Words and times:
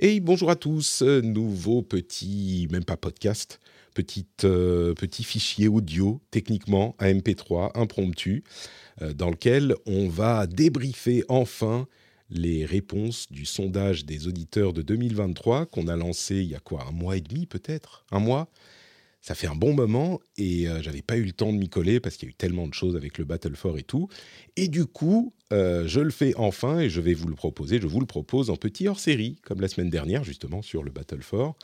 Et 0.00 0.20
bonjour 0.20 0.48
à 0.48 0.54
tous, 0.54 1.02
nouveau 1.02 1.82
petit, 1.82 2.68
même 2.70 2.84
pas 2.84 2.96
podcast, 2.96 3.58
euh, 4.44 4.94
petit 4.94 5.24
fichier 5.24 5.66
audio, 5.66 6.20
techniquement, 6.30 6.94
à 7.00 7.08
MP3, 7.08 7.72
impromptu, 7.74 8.44
euh, 9.02 9.12
dans 9.12 9.28
lequel 9.28 9.74
on 9.86 10.08
va 10.08 10.46
débriefer 10.46 11.24
enfin 11.28 11.88
les 12.30 12.64
réponses 12.64 13.26
du 13.32 13.44
sondage 13.44 14.04
des 14.04 14.28
auditeurs 14.28 14.72
de 14.72 14.82
2023 14.82 15.66
qu'on 15.66 15.88
a 15.88 15.96
lancé 15.96 16.36
il 16.36 16.50
y 16.50 16.54
a 16.54 16.60
quoi, 16.60 16.84
un 16.88 16.92
mois 16.92 17.16
et 17.16 17.20
demi 17.20 17.46
peut-être 17.46 18.04
Un 18.12 18.20
mois 18.20 18.48
ça 19.20 19.34
fait 19.34 19.46
un 19.46 19.54
bon 19.54 19.74
moment 19.74 20.20
et 20.36 20.68
euh, 20.68 20.80
j'avais 20.82 21.02
pas 21.02 21.16
eu 21.16 21.24
le 21.24 21.32
temps 21.32 21.52
de 21.52 21.58
m'y 21.58 21.68
coller 21.68 22.00
parce 22.00 22.16
qu'il 22.16 22.28
y 22.28 22.30
a 22.30 22.32
eu 22.32 22.34
tellement 22.34 22.66
de 22.66 22.74
choses 22.74 22.96
avec 22.96 23.18
le 23.18 23.24
Battle 23.24 23.56
for 23.56 23.78
et 23.78 23.82
tout. 23.82 24.08
Et 24.56 24.68
du 24.68 24.86
coup, 24.86 25.34
euh, 25.52 25.86
je 25.86 26.00
le 26.00 26.10
fais 26.10 26.34
enfin 26.36 26.78
et 26.80 26.88
je 26.88 27.00
vais 27.00 27.14
vous 27.14 27.28
le 27.28 27.34
proposer. 27.34 27.80
Je 27.80 27.86
vous 27.86 28.00
le 28.00 28.06
propose 28.06 28.50
en 28.50 28.56
petit 28.56 28.88
hors-série, 28.88 29.36
comme 29.42 29.60
la 29.60 29.68
semaine 29.68 29.90
dernière 29.90 30.24
justement 30.24 30.62
sur 30.62 30.82
le 30.82 30.90
Battle 30.90 31.22
for. 31.22 31.56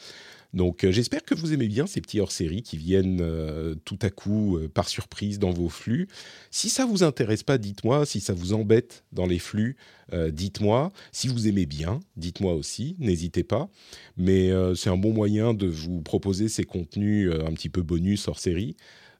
Donc 0.55 0.85
euh, 0.85 0.93
j'espère 0.93 1.25
que 1.25 1.35
vous 1.35 1.53
aimez 1.53 1.67
bien 1.67 1.87
ces 1.87 2.01
petits 2.01 2.21
hors-série 2.21 2.63
qui 2.63 2.77
viennent 2.77 3.21
euh, 3.21 3.75
tout 3.85 3.99
à 4.03 4.11
coup 4.11 4.57
euh, 4.57 4.69
par 4.69 4.89
surprise 4.89 5.41
dans 5.41 5.51
vos 5.51 5.69
flux. 5.69 6.09
Si 6.53 6.71
ça 6.71 6.87
vous 6.87 7.03
intéresse 7.03 7.43
pas, 7.43 7.59
dites-moi. 7.59 8.07
Si 8.07 8.21
ça 8.21 8.33
vous 8.33 8.53
embête 8.53 9.05
dans 9.13 9.27
les 9.27 9.39
flux, 9.39 9.77
dites-moi. 10.13 10.93
Si 11.13 11.29
vous 11.29 11.49
aimez 11.49 11.67
bien, 11.67 11.99
dites-moi 12.17 12.55
aussi. 12.55 12.95
N'hésitez 12.99 13.43
pas. 13.43 13.69
Mais 14.17 14.51
c'est 14.77 14.91
un 14.91 14.97
bon 14.97 15.13
moyen 15.13 15.55
de 15.55 15.67
vous 15.67 16.03
proposer 16.03 16.49
ces 16.49 16.65
contenus 16.65 17.33
un 17.33 17.53
petit 17.53 17.69
peu 17.69 17.83
bonus 17.83 18.29
hors-série 18.29 18.77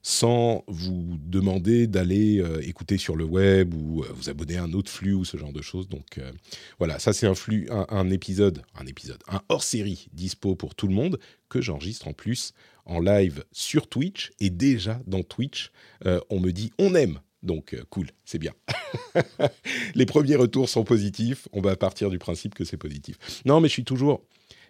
sans 0.07 0.63
vous 0.67 1.17
demander 1.19 1.87
d'aller 1.87 2.39
euh, 2.39 2.61
écouter 2.61 2.99
sur 2.99 3.15
le 3.15 3.23
web 3.23 3.73
ou 3.73 4.03
euh, 4.03 4.07
vous 4.13 4.29
abonner 4.29 4.55
à 4.55 4.63
un 4.63 4.73
autre 4.73 4.91
flux 4.91 5.15
ou 5.15 5.25
ce 5.25 5.35
genre 5.35 5.51
de 5.51 5.63
choses. 5.63 5.89
Donc 5.89 6.19
euh, 6.19 6.31
voilà, 6.77 6.99
ça 6.99 7.11
c'est 7.11 7.25
un 7.25 7.33
flux, 7.33 7.67
un, 7.71 7.87
un 7.89 8.11
épisode, 8.11 8.61
un 8.79 8.85
épisode, 8.85 9.23
un 9.27 9.41
hors-série 9.49 10.07
dispo 10.13 10.55
pour 10.55 10.75
tout 10.75 10.87
le 10.87 10.93
monde 10.93 11.19
que 11.49 11.59
j'enregistre 11.59 12.07
en 12.07 12.13
plus 12.13 12.53
en 12.85 12.99
live 12.99 13.45
sur 13.51 13.87
Twitch 13.87 14.31
et 14.39 14.51
déjà 14.51 15.01
dans 15.07 15.23
Twitch, 15.23 15.71
on 16.29 16.39
me 16.39 16.51
dit 16.51 16.71
on 16.77 16.93
aime. 16.93 17.19
Donc 17.41 17.75
cool, 17.89 18.07
c'est 18.25 18.37
bien. 18.37 18.53
Les 19.95 20.05
premiers 20.05 20.35
retours 20.35 20.69
sont 20.69 20.83
positifs. 20.83 21.47
On 21.51 21.61
va 21.61 21.75
partir 21.75 22.11
du 22.11 22.19
principe 22.19 22.53
que 22.53 22.63
c'est 22.63 22.77
positif. 22.77 23.17
Non, 23.45 23.59
mais 23.59 23.69
je 23.69 23.73
suis 23.73 23.83
toujours, 23.83 24.21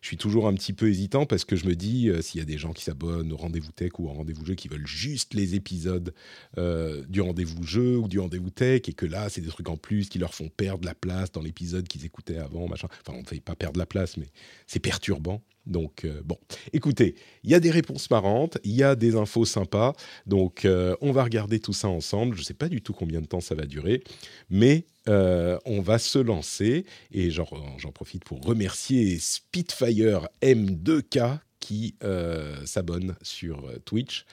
je 0.05 0.09
suis 0.09 0.17
toujours 0.17 0.47
un 0.47 0.53
petit 0.53 0.71
peu 0.71 0.87
hésitant 0.87 1.25
parce 1.25 1.45
que 1.45 1.55
je 1.55 1.65
me 1.65 1.73
dis, 1.73 2.09
euh, 2.09 2.21
s'il 2.21 2.39
y 2.39 2.41
a 2.43 2.45
des 2.45 2.59
gens 2.59 2.73
qui 2.73 2.83
s'abonnent 2.83 3.33
au 3.33 3.37
rendez-vous 3.37 3.71
tech 3.71 3.93
ou 3.97 4.07
au 4.07 4.13
rendez-vous 4.13 4.45
jeu 4.45 4.53
qui 4.53 4.67
veulent 4.67 4.85
juste 4.85 5.33
les 5.33 5.55
épisodes 5.55 6.13
euh, 6.59 7.03
du 7.09 7.21
rendez-vous 7.21 7.63
jeu 7.63 7.97
ou 7.97 8.07
du 8.07 8.19
rendez-vous 8.19 8.51
tech 8.51 8.81
et 8.87 8.93
que 8.93 9.07
là, 9.07 9.29
c'est 9.29 9.41
des 9.41 9.47
trucs 9.47 9.67
en 9.67 9.77
plus 9.77 10.07
qui 10.07 10.19
leur 10.19 10.35
font 10.35 10.47
perdre 10.47 10.85
la 10.85 10.93
place 10.93 11.31
dans 11.31 11.41
l'épisode 11.41 11.87
qu'ils 11.87 12.05
écoutaient 12.05 12.37
avant, 12.37 12.67
machin. 12.67 12.87
Enfin, 13.01 13.17
on 13.17 13.23
ne 13.23 13.27
fait 13.27 13.39
pas 13.39 13.55
perdre 13.55 13.79
la 13.79 13.87
place, 13.87 14.15
mais 14.17 14.27
c'est 14.67 14.79
perturbant. 14.79 15.41
Donc, 15.65 16.05
euh, 16.05 16.21
bon, 16.23 16.37
écoutez, 16.71 17.15
il 17.43 17.49
y 17.49 17.55
a 17.55 17.59
des 17.59 17.71
réponses 17.71 18.07
marrantes, 18.11 18.59
il 18.63 18.75
y 18.75 18.83
a 18.83 18.95
des 18.95 19.15
infos 19.15 19.45
sympas, 19.45 19.93
donc 20.27 20.67
on 21.01 21.11
va 21.13 21.23
regarder 21.23 21.59
tout 21.59 21.73
ça 21.73 21.87
ensemble. 21.87 22.35
Je 22.35 22.41
ne 22.41 22.45
sais 22.45 22.53
pas 22.53 22.69
du 22.69 22.83
tout 22.83 22.93
combien 22.93 23.21
de 23.21 23.25
temps 23.25 23.41
ça 23.41 23.55
va 23.55 23.65
durer, 23.65 24.03
mais 24.51 24.85
euh, 25.07 25.57
on 25.65 25.81
va 25.81 25.99
se 25.99 26.19
lancer, 26.19 26.85
et 27.11 27.29
j'en 27.31 27.45
profite 27.93 28.23
pour 28.23 28.43
remercier 28.43 29.19
Spitfire 29.19 30.27
M2K 30.41 31.39
qui 31.59 31.95
euh, 32.03 32.55
s'abonne 32.65 33.15
sur 33.21 33.65
euh, 33.65 33.79
Twitch. 33.85 34.25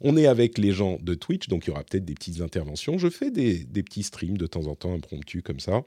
On 0.00 0.16
est 0.16 0.26
avec 0.26 0.56
les 0.56 0.72
gens 0.72 0.98
de 1.00 1.14
Twitch, 1.14 1.48
donc 1.48 1.66
il 1.66 1.68
y 1.68 1.70
aura 1.72 1.84
peut-être 1.84 2.06
des 2.06 2.14
petites 2.14 2.40
interventions. 2.40 2.96
Je 2.96 3.08
fais 3.10 3.30
des, 3.30 3.64
des 3.64 3.82
petits 3.82 4.02
streams 4.02 4.38
de 4.38 4.46
temps 4.46 4.66
en 4.66 4.74
temps, 4.74 4.94
impromptus 4.94 5.42
comme 5.42 5.60
ça. 5.60 5.82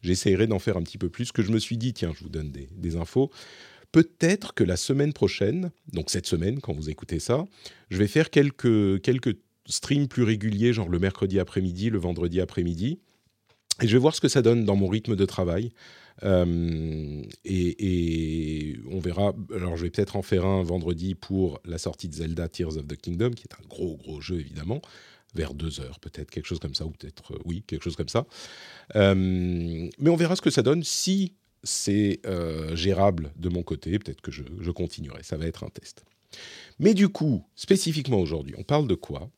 J'essaierai 0.00 0.46
d'en 0.46 0.58
faire 0.58 0.78
un 0.78 0.82
petit 0.82 0.96
peu 0.96 1.10
plus, 1.10 1.32
que 1.32 1.42
je 1.42 1.52
me 1.52 1.58
suis 1.58 1.76
dit, 1.76 1.92
tiens, 1.92 2.12
je 2.16 2.22
vous 2.22 2.30
donne 2.30 2.50
des, 2.50 2.68
des 2.72 2.96
infos. 2.96 3.30
Peut-être 3.92 4.54
que 4.54 4.64
la 4.64 4.76
semaine 4.76 5.12
prochaine, 5.12 5.70
donc 5.92 6.10
cette 6.10 6.26
semaine, 6.26 6.60
quand 6.60 6.72
vous 6.72 6.88
écoutez 6.88 7.18
ça, 7.18 7.44
je 7.90 7.98
vais 7.98 8.06
faire 8.06 8.30
quelques, 8.30 9.02
quelques 9.02 9.36
streams 9.66 10.08
plus 10.08 10.22
réguliers, 10.22 10.72
genre 10.72 10.88
le 10.88 10.98
mercredi 10.98 11.38
après-midi, 11.38 11.90
le 11.90 11.98
vendredi 11.98 12.40
après-midi. 12.40 13.00
Et 13.82 13.86
je 13.86 13.92
vais 13.92 14.00
voir 14.00 14.14
ce 14.14 14.20
que 14.20 14.28
ça 14.28 14.42
donne 14.42 14.64
dans 14.64 14.76
mon 14.76 14.88
rythme 14.88 15.16
de 15.16 15.24
travail. 15.24 15.72
Euh, 16.24 17.22
et, 17.44 18.76
on 18.90 18.98
verra. 18.98 19.34
Alors, 19.54 19.76
je 19.76 19.84
vais 19.84 19.90
peut-être 19.90 20.16
en 20.16 20.22
faire 20.22 20.44
un 20.44 20.62
vendredi 20.62 21.14
pour 21.14 21.60
la 21.64 21.78
sortie 21.78 22.08
de 22.08 22.14
Zelda 22.14 22.48
Tears 22.48 22.76
of 22.76 22.86
the 22.88 22.96
Kingdom, 22.96 23.30
qui 23.30 23.44
est 23.44 23.54
un 23.54 23.66
gros, 23.68 23.96
gros 23.96 24.20
jeu, 24.20 24.40
évidemment 24.40 24.80
vers 25.34 25.52
deux 25.52 25.80
heures, 25.80 26.00
peut-être 26.00 26.30
quelque 26.30 26.46
chose 26.46 26.58
comme 26.58 26.74
ça, 26.74 26.86
ou 26.86 26.90
peut-être 26.90 27.34
euh, 27.34 27.38
oui, 27.44 27.62
quelque 27.66 27.84
chose 27.84 27.96
comme 27.96 28.08
ça. 28.08 28.26
Euh, 28.96 29.14
mais 29.14 30.10
on 30.10 30.16
verra 30.16 30.34
ce 30.36 30.40
que 30.40 30.48
ça 30.48 30.62
donne. 30.62 30.82
Si 30.82 31.34
c'est 31.62 32.20
gérable 32.74 33.30
de 33.36 33.48
mon 33.50 33.62
côté, 33.62 33.98
peut-être 33.98 34.22
que 34.22 34.30
je 34.30 34.70
continuerai. 34.70 35.22
Ça 35.22 35.36
va 35.36 35.46
être 35.46 35.64
un 35.64 35.68
test. 35.68 36.04
Mais 36.78 36.94
du 36.94 37.08
coup, 37.08 37.44
spécifiquement 37.56 38.18
aujourd'hui, 38.18 38.54
on 38.58 38.62
parle 38.62 38.86
de 38.86 38.94
quoi? 38.94 39.30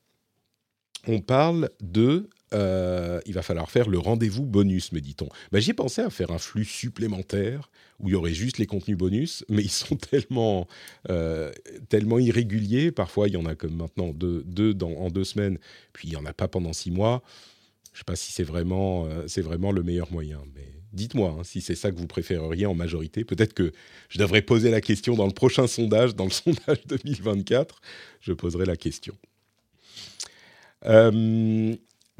On 1.07 1.21
parle 1.21 1.71
de 1.81 2.29
euh, 2.53 3.21
il 3.27 3.35
va 3.35 3.43
falloir 3.43 3.71
faire 3.71 3.89
le 3.89 3.99
rendez-vous 3.99 4.45
bonus, 4.45 4.93
me 4.93 5.01
dit-on. 5.01 5.29
Bah, 5.53 5.61
J'y 5.61 5.71
ai 5.71 5.75
pensé 5.75 6.03
à 6.03 6.11
faire 6.11 6.31
un 6.31 6.39
flux 6.39 6.65
supplémentaire 6.65 7.71
où 8.01 8.09
il 8.09 8.13
y 8.13 8.15
aurait 8.15 8.35
juste 8.35 8.59
les 8.59 8.67
contenus 8.67 8.97
bonus, 8.97 9.45
mais 9.49 9.63
ils 9.63 9.71
sont 9.71 9.97
tellement, 10.11 10.67
euh, 11.11 11.53
tellement 11.89 12.19
irréguliers. 12.19 12.91
Parfois, 12.91 13.29
il 13.29 13.35
y 13.35 13.37
en 13.37 13.47
a 13.47 13.55
comme 13.55 13.77
maintenant 13.77 14.13
deux, 14.13 14.75
dans, 14.75 14.91
en 14.93 15.11
deux 15.11 15.25
semaines, 15.25 15.59
puis 15.93 16.09
il 16.09 16.11
n'y 16.11 16.17
en 16.17 16.27
a 16.27 16.33
pas 16.33 16.49
pendant 16.49 16.73
six 16.73 16.91
mois. 16.91 17.23
Je 17.93 17.97
ne 17.97 17.99
sais 17.99 18.05
pas 18.05 18.17
si 18.17 18.33
c'est 18.33 18.45
vraiment, 18.45 19.07
euh, 19.07 19.25
c'est 19.27 19.43
vraiment 19.43 19.73
le 19.73 19.83
meilleur 19.83 20.13
moyen, 20.13 20.43
mais 20.55 20.67
dites-moi 20.93 21.37
hein, 21.39 21.45
si 21.45 21.61
c'est 21.61 21.75
ça 21.75 21.91
que 21.91 21.97
vous 21.97 22.07
préféreriez 22.07 22.67
en 22.67 22.75
majorité. 22.75 23.25
Peut-être 23.25 23.53
que 23.53 23.73
je 24.09 24.19
devrais 24.19 24.43
poser 24.43 24.71
la 24.71 24.81
question 24.81 25.15
dans 25.15 25.27
le 25.27 25.33
prochain 25.33 25.67
sondage, 25.67 26.15
dans 26.15 26.25
le 26.25 26.31
sondage 26.31 26.87
2024. 26.87 27.81
Je 28.21 28.33
poserai 28.33 28.65
la 28.65 28.77
question. 28.77 29.17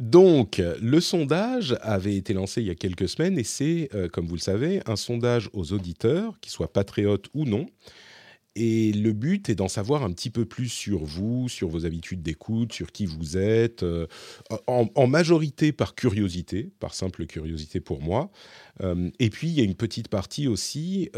Donc, 0.01 0.63
le 0.81 0.99
sondage 0.99 1.77
avait 1.83 2.17
été 2.17 2.33
lancé 2.33 2.63
il 2.63 2.69
y 2.69 2.71
a 2.71 2.75
quelques 2.75 3.07
semaines 3.07 3.39
et 3.39 3.45
c'est, 3.45 3.91
euh, 3.95 4.09
comme 4.09 4.27
vous 4.27 4.35
le 4.35 4.41
savez, 4.41 4.81
un 4.87 4.97
sondage 4.97 5.51
aux 5.53 5.75
auditeurs, 5.75 6.41
qu'ils 6.41 6.53
soient 6.53 6.73
patriotes 6.73 7.27
ou 7.35 7.45
non. 7.45 7.67
Et 8.57 8.93
le 8.93 9.13
but 9.13 9.51
est 9.51 9.55
d'en 9.55 9.69
savoir 9.69 10.03
un 10.03 10.11
petit 10.11 10.31
peu 10.31 10.47
plus 10.47 10.71
sur 10.71 11.05
vous, 11.05 11.51
sur 11.51 11.69
vos 11.69 11.85
habitudes 11.85 12.23
d'écoute, 12.23 12.73
sur 12.73 12.93
qui 12.93 13.05
vous 13.05 13.37
êtes, 13.37 13.83
euh, 13.83 14.07
en, 14.67 15.07
majorité 15.07 15.71
par 15.71 15.95
curiosité, 15.95 16.71
par 16.81 16.95
simple 16.95 17.27
curiosité 17.27 17.79
pour 17.79 18.01
moi. 18.01 18.31
Euh, 18.83 19.11
et 19.19 19.29
puis, 19.29 19.49
il 19.49 19.55
y 19.55 19.61
a 19.61 19.65
une 19.65 19.75
petite 19.75 20.09
partie 20.09 20.49
aussi 20.49 21.11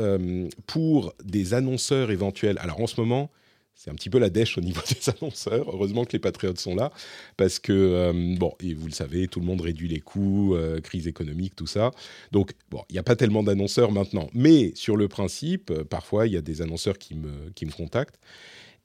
pour 0.67 1.15
des 1.25 1.55
annonceurs 1.55 2.11
éventuels. 2.11 2.59
Alors, 2.59 2.81
en 2.81 2.89
ce 2.89 3.01
moment, 3.01 3.31
c'est 3.75 3.91
un 3.91 3.95
petit 3.95 4.11
peu 4.11 4.19
la 4.19 4.31
dèche 4.31 4.59
au 4.59 4.61
niveau 4.61 4.81
des 4.89 5.11
annonceurs. 5.11 5.69
Heureusement 5.69 6.05
que 6.05 6.13
les 6.13 6.19
patriotes 6.19 6.59
sont 6.59 6.75
là, 6.75 6.93
parce 7.37 7.59
que, 7.59 7.73
euh, 7.73 8.37
bon, 8.39 8.55
et 8.61 8.75
vous 8.75 8.87
le 8.87 8.93
savez, 8.93 9.27
tout 9.29 9.41
le 9.41 9.47
monde 9.47 9.61
réduit 9.61 9.89
les 9.89 10.01
coûts, 10.01 10.55
euh, 10.55 10.81
crise 10.81 11.09
économique, 11.09 11.57
tout 11.57 11.67
ça. 11.67 11.91
Donc, 12.31 12.53
bon, 12.71 12.83
il 12.89 12.93
n'y 12.93 12.99
a 12.99 13.03
pas 13.03 13.17
tellement 13.17 13.43
d'annonceurs 13.43 13.93
maintenant. 13.93 14.29
Mais 14.35 14.73
sur 14.75 14.97
le 14.97 15.09
principe, 15.09 15.71
euh, 15.71 15.85
parfois, 15.85 16.27
il 16.27 16.33
y 16.33 16.37
a 16.37 16.43
des 16.43 16.63
annonceurs 16.63 16.99
qui 16.99 17.15
me, 17.15 17.51
qui 17.55 17.67
me 17.67 17.73
contactent. 17.73 18.19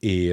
Et, 0.03 0.31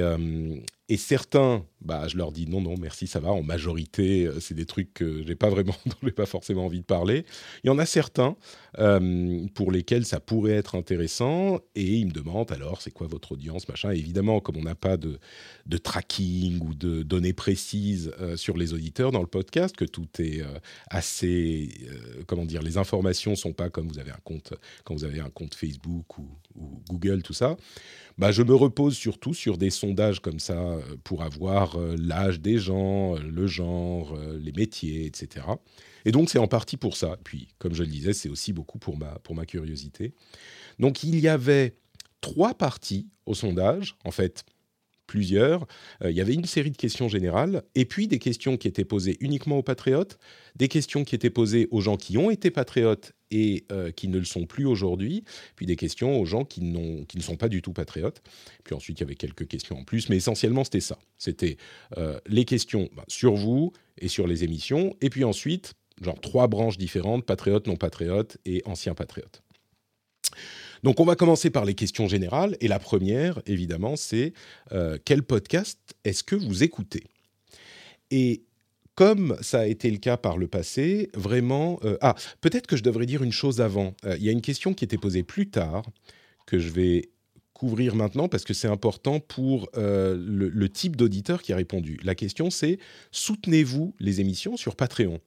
et 0.89 0.97
certains, 0.97 1.65
bah, 1.85 2.07
je 2.07 2.17
leur 2.17 2.31
dis 2.31 2.47
non, 2.47 2.61
non, 2.61 2.75
merci, 2.79 3.05
ça 3.05 3.19
va. 3.19 3.31
En 3.31 3.43
majorité, 3.43 4.25
euh, 4.25 4.39
c'est 4.39 4.55
des 4.55 4.65
trucs 4.65 4.93
que 4.93 5.23
j'ai 5.25 5.35
pas 5.35 5.49
vraiment, 5.49 5.75
j'ai 6.03 6.11
pas 6.11 6.25
forcément 6.25 6.65
envie 6.65 6.79
de 6.79 6.85
parler. 6.85 7.25
Il 7.63 7.67
y 7.67 7.69
en 7.69 7.77
a 7.77 7.85
certains 7.85 8.35
euh, 8.79 9.45
pour 9.53 9.71
lesquels 9.71 10.05
ça 10.05 10.19
pourrait 10.19 10.53
être 10.53 10.75
intéressant 10.75 11.59
et 11.75 11.85
ils 11.97 12.07
me 12.07 12.11
demandent 12.11 12.51
alors, 12.51 12.81
c'est 12.81 12.91
quoi 12.91 13.05
votre 13.07 13.33
audience, 13.33 13.67
machin. 13.69 13.91
Évidemment, 13.91 14.39
comme 14.39 14.57
on 14.57 14.63
n'a 14.63 14.75
pas 14.75 14.97
de, 14.97 15.19
de 15.67 15.77
tracking 15.77 16.59
ou 16.61 16.73
de 16.73 17.03
données 17.03 17.33
précises 17.33 18.11
euh, 18.19 18.35
sur 18.35 18.57
les 18.57 18.73
auditeurs 18.73 19.11
dans 19.11 19.21
le 19.21 19.27
podcast, 19.27 19.75
que 19.75 19.85
tout 19.85 20.07
est 20.19 20.41
assez, 20.89 21.69
comment 22.25 22.45
dire, 22.45 22.61
les 22.61 22.77
informations 22.77 23.35
sont 23.35 23.53
pas 23.53 23.69
comme 23.69 23.87
vous 23.87 23.99
avez 23.99 24.11
un 24.11 24.19
compte, 24.23 24.53
quand 24.83 24.95
vous 24.95 25.03
avez 25.03 25.19
un 25.19 25.29
compte 25.29 25.53
Facebook 25.53 26.17
ou, 26.17 26.27
ou 26.55 26.81
Google, 26.89 27.21
tout 27.21 27.33
ça. 27.33 27.57
Bah, 28.17 28.31
je 28.31 28.43
me 28.43 28.55
repose 28.55 28.95
surtout 28.95 29.33
sur 29.33 29.57
des 29.57 29.69
sondages 29.69 30.21
comme 30.21 30.39
ça 30.39 30.77
pour 31.03 31.21
avoir 31.21 31.74
par 31.75 31.95
l'âge 31.97 32.39
des 32.39 32.57
gens, 32.57 33.15
le 33.15 33.47
genre, 33.47 34.17
les 34.39 34.51
métiers, 34.51 35.05
etc. 35.05 35.45
Et 36.05 36.11
donc 36.11 36.29
c'est 36.29 36.39
en 36.39 36.47
partie 36.47 36.77
pour 36.77 36.95
ça. 36.97 37.17
Puis, 37.23 37.49
comme 37.57 37.73
je 37.73 37.83
le 37.83 37.89
disais, 37.89 38.13
c'est 38.13 38.29
aussi 38.29 38.53
beaucoup 38.53 38.79
pour 38.79 38.97
ma, 38.97 39.19
pour 39.19 39.35
ma 39.35 39.45
curiosité. 39.45 40.13
Donc 40.79 41.03
il 41.03 41.19
y 41.19 41.27
avait 41.27 41.75
trois 42.21 42.53
parties 42.53 43.07
au 43.25 43.33
sondage, 43.33 43.95
en 44.03 44.11
fait 44.11 44.45
plusieurs. 45.07 45.67
Euh, 46.03 46.11
il 46.11 46.17
y 46.17 46.21
avait 46.21 46.33
une 46.33 46.45
série 46.45 46.71
de 46.71 46.77
questions 46.77 47.07
générales, 47.07 47.63
et 47.75 47.85
puis 47.85 48.07
des 48.07 48.19
questions 48.19 48.57
qui 48.57 48.67
étaient 48.67 48.85
posées 48.85 49.17
uniquement 49.19 49.57
aux 49.57 49.63
patriotes, 49.63 50.17
des 50.55 50.67
questions 50.67 51.03
qui 51.03 51.15
étaient 51.15 51.29
posées 51.29 51.67
aux 51.71 51.81
gens 51.81 51.97
qui 51.97 52.17
ont 52.17 52.31
été 52.31 52.51
patriotes 52.51 53.13
et 53.35 53.65
euh, 53.69 53.91
qui 53.91 54.07
ne 54.07 54.17
le 54.17 54.23
sont 54.23 54.45
plus 54.45 54.65
aujourd'hui, 54.65 55.25
puis 55.57 55.65
des 55.65 55.75
questions 55.75 56.17
aux 56.17 56.25
gens 56.25 56.45
qui, 56.45 56.61
qui 56.61 57.17
ne 57.17 57.21
sont 57.21 57.35
pas 57.35 57.49
du 57.49 57.61
tout 57.61 57.73
patriotes. 57.73 58.21
Puis 58.63 58.73
ensuite, 58.73 58.97
il 58.99 59.01
y 59.01 59.03
avait 59.03 59.15
quelques 59.15 59.45
questions 59.45 59.77
en 59.77 59.83
plus, 59.83 60.07
mais 60.07 60.15
essentiellement, 60.15 60.63
c'était 60.63 60.79
ça. 60.79 60.97
C'était 61.17 61.57
euh, 61.97 62.17
les 62.27 62.45
questions 62.45 62.89
bah, 62.95 63.03
sur 63.09 63.35
vous 63.35 63.73
et 63.99 64.07
sur 64.07 64.25
les 64.25 64.45
émissions, 64.45 64.95
et 65.01 65.09
puis 65.09 65.25
ensuite, 65.25 65.73
genre 66.01 66.19
trois 66.21 66.47
branches 66.47 66.77
différentes, 66.77 67.25
patriotes, 67.25 67.67
non 67.67 67.75
patriotes 67.75 68.37
et 68.45 68.61
anciens 68.65 68.95
patriotes. 68.95 69.41
Donc 70.83 71.01
on 71.01 71.05
va 71.05 71.15
commencer 71.15 71.49
par 71.49 71.65
les 71.65 71.73
questions 71.73 72.07
générales. 72.07 72.55
Et 72.61 72.69
la 72.69 72.79
première, 72.79 73.41
évidemment, 73.47 73.97
c'est 73.97 74.33
euh, 74.71 74.97
quel 75.03 75.23
podcast 75.23 75.79
est-ce 76.05 76.23
que 76.23 76.35
vous 76.35 76.63
écoutez? 76.63 77.03
Et 78.11 78.43
comme 78.95 79.37
ça 79.41 79.59
a 79.61 79.65
été 79.65 79.91
le 79.91 79.97
cas 79.97 80.17
par 80.17 80.37
le 80.37 80.47
passé, 80.47 81.09
vraiment... 81.13 81.79
Euh, 81.83 81.97
ah, 82.01 82.15
peut-être 82.41 82.65
que 82.65 82.77
je 82.77 82.83
devrais 82.83 83.05
dire 83.05 83.23
une 83.23 83.31
chose 83.31 83.61
avant. 83.61 83.93
Euh, 84.05 84.15
il 84.17 84.23
y 84.23 84.29
a 84.29 84.31
une 84.31 84.41
question 84.41 84.73
qui 84.73 84.85
était 84.85 84.97
posée 84.97 85.23
plus 85.23 85.49
tard, 85.49 85.83
que 86.45 86.59
je 86.59 86.69
vais 86.69 87.09
couvrir 87.55 87.95
maintenant 87.95 88.27
parce 88.27 88.43
que 88.43 88.53
c'est 88.53 88.67
important 88.67 89.19
pour 89.19 89.69
le, 89.73 90.67
type 90.69 90.95
d'auditeur 90.95 91.41
qui 91.41 91.53
a 91.53 91.55
répondu. 91.55 91.97
La 92.03 92.15
question 92.15 92.49
c'est 92.49 92.77
soutenez-vous 93.11 93.95
les 93.99 94.21
émissions 94.21 94.57
sur 94.57 94.75
Patreon? 94.75 95.19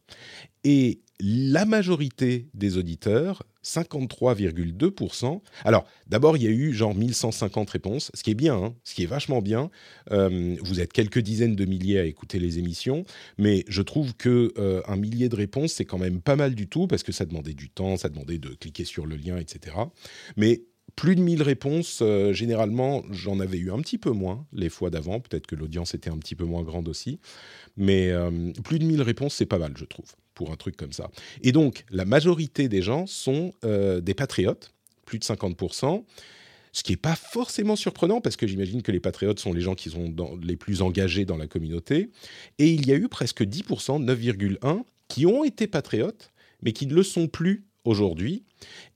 Et 0.64 1.00
la 1.20 1.64
majorité 1.64 2.48
des 2.54 2.76
auditeurs 2.76 3.42
53,2%. 3.64 5.40
Alors, 5.64 5.84
d'abord, 6.06 6.36
il 6.36 6.42
y 6.42 6.46
a 6.46 6.50
eu 6.50 6.72
genre 6.72 6.94
1150 6.94 7.70
réponses, 7.70 8.10
ce 8.14 8.22
qui 8.22 8.30
est 8.30 8.34
bien, 8.34 8.54
hein, 8.54 8.74
ce 8.84 8.94
qui 8.94 9.02
est 9.02 9.06
vachement 9.06 9.42
bien. 9.42 9.70
Euh, 10.10 10.56
vous 10.62 10.80
êtes 10.80 10.92
quelques 10.92 11.18
dizaines 11.18 11.56
de 11.56 11.64
milliers 11.64 11.98
à 11.98 12.04
écouter 12.04 12.38
les 12.38 12.58
émissions, 12.58 13.04
mais 13.36 13.64
je 13.68 13.82
trouve 13.82 14.14
que 14.14 14.52
euh, 14.58 14.80
un 14.86 14.96
millier 14.96 15.28
de 15.28 15.36
réponses, 15.36 15.72
c'est 15.72 15.84
quand 15.84 15.98
même 15.98 16.20
pas 16.20 16.36
mal 16.36 16.54
du 16.54 16.68
tout, 16.68 16.86
parce 16.86 17.02
que 17.02 17.12
ça 17.12 17.26
demandait 17.26 17.54
du 17.54 17.68
temps, 17.68 17.96
ça 17.96 18.08
demandait 18.08 18.38
de 18.38 18.50
cliquer 18.50 18.84
sur 18.84 19.04
le 19.04 19.16
lien, 19.16 19.36
etc. 19.36 19.76
Mais 20.36 20.62
plus 20.98 21.14
de 21.14 21.20
1000 21.20 21.42
réponses, 21.42 22.00
euh, 22.02 22.32
généralement, 22.32 23.04
j'en 23.10 23.38
avais 23.38 23.58
eu 23.58 23.70
un 23.70 23.78
petit 23.78 23.98
peu 23.98 24.10
moins 24.10 24.44
les 24.52 24.68
fois 24.68 24.90
d'avant. 24.90 25.20
Peut-être 25.20 25.46
que 25.46 25.54
l'audience 25.54 25.94
était 25.94 26.10
un 26.10 26.18
petit 26.18 26.34
peu 26.34 26.44
moins 26.44 26.64
grande 26.64 26.88
aussi. 26.88 27.20
Mais 27.76 28.12
plus 28.64 28.80
de 28.80 28.84
1000 28.84 29.02
réponses, 29.02 29.34
c'est 29.34 29.46
pas 29.46 29.58
mal, 29.58 29.72
je 29.76 29.84
trouve 29.84 30.12
pour 30.38 30.52
un 30.52 30.56
truc 30.56 30.76
comme 30.76 30.92
ça. 30.92 31.10
Et 31.42 31.50
donc, 31.50 31.84
la 31.90 32.04
majorité 32.04 32.68
des 32.68 32.80
gens 32.80 33.06
sont 33.06 33.52
euh, 33.64 34.00
des 34.00 34.14
patriotes, 34.14 34.72
plus 35.04 35.18
de 35.18 35.24
50%. 35.24 36.04
Ce 36.72 36.82
qui 36.84 36.92
n'est 36.92 36.96
pas 36.96 37.16
forcément 37.16 37.74
surprenant 37.74 38.20
parce 38.20 38.36
que 38.36 38.46
j'imagine 38.46 38.82
que 38.82 38.92
les 38.92 39.00
patriotes 39.00 39.40
sont 39.40 39.52
les 39.52 39.60
gens 39.60 39.74
qui 39.74 39.90
sont 39.90 40.14
les 40.40 40.56
plus 40.56 40.80
engagés 40.80 41.24
dans 41.24 41.36
la 41.36 41.48
communauté. 41.48 42.10
Et 42.58 42.68
il 42.68 42.86
y 42.86 42.92
a 42.92 42.94
eu 42.94 43.08
presque 43.08 43.42
10%, 43.42 44.04
9,1, 44.04 44.84
qui 45.08 45.26
ont 45.26 45.42
été 45.42 45.66
patriotes, 45.66 46.30
mais 46.62 46.72
qui 46.72 46.86
ne 46.86 46.94
le 46.94 47.02
sont 47.02 47.26
plus 47.26 47.64
aujourd'hui. 47.84 48.44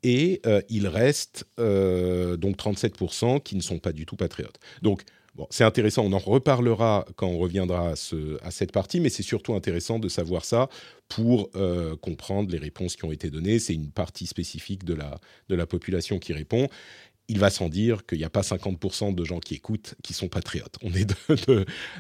Et 0.03 0.41
euh, 0.47 0.61
il 0.69 0.89
reste 0.89 1.47
euh, 1.59 2.37
donc 2.37 2.57
37% 2.57 3.43
qui 3.43 3.57
ne 3.57 3.61
sont 3.61 3.79
pas 3.79 3.93
du 3.93 4.07
tout 4.07 4.17
patriotes. 4.17 4.59
Donc 4.83 5.03
Bon, 5.35 5.47
c'est 5.49 5.65
intéressant, 5.65 6.05
on 6.05 6.13
en 6.13 6.19
reparlera 6.19 7.07
quand 7.17 7.27
on 7.27 7.39
reviendra 7.39 7.95
à, 8.43 8.51
cette 8.51 8.71
partie, 8.71 9.01
mais 9.01 9.09
c'est 9.09 9.23
surtout 9.23 9.55
intéressant 9.55 9.99
de 9.99 10.11
savoir 10.11 10.45
ça 10.45 10.69
pour 11.09 11.49
euh, 11.57 11.97
comprendre 11.97 12.53
les 12.53 12.59
réponses 12.59 12.97
qui 12.97 13.07
ont 13.07 13.13
été 13.13 13.31
données. 13.31 13.59
C'est 13.59 13.73
une 13.73 13.91
partie 13.91 14.27
spécifique 14.27 14.85
de 14.85 14.93
la, 14.93 15.19
de 15.49 15.55
la 15.55 15.67
population 15.67 16.19
qui 16.19 16.35
répond. 16.35 16.69
Il 17.29 17.39
va 17.39 17.51
sans 17.51 17.69
dire 17.69 18.05
qu'il 18.05 18.19
n'y 18.19 18.25
a 18.25 18.31
pas 18.31 18.41
50% 18.43 19.15
de 19.15 19.25
gens 19.25 19.39
qui 19.39 19.55
écoutent 19.55 19.95
qui 20.03 20.13
sont 20.13 20.29
patriotes. 20.29 20.77
On 20.83 20.93
est 20.93 21.07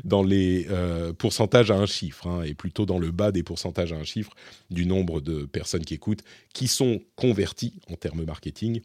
dans 0.04 0.22
les 0.22 0.66
euh, 0.68 1.12
pourcentages 1.12 1.70
à 1.70 1.76
un 1.76 1.86
chiffre, 1.86 2.26
hein, 2.26 2.42
et 2.42 2.54
plutôt 2.54 2.86
dans 2.86 2.98
le 2.98 3.10
bas 3.10 3.32
des 3.32 3.42
pourcentages 3.42 3.92
à 3.92 3.96
un 3.96 4.04
chiffre 4.04 4.32
du 4.70 4.84
nombre 4.84 5.20
de 5.20 5.44
personnes 5.44 5.84
qui 5.84 5.94
écoutent, 5.94 6.22
qui 6.52 6.68
sont 6.68 7.00
converties 7.16 7.80
en 7.90 7.94
termes 7.94 8.24
marketing 8.24 8.80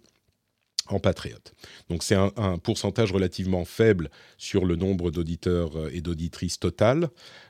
en 0.90 1.00
patriote. 1.00 1.54
Donc 1.90 2.02
c'est 2.02 2.16
un, 2.16 2.58
pourcentage 2.60 3.12
relativement 3.12 3.66
faible 3.66 4.10
sur 4.38 4.64
le 4.64 4.78
nombre 4.78 5.12
d'auditeurs 5.12 5.78
euh, 5.78 5.90
et 5.92 6.00
d'auditrices 6.00 6.60
total, 6.60 7.10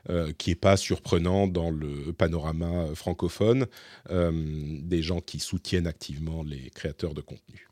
euh, 0.10 0.31
qui 0.38 0.50
n'est 0.50 0.56
pas 0.56 0.75
surprenant 0.75 1.48
dans 1.48 1.69
le 1.69 2.13
panorama 2.13 2.88
francophone 2.95 3.68
des 4.10 5.04
gens 5.04 5.22
qui 5.22 5.39
soutiennent 5.39 5.88
activement 5.88 6.42
les 6.42 6.69
créateurs 6.72 7.13
de 7.13 7.22
contenu. 7.22 7.67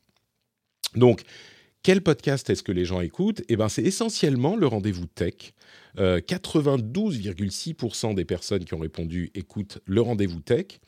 Donc, 0.95 1.21
quel 1.83 2.01
podcast 2.01 2.49
est-ce 2.49 2.63
que 2.63 2.71
les 2.71 2.85
gens 2.85 3.01
écoutent? 3.01 3.43
Eh 3.47 3.55
ben, 3.55 3.69
c'est 3.69 3.83
essentiellement 3.83 4.55
le 4.55 4.65
rendez-vous 4.67 5.05
tech. 5.05 5.53
92,6% 5.97 8.15
des 8.15 8.25
personnes 8.25 8.65
qui 8.65 8.73
ont 8.73 8.79
répondu 8.79 9.31
écoutent 9.33 9.79
le 9.85 10.01
rendez-vous 10.01 10.41
tech. 10.41 10.79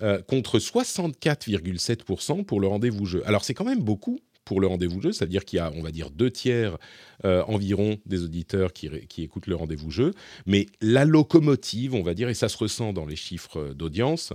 Euh, 0.00 0.22
contre 0.22 0.60
64,7% 0.60 2.44
pour 2.44 2.60
le 2.60 2.68
rendez-vous 2.68 3.04
jeu. 3.04 3.20
Alors 3.26 3.44
c'est 3.44 3.52
quand 3.52 3.64
même 3.64 3.82
beaucoup 3.82 4.20
pour 4.44 4.60
le 4.60 4.68
rendez-vous 4.68 5.02
jeu, 5.02 5.10
c'est-à-dire 5.10 5.44
qu'il 5.44 5.56
y 5.56 5.60
a, 5.60 5.72
on 5.74 5.82
va 5.82 5.90
dire, 5.90 6.10
deux 6.10 6.30
tiers 6.30 6.78
euh, 7.24 7.42
environ 7.48 7.98
des 8.06 8.22
auditeurs 8.22 8.72
qui, 8.72 8.88
écoutent 9.18 9.48
le 9.48 9.56
rendez-vous 9.56 9.90
jeu, 9.90 10.12
mais 10.46 10.66
la 10.80 11.04
locomotive, 11.04 11.94
on 11.94 12.04
va 12.04 12.14
dire, 12.14 12.28
et 12.28 12.34
ça 12.34 12.48
se 12.48 12.56
ressent 12.56 12.92
dans 12.92 13.06
les 13.06 13.16
chiffres 13.16 13.74
d'audience, 13.74 14.32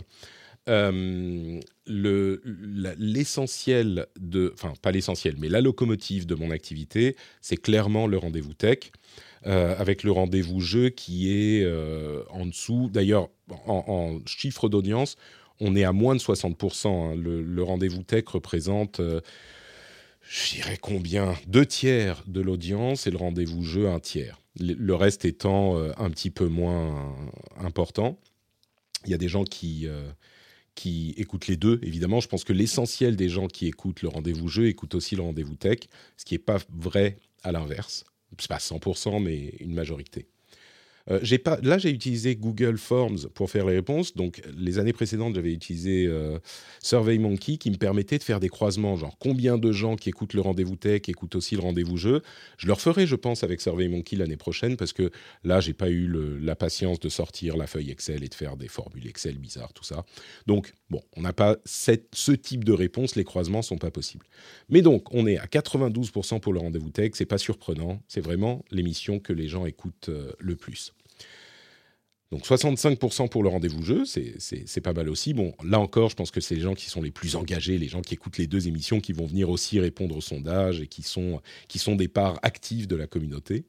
euh, 0.69 1.59
l'essentiel 1.85 4.07
de, 4.19 4.51
enfin 4.53 4.73
pas 4.81 4.91
l'essentiel, 4.91 5.35
mais 5.37 5.49
la 5.49 5.61
locomotive 5.61 6.25
de 6.25 6.35
mon 6.35 6.51
activité, 6.51 7.15
c'est 7.41 7.57
clairement 7.57 8.07
le 8.07 8.17
rendez-vous 8.17 8.53
tech. 8.53 8.91
avec 9.45 10.03
le 10.03 10.11
rendez-vous 10.11 10.61
jeu 10.61 10.89
qui 10.89 11.31
est 11.31 11.67
en 12.29 12.45
dessous. 12.45 12.89
D'ailleurs, 12.91 13.29
en, 13.67 14.19
chiffre 14.25 14.69
d'audience, 14.69 15.17
on 15.59 15.75
est 15.75 15.83
à 15.83 15.93
moins 15.93 16.15
de 16.15 16.19
60%. 16.19 16.87
Hein. 16.87 17.15
Le, 17.15 17.63
rendez-vous 17.63 18.03
tech 18.03 18.25
représente, 18.27 18.99
euh, 18.99 19.21
je 20.21 20.55
dirais 20.55 20.77
combien? 20.81 21.35
Deux 21.47 21.65
tiers 21.65 22.23
de 22.27 22.41
l'audience 22.41 23.07
et 23.07 23.11
le 23.11 23.17
rendez-vous 23.17 23.63
jeu 23.63 23.89
un 23.89 23.99
tiers. 23.99 24.39
Le, 24.59 24.93
reste 24.93 25.25
étant 25.25 25.77
euh, 25.77 25.91
un 25.97 26.09
petit 26.09 26.29
peu 26.29 26.47
moins 26.47 27.15
important. 27.57 28.17
Il 29.05 29.11
y 29.11 29.13
a 29.13 29.17
des 29.17 29.27
gens 29.27 29.43
qui, 29.43 29.87
euh, 29.87 30.09
qui 30.75 31.13
écoutent 31.17 31.47
les 31.47 31.57
deux, 31.57 31.79
évidemment. 31.83 32.19
Je 32.19 32.27
pense 32.27 32.43
que 32.43 32.53
l'essentiel 32.53 33.15
des 33.15 33.29
gens 33.29 33.47
qui 33.47 33.67
écoutent 33.67 34.01
le 34.01 34.09
rendez-vous 34.09 34.47
jeu 34.47 34.67
écoutent 34.67 34.95
aussi 34.95 35.15
le 35.15 35.21
rendez-vous 35.21 35.55
tech, 35.55 35.79
ce 36.17 36.25
qui 36.25 36.33
n'est 36.33 36.39
pas 36.39 36.57
vrai 36.69 37.19
à 37.43 37.51
l'inverse. 37.51 38.03
C'est 38.39 38.47
pas 38.47 38.57
100%, 38.57 39.21
mais 39.21 39.49
une 39.59 39.73
majorité. 39.73 40.27
Euh, 41.09 41.19
pas, 41.43 41.59
là, 41.61 41.77
j'ai 41.77 41.89
utilisé 41.89 42.35
Google 42.35 42.77
Forms 42.77 43.27
pour 43.33 43.49
faire 43.49 43.65
les 43.65 43.75
réponses. 43.75 44.15
Donc, 44.15 44.41
les 44.57 44.79
années 44.79 44.93
précédentes, 44.93 45.35
j'avais 45.35 45.51
utilisé 45.51 46.05
euh, 46.07 46.39
SurveyMonkey 46.81 47.57
qui 47.57 47.71
me 47.71 47.77
permettait 47.77 48.17
de 48.17 48.23
faire 48.23 48.39
des 48.39 48.49
croisements, 48.49 48.95
genre 48.95 49.17
combien 49.19 49.57
de 49.57 49.71
gens 49.71 49.95
qui 49.95 50.09
écoutent 50.09 50.33
le 50.33 50.41
rendez-vous 50.41 50.75
tech 50.75 51.01
écoutent 51.07 51.35
aussi 51.35 51.55
le 51.55 51.61
rendez-vous 51.61 51.97
jeu? 51.97 52.21
Je 52.57 52.67
le 52.67 52.73
referai, 52.73 53.07
je 53.07 53.15
pense, 53.15 53.43
avec 53.43 53.61
SurveyMonkey 53.61 54.15
l'année 54.15 54.37
prochaine 54.37 54.77
parce 54.77 54.93
que 54.93 55.11
là, 55.43 55.59
j'ai 55.59 55.73
pas 55.73 55.89
eu 55.89 56.07
la 56.41 56.55
patience 56.55 56.99
de 56.99 57.09
sortir 57.09 57.57
la 57.57 57.67
feuille 57.67 57.91
Excel 57.91 58.23
et 58.23 58.29
de 58.29 58.33
faire 58.33 58.55
des 58.55 58.67
formules 58.67 59.07
Excel 59.07 59.37
bizarres, 59.37 59.73
tout 59.73 59.83
ça. 59.83 60.05
Donc, 60.47 60.73
bon, 60.89 61.01
on 61.17 61.21
n'a 61.21 61.33
pas 61.33 61.57
ce 61.65 62.31
type 62.31 62.63
de 62.63 62.71
réponse. 62.71 63.15
Les 63.15 63.23
croisements 63.23 63.61
sont 63.61 63.77
pas 63.77 63.91
possibles. 63.91 64.25
Mais 64.69 64.81
donc, 64.81 65.13
on 65.13 65.27
est 65.27 65.37
à 65.37 65.45
92% 65.45 66.39
pour 66.39 66.53
le 66.53 66.59
rendez-vous 66.59 66.89
tech. 66.89 67.11
C'est 67.13 67.25
pas 67.25 67.37
surprenant. 67.37 68.01
C'est 68.07 68.21
vraiment 68.21 68.63
l'émission 68.71 69.19
que 69.19 69.33
les 69.33 69.47
gens 69.47 69.65
écoutent 69.65 70.09
euh, 70.09 70.31
le 70.39 70.55
plus. 70.55 70.92
Donc 72.33 72.47
65% 72.47 73.29
pour 73.29 73.43
le 73.43 73.49
rendez-vous 73.49 73.83
jeu, 73.83 74.05
c'est 74.05 74.81
pas 74.81 74.93
mal 74.93 75.07
aussi. 75.07 75.35
Bon, 75.35 75.53
là 75.63 75.79
encore, 75.79 76.09
je 76.09 76.15
pense 76.15 76.31
que 76.31 76.41
c'est 76.41 76.55
les 76.55 76.61
gens 76.61 76.73
qui 76.73 76.89
sont 76.89 77.03
les 77.03 77.11
plus 77.11 77.35
engagés, 77.35 77.77
les 77.77 77.87
gens 77.87 78.01
qui 78.01 78.15
écoutent 78.15 78.39
les 78.39 78.47
deux 78.47 78.67
émissions, 78.67 78.99
qui 79.01 79.13
vont 79.13 79.27
venir 79.27 79.51
aussi 79.51 79.79
répondre 79.79 80.17
au 80.17 80.21
sondage 80.21 80.81
et 80.81 80.87
qui 80.87 81.03
sont, 81.03 81.41
qui 81.67 81.77
sont 81.77 81.95
des 81.95 82.07
parts 82.07 82.39
actives 82.41 82.87
de 82.87 82.95
la 82.95 83.05
communauté. 83.05 83.65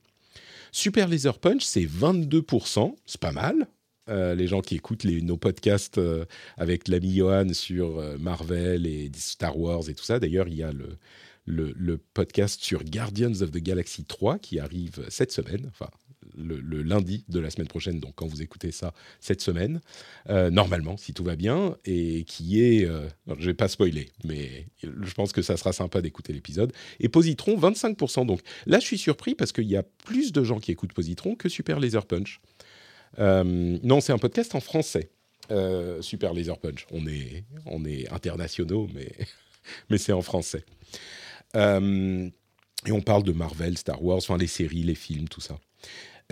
Super 0.73 1.09
Laser 1.09 1.38
Punch, 1.38 1.62
c'est 1.62 1.85
22%, 1.85 2.94
c'est 3.04 3.21
pas 3.21 3.33
mal. 3.33 3.68
Euh, 4.09 4.35
les 4.35 4.47
gens 4.47 4.62
qui 4.62 4.76
écoutent 4.76 5.04
les, 5.04 5.21
nos 5.21 5.37
podcasts 5.37 5.99
euh, 5.99 6.25
avec 6.56 6.88
l'ami 6.88 7.16
Johan 7.16 7.52
sur 7.52 7.99
euh, 7.99 8.16
Marvel 8.16 8.87
et 8.87 9.12
Star 9.14 9.59
Wars 9.59 9.90
et 9.90 9.94
tout 9.94 10.04
ça. 10.04 10.18
D'ailleurs, 10.18 10.49
il 10.49 10.54
y 10.54 10.62
a 10.62 10.73
le, 10.73 10.97
le, 11.44 11.75
le, 11.76 11.99
podcast 11.99 12.62
sur 12.62 12.83
Guardians 12.83 13.42
of 13.42 13.50
the 13.50 13.59
Galaxy 13.59 14.06
3 14.06 14.38
qui 14.38 14.59
arrive 14.59 15.04
cette 15.11 15.33
semaine, 15.33 15.66
enfin 15.68 15.90
le, 16.37 16.83
lundi 16.83 17.25
de 17.28 17.40
la 17.40 17.50
semaine 17.50 17.69
prochaine, 17.69 18.00
donc 18.00 18.14
quand 18.14 18.26
vous 18.26 18.43
écoutez 18.43 18.73
ça 18.73 18.93
cette 19.21 19.40
semaine, 19.40 19.81
euh, 20.28 20.50
normalement, 20.50 20.97
si 20.97 21.12
tout 21.12 21.25
va 21.25 21.37
bien, 21.37 21.76
et 21.85 22.25
qui 22.25 22.62
est, 22.62 22.85
euh, 22.85 23.09
je 23.38 23.47
vais 23.47 23.54
pas 23.54 23.69
spoiler, 23.69 24.11
mais 24.25 24.66
je 24.83 25.14
pense 25.14 25.33
que 25.33 25.43
ça 25.43 25.57
sera 25.57 25.73
sympa 25.73 26.00
d'écouter 26.00 26.33
l'épisode. 26.33 26.73
Et 27.00 27.09
Positron, 27.09 27.57
25%. 27.57 28.26
Donc 28.26 28.40
là, 28.66 28.81
je 28.81 28.85
suis 28.85 28.99
surpris 28.99 29.35
parce 29.35 29.52
qu'il 29.52 29.69
y 29.69 29.76
a 29.76 29.83
plus 29.83 30.33
de 30.33 30.45
gens 30.45 30.59
qui 30.59 30.73
écoutent 30.73 30.93
Positron 30.93 31.35
que 31.35 31.49
Super 31.49 31.81
Laser 31.81 32.07
Punch. 32.07 32.40
Euh, 33.19 33.78
non, 33.83 34.00
c'est 34.00 34.12
un 34.12 34.19
podcast 34.19 34.54
en 34.54 34.61
français. 34.61 35.11
Super 36.00 36.33
Laser 36.33 36.59
Punch. 36.59 36.87
On 36.90 37.07
est, 37.07 37.45
on 37.66 37.85
est 37.85 38.11
internationaux, 38.11 38.88
mais, 38.95 39.12
mais 39.90 39.99
c'est 39.99 40.12
en 40.12 40.23
français. 40.23 40.64
et 41.54 42.93
on 42.93 43.00
parle 43.00 43.23
de 43.23 43.33
Marvel, 43.33 43.78
Star 43.78 44.02
Wars, 44.02 44.19
enfin 44.19 44.38
les 44.38 44.47
séries, 44.47 44.83
les 44.83 44.95
films, 44.95 45.28
tout 45.28 45.40
ça. 45.40 45.59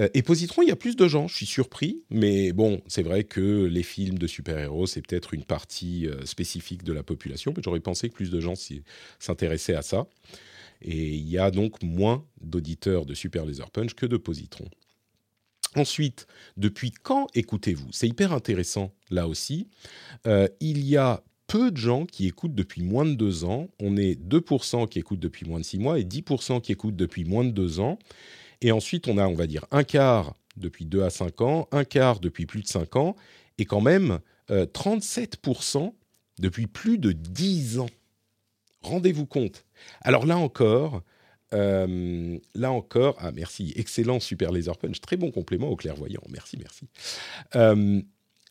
Euh, 0.00 0.08
et 0.14 0.22
Positron, 0.22 0.62
il 0.62 0.68
y 0.68 0.72
a 0.72 0.76
plus 0.76 0.96
de 0.96 1.06
gens, 1.06 1.28
je 1.28 1.36
suis 1.36 1.46
surpris, 1.46 2.02
mais 2.10 2.52
bon, 2.52 2.82
c'est 2.86 3.02
vrai 3.02 3.24
que 3.24 3.64
les 3.64 3.82
films 3.82 4.18
de 4.18 4.26
super-héros, 4.26 4.86
c'est 4.86 5.06
peut-être 5.06 5.34
une 5.34 5.44
partie 5.44 6.06
euh, 6.06 6.24
spécifique 6.24 6.82
de 6.82 6.92
la 6.92 7.02
population, 7.02 7.52
mais 7.56 7.62
j'aurais 7.62 7.80
pensé 7.80 8.08
que 8.08 8.14
plus 8.14 8.30
de 8.30 8.40
gens 8.40 8.54
s'intéressaient 9.18 9.74
à 9.74 9.82
ça. 9.82 10.06
Et 10.80 11.14
il 11.14 11.28
y 11.28 11.38
a 11.38 11.50
donc 11.50 11.82
moins 11.82 12.24
d'auditeurs 12.40 13.06
de 13.06 13.14
Super 13.14 13.44
Laser 13.44 13.70
Punch 13.70 13.94
que 13.94 14.06
de 14.06 14.16
Positron. 14.16 14.68
Ensuite, 15.76 16.26
depuis 16.56 16.90
quand 16.90 17.28
écoutez-vous? 17.34 17.88
C'est 17.92 18.08
hyper 18.08 18.32
intéressant 18.32 18.92
là 19.10 19.26
aussi. 19.28 19.68
Euh, 20.26 20.48
il 20.60 20.84
y 20.84 20.96
a 20.96 21.22
peu 21.46 21.70
de 21.70 21.76
gens 21.76 22.04
qui 22.04 22.26
écoutent 22.26 22.54
depuis 22.54 22.82
moins 22.82 23.04
de 23.04 23.14
deux 23.14 23.44
ans. 23.44 23.68
On 23.80 23.96
est 23.96 24.20
2% 24.20 24.88
qui 24.88 24.98
écoutent 24.98 25.20
depuis 25.20 25.46
moins 25.46 25.60
de 25.60 25.64
six 25.64 25.78
mois 25.78 25.98
et 25.98 26.04
10% 26.04 26.60
qui 26.60 26.72
écoutent 26.72 26.96
depuis 26.96 27.24
moins 27.24 27.44
de 27.44 27.50
deux 27.50 27.80
ans. 27.80 27.98
Et 28.62 28.72
ensuite, 28.72 29.08
on 29.08 29.18
a, 29.18 29.26
on 29.26 29.34
va 29.34 29.46
dire, 29.46 29.66
un 29.70 29.84
quart 29.84 30.34
depuis 30.56 30.86
2 30.86 31.02
à 31.02 31.10
5 31.10 31.40
ans, 31.42 31.68
un 31.72 31.84
quart 31.84 32.20
depuis 32.20 32.46
plus 32.46 32.62
de 32.62 32.68
5 32.68 32.96
ans, 32.96 33.16
et 33.58 33.64
quand 33.64 33.80
même 33.80 34.20
37% 34.48 35.86
euh, 35.86 35.90
depuis 36.38 36.66
plus 36.66 36.98
de 36.98 37.12
10 37.12 37.80
ans. 37.80 37.90
Rendez-vous 38.82 39.26
compte. 39.26 39.64
Alors 40.00 40.26
là 40.26 40.38
encore, 40.38 41.02
euh, 41.54 42.38
là 42.54 42.72
encore, 42.72 43.16
ah 43.18 43.32
merci, 43.32 43.72
excellent 43.76 44.20
Super 44.20 44.52
Laser 44.52 44.76
Punch, 44.78 45.00
très 45.00 45.16
bon 45.16 45.30
complément 45.30 45.68
au 45.68 45.76
clairvoyant, 45.76 46.22
merci, 46.30 46.56
merci. 46.58 46.86
Euh, 47.56 48.00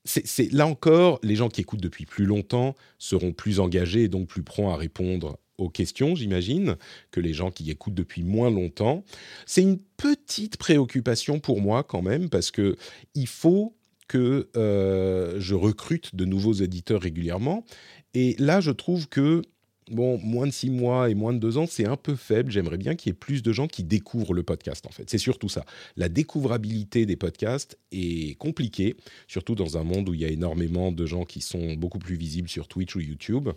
c'est 0.03 0.51
là 0.51 0.65
encore, 0.65 1.19
les 1.21 1.35
gens 1.35 1.49
qui 1.49 1.61
écoutent 1.61 1.81
depuis 1.81 2.05
plus 2.05 2.25
longtemps 2.25 2.75
seront 2.97 3.33
plus 3.33 3.59
engagés 3.59 4.03
et 4.03 4.07
donc 4.07 4.27
plus 4.27 4.41
prompts 4.41 4.73
à 4.73 4.75
répondre 4.75 5.37
aux 5.61 5.69
questions, 5.69 6.15
j'imagine, 6.15 6.75
que 7.11 7.19
les 7.19 7.33
gens 7.33 7.51
qui 7.51 7.69
écoutent 7.69 7.93
depuis 7.93 8.23
moins 8.23 8.49
longtemps. 8.49 9.03
C'est 9.45 9.61
une 9.61 9.79
petite 9.97 10.57
préoccupation 10.57 11.39
pour 11.39 11.61
moi 11.61 11.83
quand 11.83 12.01
même, 12.01 12.29
parce 12.29 12.51
que 12.51 12.75
il 13.15 13.27
faut 13.27 13.75
que 14.07 14.49
euh, 14.57 15.39
je 15.39 15.55
recrute 15.55 16.15
de 16.15 16.25
nouveaux 16.25 16.53
éditeurs 16.53 17.01
régulièrement. 17.01 17.65
Et 18.13 18.35
là, 18.39 18.59
je 18.59 18.71
trouve 18.71 19.07
que 19.07 19.41
bon, 19.89 20.17
moins 20.17 20.47
de 20.47 20.51
six 20.51 20.69
mois 20.69 21.09
et 21.09 21.15
moins 21.15 21.33
de 21.33 21.39
deux 21.39 21.57
ans, 21.57 21.67
c'est 21.67 21.85
un 21.85 21.95
peu 21.95 22.15
faible. 22.15 22.51
J'aimerais 22.51 22.77
bien 22.77 22.95
qu'il 22.95 23.09
y 23.09 23.11
ait 23.11 23.17
plus 23.17 23.43
de 23.43 23.51
gens 23.53 23.67
qui 23.67 23.83
découvrent 23.83 24.33
le 24.33 24.43
podcast, 24.43 24.85
en 24.85 24.91
fait. 24.91 25.09
C'est 25.09 25.17
surtout 25.17 25.49
ça. 25.49 25.65
La 25.95 26.09
découvrabilité 26.09 27.05
des 27.05 27.15
podcasts 27.15 27.77
est 27.91 28.37
compliquée, 28.37 28.95
surtout 29.27 29.55
dans 29.55 29.77
un 29.77 29.83
monde 29.83 30.09
où 30.09 30.13
il 30.13 30.21
y 30.21 30.25
a 30.25 30.29
énormément 30.29 30.91
de 30.91 31.05
gens 31.05 31.25
qui 31.25 31.41
sont 31.41 31.73
beaucoup 31.73 31.99
plus 31.99 32.15
visibles 32.15 32.49
sur 32.49 32.67
Twitch 32.67 32.95
ou 32.95 32.99
YouTube. 33.01 33.49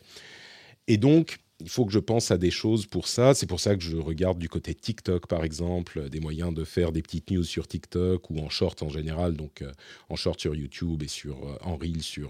Et 0.86 0.98
donc, 0.98 1.38
il 1.60 1.68
faut 1.68 1.84
que 1.84 1.92
je 1.92 1.98
pense 1.98 2.30
à 2.30 2.38
des 2.38 2.50
choses 2.50 2.86
pour 2.86 3.08
ça. 3.08 3.34
C'est 3.34 3.46
pour 3.46 3.60
ça 3.60 3.76
que 3.76 3.82
je 3.82 3.96
regarde 3.96 4.38
du 4.38 4.48
côté 4.48 4.74
TikTok, 4.74 5.26
par 5.26 5.44
exemple, 5.44 6.08
des 6.10 6.20
moyens 6.20 6.52
de 6.52 6.64
faire 6.64 6.92
des 6.92 7.02
petites 7.02 7.30
news 7.30 7.44
sur 7.44 7.68
TikTok 7.68 8.30
ou 8.30 8.38
en 8.40 8.48
short 8.48 8.82
en 8.82 8.88
général, 8.88 9.34
donc 9.34 9.62
euh, 9.62 9.72
en 10.08 10.16
short 10.16 10.40
sur 10.40 10.54
YouTube 10.54 11.02
et 11.02 11.08
sur, 11.08 11.36
euh, 11.48 11.56
en 11.62 11.76
reel 11.76 12.00
euh, 12.18 12.28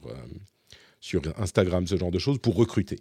sur 1.01 1.23
Instagram, 1.39 1.87
ce 1.87 1.97
genre 1.97 2.11
de 2.11 2.19
choses, 2.19 2.39
pour 2.39 2.57
recruter. 2.57 3.01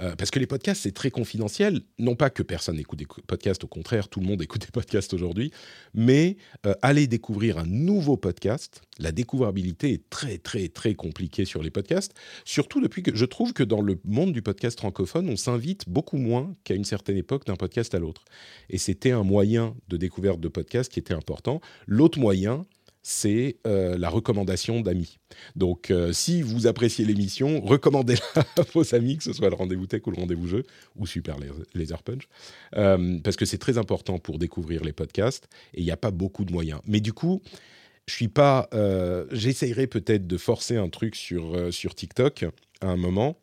Euh, 0.00 0.16
parce 0.16 0.30
que 0.30 0.38
les 0.38 0.46
podcasts, 0.46 0.82
c'est 0.82 0.94
très 0.94 1.10
confidentiel. 1.10 1.82
Non 1.98 2.14
pas 2.14 2.30
que 2.30 2.42
personne 2.42 2.76
n'écoute 2.76 2.98
des 2.98 3.06
podcasts, 3.26 3.64
au 3.64 3.68
contraire, 3.68 4.08
tout 4.08 4.20
le 4.20 4.26
monde 4.26 4.42
écoute 4.42 4.62
des 4.62 4.70
podcasts 4.72 5.12
aujourd'hui. 5.12 5.52
Mais 5.94 6.36
euh, 6.66 6.74
aller 6.82 7.06
découvrir 7.06 7.58
un 7.58 7.66
nouveau 7.66 8.16
podcast, 8.16 8.82
la 8.98 9.12
découvrabilité 9.12 9.92
est 9.92 10.10
très, 10.10 10.38
très, 10.38 10.68
très 10.68 10.94
compliquée 10.94 11.44
sur 11.44 11.62
les 11.62 11.70
podcasts. 11.70 12.14
Surtout 12.44 12.80
depuis 12.80 13.02
que 13.02 13.14
je 13.14 13.24
trouve 13.24 13.52
que 13.52 13.62
dans 13.62 13.82
le 13.82 13.98
monde 14.04 14.32
du 14.32 14.42
podcast 14.42 14.78
francophone, 14.78 15.28
on 15.28 15.36
s'invite 15.36 15.88
beaucoup 15.88 16.16
moins 16.16 16.54
qu'à 16.64 16.74
une 16.74 16.84
certaine 16.84 17.16
époque 17.16 17.46
d'un 17.46 17.56
podcast 17.56 17.94
à 17.94 17.98
l'autre. 17.98 18.24
Et 18.68 18.78
c'était 18.78 19.10
un 19.10 19.22
moyen 19.22 19.76
de 19.88 19.96
découverte 19.96 20.40
de 20.40 20.48
podcast 20.48 20.90
qui 20.90 20.98
était 20.98 21.14
important. 21.14 21.60
L'autre 21.86 22.18
moyen, 22.18 22.66
c'est 23.02 23.56
euh, 23.66 23.96
la 23.96 24.10
recommandation 24.10 24.80
d'amis. 24.80 25.18
Donc, 25.56 25.90
euh, 25.90 26.12
si 26.12 26.42
vous 26.42 26.66
appréciez 26.66 27.04
l'émission, 27.04 27.60
recommandez-la 27.60 28.42
à 28.56 28.62
vos 28.74 28.94
amis, 28.94 29.16
que 29.16 29.24
ce 29.24 29.32
soit 29.32 29.48
le 29.48 29.54
rendez-vous 29.54 29.86
tech 29.86 30.02
ou 30.06 30.10
le 30.10 30.16
rendez-vous 30.16 30.46
jeu, 30.46 30.64
ou 30.96 31.06
Super 31.06 31.36
Laser 31.74 32.02
Punch, 32.02 32.28
euh, 32.76 33.18
parce 33.20 33.36
que 33.36 33.46
c'est 33.46 33.58
très 33.58 33.78
important 33.78 34.18
pour 34.18 34.38
découvrir 34.38 34.84
les 34.84 34.92
podcasts, 34.92 35.48
et 35.74 35.80
il 35.80 35.84
n'y 35.84 35.90
a 35.90 35.96
pas 35.96 36.10
beaucoup 36.10 36.44
de 36.44 36.52
moyens. 36.52 36.80
Mais 36.86 37.00
du 37.00 37.12
coup, 37.12 37.40
je 38.06 38.14
suis 38.14 38.28
pas... 38.28 38.68
J'essayerai 39.30 39.86
peut-être 39.86 40.26
de 40.26 40.36
forcer 40.36 40.76
un 40.76 40.88
truc 40.88 41.14
sur, 41.14 41.72
sur 41.72 41.94
TikTok 41.94 42.44
à 42.80 42.88
un 42.88 42.96
moment, 42.96 43.36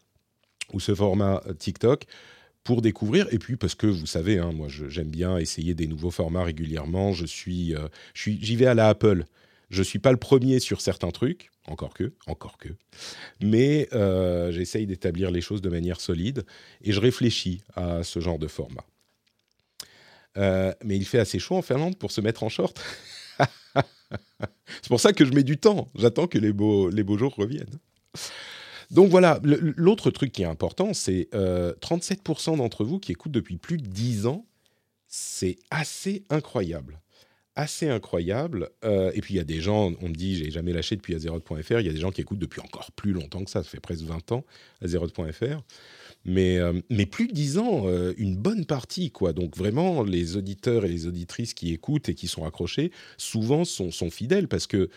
ou 0.73 0.79
ce 0.79 0.93
format 0.93 1.41
TikTok, 1.57 2.05
pour 2.63 2.81
découvrir. 2.81 3.27
Et 3.31 3.39
puis 3.39 3.55
parce 3.55 3.75
que 3.75 3.87
vous 3.87 4.05
savez, 4.05 4.39
hein, 4.39 4.51
moi 4.51 4.67
j'aime 4.67 5.09
bien 5.09 5.37
essayer 5.37 5.73
des 5.73 5.87
nouveaux 5.87 6.11
formats 6.11 6.43
régulièrement. 6.43 7.13
Je 7.13 7.25
suis, 7.25 7.73
j'y 8.13 8.55
vais 8.57 8.65
à 8.65 8.73
la 8.73 8.89
Apple. 8.89 9.25
Je 9.69 9.83
suis 9.83 10.00
pas 10.00 10.12
le 10.12 10.17
premier 10.17 10.59
sur 10.59 10.79
certains 10.79 11.12
trucs, 11.12 11.51
encore 11.67 11.93
que, 11.93 12.13
encore 12.25 12.57
que, 12.57 12.69
mais 13.41 13.89
euh, 13.93 14.51
j'essaye 14.51 14.86
d'établir 14.86 15.29
les 15.29 15.41
choses 15.41 15.62
de 15.62 15.69
manière 15.69 16.00
solide 16.00 16.45
et 16.81 16.93
je 16.93 17.00
réfléchis 17.01 17.62
à 17.75 18.03
ce 18.03 18.19
genre 18.19 18.39
de 18.39 18.47
format. 18.47 18.86
Euh, 20.38 20.71
mais 20.83 20.95
il 20.95 21.05
fait 21.05 21.19
assez 21.19 21.39
chaud 21.39 21.55
en 21.55 21.62
Finlande 21.62 21.97
pour 21.97 22.12
se 22.12 22.21
mettre 22.21 22.43
en 22.43 22.50
short. 22.50 22.79
C'est 24.81 24.88
pour 24.88 25.01
ça 25.01 25.12
que 25.12 25.25
je 25.25 25.33
mets 25.33 25.43
du 25.43 25.57
temps. 25.57 25.89
J'attends 25.95 26.27
que 26.27 26.38
les 26.38 26.53
beaux, 26.53 26.89
les 26.89 27.03
beaux 27.03 27.17
jours 27.17 27.36
reviennent. 27.36 27.79
Donc 28.89 29.09
voilà, 29.09 29.39
l'autre 29.43 30.12
truc 30.12 30.31
qui 30.31 30.43
est 30.43 30.45
important, 30.45 30.93
c'est 30.93 31.27
37% 31.33 31.33
euh, 32.53 32.57
d'entre 32.57 32.86
vous 32.86 33.00
qui 33.00 33.12
écoutent 33.12 33.33
depuis 33.33 33.57
plus 33.57 33.77
de 33.77 33.86
10 33.86 34.27
ans. 34.27 34.45
C'est 35.07 35.57
assez 35.71 36.24
incroyable 36.29 37.01
assez 37.57 37.89
incroyable. 37.89 38.69
Euh, 38.85 39.11
et 39.13 39.21
puis 39.21 39.33
il 39.33 39.37
y 39.37 39.41
a 39.41 39.43
des 39.43 39.59
gens, 39.59 39.91
on 40.01 40.09
me 40.09 40.13
dit, 40.13 40.37
j'ai 40.37 40.51
jamais 40.51 40.71
lâché 40.71 40.95
depuis 40.95 41.15
azeroth.fr, 41.15 41.79
il 41.79 41.85
y 41.85 41.89
a 41.89 41.93
des 41.93 41.99
gens 41.99 42.11
qui 42.11 42.21
écoutent 42.21 42.39
depuis 42.39 42.61
encore 42.61 42.91
plus 42.91 43.11
longtemps 43.11 43.43
que 43.43 43.49
ça, 43.49 43.63
ça 43.63 43.69
fait 43.69 43.79
presque 43.79 44.03
20 44.03 44.31
ans, 44.31 44.45
azeroth.fr. 44.81 45.63
Mais, 46.23 46.57
euh, 46.57 46.73
mais 46.89 47.05
plus 47.05 47.27
de 47.27 47.33
10 47.33 47.57
ans, 47.57 47.83
euh, 47.85 48.13
une 48.17 48.37
bonne 48.37 48.65
partie, 48.65 49.11
quoi. 49.11 49.33
Donc 49.33 49.57
vraiment, 49.57 50.03
les 50.03 50.37
auditeurs 50.37 50.85
et 50.85 50.87
les 50.87 51.07
auditrices 51.07 51.53
qui 51.53 51.73
écoutent 51.73 52.09
et 52.09 52.15
qui 52.15 52.27
sont 52.27 52.45
accrochés, 52.45 52.91
souvent 53.17 53.65
sont, 53.65 53.91
sont 53.91 54.11
fidèles 54.11 54.47
parce 54.47 54.67
que, 54.67 54.89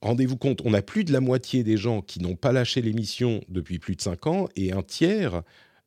rendez-vous 0.00 0.36
compte, 0.36 0.60
on 0.64 0.74
a 0.74 0.82
plus 0.82 1.04
de 1.04 1.12
la 1.12 1.20
moitié 1.20 1.62
des 1.62 1.76
gens 1.76 2.02
qui 2.02 2.20
n'ont 2.20 2.36
pas 2.36 2.52
lâché 2.52 2.82
l'émission 2.82 3.42
depuis 3.48 3.78
plus 3.78 3.94
de 3.94 4.02
5 4.02 4.26
ans 4.26 4.48
et 4.56 4.72
un 4.72 4.82
tiers 4.82 5.42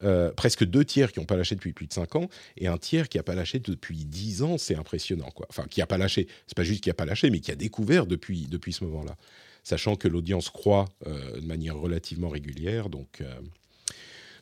euh, 0.06 0.32
presque 0.32 0.64
deux 0.64 0.86
tiers 0.86 1.12
qui 1.12 1.20
n'ont 1.20 1.26
pas 1.26 1.36
lâché 1.36 1.56
depuis 1.56 1.74
plus 1.74 1.88
de 1.88 1.94
5 1.94 2.16
ans 2.16 2.30
et 2.58 2.68
un 2.68 2.78
tiers 2.78 3.10
qui 3.10 3.18
n'a 3.18 3.24
pas 3.24 3.36
lâché 3.36 3.60
depuis 3.60 4.06
10 4.06 4.44
ans, 4.44 4.58
c'est 4.58 4.76
impressionnant. 4.76 5.32
Quoi. 5.32 5.48
Enfin, 5.50 5.66
qui 5.70 5.80
n'a 5.80 5.88
pas 5.88 5.98
lâché, 5.98 6.28
c'est 6.48 6.56
pas 6.56 6.64
juste 6.64 6.84
qui 6.84 6.90
n'a 6.90 6.94
pas 6.94 7.06
lâché, 7.06 7.30
mais 7.30 7.40
qui 7.40 7.52
a 7.52 7.56
découvert 7.56 8.06
depuis, 8.06 8.48
depuis 8.48 8.72
ce 8.72 8.84
moment-là. 8.86 9.18
Sachant 9.64 9.96
que 9.96 10.08
l'audience 10.08 10.50
croît 10.50 10.86
euh, 11.08 11.40
de 11.40 11.46
manière 11.46 11.76
relativement 11.76 12.30
régulière. 12.30 12.90
Donc, 12.90 13.22
euh, 13.22 13.42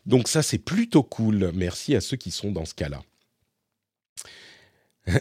donc 0.05 0.27
ça, 0.27 0.43
c'est 0.43 0.57
plutôt 0.57 1.03
cool. 1.03 1.51
Merci 1.53 1.95
à 1.95 2.01
ceux 2.01 2.17
qui 2.17 2.31
sont 2.31 2.51
dans 2.51 2.65
ce 2.65 2.73
cas-là. 2.73 3.01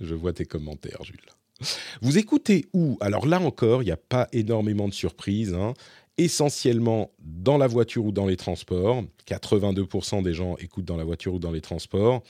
Je 0.00 0.14
vois 0.14 0.32
tes 0.32 0.44
commentaires, 0.44 1.04
Jules. 1.04 1.20
Vous 2.02 2.18
écoutez 2.18 2.66
où? 2.72 2.98
Alors 3.00 3.26
là 3.26 3.40
encore, 3.40 3.82
il 3.82 3.86
n'y 3.86 3.92
a 3.92 3.96
pas 3.96 4.28
énormément 4.32 4.88
de 4.88 4.94
surprises. 4.94 5.54
Hein 5.54 5.74
essentiellement 6.18 7.12
dans 7.20 7.56
la 7.56 7.68
voiture 7.68 8.04
ou 8.04 8.12
dans 8.12 8.26
les 8.26 8.36
transports. 8.36 9.04
82% 9.26 10.22
des 10.22 10.34
gens 10.34 10.56
écoutent 10.56 10.84
dans 10.84 10.96
la 10.96 11.04
voiture 11.04 11.34
ou 11.34 11.38
dans 11.38 11.52
les 11.52 11.60
transports. 11.60 12.22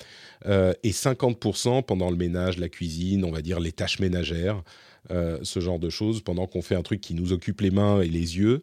Euh, 0.47 0.75
et 0.83 0.91
50% 0.91 1.83
pendant 1.83 2.11
le 2.11 2.17
ménage, 2.17 2.59
la 2.59 2.69
cuisine, 2.69 3.25
on 3.25 3.31
va 3.31 3.41
dire 3.41 3.59
les 3.59 3.73
tâches 3.73 3.99
ménagères, 3.99 4.63
euh, 5.11 5.39
ce 5.43 5.61
genre 5.61 5.79
de 5.79 5.89
choses, 5.89 6.21
pendant 6.21 6.47
qu'on 6.47 6.63
fait 6.63 6.75
un 6.75 6.83
truc 6.83 7.01
qui 7.01 7.15
nous 7.15 7.33
occupe 7.33 7.63
les 7.63 7.71
mains 7.71 8.01
et 8.03 8.09
les 8.09 8.37
yeux 8.39 8.63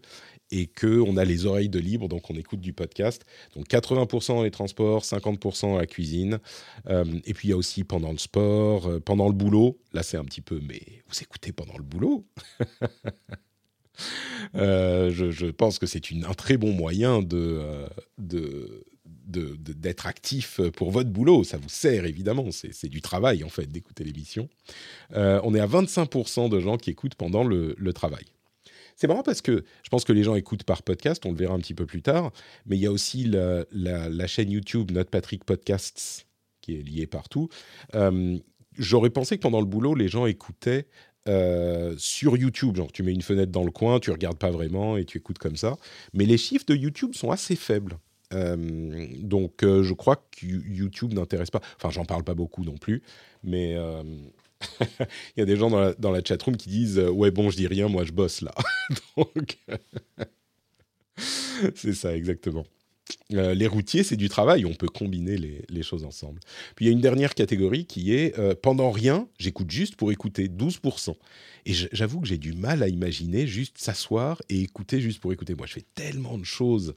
et 0.52 0.68
qu'on 0.68 1.18
a 1.18 1.26
les 1.26 1.48
oreilles 1.48 1.70
de 1.70 1.80
libre, 1.80 2.08
donc 2.08 2.30
on 2.30 2.36
écoute 2.36 2.62
du 2.62 2.72
podcast. 2.72 3.26
Donc 3.56 3.68
80% 3.68 4.28
dans 4.36 4.44
les 4.44 4.52
transports, 4.52 5.02
50% 5.02 5.62
dans 5.62 5.78
la 5.78 5.88
cuisine. 5.88 6.38
Euh, 6.88 7.04
et 7.26 7.34
puis 7.34 7.48
il 7.48 7.52
y 7.52 7.54
a 7.54 7.58
aussi 7.58 7.84
pendant 7.84 8.12
le 8.12 8.20
sport, 8.20 9.02
pendant 9.04 9.28
le 9.28 9.34
boulot. 9.34 9.80
Là 9.92 10.04
c'est 10.04 10.18
un 10.18 10.24
petit 10.24 10.42
peu, 10.42 10.62
mais 10.62 10.82
vous 11.10 11.20
écoutez 11.20 11.52
pendant 11.52 11.78
le 11.78 11.84
boulot? 11.84 12.28
Euh, 14.56 15.12
je, 15.12 15.48
pense 15.48 15.80
que 15.80 15.86
c'est 15.86 16.02
un 16.12 16.34
très 16.34 16.58
bon 16.58 16.72
moyen 16.72 17.22
de, 17.22 17.62
euh, 18.20 18.78
d'être 19.28 20.08
actif 20.08 20.62
pour 20.76 20.92
votre 20.92 21.10
boulot. 21.10 21.44
Ça 21.44 21.58
vous 21.58 21.70
sert 21.70 22.06
évidemment, 22.06 22.48
c'est 22.52 22.90
du 22.90 23.02
travail 23.02 23.44
en 23.44 23.50
fait 23.50 23.72
d'écouter 23.72 24.04
l'émission. 24.04 24.50
Euh, 25.14 25.40
on 25.44 25.54
est 25.54 25.60
à 25.60 25.68
25% 25.68 26.50
de 26.50 26.60
gens 26.60 26.78
qui 26.78 26.90
écoutent 26.92 27.16
pendant 27.16 27.44
le, 27.44 27.76
travail. 27.94 28.26
C'est 28.96 29.08
marrant 29.08 29.24
parce 29.24 29.42
que 29.42 29.66
je 29.84 29.90
pense 29.90 30.06
que 30.06 30.14
les 30.14 30.24
gens 30.24 30.36
écoutent 30.36 30.64
par 30.64 30.84
podcast, 30.84 31.26
on 31.26 31.32
le 31.32 31.38
verra 31.38 31.54
un 31.54 31.60
petit 31.60 31.74
peu 31.74 31.86
plus 31.86 32.02
tard, 32.02 32.32
mais 32.66 32.78
il 32.78 32.82
y 32.82 32.88
a 32.88 32.92
aussi 32.92 33.26
la, 33.26 34.28
chaîne 34.28 34.52
YouTube 34.52 34.92
Notre 34.92 35.10
Patrick 35.10 35.44
Podcasts 35.44 36.28
qui 36.62 36.76
est 36.76 36.82
liée 36.82 37.08
partout. 37.08 37.50
J'aurais 38.78 39.10
pensé 39.10 39.38
que 39.38 39.42
pendant 39.42 39.62
le 39.62 39.66
boulot, 39.66 39.96
les 39.96 40.08
gens 40.08 40.26
écoutaient 40.26 40.88
euh, 41.28 41.96
sur 41.98 42.38
YouTube. 42.38 42.76
Genre, 42.78 42.92
tu 42.92 43.04
mets 43.04 43.14
une 43.14 43.22
fenêtre 43.22 43.52
dans 43.52 43.64
le 43.64 43.72
coin, 43.72 44.00
tu 44.00 44.12
regardes 44.12 44.38
pas 44.38 44.52
vraiment 44.52 44.98
et 44.98 45.06
tu 45.06 45.18
écoutes 45.18 45.38
comme 45.38 45.56
ça. 45.56 45.78
Mais 46.14 46.26
les 46.26 46.38
chiffres 46.38 46.66
de 46.68 46.76
YouTube 46.76 47.14
sont 47.14 47.32
assez 47.32 47.56
faibles. 47.56 47.98
Euh, 48.34 49.08
donc, 49.20 49.64
euh, 49.64 49.84
je 49.84 49.94
crois 49.94 50.16
que 50.16 50.46
YouTube 50.46 51.14
n'intéresse 51.14 51.52
pas. 51.52 51.62
Enfin, 51.78 51.90
j'en 51.90 52.06
parle 52.06 52.24
pas 52.24 52.34
beaucoup 52.34 52.64
non 52.64 52.78
plus, 52.78 53.04
mais 53.44 53.76
il 54.82 55.38
y 55.38 55.42
a 55.42 55.46
des 55.46 55.56
gens 55.58 55.70
dans 55.70 55.80
la, 55.80 55.94
dans 55.96 56.12
la 56.12 56.24
chatroom 56.24 56.58
qui 56.58 56.70
disent 56.70 57.00
Ouais, 57.00 57.32
bon, 57.32 57.50
je 57.50 57.58
dis 57.58 57.68
rien, 57.68 57.88
moi 57.88 58.04
je 58.04 58.12
bosse 58.12 58.42
là. 58.42 58.54
c'est 61.76 61.94
ça, 61.94 62.16
exactement. 62.16 62.66
Euh, 63.34 63.56
les 63.56 63.68
routiers, 63.68 64.04
c'est 64.04 64.16
du 64.16 64.30
travail, 64.30 64.66
on 64.66 64.74
peut 64.74 64.88
combiner 64.88 65.38
les, 65.38 65.84
choses 65.84 66.04
ensemble. 66.04 66.40
Puis 66.76 66.86
il 66.86 66.88
y 66.88 66.92
a 66.92 66.94
une 66.94 67.02
dernière 67.02 67.34
catégorie 67.34 67.86
qui 67.86 68.14
est 68.14 68.38
euh, 68.38 68.54
pendant 68.60 68.92
rien, 68.92 69.28
j'écoute 69.40 69.72
juste 69.72 69.96
pour 69.96 70.12
écouter, 70.12 70.48
12%. 70.48 71.16
Et 71.66 71.74
j'avoue 71.74 72.22
que 72.22 72.28
j'ai 72.28 72.38
du 72.38 72.54
mal 72.54 72.84
à 72.84 72.88
imaginer 72.88 73.48
juste 73.48 73.80
s'asseoir 73.80 74.42
et 74.50 74.62
écouter 74.62 75.02
juste 75.02 75.20
pour 75.20 75.34
écouter. 75.34 75.56
Moi, 75.56 75.66
je 75.66 75.74
fais 75.74 75.86
tellement 75.96 76.38
de 76.38 76.44
choses 76.44 76.94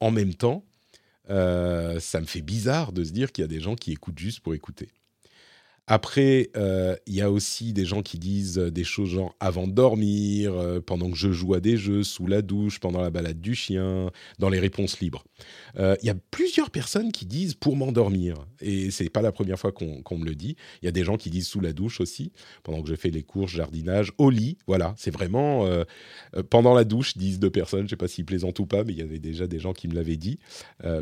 en 0.00 0.10
même 0.10 0.34
temps, 0.34 0.64
euh, 1.30 2.00
ça 2.00 2.20
me 2.20 2.26
fait 2.26 2.40
bizarre 2.40 2.92
de 2.92 3.04
se 3.04 3.12
dire 3.12 3.32
qu'il 3.32 3.42
y 3.42 3.44
a 3.44 3.48
des 3.48 3.60
gens 3.60 3.74
qui 3.74 3.92
écoutent 3.92 4.18
juste 4.18 4.40
pour 4.40 4.54
écouter. 4.54 4.88
Après, 5.90 6.50
euh, 6.54 6.94
il 7.06 7.14
y 7.14 7.22
a 7.22 7.30
aussi 7.30 7.72
des 7.72 7.86
gens 7.86 8.02
qui 8.02 8.18
disent 8.18 8.58
des 8.58 8.84
choses 8.84 9.08
genre 9.08 9.34
avant 9.40 9.66
de 9.66 9.72
dormir, 9.72 10.52
euh, 10.52 10.80
pendant 10.80 11.10
que 11.10 11.16
je 11.16 11.32
joue 11.32 11.54
à 11.54 11.60
des 11.60 11.78
jeux, 11.78 12.02
sous 12.02 12.26
la 12.26 12.42
douche, 12.42 12.78
pendant 12.78 13.00
la 13.00 13.08
balade 13.08 13.40
du 13.40 13.54
chien, 13.54 14.10
dans 14.38 14.50
les 14.50 14.60
réponses 14.60 15.00
libres. 15.00 15.24
Euh, 15.78 15.96
il 16.02 16.06
y 16.06 16.10
a 16.10 16.14
plusieurs 16.30 16.70
personnes 16.70 17.10
qui 17.10 17.24
disent 17.24 17.54
pour 17.54 17.74
m'endormir, 17.74 18.36
et 18.60 18.90
c'est 18.90 19.08
pas 19.08 19.22
la 19.22 19.32
première 19.32 19.58
fois 19.58 19.72
qu'on 19.72 20.18
me 20.18 20.26
le 20.26 20.34
dit. 20.34 20.56
Il 20.82 20.84
y 20.84 20.88
a 20.88 20.92
des 20.92 21.04
gens 21.04 21.16
qui 21.16 21.30
disent 21.30 21.48
sous 21.48 21.60
la 21.60 21.72
douche 21.72 22.02
aussi, 22.02 22.32
pendant 22.64 22.82
que 22.82 22.88
je 22.90 22.94
fais 22.94 23.08
les 23.08 23.22
courses, 23.22 23.52
jardinage, 23.52 24.12
au 24.18 24.28
lit. 24.28 24.58
Voilà, 24.66 24.94
c'est 24.98 25.10
vraiment 25.10 25.66
pendant 26.50 26.74
la 26.74 26.84
douche, 26.84 27.16
disent 27.16 27.38
deux 27.38 27.48
personnes. 27.48 27.84
Je 27.84 27.90
sais 27.90 27.96
pas 27.96 28.08
s'ils 28.08 28.26
plaisantent 28.26 28.58
ou 28.58 28.66
pas, 28.66 28.84
mais 28.84 28.92
il 28.92 28.98
y 28.98 29.02
avait 29.02 29.18
déjà 29.18 29.46
des 29.46 29.58
gens 29.58 29.72
qui 29.72 29.88
me 29.88 29.94
l'avaient 29.94 30.18
dit. 30.18 30.38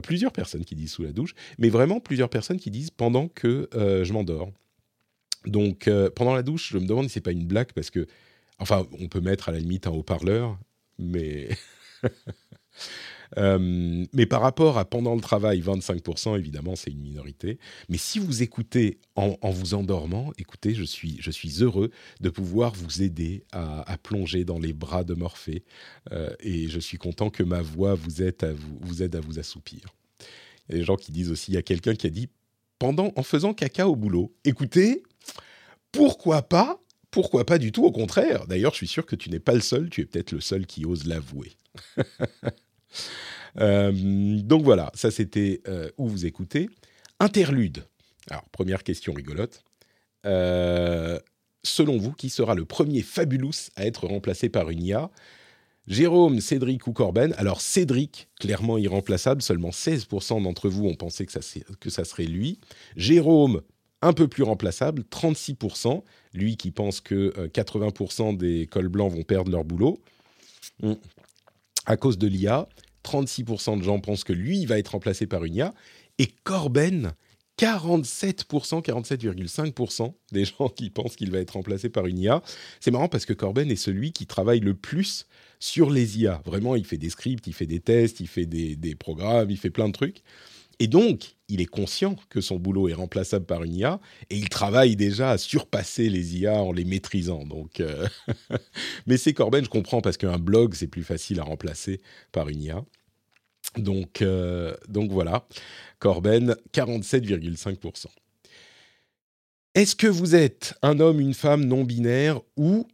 plusieurs 0.04 0.32
personnes 0.32 0.64
qui 0.64 0.76
disent 0.76 0.92
sous 0.92 1.02
la 1.02 1.12
douche, 1.12 1.34
mais 1.58 1.70
vraiment 1.70 1.98
plusieurs 1.98 2.28
personnes 2.28 2.60
qui 2.60 2.70
disent 2.70 2.90
pendant 2.90 3.26
que 3.26 3.68
je 3.74 4.12
m'endors. 4.12 4.52
Donc, 5.46 5.88
euh, 5.88 6.10
pendant 6.10 6.34
la 6.34 6.42
douche, 6.42 6.72
je 6.72 6.78
me 6.78 6.86
demande 6.86 7.06
si 7.06 7.14
c'est 7.14 7.20
pas 7.20 7.32
une 7.32 7.46
blague 7.46 7.72
parce 7.72 7.90
que, 7.90 8.06
enfin, 8.58 8.86
on 9.00 9.08
peut 9.08 9.20
mettre 9.20 9.48
à 9.48 9.52
la 9.52 9.58
limite 9.58 9.86
un 9.86 9.92
haut-parleur, 9.92 10.58
mais. 10.98 11.48
Euh, 13.38 14.06
mais 14.12 14.26
par 14.26 14.40
rapport 14.40 14.78
à 14.78 14.84
pendant 14.84 15.14
le 15.14 15.20
travail, 15.20 15.60
25%, 15.60 16.38
évidemment, 16.38 16.76
c'est 16.76 16.90
une 16.90 17.00
minorité. 17.00 17.58
Mais 17.88 17.98
si 17.98 18.18
vous 18.18 18.42
écoutez 18.42 19.00
en, 19.14 19.36
vous 19.50 19.74
endormant, 19.74 20.32
écoutez, 20.38 20.74
je 20.74 20.84
suis, 20.84 21.16
je 21.20 21.30
suis 21.30 21.62
heureux 21.62 21.90
de 22.20 22.30
pouvoir 22.30 22.74
vous 22.74 23.02
aider 23.02 23.44
à, 23.52 23.96
plonger 24.02 24.44
dans 24.44 24.58
les 24.58 24.72
bras 24.72 25.04
de 25.04 25.14
Morphée. 25.14 25.64
Euh, 26.12 26.30
et 26.40 26.68
je 26.68 26.78
suis 26.78 26.98
content 26.98 27.30
que 27.30 27.42
ma 27.42 27.62
voix 27.62 27.94
vous 27.94 28.22
aide 28.22 28.42
à 28.44 28.52
vous, 28.52 28.78
vous, 28.80 29.02
aide 29.02 29.16
à 29.16 29.20
vous 29.20 29.38
assoupir. 29.38 29.80
Il 30.68 30.72
y 30.72 30.74
a 30.76 30.78
des 30.78 30.84
gens 30.84 30.96
qui 30.96 31.12
disent 31.12 31.30
aussi, 31.30 31.52
il 31.52 31.54
y 31.54 31.58
a 31.58 31.62
quelqu'un 31.62 31.94
qui 31.94 32.06
a 32.06 32.10
dit, 32.10 32.28
pendant, 32.78 33.12
en 33.16 33.22
faisant 33.22 33.54
caca 33.54 33.88
au 33.88 33.96
boulot, 33.96 34.34
écoutez, 34.44 35.02
pourquoi 35.96 36.42
pas 36.42 36.78
Pourquoi 37.10 37.44
pas 37.44 37.58
du 37.58 37.72
tout 37.72 37.84
Au 37.84 37.92
contraire. 37.92 38.46
D'ailleurs, 38.46 38.72
je 38.72 38.78
suis 38.78 38.86
sûr 38.86 39.06
que 39.06 39.16
tu 39.16 39.30
n'es 39.30 39.40
pas 39.40 39.54
le 39.54 39.60
seul. 39.60 39.90
Tu 39.90 40.02
es 40.02 40.04
peut-être 40.04 40.32
le 40.32 40.40
seul 40.40 40.66
qui 40.66 40.84
ose 40.84 41.06
l'avouer. 41.06 41.52
Euh, 43.58 43.90
donc 44.42 44.64
voilà, 44.64 44.92
ça 44.92 45.10
c'était 45.10 45.62
euh, 45.66 45.88
où 45.96 46.08
vous 46.08 46.26
écoutez. 46.26 46.68
Interlude. 47.20 47.86
Alors, 48.28 48.46
première 48.50 48.82
question 48.82 49.14
rigolote. 49.14 49.64
Euh, 50.26 51.18
selon 51.62 51.96
vous, 51.96 52.12
qui 52.12 52.28
sera 52.28 52.54
le 52.54 52.66
premier 52.66 53.00
Fabulous 53.00 53.70
à 53.76 53.86
être 53.86 54.06
remplacé 54.06 54.50
par 54.50 54.68
une 54.68 54.82
IA 54.82 55.10
Jérôme, 55.86 56.40
Cédric 56.40 56.86
ou 56.88 56.92
Corben? 56.92 57.32
Alors 57.38 57.60
Cédric, 57.60 58.28
clairement 58.40 58.76
irremplaçable, 58.76 59.40
seulement 59.40 59.70
16% 59.70 60.42
d'entre 60.42 60.68
vous 60.68 60.84
ont 60.84 60.96
pensé 60.96 61.26
que 61.26 61.32
ça, 61.32 61.40
que 61.78 61.90
ça 61.90 62.04
serait 62.04 62.24
lui. 62.24 62.58
Jérôme, 62.96 63.62
un 64.06 64.12
peu 64.12 64.28
plus 64.28 64.42
remplaçable, 64.42 65.02
36%. 65.10 66.02
Lui 66.32 66.56
qui 66.56 66.70
pense 66.70 67.00
que 67.00 67.48
80% 67.48 68.34
euh, 68.34 68.36
des 68.36 68.66
cols 68.66 68.88
blancs 68.88 69.12
vont 69.12 69.22
perdre 69.22 69.50
leur 69.50 69.64
boulot 69.64 69.98
mm. 70.82 70.92
à 71.86 71.96
cause 71.96 72.18
de 72.18 72.26
l'IA. 72.26 72.68
36% 73.04 73.78
de 73.78 73.84
gens 73.84 74.00
pensent 74.00 74.24
que 74.24 74.32
lui 74.32 74.66
va 74.66 74.78
être 74.78 74.88
remplacé 74.88 75.26
par 75.26 75.44
une 75.44 75.54
IA. 75.54 75.74
Et 76.18 76.28
Corben, 76.44 77.12
47%, 77.58 78.82
47,5% 78.82 80.12
des 80.32 80.44
gens 80.58 80.68
qui 80.68 80.90
pensent 80.90 81.16
qu'il 81.16 81.30
va 81.30 81.38
être 81.38 81.52
remplacé 81.52 81.88
par 81.88 82.06
une 82.06 82.18
IA. 82.18 82.42
C'est 82.80 82.90
marrant 82.90 83.08
parce 83.08 83.24
que 83.24 83.32
Corben 83.32 83.70
est 83.70 83.76
celui 83.76 84.12
qui 84.12 84.26
travaille 84.26 84.60
le 84.60 84.74
plus 84.74 85.26
sur 85.58 85.90
les 85.90 86.18
IA. 86.18 86.42
Vraiment, 86.44 86.76
il 86.76 86.84
fait 86.84 86.98
des 86.98 87.10
scripts, 87.10 87.46
il 87.46 87.54
fait 87.54 87.66
des 87.66 87.80
tests, 87.80 88.20
il 88.20 88.28
fait 88.28 88.46
des, 88.46 88.76
des 88.76 88.94
programmes, 88.94 89.50
il 89.50 89.56
fait 89.56 89.70
plein 89.70 89.88
de 89.88 89.94
trucs. 89.94 90.22
Et 90.78 90.88
donc, 90.88 91.36
il 91.48 91.60
est 91.60 91.66
conscient 91.66 92.16
que 92.28 92.40
son 92.40 92.56
boulot 92.56 92.88
est 92.88 92.94
remplaçable 92.94 93.46
par 93.46 93.62
une 93.64 93.74
IA 93.74 94.00
et 94.28 94.36
il 94.36 94.48
travaille 94.48 94.96
déjà 94.96 95.30
à 95.30 95.38
surpasser 95.38 96.08
les 96.10 96.36
IA 96.36 96.54
en 96.54 96.72
les 96.72 96.84
maîtrisant. 96.84 97.44
Donc, 97.44 97.80
euh, 97.80 98.06
mais 99.06 99.16
c'est 99.16 99.32
Corben, 99.32 99.64
je 99.64 99.70
comprends 99.70 100.02
parce 100.02 100.16
qu'un 100.16 100.38
blog 100.38 100.74
c'est 100.74 100.86
plus 100.86 101.04
facile 101.04 101.40
à 101.40 101.44
remplacer 101.44 102.00
par 102.32 102.48
une 102.48 102.62
IA. 102.62 102.84
Donc, 103.78 104.22
euh, 104.22 104.76
donc 104.88 105.10
voilà, 105.10 105.46
Corben 105.98 106.56
47,5%. 106.72 108.06
Est-ce 109.74 109.94
que 109.96 110.06
vous 110.06 110.34
êtes 110.34 110.74
un 110.82 111.00
homme, 111.00 111.20
une 111.20 111.34
femme 111.34 111.64
non 111.64 111.84
binaire 111.84 112.40
ou 112.56 112.86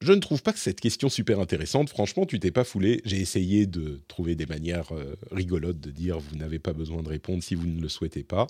je 0.00 0.12
ne 0.12 0.20
trouve 0.20 0.42
pas 0.42 0.52
que 0.52 0.60
cette 0.60 0.80
question 0.80 1.08
super 1.08 1.40
intéressante. 1.40 1.88
Franchement, 1.88 2.24
tu 2.24 2.38
t'es 2.38 2.52
pas 2.52 2.62
foulé. 2.64 3.00
J'ai 3.04 3.18
essayé 3.18 3.66
de 3.66 4.00
trouver 4.06 4.36
des 4.36 4.46
manières 4.46 4.92
euh, 4.92 5.16
rigolotes 5.32 5.80
de 5.80 5.90
dire 5.90 6.20
vous 6.20 6.36
n'avez 6.36 6.60
pas 6.60 6.72
besoin 6.72 7.02
de 7.02 7.08
répondre 7.08 7.42
si 7.42 7.56
vous 7.56 7.66
ne 7.66 7.80
le 7.80 7.88
souhaitez 7.88 8.22
pas. 8.22 8.46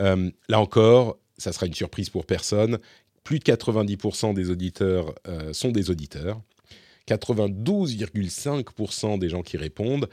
Euh, 0.00 0.28
là 0.48 0.60
encore, 0.60 1.18
ça 1.38 1.52
sera 1.52 1.66
une 1.66 1.74
surprise 1.74 2.10
pour 2.10 2.26
personne. 2.26 2.80
Plus 3.22 3.38
de 3.38 3.44
90% 3.44 4.34
des 4.34 4.50
auditeurs 4.50 5.14
euh, 5.28 5.52
sont 5.52 5.70
des 5.70 5.90
auditeurs. 5.90 6.40
92,5% 7.08 9.18
des 9.18 9.28
gens 9.28 9.42
qui 9.42 9.56
répondent. 9.56 10.08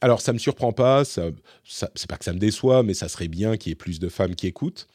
alors 0.00 0.22
ça 0.22 0.32
me 0.32 0.38
surprend 0.38 0.72
pas, 0.72 1.04
ça, 1.04 1.24
ça 1.64 1.90
c'est 1.94 2.08
pas 2.08 2.16
que 2.16 2.24
ça 2.24 2.32
me 2.32 2.38
déçoit, 2.38 2.82
mais 2.82 2.94
ça 2.94 3.08
serait 3.08 3.28
bien 3.28 3.58
qu'il 3.58 3.68
y 3.70 3.72
ait 3.72 3.76
plus 3.76 4.00
de 4.00 4.08
femmes 4.08 4.36
qui 4.36 4.46
écoutent. 4.46 4.88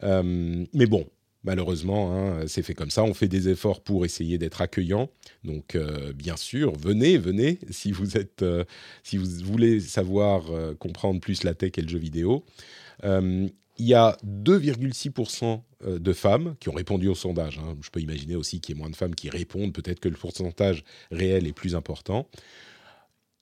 mais 0.00 0.86
bon, 0.86 1.08
Malheureusement, 1.48 2.12
hein, 2.12 2.46
c'est 2.46 2.62
fait 2.62 2.74
comme 2.74 2.90
ça. 2.90 3.02
On 3.04 3.14
fait 3.14 3.26
des 3.26 3.48
efforts 3.48 3.80
pour 3.80 4.04
essayer 4.04 4.36
d'être 4.36 4.60
accueillant. 4.60 5.08
Donc, 5.44 5.76
euh, 5.76 6.12
bien 6.12 6.36
sûr, 6.36 6.76
venez, 6.76 7.16
venez 7.16 7.58
si 7.70 7.90
vous 7.90 8.18
êtes, 8.18 8.42
euh, 8.42 8.64
si 9.02 9.16
vous 9.16 9.24
voulez 9.46 9.80
savoir 9.80 10.50
euh, 10.50 10.74
comprendre 10.74 11.22
plus 11.22 11.44
la 11.44 11.54
tech 11.54 11.70
et 11.78 11.80
le 11.80 11.88
jeu 11.88 11.96
vidéo. 11.96 12.44
il 13.02 13.50
y 13.78 13.94
a 13.94 14.18
2,6% 14.26 15.62
de 15.86 16.12
femmes 16.12 16.54
qui 16.60 16.68
ont 16.68 16.74
répondu 16.74 17.08
au 17.08 17.14
sondage. 17.14 17.58
Hein. 17.58 17.78
Je 17.80 17.88
peux 17.88 18.00
imaginer 18.00 18.36
aussi 18.36 18.60
qu'il 18.60 18.74
y 18.74 18.78
ait 18.78 18.80
moins 18.82 18.90
de 18.90 18.96
femmes 18.96 19.14
qui 19.14 19.30
répondent. 19.30 19.72
Peut-être 19.72 20.00
que 20.00 20.10
le 20.10 20.16
pourcentage 20.16 20.84
réel 21.10 21.46
est 21.46 21.54
plus 21.54 21.74
important. 21.74 22.28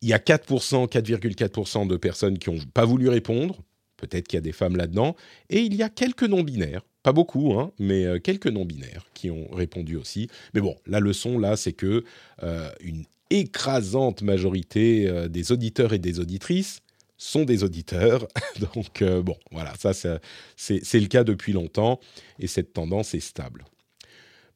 Il 0.00 0.08
y 0.10 0.12
a 0.12 0.18
4%, 0.18 0.88
4,4% 0.88 1.88
de 1.88 1.96
personnes 1.96 2.38
qui 2.38 2.50
n'ont 2.50 2.60
pas 2.72 2.84
voulu 2.84 3.08
répondre. 3.08 3.56
Peut-être 3.96 4.28
qu'il 4.28 4.36
y 4.36 4.38
a 4.38 4.42
des 4.42 4.52
femmes 4.52 4.76
là-dedans. 4.76 5.16
Et 5.50 5.62
il 5.62 5.74
y 5.74 5.82
a 5.82 5.88
quelques 5.88 6.22
non-binaires 6.22 6.82
pas 7.06 7.12
beaucoup, 7.12 7.52
hein, 7.52 7.70
mais 7.78 8.04
euh, 8.04 8.18
quelques 8.18 8.48
non-binaires 8.48 9.06
qui 9.14 9.30
ont 9.30 9.46
répondu 9.52 9.94
aussi. 9.94 10.26
Mais 10.54 10.60
bon, 10.60 10.74
la 10.88 10.98
leçon 10.98 11.38
là, 11.38 11.56
c'est 11.56 11.72
que 11.72 12.02
euh, 12.42 12.68
une 12.80 13.04
écrasante 13.30 14.22
majorité 14.22 15.06
euh, 15.06 15.28
des 15.28 15.52
auditeurs 15.52 15.92
et 15.92 16.00
des 16.00 16.18
auditrices 16.18 16.80
sont 17.16 17.44
des 17.44 17.62
auditeurs. 17.62 18.26
Donc 18.74 19.04
bon, 19.22 19.36
voilà, 19.52 19.72
ça 19.78 19.92
c'est 19.94 21.00
le 21.00 21.06
cas 21.06 21.22
depuis 21.22 21.52
longtemps 21.52 22.00
et 22.40 22.48
cette 22.48 22.72
tendance 22.72 23.14
est 23.14 23.20
stable. 23.20 23.66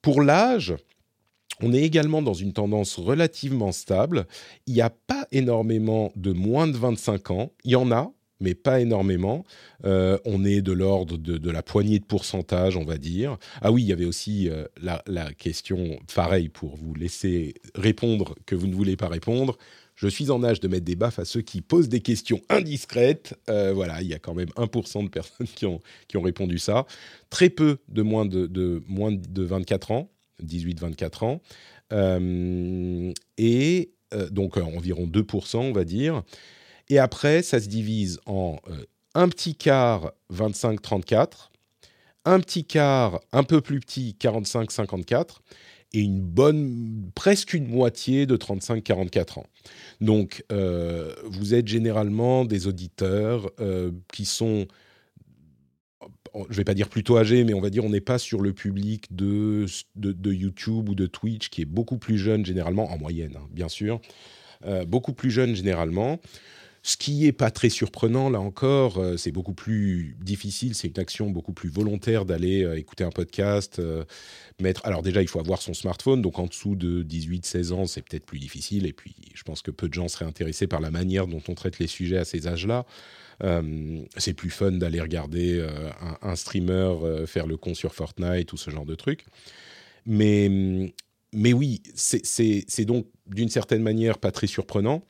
Pour 0.02 0.20
l'âge, 0.20 0.74
on 1.62 1.72
est 1.72 1.82
également 1.82 2.20
dans 2.20 2.34
une 2.34 2.52
tendance 2.52 2.98
relativement 2.98 3.70
stable. 3.70 4.26
Il 4.66 4.74
n'y 4.74 4.80
a 4.80 4.90
pas 4.90 5.28
énormément 5.30 6.10
de 6.16 6.32
moins 6.32 6.66
de 6.66 6.76
25 6.76 7.30
ans. 7.30 7.52
Il 7.62 7.70
y 7.70 7.76
en 7.76 7.92
a, 7.92 8.12
mais 8.40 8.54
pas 8.54 8.80
énormément. 8.80 9.44
Euh, 9.84 10.18
on 10.24 10.44
est 10.44 10.62
de 10.62 10.72
l'ordre 10.72 11.16
de, 11.16 11.50
la 11.50 11.62
poignée 11.62 11.98
de 11.98 12.04
pourcentage, 12.04 12.76
on 12.76 12.84
va 12.84 12.98
dire. 12.98 13.38
Ah 13.60 13.70
oui, 13.70 13.82
il 13.82 13.88
y 13.88 13.92
avait 13.92 14.04
aussi 14.04 14.48
euh, 14.48 14.64
la, 14.80 15.32
question, 15.34 15.98
pareil, 16.14 16.48
pour 16.48 16.76
vous 16.76 16.94
laisser 16.94 17.54
répondre 17.74 18.34
que 18.46 18.54
vous 18.54 18.66
ne 18.66 18.74
voulez 18.74 18.96
pas 18.96 19.08
répondre. 19.08 19.56
je 19.94 20.08
suis 20.08 20.30
en 20.30 20.42
âge 20.42 20.60
de 20.60 20.68
mettre 20.68 20.84
des 20.84 20.96
baffes 20.96 21.18
à 21.18 21.24
ceux 21.24 21.42
qui 21.42 21.60
posent 21.60 21.88
des 21.88 22.00
questions 22.00 22.40
indiscrètes. 22.48 23.38
Euh, 23.48 23.72
voilà, 23.74 24.00
il 24.02 24.08
y 24.08 24.14
a 24.14 24.18
quand 24.18 24.34
même 24.34 24.50
1% 24.56 25.04
de 25.04 25.10
personnes 25.10 25.46
qui 25.46 25.66
ont, 25.66 25.80
qui 26.08 26.16
ont 26.16 26.22
répondu 26.22 26.58
ça. 26.58 26.86
Très 27.28 27.50
peu 27.50 27.78
de 27.88 28.02
moins 28.02 28.26
de, 28.26 28.46
de 28.46 28.82
moins 28.86 29.12
de 29.12 29.42
24 29.42 29.90
ans, 29.92 30.10
18-24 30.42 31.24
ans. 31.24 31.42
Et 33.38 33.92
donc 34.30 34.56
environ 34.56 35.06
2%, 35.06 35.56
on 35.58 35.72
va 35.72 35.84
dire. 35.84 36.22
Et 36.90 36.98
après, 36.98 37.42
ça 37.42 37.60
se 37.60 37.68
divise 37.68 38.20
en 38.26 38.58
un 39.14 39.28
petit 39.28 39.54
quart 39.54 40.12
25-34, 40.32 41.50
un 42.24 42.40
petit 42.40 42.64
quart 42.64 43.20
un 43.32 43.44
peu 43.44 43.60
plus 43.60 43.80
petit 43.80 44.16
45-54 44.20 45.38
et 45.92 46.00
une 46.00 46.20
bonne, 46.20 47.10
presque 47.14 47.54
une 47.54 47.66
moitié 47.66 48.26
de 48.26 48.36
35-44 48.36 49.40
ans. 49.40 49.46
Donc, 50.00 50.44
euh, 50.52 51.12
vous 51.24 51.54
êtes 51.54 51.66
généralement 51.66 52.44
des 52.44 52.68
auditeurs 52.68 53.50
euh, 53.58 53.90
qui 54.12 54.24
sont, 54.24 54.66
je 56.34 56.52
ne 56.52 56.54
vais 56.54 56.64
pas 56.64 56.74
dire 56.74 56.88
plutôt 56.88 57.16
âgés, 57.16 57.42
mais 57.42 57.54
on 57.54 57.60
va 57.60 57.70
dire 57.70 57.84
on 57.84 57.90
n'est 57.90 58.00
pas 58.00 58.18
sur 58.18 58.40
le 58.40 58.52
public 58.52 59.14
de, 59.14 59.66
de, 59.96 60.32
YouTube 60.32 60.88
ou 60.88 60.94
de 60.94 61.06
Twitch 61.06 61.48
qui 61.48 61.62
est 61.62 61.66
beaucoup 61.66 61.98
plus 61.98 62.18
jeune 62.18 62.46
généralement, 62.46 62.90
en 62.92 62.98
moyenne, 62.98 63.34
hein, 63.36 63.48
bien 63.50 63.68
sûr, 63.68 64.00
euh, 64.66 64.84
beaucoup 64.84 65.12
plus 65.12 65.30
jeune 65.30 65.56
généralement. 65.56 66.20
Ce 66.82 66.96
qui 66.96 67.24
n'est 67.24 67.32
pas 67.32 67.50
très 67.50 67.68
surprenant, 67.68 68.30
là 68.30 68.40
encore, 68.40 68.96
euh, 68.96 69.18
c'est 69.18 69.32
beaucoup 69.32 69.52
plus 69.52 70.16
difficile, 70.18 70.74
c'est 70.74 70.88
une 70.88 70.98
action 70.98 71.28
beaucoup 71.28 71.52
plus 71.52 71.68
volontaire 71.68 72.24
d'aller 72.24 72.64
euh, 72.64 72.78
écouter 72.78 73.04
un 73.04 73.10
podcast, 73.10 73.78
euh, 73.78 74.04
mettre... 74.62 74.86
Alors 74.86 75.02
déjà, 75.02 75.20
il 75.20 75.28
faut 75.28 75.40
avoir 75.40 75.60
son 75.60 75.74
smartphone, 75.74 76.22
donc 76.22 76.38
en 76.38 76.46
dessous 76.46 76.76
de 76.76 77.02
18-16 77.02 77.72
ans, 77.72 77.86
c'est 77.86 78.00
peut-être 78.00 78.24
plus 78.24 78.38
difficile, 78.38 78.86
et 78.86 78.94
puis 78.94 79.14
je 79.34 79.42
pense 79.42 79.60
que 79.60 79.70
peu 79.70 79.88
de 79.88 79.94
gens 79.94 80.08
seraient 80.08 80.24
intéressés 80.24 80.66
par 80.66 80.80
la 80.80 80.90
manière 80.90 81.26
dont 81.26 81.42
on 81.48 81.54
traite 81.54 81.78
les 81.78 81.86
sujets 81.86 82.16
à 82.16 82.24
ces 82.24 82.46
âges-là. 82.46 82.86
c'est 84.16 84.34
plus 84.34 84.50
fun 84.50 84.72
d'aller 84.72 85.00
regarder 85.00 85.66
un, 86.22 86.36
streamer 86.36 87.24
faire 87.26 87.46
le 87.46 87.56
con 87.56 87.74
sur 87.74 87.94
Fortnite 87.94 88.52
ou 88.52 88.56
ce 88.56 88.70
genre 88.70 88.84
de 88.86 88.94
trucs. 88.94 89.26
Mais, 90.06 90.92
mais 91.32 91.52
oui, 91.52 91.82
c'est 91.94 92.84
donc 92.84 93.06
d'une 93.26 93.48
certaine 93.48 93.82
manière 93.82 94.18
pas 94.18 94.30
très 94.30 94.46
surprenant. 94.46 95.02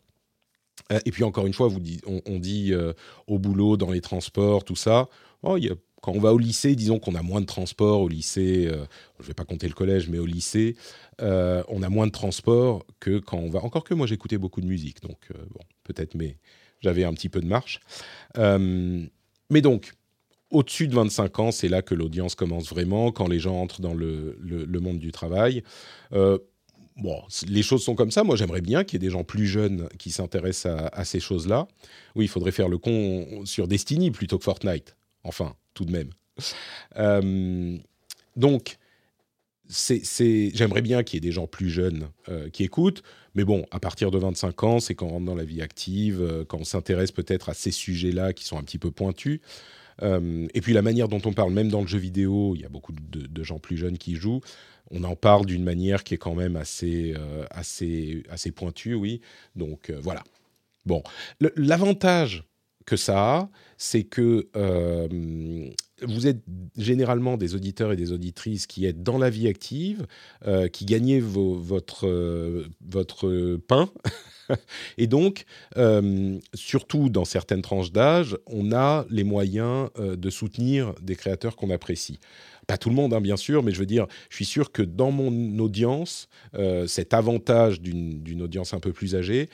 Euh, 0.92 1.00
et 1.04 1.10
puis 1.10 1.24
encore 1.24 1.46
une 1.46 1.54
fois, 1.54 1.68
on, 2.06 2.38
dit 2.38 2.72
euh, 2.72 2.92
au 3.26 3.38
boulot, 3.38 3.76
dans 3.76 3.90
les 3.90 4.00
transports, 4.00 4.64
tout 4.64 4.76
ça. 4.76 5.08
Oh, 5.42 5.56
quand 6.02 6.12
on 6.12 6.20
va 6.20 6.32
au 6.32 6.38
lycée, 6.38 6.74
disons 6.76 6.98
qu'on 6.98 7.14
a 7.14 7.22
moins 7.22 7.40
de 7.40 7.46
transports 7.46 8.00
au 8.00 8.08
lycée. 8.08 8.66
Euh, 8.66 8.84
je 9.18 9.24
ne 9.24 9.28
vais 9.28 9.34
pas 9.34 9.44
compter 9.44 9.68
le 9.68 9.74
collège, 9.74 10.08
mais 10.08 10.18
au 10.18 10.26
lycée, 10.26 10.76
on 11.20 11.82
a 11.82 11.88
moins 11.88 12.06
de 12.06 12.12
transports 12.12 12.86
que 13.00 13.18
quand 13.18 13.38
on 13.38 13.50
va. 13.50 13.62
Encore 13.62 13.84
que 13.84 13.94
moi, 13.94 14.06
j'écoutais 14.06 14.38
beaucoup 14.38 14.60
de 14.60 14.66
musique, 14.66 15.02
donc 15.02 15.28
peut-être, 15.84 16.14
mais 16.14 16.38
j'avais 16.80 17.04
un 17.04 17.12
petit 17.12 17.28
peu 17.28 17.40
de 17.40 17.46
marche. 17.46 17.80
mais 18.36 19.60
donc, 19.60 19.92
au-dessus 20.50 20.88
de 20.88 20.94
25 20.94 21.38
ans, 21.38 21.52
c'est 21.52 21.68
là 21.68 21.82
que 21.82 21.94
l'audience 21.94 22.34
commence 22.34 22.70
vraiment, 22.70 23.12
quand 23.12 23.28
les 23.28 23.38
gens 23.38 23.60
entrent 23.60 23.82
dans 23.82 23.94
le 23.94 24.80
monde 24.80 24.98
du 24.98 25.12
travail 25.12 25.62
bon, 27.00 27.22
les 27.46 27.62
choses 27.62 27.82
sont 27.82 27.94
comme 27.94 28.10
ça. 28.10 28.22
Moi, 28.22 28.36
j'aimerais 28.36 28.60
bien 28.60 28.84
qu'il 28.84 28.94
y 28.94 29.04
ait 29.04 29.08
des 29.08 29.12
gens 29.12 29.24
plus 29.24 29.46
jeunes 29.46 29.88
qui 29.98 30.10
s'intéressent 30.10 30.72
à, 30.92 31.04
ces 31.04 31.20
choses-là. 31.20 31.66
Oui, 32.14 32.26
il 32.26 32.28
faudrait 32.28 32.52
faire 32.52 32.68
le 32.68 32.78
con 32.78 33.44
sur 33.44 33.68
Destiny 33.68 34.10
plutôt 34.10 34.38
que 34.38 34.44
Fortnite. 34.44 34.96
Enfin, 35.24 35.54
tout 35.74 35.84
de 35.84 35.92
même. 35.92 36.10
Euh, 36.96 37.76
donc, 38.36 38.78
j'aimerais 39.68 40.82
bien 40.82 41.02
qu'il 41.02 41.16
y 41.16 41.18
ait 41.18 41.28
des 41.28 41.32
gens 41.32 41.46
plus 41.46 41.70
jeunes 41.70 42.08
euh, 42.28 42.48
qui 42.48 42.64
écoutent. 42.64 43.02
Mais 43.34 43.44
bon, 43.44 43.64
à 43.70 43.78
partir 43.78 44.10
de 44.10 44.18
25 44.18 44.64
ans, 44.64 44.80
c'est 44.80 44.94
quand 44.94 45.06
on 45.06 45.10
rentre 45.10 45.26
dans 45.26 45.34
la 45.34 45.44
vie 45.44 45.62
active, 45.62 46.20
euh, 46.20 46.44
quand 46.44 46.58
on 46.58 46.64
s'intéresse 46.64 47.12
peut-être 47.12 47.48
à 47.48 47.54
ces 47.54 47.70
sujets-là 47.70 48.32
qui 48.32 48.44
sont 48.44 48.58
un 48.58 48.62
petit 48.62 48.78
peu 48.78 48.90
pointus. 48.90 49.40
et 50.02 50.60
puis 50.62 50.72
la 50.72 50.80
manière 50.80 51.08
dont 51.08 51.20
on 51.26 51.34
parle, 51.34 51.52
même 51.52 51.68
dans 51.68 51.82
le 51.82 51.86
jeu 51.86 51.98
vidéo, 51.98 52.54
il 52.56 52.62
y 52.62 52.64
a 52.64 52.70
beaucoup 52.70 52.92
de, 52.92 53.26
de 53.26 53.42
gens 53.44 53.58
plus 53.58 53.76
jeunes 53.76 53.98
qui 53.98 54.14
jouent 54.14 54.40
on 54.90 55.04
en 55.04 55.16
parle 55.16 55.46
d'une 55.46 55.62
manière 55.62 56.04
qui 56.04 56.14
est 56.14 56.18
quand 56.18 56.34
même 56.34 56.56
assez, 56.56 57.14
euh, 57.16 57.44
assez, 57.50 58.24
assez 58.28 58.50
pointue, 58.50 58.94
oui. 58.94 59.20
Donc 59.56 59.90
euh, 59.90 59.98
voilà. 60.02 60.22
Bon, 60.86 61.02
l'avantage 61.56 62.44
que 62.86 62.96
ça 62.96 63.34
a, 63.34 63.48
c'est 63.76 64.02
que 64.02 64.48
euh, 64.56 65.06
vous 66.02 66.26
êtes 66.26 66.42
généralement 66.76 67.36
des 67.36 67.54
auditeurs 67.54 67.92
et 67.92 67.96
des 67.96 68.10
auditrices 68.10 68.66
qui 68.66 68.86
êtes 68.86 69.02
dans 69.02 69.18
la 69.18 69.30
vie 69.30 69.46
active, 69.46 70.06
qui 70.72 70.86
gagnez 70.86 71.20
votre, 71.20 72.08
votre 72.80 73.56
pain. 73.56 73.90
et 74.98 75.06
donc, 75.06 75.44
surtout 76.54 77.10
dans 77.10 77.26
certaines 77.26 77.60
tranches 77.60 77.92
d'âge, 77.92 78.38
on 78.46 78.72
a 78.72 79.04
les 79.10 79.24
moyens 79.24 79.90
de 79.98 80.30
soutenir 80.30 80.94
des 81.02 81.14
créateurs 81.14 81.56
qu'on 81.56 81.70
apprécie 81.70 82.18
pas 82.70 82.78
tout 82.78 82.88
le 82.88 82.94
monde, 82.94 83.12
hein, 83.12 83.20
bien 83.20 83.36
sûr, 83.36 83.64
mais 83.64 83.72
je 83.72 83.80
veux 83.80 83.86
dire, 83.86 84.06
je 84.28 84.36
suis 84.36 84.44
sûr 84.44 84.70
que 84.70 84.82
dans 84.82 85.10
mon 85.10 85.58
audience, 85.58 86.28
euh, 86.54 86.86
cet 86.86 87.14
avantage 87.14 87.80
d'une 87.80 88.42
audience 88.42 88.74
un 88.74 88.78
peu 88.78 88.92
plus 88.92 89.16
âgée, 89.16 89.48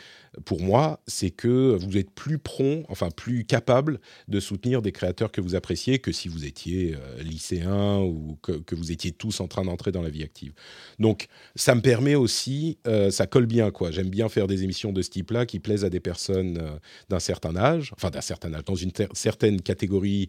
pour 0.44 0.60
moi, 0.60 1.00
c'est 1.06 1.30
que 1.30 1.76
vous 1.80 1.96
êtes 1.96 2.10
plus 2.10 2.38
prompt, 2.38 2.84
enfin 2.88 3.10
plus 3.10 3.44
capable 3.44 4.00
de 4.28 4.40
soutenir 4.40 4.82
des 4.82 4.92
créateurs 4.92 5.32
que 5.32 5.40
vous 5.40 5.54
appréciez 5.54 5.98
que 5.98 6.12
si 6.12 6.28
vous 6.28 6.44
étiez 6.44 6.94
euh, 6.94 7.22
lycéen 7.22 8.00
ou 8.00 8.38
que, 8.42 8.74
vous 8.74 8.92
étiez 8.92 9.12
tous 9.12 9.40
en 9.40 9.48
train 9.48 9.64
d'entrer 9.64 9.92
dans 9.92 10.02
la 10.02 10.10
vie 10.10 10.22
active. 10.22 10.52
Donc, 10.98 11.28
ça 11.54 11.74
me 11.74 11.80
permet 11.80 12.14
aussi, 12.14 12.78
euh, 12.86 13.10
ça 13.10 13.26
colle 13.26 13.46
bien, 13.46 13.70
quoi. 13.70 13.90
J'aime 13.90 14.10
bien 14.10 14.28
faire 14.28 14.46
des 14.46 14.64
émissions 14.64 14.92
de 14.92 15.00
ce 15.02 15.10
type-là 15.10 15.46
qui 15.46 15.58
plaisent 15.58 15.84
à 15.84 15.90
des 15.90 16.00
personnes 16.00 16.58
euh, 16.58 16.78
d'un 17.08 17.20
certain 17.20 17.56
âge, 17.56 17.92
enfin 17.94 18.10
d'un 18.10 18.20
certain 18.20 18.52
âge, 18.52 18.64
dans 18.64 18.74
une 18.74 18.92
certaine 19.12 19.62
catégorie 19.62 20.28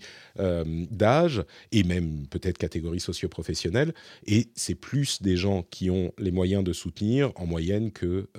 d'âge 0.92 1.44
et 1.72 1.84
même 1.84 2.28
peut-être 2.28 2.58
catégorie 2.58 3.00
socio-professionnelle. 3.00 3.94
Et 4.26 4.50
c'est 4.56 4.76
plus 4.76 5.22
des 5.22 5.36
gens 5.36 5.64
qui 5.64 5.90
ont 5.90 6.12
les 6.18 6.32
moyens 6.32 6.64
de 6.64 6.74
soutenir 6.74 7.32
en 7.36 7.46
moyenne 7.46 7.92
que 7.92 8.30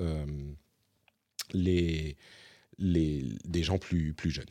les, 1.52 2.16
les, 2.78 3.24
des 3.44 3.62
gens 3.62 3.78
plus, 3.78 4.14
plus 4.14 4.30
jeunes. 4.30 4.46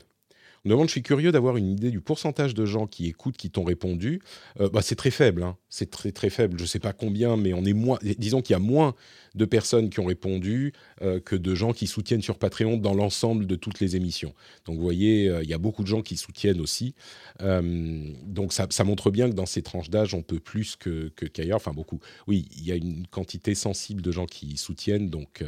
On 0.67 0.69
demande, 0.69 0.87
je 0.87 0.91
suis 0.91 1.01
curieux 1.01 1.31
d'avoir 1.31 1.55
une 1.55 1.69
idée 1.69 1.91
du 1.91 2.01
pourcentage 2.01 2.53
de 2.53 2.65
gens 2.65 2.87
qui 2.87 3.07
écoutent, 3.07 3.37
qui 3.37 3.49
t'ont 3.49 3.63
répondu. 3.63 4.21
Euh, 4.59 4.67
bah, 4.67 4.81
c'est 4.81 4.95
très 4.95 5.11
faible, 5.11 5.43
hein. 5.43 5.55
c'est 5.69 5.89
très 5.89 6.11
très 6.11 6.29
faible. 6.29 6.57
Je 6.57 6.63
ne 6.63 6.67
sais 6.67 6.79
pas 6.79 6.91
combien, 6.91 7.37
mais 7.37 7.53
on 7.53 7.63
est 7.63 7.71
moins. 7.71 7.97
Disons 8.01 8.41
qu'il 8.41 8.53
y 8.53 8.55
a 8.55 8.59
moins 8.59 8.93
de 9.33 9.45
personnes 9.45 9.89
qui 9.89 10.01
ont 10.01 10.05
répondu 10.05 10.73
euh, 11.01 11.21
que 11.21 11.37
de 11.37 11.55
gens 11.55 11.71
qui 11.71 11.87
soutiennent 11.87 12.21
sur 12.21 12.37
Patreon 12.37 12.75
dans 12.75 12.93
l'ensemble 12.93 13.47
de 13.47 13.55
toutes 13.55 13.79
les 13.79 13.95
émissions. 13.95 14.33
Donc 14.65 14.75
vous 14.75 14.83
voyez, 14.83 15.29
euh, 15.29 15.41
il 15.41 15.49
y 15.49 15.53
a 15.53 15.57
beaucoup 15.57 15.83
de 15.83 15.87
gens 15.87 16.01
qui 16.01 16.17
soutiennent 16.17 16.59
aussi. 16.59 16.95
donc 17.39 18.51
ça, 18.51 18.67
ça, 18.69 18.83
montre 18.83 19.09
bien 19.09 19.29
que 19.29 19.35
dans 19.35 19.45
ces 19.45 19.61
tranches 19.61 19.89
d'âge, 19.89 20.13
on 20.13 20.21
peut 20.21 20.41
plus 20.41 20.75
que 20.75 21.07
qu'ailleurs. 21.07 21.57
enfin 21.57 21.71
beaucoup. 21.71 22.01
Oui, 22.27 22.49
il 22.57 22.65
y 22.65 22.73
a 22.73 22.75
une 22.75 23.07
quantité 23.07 23.55
sensible 23.55 24.01
de 24.01 24.11
gens 24.11 24.25
qui 24.25 24.57
soutiennent, 24.57 25.09
donc 25.09 25.43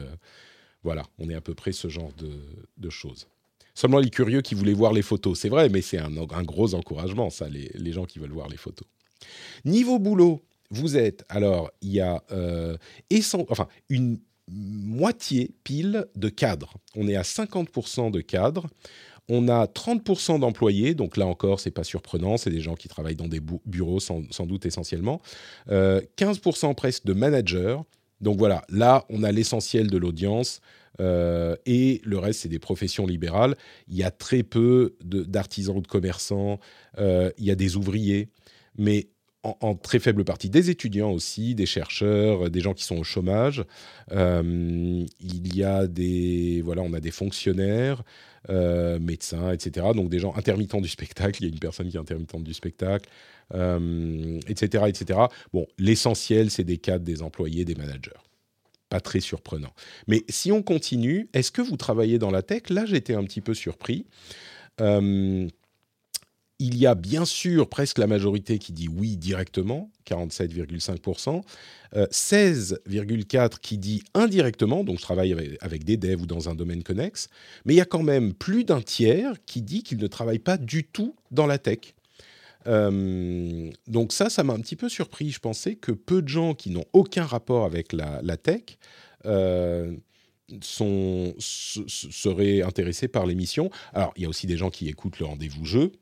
voilà, 0.83 1.03
on 1.17 1.29
est 1.29 1.35
à 1.35 1.41
peu 1.41 1.53
près 1.53 1.71
ce 1.71 1.87
genre 1.87 2.11
de, 2.17 2.89
choses. 2.89 3.27
Seulement 3.75 3.99
les 3.99 4.09
curieux 4.09 4.41
qui 4.41 4.55
voulaient 4.55 4.73
voir 4.73 4.93
les 4.93 5.01
photos, 5.01 5.39
c'est 5.39 5.49
vrai, 5.49 5.69
mais 5.69 5.81
c'est 5.81 5.97
un, 5.97 6.43
gros 6.43 6.73
encouragement, 6.73 7.29
ça, 7.29 7.47
les, 7.49 7.91
gens 7.91 8.05
qui 8.05 8.19
veulent 8.19 8.31
voir 8.31 8.49
les 8.49 8.57
photos. 8.57 8.87
Niveau 9.65 9.99
boulot, 9.99 10.41
vous 10.71 10.97
êtes, 10.97 11.25
alors, 11.29 11.71
il 11.81 11.91
y 11.91 11.99
a 11.99 12.23
euh, 12.31 12.77
enfin, 13.49 13.67
une 13.89 14.19
moitié 14.49 15.51
pile 15.63 16.07
de 16.15 16.29
cadres. 16.29 16.73
On 16.95 17.07
est 17.07 17.15
à 17.15 17.21
50% 17.21 18.11
de 18.11 18.21
cadres. 18.21 18.67
On 19.31 19.47
a 19.47 19.65
30% 19.65 20.39
d'employés, 20.39 20.95
donc 20.95 21.15
là 21.15 21.27
encore, 21.27 21.59
c'est 21.59 21.69
pas 21.69 21.83
surprenant, 21.83 22.37
c'est 22.37 22.49
des 22.49 22.61
gens 22.61 22.73
qui 22.73 22.87
travaillent 22.87 23.15
dans 23.15 23.27
des 23.27 23.41
bureaux 23.65 23.99
sans, 23.99 24.23
doute 24.47 24.65
essentiellement. 24.65 25.21
15% 25.67 25.69
euh, 25.71 26.73
presque 26.73 27.05
de 27.05 27.13
managers, 27.13 27.77
donc 28.21 28.37
voilà, 28.37 28.63
là, 28.69 29.05
on 29.09 29.23
a 29.23 29.31
l'essentiel 29.31 29.89
de 29.89 29.97
l'audience. 29.97 30.61
Euh, 30.99 31.55
et 31.65 32.01
le 32.03 32.17
reste, 32.17 32.41
c'est 32.41 32.49
des 32.49 32.59
professions 32.59 33.05
libérales. 33.07 33.55
Il 33.87 33.95
y 33.95 34.03
a 34.03 34.11
très 34.11 34.43
peu 34.43 34.95
d'artisans 35.03 35.77
ou 35.77 35.81
de 35.81 35.87
commerçants. 35.87 36.59
Euh, 36.97 37.31
il 37.37 37.45
y 37.45 37.51
a 37.51 37.55
des 37.55 37.77
ouvriers, 37.77 38.29
mais 38.77 39.07
en, 39.43 39.75
très 39.75 39.99
faible 39.99 40.25
partie 40.25 40.49
des 40.49 40.69
étudiants 40.69 41.11
aussi, 41.11 41.55
des 41.55 41.65
chercheurs, 41.65 42.49
des 42.49 42.59
gens 42.59 42.73
qui 42.73 42.83
sont 42.83 42.97
au 42.97 43.05
chômage. 43.05 43.63
Euh, 44.11 45.05
il 45.21 45.55
y 45.55 45.63
a 45.63 45.87
des 45.87 46.61
voilà, 46.63 46.81
on 46.81 46.91
a 46.93 46.99
des 46.99 47.11
fonctionnaires, 47.11 48.03
médecins, 48.47 49.51
etc. 49.51 49.87
Donc 49.93 50.09
des 50.09 50.19
gens 50.19 50.33
intermittents 50.35 50.81
du 50.81 50.89
spectacle. 50.89 51.41
Il 51.41 51.47
y 51.47 51.49
a 51.49 51.53
une 51.53 51.59
personne 51.59 51.89
qui 51.89 51.97
est 51.97 51.99
intermittente 51.99 52.43
du 52.43 52.53
spectacle 52.53 53.09
etc., 53.51 54.83
euh, 54.83 54.87
etc. 54.87 55.19
Bon, 55.53 55.67
l'essentiel, 55.77 56.49
c'est 56.49 56.63
des 56.63 56.77
cadres, 56.77 57.05
des 57.05 57.21
employés, 57.21 57.65
des 57.65 57.75
managers. 57.75 58.11
Pas 58.89 58.99
très 58.99 59.19
surprenant. 59.19 59.73
Mais 60.07 60.23
si 60.29 60.51
on 60.51 60.63
continue, 60.63 61.29
est-ce 61.33 61.51
que 61.51 61.61
vous 61.61 61.77
travaillez 61.77 62.19
dans 62.19 62.31
la 62.31 62.41
tech? 62.41 62.69
Là, 62.69 62.85
j'étais 62.85 63.13
un 63.13 63.23
petit 63.23 63.41
peu 63.41 63.53
surpris. 63.53 64.05
Euh, 64.81 65.47
il 66.59 66.77
y 66.77 66.85
a 66.85 66.93
bien 66.93 67.23
sûr 67.23 67.69
presque 67.69 67.97
la 67.97 68.07
majorité 68.07 68.59
qui 68.59 68.73
dit 68.73 68.89
oui 68.89 69.15
directement, 69.15 69.89
47,5%, 70.05 71.41
16,4% 71.95 73.59
qui 73.59 73.77
dit 73.77 74.03
indirectement, 74.13 74.83
donc 74.83 74.97
je 74.97 75.03
travaille 75.03 75.57
avec, 75.61 75.85
des 75.85 75.97
devs 75.97 76.21
ou 76.21 76.25
dans 76.25 76.49
un 76.49 76.55
domaine 76.55 76.83
connexe, 76.83 77.29
mais 77.65 77.73
il 77.73 77.77
y 77.77 77.81
a 77.81 77.85
quand 77.85 78.03
même 78.03 78.33
plus 78.33 78.65
d'un 78.65 78.81
tiers 78.81 79.33
qui 79.45 79.61
dit 79.61 79.83
qu'il 79.83 79.97
ne 79.99 80.07
travaille 80.07 80.39
pas 80.39 80.57
du 80.57 80.83
tout 80.83 81.15
dans 81.31 81.47
la 81.47 81.57
tech. 81.57 81.95
Euh, 82.67 83.71
donc 83.87 84.11
ça, 84.11 84.29
ça 84.29 84.43
m'a 84.43 84.53
un 84.53 84.59
petit 84.59 84.75
peu 84.75 84.89
surpris. 84.89 85.31
Je 85.31 85.39
pensais 85.39 85.75
que 85.75 85.93
peu 85.93 86.21
de 86.21 86.27
gens 86.27 86.53
qui 86.53 86.69
n'ont 86.71 86.85
aucun 86.91 87.23
rapport 87.23 87.65
avec 87.65 87.93
la, 87.93 88.37
tech 88.37 88.77
euh, 89.25 89.95
sont, 90.61 91.33
seraient 91.39 92.61
intéressés 92.61 93.07
par 93.07 93.25
l'émission. 93.25 93.69
Alors, 93.93 94.13
il 94.17 94.23
y 94.23 94.25
a 94.25 94.29
aussi 94.29 94.45
des 94.45 94.57
gens 94.57 94.69
qui 94.69 94.89
écoutent 94.89 95.19
le 95.19 95.25
rendez-vous 95.25 95.65
jeu, 95.65 95.93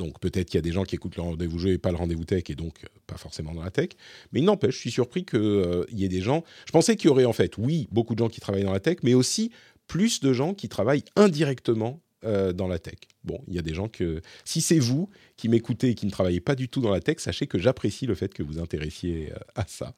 donc 0.00 0.18
peut-être 0.18 0.48
qu'il 0.48 0.56
y 0.56 0.58
a 0.58 0.62
des 0.62 0.72
gens 0.72 0.84
qui 0.84 0.94
écoutent 0.94 1.16
le 1.16 1.22
rendez-vous 1.22 1.58
jeu 1.58 1.72
et 1.72 1.78
pas 1.78 1.90
le 1.90 1.96
rendez-vous 1.98 2.24
tech 2.24 2.44
et 2.48 2.54
donc 2.54 2.74
euh, 2.82 2.88
pas 3.06 3.18
forcément 3.18 3.52
dans 3.52 3.62
la 3.62 3.70
tech. 3.70 3.90
Mais 4.32 4.40
il 4.40 4.44
n'empêche, 4.44 4.74
je 4.74 4.80
suis 4.80 4.90
surpris 4.90 5.24
qu'il 5.24 5.38
euh, 5.38 5.84
y 5.92 6.04
ait 6.04 6.08
des 6.08 6.22
gens. 6.22 6.42
Je 6.66 6.72
pensais 6.72 6.96
qu'il 6.96 7.08
y 7.08 7.10
aurait 7.10 7.26
en 7.26 7.34
fait, 7.34 7.58
oui, 7.58 7.86
beaucoup 7.92 8.14
de 8.14 8.20
gens 8.20 8.30
qui 8.30 8.40
travaillent 8.40 8.64
dans 8.64 8.72
la 8.72 8.80
tech, 8.80 8.98
mais 9.02 9.12
aussi 9.12 9.50
plus 9.86 10.20
de 10.20 10.32
gens 10.32 10.54
qui 10.54 10.68
travaillent 10.68 11.04
indirectement 11.16 12.00
euh, 12.24 12.52
dans 12.54 12.66
la 12.66 12.78
tech. 12.78 12.98
Bon, 13.24 13.40
il 13.48 13.54
y 13.54 13.58
a 13.58 13.62
des 13.62 13.74
gens 13.74 13.88
que. 13.88 14.20
Si 14.44 14.60
c'est 14.60 14.78
vous 14.78 15.08
qui 15.36 15.48
m'écoutez 15.48 15.90
et 15.90 15.94
qui 15.94 16.06
ne 16.06 16.10
travaillez 16.10 16.40
pas 16.40 16.54
du 16.54 16.68
tout 16.68 16.80
dans 16.80 16.90
la 16.90 17.00
tech, 17.00 17.18
sachez 17.18 17.46
que 17.46 17.58
j'apprécie 17.58 18.06
le 18.06 18.14
fait 18.14 18.32
que 18.32 18.42
vous 18.42 18.58
intéressiez 18.58 19.32
à 19.54 19.64
ça. 19.66 19.94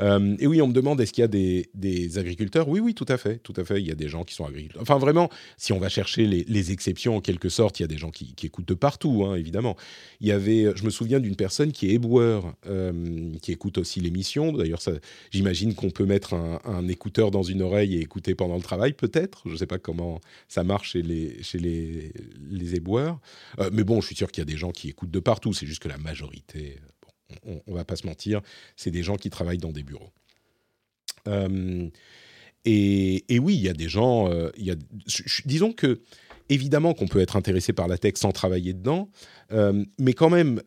Euh, 0.00 0.36
et 0.38 0.46
oui, 0.46 0.60
on 0.62 0.68
me 0.68 0.72
demande 0.72 1.00
est-ce 1.00 1.12
qu'il 1.12 1.22
y 1.22 1.24
a 1.24 1.28
des, 1.28 2.18
agriculteurs? 2.18 2.68
Oui, 2.68 2.80
oui, 2.80 2.94
tout 2.94 3.06
à 3.08 3.16
fait, 3.16 3.38
tout 3.38 3.54
à 3.56 3.64
fait. 3.64 3.80
Il 3.80 3.86
y 3.86 3.90
a 3.90 3.94
des 3.94 4.08
gens 4.08 4.24
qui 4.24 4.34
sont 4.34 4.44
agriculteurs. 4.44 4.82
Enfin, 4.82 4.98
vraiment, 4.98 5.28
si 5.56 5.72
on 5.72 5.78
va 5.78 5.88
chercher 5.88 6.26
les, 6.26 6.72
exceptions 6.72 7.16
en 7.16 7.20
quelque 7.20 7.48
sorte, 7.48 7.80
il 7.80 7.82
y 7.82 7.84
a 7.84 7.88
des 7.88 7.96
gens 7.96 8.10
qui, 8.10 8.34
écoutent 8.42 8.68
de 8.68 8.74
partout, 8.74 9.24
hein, 9.24 9.36
évidemment. 9.36 9.76
Il 10.20 10.26
y 10.26 10.32
avait, 10.32 10.72
je 10.74 10.84
me 10.84 10.90
souviens 10.90 11.20
d'une 11.20 11.36
personne 11.36 11.72
qui 11.72 11.88
est 11.88 11.92
éboueur, 11.92 12.54
euh, 12.66 13.32
qui 13.40 13.52
écoute 13.52 13.78
aussi 13.78 14.00
l'émission. 14.00 14.52
D'ailleurs, 14.52 14.80
j'imagine 15.30 15.74
qu'on 15.74 15.90
peut 15.90 16.04
mettre 16.04 16.34
un, 16.34 16.88
écouteur 16.88 17.30
dans 17.30 17.42
une 17.42 17.62
oreille 17.62 17.96
et 17.96 18.00
écouter 18.00 18.34
pendant 18.34 18.56
le 18.56 18.62
travail, 18.62 18.92
peut-être. 18.92 19.42
Je 19.46 19.52
ne 19.52 19.56
sais 19.56 19.66
pas 19.66 19.78
comment 19.78 20.20
ça 20.48 20.64
marche 20.64 20.92
chez 20.92 21.02
les, 21.02 21.42
chez 21.42 21.58
les, 21.58 22.12
les 22.50 22.74
éboueurs. 22.74 23.20
Euh, 23.58 23.70
mais 23.72 23.84
bon, 23.84 24.00
je 24.00 24.06
suis 24.06 24.16
sûr 24.16 24.30
qu'il 24.30 24.40
y 24.40 24.46
a 24.46 24.50
des 24.50 24.56
gens 24.56 24.70
qui 24.70 24.88
écoutent 24.88 25.10
de 25.10 25.20
partout. 25.20 25.52
C'est 25.52 25.66
juste 25.66 25.82
que 25.82 25.88
la 25.88 25.98
majorité 25.98 26.80
on, 27.44 27.60
ne 27.66 27.74
va 27.74 27.84
pas 27.84 27.96
se 27.96 28.06
mentir, 28.06 28.40
c'est 28.76 28.90
des 28.90 29.02
gens 29.02 29.16
qui 29.16 29.30
travaillent 29.30 29.58
dans 29.58 29.72
des 29.72 29.82
bureaux. 29.82 30.12
Euh, 31.26 31.88
et, 32.64 33.38
oui, 33.38 33.54
il 33.54 33.62
y 33.62 33.68
a 33.68 33.74
des 33.74 33.88
gens. 33.88 34.30
Euh, 34.30 34.50
disons 35.44 35.72
que 35.72 36.02
évidemment 36.50 36.94
qu'on 36.94 37.08
peut 37.08 37.20
être 37.20 37.36
intéressé 37.36 37.72
par 37.72 37.88
la 37.88 37.98
tech 37.98 38.14
sans 38.16 38.32
travailler 38.32 38.72
dedans, 38.72 39.10
euh, 39.52 39.84
mais 39.98 40.12
quand 40.12 40.30
même 40.30 40.62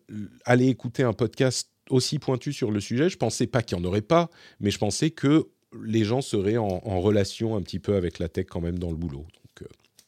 aller 0.45 0.67
écouter 0.67 1.03
un 1.03 1.13
podcast 1.13 1.69
aussi 1.89 2.19
pointu 2.19 2.53
sur 2.53 2.71
le 2.71 2.79
sujet, 2.79 3.09
je 3.09 3.17
pensais 3.17 3.47
pas 3.47 3.61
qu'il 3.61 3.77
y 3.77 3.81
en 3.81 3.83
aurait 3.83 4.01
pas, 4.01 4.29
mais 4.59 4.71
je 4.71 4.77
pensais 4.77 5.11
que 5.11 5.49
les 5.83 6.03
gens 6.03 6.21
seraient 6.21 6.57
en, 6.57 6.79
relation 7.01 7.55
un 7.55 7.61
petit 7.61 7.79
peu 7.79 7.95
avec 7.95 8.19
la 8.19 8.29
tech 8.29 8.47
quand 8.49 8.61
même 8.61 8.77
dans 8.77 8.89
le 8.89 8.97
boulot. 8.97 9.25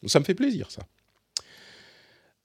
Donc 0.02 0.12
ça 0.12 0.19
me 0.19 0.26
fait 0.26 0.36
plaisir 0.36 0.69
ça. 0.69 0.84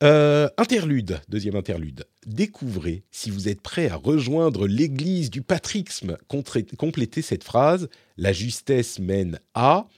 Euh, 0.05 0.49
interlude, 0.59 1.21
deuxième 1.29 1.57
interlude. 1.57 2.05
Découvrez 2.25 3.03
si 3.11 3.31
vous 3.31 3.49
êtes 3.49 3.61
prêt 3.61 3.89
à 3.89 3.97
rejoindre 3.97 4.69
l'église 4.69 5.29
du 5.29 5.43
patrixme. 5.43 6.17
Complétez 6.29 7.23
cette 7.23 7.43
phrase. 7.43 7.89
La 8.17 8.33
justesse 8.33 9.01
mène 9.01 9.41
à. 9.55 9.89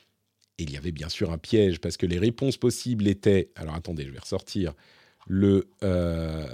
il 0.58 0.70
y 0.70 0.78
avait 0.78 0.92
bien 0.92 1.10
sûr 1.10 1.30
un 1.32 1.38
piège 1.38 1.80
parce 1.80 1.98
que 1.98 2.06
les 2.06 2.18
réponses 2.18 2.56
possibles 2.56 3.08
étaient. 3.08 3.50
Alors 3.56 3.74
attendez, 3.74 4.06
je 4.06 4.10
vais 4.10 4.18
ressortir 4.18 4.72
le, 5.28 5.68
euh, 5.84 6.46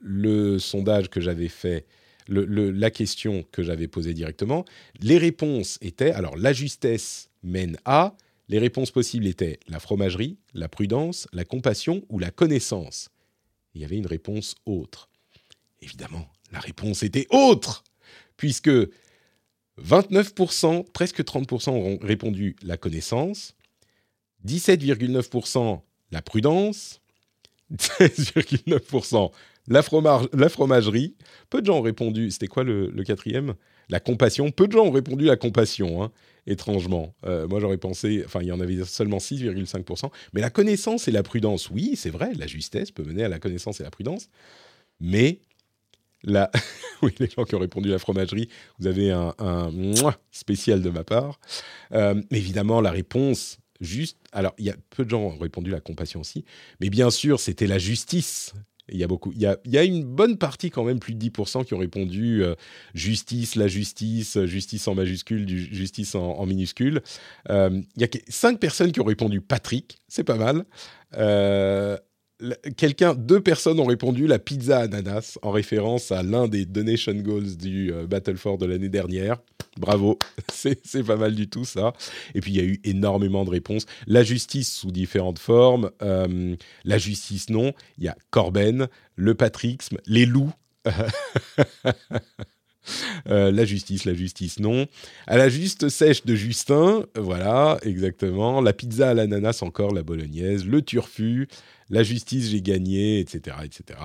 le 0.00 0.58
sondage 0.58 1.08
que 1.08 1.20
j'avais 1.20 1.48
fait. 1.48 1.86
la 2.26 2.90
question 2.90 3.44
que 3.52 3.62
j'avais 3.62 3.86
posée 3.86 4.12
directement. 4.12 4.64
Les 5.00 5.18
réponses 5.18 5.78
étaient 5.82 6.12
alors 6.12 6.36
la 6.36 6.52
justesse 6.52 7.28
mène 7.44 7.76
à 7.84 8.16
les 8.52 8.58
réponses 8.58 8.90
possibles 8.90 9.26
étaient 9.26 9.58
la 9.66 9.80
fromagerie, 9.80 10.36
la 10.52 10.68
prudence, 10.68 11.26
la 11.32 11.46
compassion 11.46 12.02
ou 12.10 12.18
la 12.18 12.30
connaissance. 12.30 13.08
Il 13.74 13.80
y 13.80 13.84
avait 13.86 13.96
une 13.96 14.06
réponse 14.06 14.56
autre. 14.66 15.08
Évidemment, 15.80 16.28
la 16.52 16.58
réponse 16.58 17.02
était 17.02 17.26
autre, 17.30 17.82
puisque 18.36 18.70
29%, 19.80 20.84
presque 20.92 21.22
30% 21.22 21.70
ont 21.70 21.98
répondu 22.02 22.54
la 22.62 22.76
connaissance, 22.76 23.56
17,9% 24.46 25.80
la 26.10 26.20
prudence, 26.20 27.00
16,9% 27.72 29.30
la, 29.68 30.48
fromagerie. 30.50 31.16
Peu 31.48 31.62
de 31.62 31.66
gens 31.66 31.78
ont 31.78 31.82
répondu, 31.82 32.30
c'était 32.30 32.48
quoi 32.48 32.64
le, 32.64 32.90
le, 32.90 33.02
quatrième? 33.02 33.54
La 33.88 33.98
compassion. 33.98 34.50
Peu 34.50 34.66
de 34.66 34.72
gens 34.72 34.84
ont 34.84 34.90
répondu 34.90 35.24
la 35.24 35.36
compassion. 35.36 36.02
Hein 36.02 36.12
étrangement. 36.46 37.14
Euh, 37.24 37.46
moi, 37.46 37.60
j'aurais 37.60 37.78
pensé, 37.78 38.22
enfin, 38.24 38.40
il 38.42 38.48
y 38.48 38.52
en 38.52 38.60
avait 38.60 38.84
seulement 38.84 39.18
6,5%. 39.18 40.10
Mais 40.32 40.40
la 40.40 40.50
connaissance 40.50 41.08
et 41.08 41.10
la 41.10 41.22
prudence, 41.22 41.70
oui, 41.70 41.94
c'est 41.96 42.10
vrai, 42.10 42.32
la 42.34 42.46
justesse 42.46 42.90
peut 42.90 43.04
mener 43.04 43.24
à 43.24 43.28
la 43.28 43.38
connaissance 43.38 43.80
et 43.80 43.82
la 43.82 43.90
prudence. 43.90 44.28
Mais 45.00 45.40
la... 46.22 46.50
oui, 47.02 47.14
les 47.18 47.28
gens 47.28 47.44
qui 47.44 47.54
ont 47.54 47.60
répondu 47.60 47.90
à 47.90 47.92
la 47.92 47.98
fromagerie, 47.98 48.48
vous 48.78 48.86
avez 48.86 49.10
un, 49.10 49.34
un 49.38 49.70
spécial 50.30 50.82
de 50.82 50.90
ma 50.90 51.04
part. 51.04 51.38
Euh, 51.92 52.20
évidemment, 52.30 52.80
la 52.80 52.90
réponse 52.90 53.58
juste. 53.80 54.18
Alors, 54.32 54.54
il 54.58 54.64
y 54.64 54.70
a 54.70 54.76
peu 54.90 55.04
de 55.04 55.10
gens 55.10 55.20
ont 55.20 55.38
répondu 55.38 55.70
à 55.72 55.76
la 55.76 55.80
compassion 55.80 56.20
aussi, 56.20 56.44
mais 56.80 56.88
bien 56.88 57.10
sûr, 57.10 57.40
c'était 57.40 57.66
la 57.66 57.78
justice 57.78 58.54
il 58.88 58.98
y 58.98 59.04
a 59.04 59.06
beaucoup. 59.06 59.32
Il 59.34 59.40
y 59.40 59.78
a, 59.78 59.84
une 59.84 60.04
bonne 60.04 60.38
partie 60.38 60.70
quand 60.70 60.84
même, 60.84 60.98
plus 60.98 61.14
de 61.14 61.24
10% 61.24 61.64
qui 61.64 61.74
ont 61.74 61.78
répondu 61.78 62.42
euh, 62.42 62.54
justice, 62.94 63.54
la 63.54 63.68
justice, 63.68 64.42
justice 64.44 64.88
en 64.88 64.94
majuscule, 64.94 65.48
justice 65.48 66.14
en, 66.14 66.44
minuscule. 66.46 67.00
Euh, 67.50 67.80
il 67.96 68.02
y 68.02 68.04
a 68.04 68.08
5 68.28 68.58
personnes 68.58 68.92
qui 68.92 69.00
ont 69.00 69.04
répondu 69.04 69.40
Patrick, 69.40 69.98
c'est 70.08 70.24
pas 70.24 70.36
mal. 70.36 70.64
Quelqu'un, 72.76 73.14
deux 73.14 73.40
personnes 73.40 73.78
ont 73.80 73.86
répondu 73.86 74.26
la 74.26 74.38
pizza 74.38 74.80
ananas 74.80 75.38
en 75.42 75.50
référence 75.50 76.10
à 76.12 76.22
l'un 76.22 76.48
des 76.48 76.66
donation 76.66 77.14
goals 77.14 77.56
du 77.56 77.92
euh, 77.92 78.06
Battle 78.06 78.36
for 78.36 78.58
de 78.58 78.66
l'année 78.66 78.88
dernière. 78.88 79.38
Bravo, 79.78 80.18
c'est 80.52 81.02
pas 81.04 81.16
mal 81.16 81.34
du 81.34 81.48
tout 81.48 81.64
ça. 81.64 81.92
Et 82.34 82.40
puis 82.40 82.52
il 82.52 82.56
y 82.56 82.60
a 82.60 82.64
eu 82.64 82.80
énormément 82.84 83.44
de 83.44 83.50
réponses. 83.50 83.86
La 84.06 84.22
justice 84.22 84.72
sous 84.72 84.90
différentes 84.90 85.38
formes, 85.38 85.90
euh, 86.02 86.56
la 86.84 86.98
justice 86.98 87.48
non. 87.48 87.72
Il 87.98 88.04
y 88.04 88.08
a 88.08 88.16
Corben, 88.30 88.88
le 89.16 89.34
patrixme, 89.34 89.98
les 90.06 90.26
loups. 90.26 90.52
Euh, 93.28 93.52
la 93.52 93.64
justice, 93.64 94.04
la 94.04 94.14
justice, 94.14 94.58
non. 94.58 94.86
À 95.26 95.36
la 95.36 95.48
juste 95.48 95.88
sèche 95.88 96.24
de 96.24 96.34
Justin, 96.34 97.04
voilà, 97.16 97.78
exactement. 97.82 98.60
La 98.60 98.72
pizza 98.72 99.10
à 99.10 99.14
l'ananas, 99.14 99.60
encore 99.62 99.92
la 99.92 100.02
bolognaise. 100.02 100.66
Le 100.66 100.82
turfu, 100.82 101.48
la 101.90 102.02
justice, 102.02 102.50
j'ai 102.50 102.62
gagné, 102.62 103.20
etc. 103.20 103.56
etc. 103.64 103.98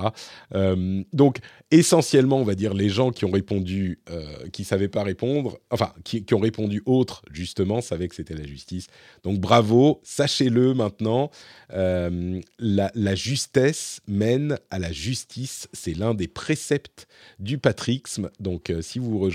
Euh, 0.54 1.04
donc, 1.14 1.40
essentiellement, 1.72 2.38
on 2.38 2.44
va 2.44 2.56
dire, 2.56 2.74
les 2.74 2.90
gens 2.90 3.12
qui 3.12 3.26
ont 3.26 3.32
répondu, 3.32 4.00
euh, 4.10 4.48
qui 4.52 4.64
ne 4.64 4.68
savaient 4.68 4.88
pas 4.88 5.04
répondre, 5.04 5.60
enfin, 5.72 5.94
qui, 6.04 6.24
ont 6.34 6.40
répondu 6.40 6.82
autre, 6.86 7.22
justement, 7.32 7.82
savaient 7.82 8.08
que 8.08 8.16
c'était 8.16 8.36
la 8.36 8.46
justice. 8.46 8.88
Donc, 9.24 9.40
bravo, 9.40 10.02
sachez-le 10.04 10.74
maintenant, 10.74 11.30
euh, 11.74 12.40
la, 12.60 13.16
justesse 13.16 14.00
mène 14.08 14.58
à 14.70 14.80
la 14.80 14.92
justice. 14.92 15.68
C'est 15.74 15.94
l'un 15.94 16.14
des 16.14 16.28
préceptes 16.28 17.08
du 17.40 17.58
patrixme. 17.58 18.30
Donc, 18.40 18.72
si 18.82 19.00
vous, 19.00 19.30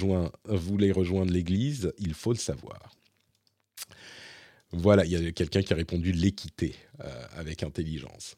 voulez 0.44 0.92
rejoindre 0.92 1.32
l'Église, 1.32 1.92
il 1.98 2.14
faut 2.14 2.32
le 2.32 2.38
savoir. 2.38 2.78
Voilà, 4.72 5.04
il 5.04 5.12
y 5.12 5.16
a 5.16 5.32
quelqu'un 5.32 5.62
qui 5.62 5.72
a 5.72 5.76
répondu 5.76 6.12
l'équité 6.12 6.74
avec 7.36 7.62
intelligence 7.62 8.36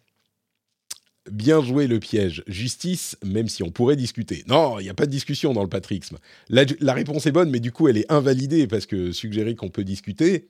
bien 1.31 1.63
joué 1.63 1.87
le 1.87 2.01
piège. 2.01 2.43
Justice, 2.47 3.17
même 3.25 3.49
si 3.49 3.63
on 3.63 3.71
pourrait 3.71 3.97
discuter. 3.97 4.45
Non, 4.47 4.79
il 4.79 4.85
n'y 4.85 4.89
a 4.89 4.95
pas 4.95 5.07
de 5.07 5.11
discussion 5.11 5.53
dans 5.53 5.63
le 5.63 5.69
patrixme. 5.69 6.19
La, 6.49 6.93
réponse 6.93 7.27
est 7.27 7.33
bonne, 7.33 7.51
mais 7.51 7.61
du 7.61 7.73
coup, 7.73 7.89
elle 7.89 7.99
est 7.99 8.11
invalidée 8.11 8.67
parce 8.67 8.87
que 8.87 9.13
suggérer 9.13 9.55
qu'on 9.55 9.71
peut 9.71 9.85
discuter, 9.85 10.49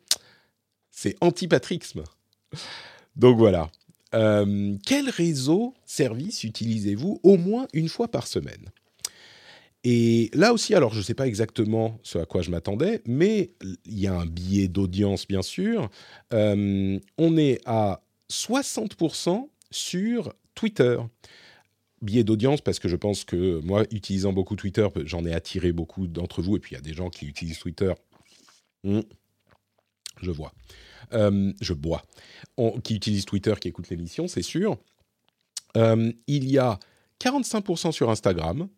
c'est 0.90 1.16
anti-patrixme. 1.20 2.05
Donc 3.16 3.38
voilà. 3.38 3.70
Euh, 4.14 4.77
quel 4.87 5.11
réseau 5.11 5.75
service 5.85 6.44
utilisez-vous 6.44 7.20
au 7.23 7.37
moins 7.37 7.66
une 7.73 7.88
fois 7.88 8.09
par 8.09 8.27
semaine? 8.27 8.70
Et 9.87 10.31
là 10.33 10.55
aussi, 10.55 10.75
alors 10.75 10.94
je 10.94 10.99
ne 10.99 11.03
sais 11.03 11.12
pas 11.12 11.27
exactement 11.27 12.01
ce 12.03 12.18
à 12.18 12.25
quoi 12.25 12.40
je 12.40 12.51
m'attendais, 12.51 13.03
mais 13.05 13.53
il 13.85 13.99
y 13.99 14.07
a 14.07 14.14
un 14.14 14.25
billet 14.25 14.66
d'audience, 14.66 15.29
bien 15.29 15.42
sûr. 15.42 15.90
Euh, 16.33 16.99
on 17.18 17.37
est 17.37 17.61
à 17.66 18.03
60% 18.31 19.51
sur 19.70 20.33
Twitter. 20.55 20.99
Biais 22.01 22.25
d'audience, 22.25 22.62
parce 22.62 22.79
que 22.79 22.88
je 22.88 22.97
pense 22.97 23.25
que 23.25 23.61
moi, 23.61 23.85
utilisant 23.90 24.33
beaucoup 24.33 24.57
Twitter, 24.57 24.88
j'en 25.05 25.27
ai 25.27 25.35
attiré 25.35 25.73
beaucoup 25.73 26.07
d'entre 26.07 26.40
vous, 26.40 26.57
et 26.57 26.61
puis 26.61 26.73
il 26.73 26.77
y 26.77 26.79
a 26.79 26.83
des 26.83 26.94
gens 26.94 27.11
qui 27.11 27.27
utilisent 27.27 27.59
Twitter. 27.59 27.92
Hmm. 28.85 29.01
je 30.20 30.31
vois. 30.31 30.53
Euh, 31.12 31.53
je 31.61 31.75
bois. 31.75 32.03
qui 32.83 32.94
utilisent 32.94 33.27
Twitter, 33.27 33.55
qui 33.61 33.68
écoutent 33.68 33.90
l'émission, 33.90 34.29
c'est 34.29 34.42
sûr. 34.42 34.79
il 35.77 36.51
y 36.51 36.57
a 36.57 36.79
45% 37.20 37.92
sur 37.92 38.09
Instagram. 38.09 38.68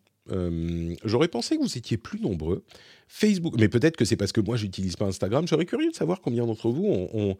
J'aurais 1.03 1.27
pensé 1.27 1.57
que 1.57 1.61
vous 1.61 1.77
étiez 1.77 1.97
plus 1.97 2.19
nombreux. 2.19 2.63
Facebook, 3.09 3.55
mais 3.57 3.69
peut-être 3.69 3.95
que 3.95 4.03
c'est 4.03 4.17
parce 4.17 4.33
que 4.33 4.41
moi 4.41 4.57
j'utilise 4.57 4.97
pas 4.97 5.05
Instagram. 5.05 5.45
Je 5.45 5.51
serais 5.51 5.65
curieux 5.65 5.89
de 5.89 5.95
savoir 5.95 6.19
combien 6.19 6.45
d'entre 6.45 6.69
vous 6.69 6.85
ont, 7.13 7.37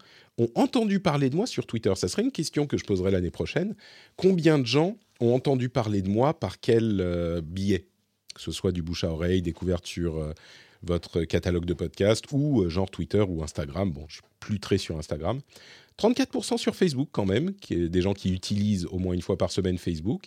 entendu 0.54 0.98
parler 0.98 1.28
de 1.28 1.36
moi 1.36 1.46
sur 1.46 1.66
Twitter. 1.66 1.92
Ça 1.94 2.08
serait 2.08 2.22
une 2.22 2.32
question 2.32 2.66
que 2.66 2.78
je 2.78 2.84
poserai 2.84 3.10
l'année 3.10 3.30
prochaine. 3.30 3.74
Combien 4.16 4.58
de 4.58 4.66
gens 4.66 4.96
ont 5.20 5.34
entendu 5.34 5.68
parler 5.68 6.00
de 6.00 6.08
moi 6.08 6.38
par 6.38 6.58
quel 6.60 7.42
biais? 7.44 7.86
Que 8.34 8.40
ce 8.40 8.52
soit 8.52 8.72
du 8.72 8.82
bouche 8.82 9.04
à 9.04 9.10
oreille, 9.10 9.42
découverte 9.42 9.86
sur 9.86 10.32
votre 10.82 11.24
catalogue 11.24 11.64
de 11.64 11.74
podcast 11.74 12.24
ou 12.32 12.62
euh, 12.62 12.68
genre 12.68 12.90
Twitter 12.90 13.24
ou 13.26 13.42
Instagram. 13.42 13.90
Bon, 13.90 14.04
je 14.08 14.14
suis 14.14 14.22
plus 14.40 14.60
très 14.60 14.78
sur 14.78 14.98
Instagram. 14.98 15.40
34% 15.98 16.58
sur 16.58 16.76
Facebook 16.76 17.08
quand 17.10 17.26
même, 17.26 17.52
des 17.70 18.02
gens 18.02 18.14
qui 18.14 18.32
utilisent 18.32 18.86
au 18.86 18.98
moins 18.98 19.14
une 19.14 19.22
fois 19.22 19.36
par 19.36 19.50
semaine 19.50 19.78
Facebook. 19.78 20.26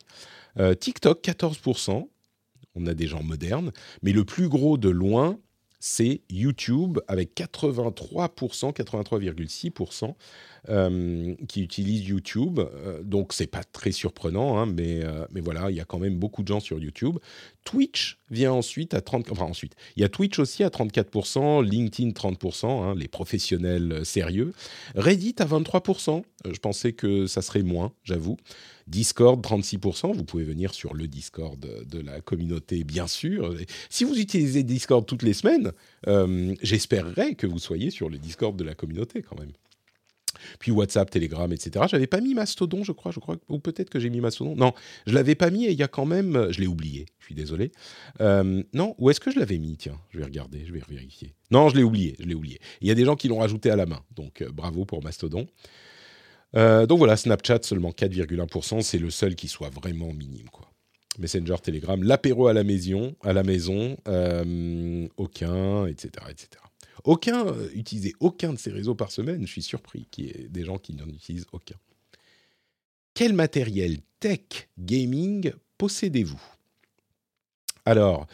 Euh, 0.60 0.74
TikTok, 0.74 1.24
14%. 1.24 2.10
On 2.76 2.86
a 2.88 2.94
des 2.94 3.08
gens 3.08 3.24
modernes. 3.24 3.72
Mais 4.02 4.12
le 4.12 4.26
plus 4.26 4.50
gros 4.50 4.78
de 4.78 4.90
loin, 4.90 5.38
c'est 5.82 6.22
YouTube 6.30 7.00
avec 7.08 7.36
83%, 7.36 8.72
83,6% 8.72 10.14
euh, 10.70 11.36
qui 11.48 11.64
utilisent 11.64 12.08
YouTube. 12.08 12.60
Euh, 12.60 13.02
donc 13.02 13.34
c'est 13.34 13.48
pas 13.48 13.64
très 13.64 13.92
surprenant, 13.92 14.60
hein, 14.60 14.68
mais, 14.68 15.04
euh, 15.04 15.26
mais 15.32 15.42
voilà, 15.42 15.72
il 15.72 15.76
y 15.76 15.80
a 15.80 15.86
quand 15.86 15.98
même 15.98 16.20
beaucoup 16.20 16.44
de 16.44 16.48
gens 16.48 16.60
sur 16.60 16.80
YouTube. 16.80 17.18
Twitch 17.64 18.20
vient 18.30 18.54
ensuite 18.54 18.94
à 18.94 19.02
30, 19.02 19.32
enfin 19.32 19.46
ensuite, 19.46 19.74
il 19.96 20.02
y 20.02 20.06
a 20.06 20.10
Twitch 20.10 20.38
aussi 20.38 20.64
à 20.64 20.70
34%, 20.70 21.64
LinkedIn 21.64 22.12
30%, 22.12 22.84
hein, 22.84 22.96
les 22.96 23.08
professionnels 23.08 24.06
sérieux. 24.06 24.54
Reddit 24.94 25.36
à 25.40 25.46
23%. 25.46 26.22
je 26.46 26.60
pensais 26.60 26.94
que 26.94 27.26
ça 27.26 27.42
serait 27.42 27.64
moins, 27.64 27.92
j'avoue. 28.04 28.38
Discord 28.92 29.42
36%. 29.42 30.14
Vous 30.14 30.26
pouvez 30.26 30.44
venir 30.44 30.74
sur 30.74 30.94
le 30.94 31.08
Discord 31.08 31.60
de 31.60 32.00
la 32.00 32.20
communauté, 32.22 32.84
bien 32.84 33.08
sûr. 33.08 33.56
Si 33.90 34.04
vous 34.04 34.20
utilisez 34.20 34.64
Discord 34.64 35.06
toutes 35.06 35.24
les 35.24 35.34
semaines, 35.34 35.72
j'espérerais 36.62 37.36
que 37.36 37.48
vous 37.48 37.60
soyez 37.60 37.90
sur 37.90 38.10
le 38.10 38.18
Discord 38.18 38.56
de 38.56 38.64
la 38.64 38.76
communauté 38.76 39.22
quand 39.22 39.40
même 39.40 39.52
puis 40.60 40.72
WhatsApp, 40.72 41.10
Telegram, 41.10 41.52
etc. 41.52 41.86
J'avais 41.90 42.08
pas 42.08 42.22
mis 42.22 42.34
Mastodon, 42.34 42.84
je 42.84 42.92
crois, 42.92 43.12
je 43.12 43.20
crois, 43.20 43.38
ou 43.50 43.60
peut-être 43.60 43.90
que 43.90 44.00
j'ai 44.00 44.10
mis 44.10 44.22
Mastodon. 44.22 44.56
Non, 44.56 44.74
je 45.06 45.14
l'avais 45.14 45.36
pas 45.36 45.50
mis 45.50 45.66
et 45.66 45.72
il 45.72 45.80
y 45.80 45.84
a 45.84 45.88
quand 45.88 46.06
même, 46.06 46.48
je 46.52 46.60
l'ai 46.60 46.68
oublié. 46.68 47.06
Je 47.20 47.26
suis 47.26 47.36
désolé. 47.36 47.72
Euh, 48.20 48.64
non, 48.74 48.96
où 48.98 49.10
est-ce 49.10 49.20
que 49.20 49.32
je 49.32 49.40
l'avais 49.40 49.58
mis? 49.58 49.78
Tiens, 49.78 50.00
je 50.10 50.20
vais 50.20 50.26
regarder, 50.26 50.64
je 50.66 50.74
vais 50.74 50.82
vérifier. 50.90 51.34
Non, 51.52 51.70
je 51.70 51.76
l'ai 51.76 51.84
oublié, 51.84 52.16
je 52.20 52.26
l'ai 52.26 52.36
oublié. 52.36 52.60
Il 52.82 52.88
y 52.88 52.92
a 52.92 52.96
des 52.96 53.06
gens 53.06 53.16
qui 53.16 53.28
l'ont 53.28 53.40
rajouté 53.40 53.70
à 53.70 53.76
la 53.76 53.86
main, 53.86 54.02
donc 54.16 54.42
euh, 54.42 54.52
bravo 54.52 54.86
pour 54.86 55.04
Mastodon. 55.04 55.48
Euh, 56.56 56.86
donc 56.86 56.98
voilà, 56.98 57.18
Snapchat 57.18 57.60
seulement 57.64 57.92
4,1%, 57.92 58.82
c'est 58.82 58.98
le 58.98 59.10
seul 59.10 59.36
qui 59.36 59.48
soit 59.48 59.70
vraiment 59.70 60.14
minime, 60.14 60.50
quoi. 60.50 60.68
Messenger, 61.20 61.56
Telegram, 61.62 62.02
l'apéro 62.02 62.48
à 62.48 62.54
la 62.54 62.64
maison, 62.64 63.16
à 63.22 63.34
la 63.34 63.44
maison, 63.44 63.98
aucun, 65.18 65.86
etc., 65.86 66.10
etc. 66.30 66.62
Aucun, 67.04 67.48
euh, 67.48 67.70
utilisait 67.74 68.14
aucun 68.20 68.54
de 68.54 68.60
ces 68.60 68.72
réseaux 68.72 68.96
par 68.96 69.12
semaine. 69.12 69.46
Je 69.46 69.52
suis 69.52 69.62
surpris 69.62 70.08
qu'il 70.12 70.26
y 70.26 70.30
ait 70.30 70.48
des 70.50 70.64
gens 70.64 70.78
qui 70.78 70.94
n'en 70.94 71.08
utilisent 71.08 71.48
aucun. 71.52 71.76
Quel 73.14 73.34
matériel 73.34 74.00
tech 74.20 74.70
gaming 74.78 75.52
possédez-vous? 75.78 76.42
Alors, 77.86 78.28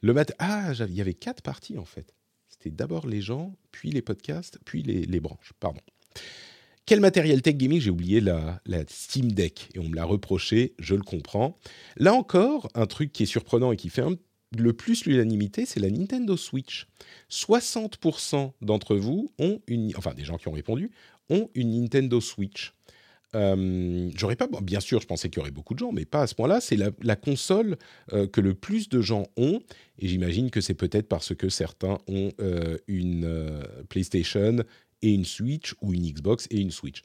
le 0.00 0.12
mat 0.12 0.32
ah, 0.38 0.72
il 0.88 0.94
y 0.94 1.00
avait 1.00 1.14
quatre 1.14 1.42
parties 1.42 1.76
en 1.76 1.84
fait. 1.84 2.14
C'était 2.48 2.70
d'abord 2.70 3.06
les 3.06 3.20
gens, 3.20 3.56
puis 3.72 3.90
les 3.90 4.02
podcasts, 4.02 4.58
puis 4.64 4.82
les, 4.82 5.20
branches. 5.20 5.52
Pardon. 5.58 5.80
Quel 6.86 7.00
matériel 7.00 7.40
tech 7.40 7.56
gaming 7.56 7.80
J'ai 7.80 7.90
oublié 7.90 8.20
la, 8.20 8.60
la, 8.66 8.80
Steam 8.88 9.32
Deck? 9.32 9.70
Et 9.74 9.78
on 9.78 9.88
me 9.88 9.96
l'a 9.96 10.04
reproché, 10.04 10.74
je 10.78 10.94
le 10.94 11.02
comprends. 11.02 11.58
Là 11.96 12.12
encore, 12.12 12.68
un 12.74 12.86
truc 12.86 13.10
qui 13.10 13.22
est 13.22 13.26
surprenant 13.26 13.72
et 13.72 13.76
qui 13.76 13.88
fait 13.88 14.02
le 14.58 14.72
plus 14.72 15.06
l'unanimité, 15.06 15.64
c'est 15.64 15.80
la 15.80 15.90
Nintendo 15.90 16.36
Switch. 16.36 16.86
60% 17.30 18.52
d'entre 18.60 18.96
vous 18.96 19.30
ont 19.38 19.60
une, 19.66 19.92
enfin 19.96 20.12
des 20.12 20.24
gens 20.24 20.36
qui 20.36 20.48
ont 20.48 20.52
répondu, 20.52 20.90
ont 21.30 21.48
une 21.54 21.80
Nintendo 21.80 22.20
Switch. 22.20 22.74
Euh, 23.34 24.10
j'aurais 24.14 24.36
pas, 24.36 24.46
bien 24.62 24.80
sûr, 24.80 25.00
je 25.00 25.06
pensais 25.06 25.28
qu'il 25.28 25.38
y 25.38 25.40
aurait 25.40 25.50
beaucoup 25.50 25.74
de 25.74 25.80
gens, 25.80 25.90
mais 25.90 26.04
pas 26.04 26.22
à 26.22 26.26
ce 26.26 26.34
point-là. 26.34 26.60
C'est 26.60 26.76
la, 26.76 27.16
console 27.16 27.76
euh, 28.12 28.26
que 28.26 28.40
le 28.40 28.54
plus 28.54 28.88
de 28.88 29.00
gens 29.00 29.24
ont, 29.36 29.60
et 29.98 30.06
j'imagine 30.06 30.50
que 30.50 30.60
c'est 30.60 30.74
peut-être 30.74 31.08
parce 31.08 31.34
que 31.34 31.48
certains 31.48 31.98
ont 32.06 32.32
euh, 32.40 32.78
une 32.86 33.28
PlayStation 33.88 34.58
et 35.02 35.12
une 35.12 35.24
Switch, 35.24 35.74
ou 35.80 35.92
une 35.92 36.10
Xbox 36.10 36.46
et 36.50 36.58
une 36.58 36.70
Switch. 36.70 37.02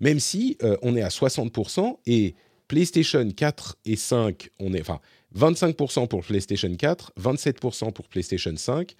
Même 0.00 0.20
si 0.20 0.58
on 0.82 0.96
est 0.96 1.02
à 1.02 1.08
60% 1.08 1.98
et 2.06 2.34
PlayStation 2.66 3.28
4 3.30 3.76
et 3.84 3.96
5, 3.96 4.50
on 4.58 4.72
est, 4.72 4.80
enfin, 4.80 5.00
25% 5.36 6.08
pour 6.08 6.22
PlayStation 6.22 6.74
4, 6.74 7.12
27% 7.20 7.92
pour 7.92 8.08
PlayStation 8.08 8.56
5, 8.56 8.94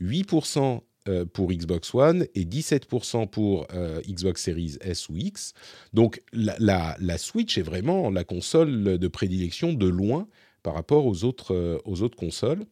8% 0.00 0.80
euh, 1.08 1.24
pour 1.24 1.52
Xbox 1.52 1.94
One 1.94 2.26
et 2.34 2.44
17% 2.44 3.28
pour 3.28 3.66
euh, 3.74 4.00
Xbox 4.08 4.42
Series 4.42 4.76
S 4.80 5.08
ou 5.08 5.16
X. 5.16 5.52
Donc 5.92 6.22
la, 6.32 6.96
Switch 7.18 7.58
est 7.58 7.62
vraiment 7.62 8.10
la 8.10 8.24
console 8.24 8.98
de 8.98 9.08
prédilection 9.08 9.72
de 9.72 9.88
loin 9.88 10.28
par 10.62 10.74
rapport 10.74 11.04
euh, 11.04 11.78
aux 11.84 12.02
autres 12.02 12.16
consoles. 12.16 12.64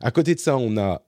À 0.00 0.10
côté 0.10 0.34
de 0.34 0.40
ça, 0.40 0.56
on 0.58 0.76
a 0.76 1.02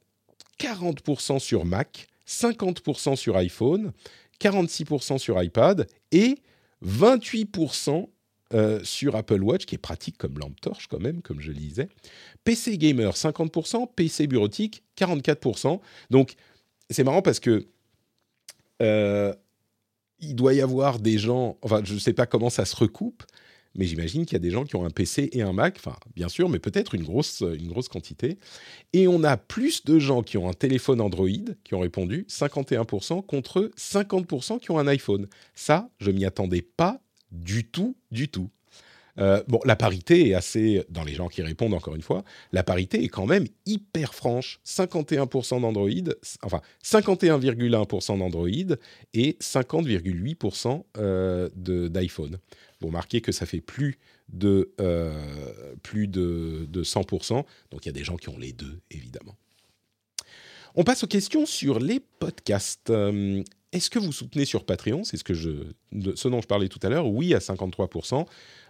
40% 0.58 1.38
sur 1.38 1.64
Mac, 1.64 2.08
50% 2.26 3.16
sur 3.16 3.37
iPhone, 3.37 3.92
46% 4.40 5.18
sur 5.18 5.42
iPad 5.42 5.87
et 6.11 6.38
28% 6.85 8.08
euh, 8.54 8.85
sur 8.85 9.16
Apple 9.16 9.42
Watch, 9.42 9.64
qui 9.64 9.76
est 9.76 9.78
pratique 9.78 10.18
comme 10.18 10.38
lampe 10.38 10.61
torche 10.61 10.87
quand 10.87 11.00
même, 11.00 11.22
comme 11.22 11.40
je 11.40 11.48
le 11.48 11.58
disais. 11.58 11.88
PC 12.44 12.76
gamer 12.76 13.12
50%, 13.14 13.88
PC 13.94 14.26
bureautique 14.26 14.82
44%. 14.98 15.80
Donc 16.11 16.35
c'est 16.90 17.04
marrant 17.04 17.22
parce 17.22 17.40
que 17.40 17.66
euh, 18.82 19.32
il 20.18 20.35
doit 20.35 20.54
y 20.54 20.61
avoir 20.61 20.98
des 20.98 21.18
gens, 21.18 21.56
enfin 21.62 21.80
je 21.85 21.94
ne 21.94 21.98
sais 21.98 22.12
pas 22.12 22.26
comment 22.26 22.50
ça 22.50 22.64
se 22.64 22.76
recoupe, 22.76 23.22
mais 23.74 23.87
j'imagine 23.87 24.26
qu'il 24.26 24.35
y 24.35 24.37
a 24.37 24.40
des 24.40 24.50
gens 24.50 24.64
qui 24.64 24.76
ont 24.76 24.85
un 24.85 24.90
PC 24.90 25.30
et 25.32 25.42
un 25.42 25.52
Mac, 25.52 25.76
enfin 25.78 25.96
bien 26.14 26.28
sûr, 26.28 26.48
mais 26.48 26.58
peut-être 26.58 26.94
une 26.94 27.04
grosse, 27.04 27.42
une 27.42 27.68
grosse 27.68 27.88
quantité. 27.88 28.38
Et 28.92 29.08
on 29.08 29.24
a 29.24 29.37
plus 29.37 29.85
de 29.85 29.98
gens 29.98 30.22
qui 30.22 30.37
ont 30.38 30.48
un 30.48 30.52
téléphone 30.52 31.00
Android 31.00 31.28
qui 31.64 31.74
ont 31.74 31.80
répondu, 31.80 32.26
51% 32.28 33.24
contre 33.24 33.70
50% 33.76 34.61
qui 34.61 34.70
ont 34.70 34.78
un 34.78 34.87
iPhone. 34.87 35.26
Ça, 35.54 35.90
je 35.98 36.11
m'y 36.11 36.24
attendais 36.24 36.62
pas 36.62 37.00
du 37.30 37.64
tout, 37.64 37.96
du 38.11 38.28
tout. 38.28 38.50
Euh, 39.18 39.42
bon, 39.46 39.61
la 39.64 39.76
parité 39.76 40.28
est 40.28 40.35
assez, 40.35 40.85
dans 40.88 41.04
les 41.04 41.14
gens 41.14 41.28
qui 41.28 41.42
répondent 41.42 41.74
encore 41.74 41.94
une 41.94 42.02
fois, 42.02 42.24
la 42.52 42.62
parité 42.62 43.02
est 43.04 43.08
quand 43.08 43.26
même 43.26 43.46
hyper 43.66 44.14
franche. 44.14 44.61
51% 44.66 45.61
d'Android, 45.61 45.90
enfin 46.42 46.61
51,1% 46.85 48.18
d'Android 48.18 48.48
et 49.14 49.37
50,8% 49.40 50.85
euh, 50.98 51.48
d'iPhone. 51.54 52.38
Vous 52.83 52.88
remarquez 52.88 53.21
que 53.21 53.33
ça 53.33 53.47
fait 53.47 53.61
plus 53.61 53.99
de, 54.29 54.73
euh, 54.81 55.75
plus 55.83 56.09
de, 56.09 56.66
de 56.68 56.85
100%, 56.85 57.45
donc 57.71 57.85
il 57.85 57.87
y 57.87 57.88
a 57.88 57.92
des 57.92 58.05
gens 58.05 58.16
qui 58.16 58.29
ont 58.29 58.38
les 58.38 58.53
deux, 58.53 58.81
évidemment. 58.90 59.37
On 60.75 60.85
passe 60.85 61.05
aux 61.05 61.09
questions 61.09 61.47
sur 61.47 61.79
les 61.79 62.01
podcasts. 62.18 62.92
Est-ce 63.73 63.88
que 63.88 63.99
vous 63.99 64.12
soutenez 64.12 64.45
sur 64.45 64.64
Patreon? 64.64 65.03
C'est 65.03 65.16
ce, 65.16 65.25
ce 66.14 66.29
dont 66.29 66.40
je 66.42 66.47
parlais 66.47 66.68
tout 66.68 66.79
à 66.83 66.90
l'heure. 66.90 67.07
Oui, 67.07 67.33
à 67.35 67.38
53%. 67.38 68.27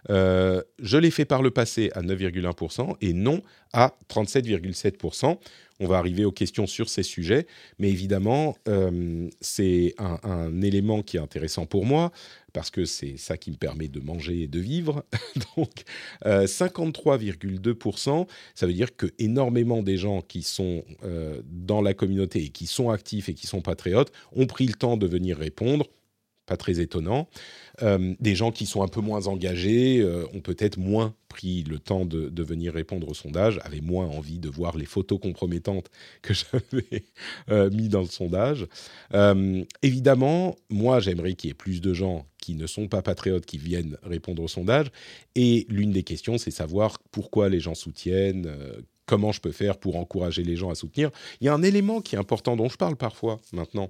Euh, 0.09 0.61
je 0.79 0.97
l'ai 0.97 1.11
fait 1.11 1.25
par 1.25 1.41
le 1.41 1.51
passé 1.51 1.91
à 1.93 2.01
9,1% 2.01 2.95
et 3.01 3.13
non 3.13 3.41
à 3.73 3.97
37,7%. 4.09 5.37
On 5.79 5.87
va 5.87 5.97
arriver 5.97 6.25
aux 6.25 6.31
questions 6.31 6.67
sur 6.67 6.89
ces 6.89 7.03
sujets, 7.03 7.47
mais 7.79 7.89
évidemment, 7.89 8.55
euh, 8.67 9.29
c'est 9.41 9.95
un, 9.97 10.61
élément 10.61 11.01
qui 11.01 11.17
est 11.17 11.19
intéressant 11.19 11.65
pour 11.65 11.85
moi 11.85 12.11
parce 12.53 12.69
que 12.69 12.85
c'est 12.85 13.17
ça 13.17 13.35
qui 13.35 13.49
me 13.49 13.55
permet 13.55 13.87
de 13.87 13.99
manger 13.99 14.43
et 14.43 14.47
de 14.47 14.59
vivre. 14.59 15.03
Donc, 15.57 15.83
53,2%, 16.23 18.21
euh, 18.21 18.25
ça 18.53 18.67
veut 18.67 18.73
dire 18.73 18.95
que 18.95 19.07
énormément 19.17 19.81
des 19.81 19.97
gens 19.97 20.21
qui 20.21 20.43
sont 20.43 20.83
dans 21.45 21.81
la 21.81 21.93
communauté 21.95 22.43
et 22.43 22.49
qui 22.49 22.67
sont 22.67 22.91
actifs 22.91 23.29
et 23.29 23.33
qui 23.33 23.47
sont 23.47 23.61
patriotes 23.61 24.11
ont 24.33 24.45
pris 24.45 24.67
le 24.67 24.73
temps 24.73 24.97
de 24.97 25.07
venir 25.07 25.37
répondre 25.37 25.87
pas 26.45 26.57
très 26.57 26.79
étonnant. 26.79 27.27
Euh, 27.81 28.13
des 28.19 28.35
gens 28.35 28.51
qui 28.51 28.65
sont 28.65 28.83
un 28.83 28.87
peu 28.87 29.01
moins 29.01 29.27
engagés 29.27 29.99
euh, 30.01 30.25
ont 30.33 30.41
peut-être 30.41 30.77
moins 30.77 31.13
pris 31.29 31.63
le 31.63 31.79
temps 31.79 32.05
de, 32.05 32.43
venir 32.43 32.73
répondre 32.73 33.07
au 33.07 33.13
sondage, 33.13 33.59
avaient 33.63 33.81
moins 33.81 34.05
envie 34.05 34.37
de 34.37 34.49
voir 34.49 34.77
les 34.77 34.85
photos 34.85 35.19
compromettantes 35.19 35.89
que 36.21 36.33
j'avais 36.33 37.05
euh, 37.49 37.69
mis 37.71 37.87
dans 37.87 38.01
le 38.01 38.07
sondage. 38.07 38.67
évidemment, 39.81 40.55
moi, 40.69 40.99
j'aimerais 40.99 41.33
qu'il 41.33 41.49
y 41.49 41.51
ait 41.51 41.55
plus 41.55 41.81
de 41.81 41.93
gens 41.93 42.27
qui 42.37 42.55
ne 42.55 42.67
sont 42.67 42.87
pas 42.87 43.01
patriotes 43.01 43.45
qui 43.45 43.57
viennent 43.57 43.97
répondre 44.03 44.43
au 44.43 44.47
sondage. 44.47 44.87
Et 45.35 45.65
l'une 45.69 45.91
des 45.91 46.03
questions, 46.03 46.37
c'est 46.37 46.51
savoir 46.51 46.99
pourquoi 47.11 47.47
les 47.47 47.61
gens 47.61 47.73
soutiennent, 47.73 48.51
comment 49.05 49.31
je 49.31 49.39
peux 49.39 49.53
faire 49.53 49.77
pour 49.77 49.95
encourager 49.95 50.43
les 50.43 50.57
gens 50.57 50.69
à 50.69 50.75
soutenir. 50.75 51.09
Il 51.39 51.45
y 51.45 51.47
a 51.47 51.53
un 51.53 51.63
élément 51.63 52.01
qui 52.01 52.15
est 52.15 52.19
important 52.19 52.57
dont 52.57 52.69
je 52.69 52.77
parle 52.77 52.97
parfois 52.97 53.41
maintenant 53.53 53.87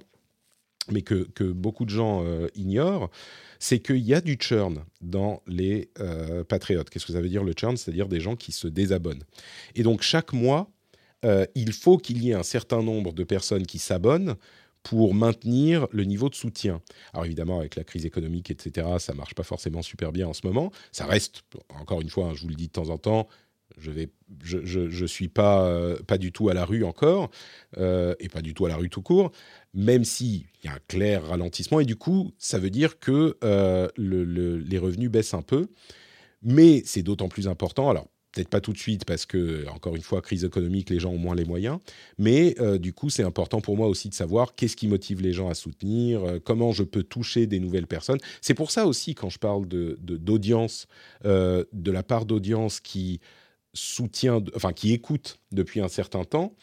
mais 0.90 1.02
que, 1.02 1.26
beaucoup 1.52 1.84
de 1.84 1.90
gens 1.90 2.24
ignorent, 2.54 3.10
c'est 3.58 3.78
qu'il 3.80 3.98
y 3.98 4.14
a 4.14 4.20
du 4.20 4.36
churn 4.38 4.84
dans 5.00 5.42
les 5.46 5.90
patriotes. 6.48 6.90
Qu'est-ce 6.90 7.06
que 7.06 7.12
ça 7.12 7.20
veut 7.20 7.28
dire 7.28 7.44
le 7.44 7.52
churn? 7.52 7.76
C'est-à-dire 7.76 8.08
des 8.08 8.20
gens 8.20 8.36
qui 8.36 8.52
se 8.52 8.68
désabonnent. 8.68 9.24
Et 9.74 9.82
donc 9.82 10.02
chaque 10.02 10.32
mois, 10.32 10.70
il 11.54 11.72
faut 11.72 11.96
qu'il 11.96 12.22
y 12.22 12.30
ait 12.30 12.34
un 12.34 12.42
certain 12.42 12.82
nombre 12.82 13.12
de 13.12 13.24
personnes 13.24 13.66
qui 13.66 13.78
s'abonnent 13.78 14.36
pour 14.82 15.14
maintenir 15.14 15.86
le 15.92 16.04
niveau 16.04 16.28
de 16.28 16.34
soutien. 16.34 16.82
Alors 17.14 17.24
évidemment, 17.24 17.58
avec 17.58 17.74
la 17.74 17.84
crise 17.84 18.04
économique, 18.04 18.50
etc., 18.50 18.86
ça 18.98 19.14
marche 19.14 19.34
pas 19.34 19.42
forcément 19.42 19.80
super 19.80 20.12
bien 20.12 20.28
en 20.28 20.34
ce 20.34 20.46
moment. 20.46 20.70
Ça 20.92 21.06
reste, 21.06 21.42
encore 21.70 22.02
une 22.02 22.10
fois, 22.10 22.26
hein, 22.26 22.32
je 22.34 22.42
vous 22.42 22.48
le 22.48 22.54
dis 22.54 22.66
de 22.66 22.72
temps 22.72 22.90
en 22.90 22.98
temps, 22.98 23.26
je 23.78 23.90
vais, 23.90 24.08
je, 24.42 25.04
suis 25.06 25.28
pas 25.28 25.66
euh, 25.66 25.96
pas 26.06 26.18
du 26.18 26.32
tout 26.32 26.48
à 26.48 26.54
la 26.54 26.64
rue 26.64 26.84
encore 26.84 27.30
euh, 27.78 28.14
et 28.20 28.28
pas 28.28 28.42
du 28.42 28.54
tout 28.54 28.66
à 28.66 28.68
la 28.68 28.76
rue 28.76 28.90
tout 28.90 29.02
court, 29.02 29.32
même 29.72 30.04
s'il 30.04 30.44
y 30.62 30.68
a 30.68 30.72
un 30.72 30.78
clair 30.88 31.26
ralentissement 31.26 31.80
et 31.80 31.84
du 31.84 31.96
coup, 31.96 32.32
ça 32.38 32.58
veut 32.58 32.70
dire 32.70 32.98
que 32.98 33.36
euh, 33.42 33.88
les 33.96 34.78
revenus 34.78 35.10
baissent 35.10 35.34
un 35.34 35.42
peu. 35.42 35.68
Mais 36.46 36.82
c'est 36.84 37.02
d'autant 37.02 37.28
plus 37.28 37.48
important. 37.48 37.88
Alors, 37.88 38.06
peut-être 38.30 38.50
pas 38.50 38.60
tout 38.60 38.74
de 38.74 38.78
suite 38.78 39.06
parce 39.06 39.24
que, 39.24 39.66
encore 39.68 39.96
une 39.96 40.02
fois, 40.02 40.20
crise 40.20 40.44
économique, 40.44 40.90
les 40.90 41.00
gens 41.00 41.10
ont 41.10 41.18
moins 41.18 41.34
les 41.34 41.46
moyens. 41.46 41.78
Mais 42.18 42.54
du 42.78 42.92
coup, 42.92 43.08
c'est 43.08 43.22
important 43.22 43.62
pour 43.62 43.78
moi 43.78 43.88
aussi 43.88 44.10
de 44.10 44.14
savoir 44.14 44.54
qu'est-ce 44.54 44.76
qui 44.76 44.86
motive 44.86 45.22
les 45.22 45.32
gens 45.32 45.48
à 45.48 45.54
soutenir, 45.54 46.20
comment 46.44 46.72
je 46.72 46.82
peux 46.82 47.02
toucher 47.02 47.46
des 47.46 47.60
nouvelles 47.60 47.86
personnes. 47.86 48.18
C'est 48.42 48.52
pour 48.52 48.70
ça 48.70 48.86
aussi, 48.86 49.14
quand 49.14 49.30
je 49.30 49.38
parle 49.38 49.66
d'audience, 49.66 50.86
de 51.24 51.90
la 51.90 52.02
part 52.02 52.26
d'audience 52.26 52.80
qui 52.80 53.20
soutient, 53.74 54.42
enfin 54.56 54.72
qui 54.72 54.92
écoute 54.92 55.38
depuis 55.52 55.80
un 55.80 55.88
certain 55.88 56.24
temps. 56.24 56.54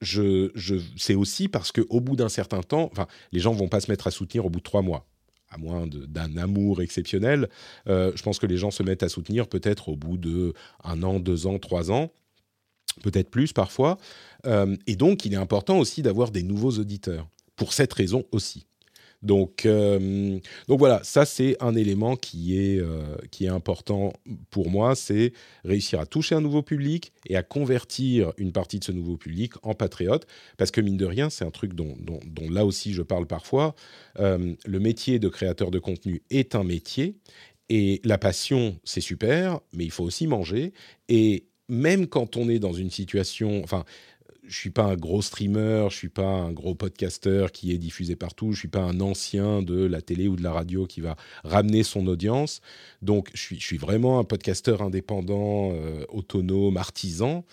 Je, 0.00 0.52
je, 0.54 0.76
c'est 0.96 1.16
aussi 1.16 1.48
parce 1.48 1.72
qu'au 1.72 2.00
bout 2.00 2.14
d'un 2.14 2.28
certain 2.28 2.62
temps, 2.62 2.88
enfin, 2.92 3.08
les 3.32 3.40
gens 3.40 3.52
vont 3.52 3.66
pas 3.66 3.80
se 3.80 3.90
mettre 3.90 4.06
à 4.06 4.12
soutenir 4.12 4.46
au 4.46 4.50
bout 4.50 4.60
de 4.60 4.64
trois 4.64 4.82
mois 4.82 5.08
à 5.50 5.58
moins 5.58 5.86
d'un 5.86 6.36
amour 6.36 6.82
exceptionnel, 6.82 7.48
euh, 7.88 8.12
je 8.14 8.22
pense 8.22 8.38
que 8.38 8.46
les 8.46 8.56
gens 8.56 8.70
se 8.70 8.82
mettent 8.82 9.02
à 9.02 9.08
soutenir 9.08 9.48
peut-être 9.48 9.88
au 9.88 9.96
bout 9.96 10.18
de 10.18 10.52
un 10.84 11.02
an, 11.02 11.20
deux 11.20 11.46
ans, 11.46 11.58
trois 11.58 11.90
ans, 11.90 12.12
peut-être 13.02 13.30
plus 13.30 13.52
parfois. 13.52 13.98
Euh, 14.46 14.76
et 14.86 14.96
donc, 14.96 15.24
il 15.24 15.32
est 15.32 15.38
important 15.38 15.78
aussi 15.78 16.02
d'avoir 16.02 16.30
des 16.30 16.42
nouveaux 16.42 16.72
auditeurs, 16.72 17.26
pour 17.56 17.72
cette 17.72 17.92
raison 17.92 18.24
aussi. 18.32 18.66
Donc, 19.22 19.66
euh, 19.66 20.38
donc 20.68 20.78
voilà, 20.78 21.00
ça 21.02 21.24
c'est 21.24 21.56
un 21.60 21.74
élément 21.74 22.14
qui 22.14 22.56
est, 22.56 22.78
euh, 22.78 23.16
qui 23.32 23.46
est 23.46 23.48
important 23.48 24.12
pour 24.50 24.70
moi, 24.70 24.94
c'est 24.94 25.32
réussir 25.64 25.98
à 25.98 26.06
toucher 26.06 26.36
un 26.36 26.40
nouveau 26.40 26.62
public 26.62 27.12
et 27.26 27.36
à 27.36 27.42
convertir 27.42 28.32
une 28.36 28.52
partie 28.52 28.78
de 28.78 28.84
ce 28.84 28.92
nouveau 28.92 29.16
public 29.16 29.54
en 29.62 29.74
patriote, 29.74 30.26
parce 30.56 30.70
que 30.70 30.80
mine 30.80 30.96
de 30.96 31.04
rien, 31.04 31.30
c'est 31.30 31.44
un 31.44 31.50
truc 31.50 31.74
dont, 31.74 31.96
dont, 31.98 32.20
là 32.48 32.64
aussi 32.64 32.92
je 32.92 33.02
parle 33.02 33.26
parfois, 33.26 33.74
euh, 34.20 34.54
le 34.64 34.80
métier 34.80 35.18
de 35.18 35.28
créateur 35.28 35.72
de 35.72 35.80
contenu 35.80 36.22
est 36.30 36.54
un 36.54 36.62
métier, 36.62 37.16
et 37.70 38.00
la 38.04 38.18
passion, 38.18 38.78
c'est 38.84 39.00
super, 39.00 39.60
mais 39.72 39.84
il 39.84 39.90
faut 39.90 40.04
aussi 40.04 40.26
manger, 40.28 40.72
et 41.08 41.44
même 41.68 42.06
quand 42.06 42.36
on 42.36 42.48
est 42.48 42.58
dans 42.58 42.72
une 42.72 42.90
situation, 42.90 43.62
enfin, 43.62 43.84
je 44.48 44.56
suis 44.56 44.70
pas 44.70 44.84
un 44.84 44.96
gros 44.96 45.22
streamer, 45.22 45.88
je 45.90 45.96
suis 45.96 46.08
pas 46.08 46.26
un 46.26 46.52
gros 46.52 46.74
podcasteur 46.74 47.52
qui 47.52 47.72
est 47.72 47.78
diffusé 47.78 48.16
partout, 48.16 48.52
je 48.52 48.58
suis 48.60 48.68
pas 48.68 48.80
un 48.80 49.00
ancien 49.00 49.62
de 49.62 49.84
la 49.84 50.00
télé 50.00 50.26
ou 50.26 50.36
de 50.36 50.42
la 50.42 50.52
radio 50.52 50.86
qui 50.86 51.00
va 51.00 51.16
ramener 51.44 51.82
son 51.82 52.06
audience. 52.06 52.60
Donc 53.02 53.30
je 53.34 53.54
suis, 53.54 53.76
vraiment 53.76 54.18
un 54.18 54.24
podcasteur 54.24 54.82
indépendant, 54.82 55.72
euh, 55.72 56.04
autonome, 56.08 56.76
artisan. 56.76 57.44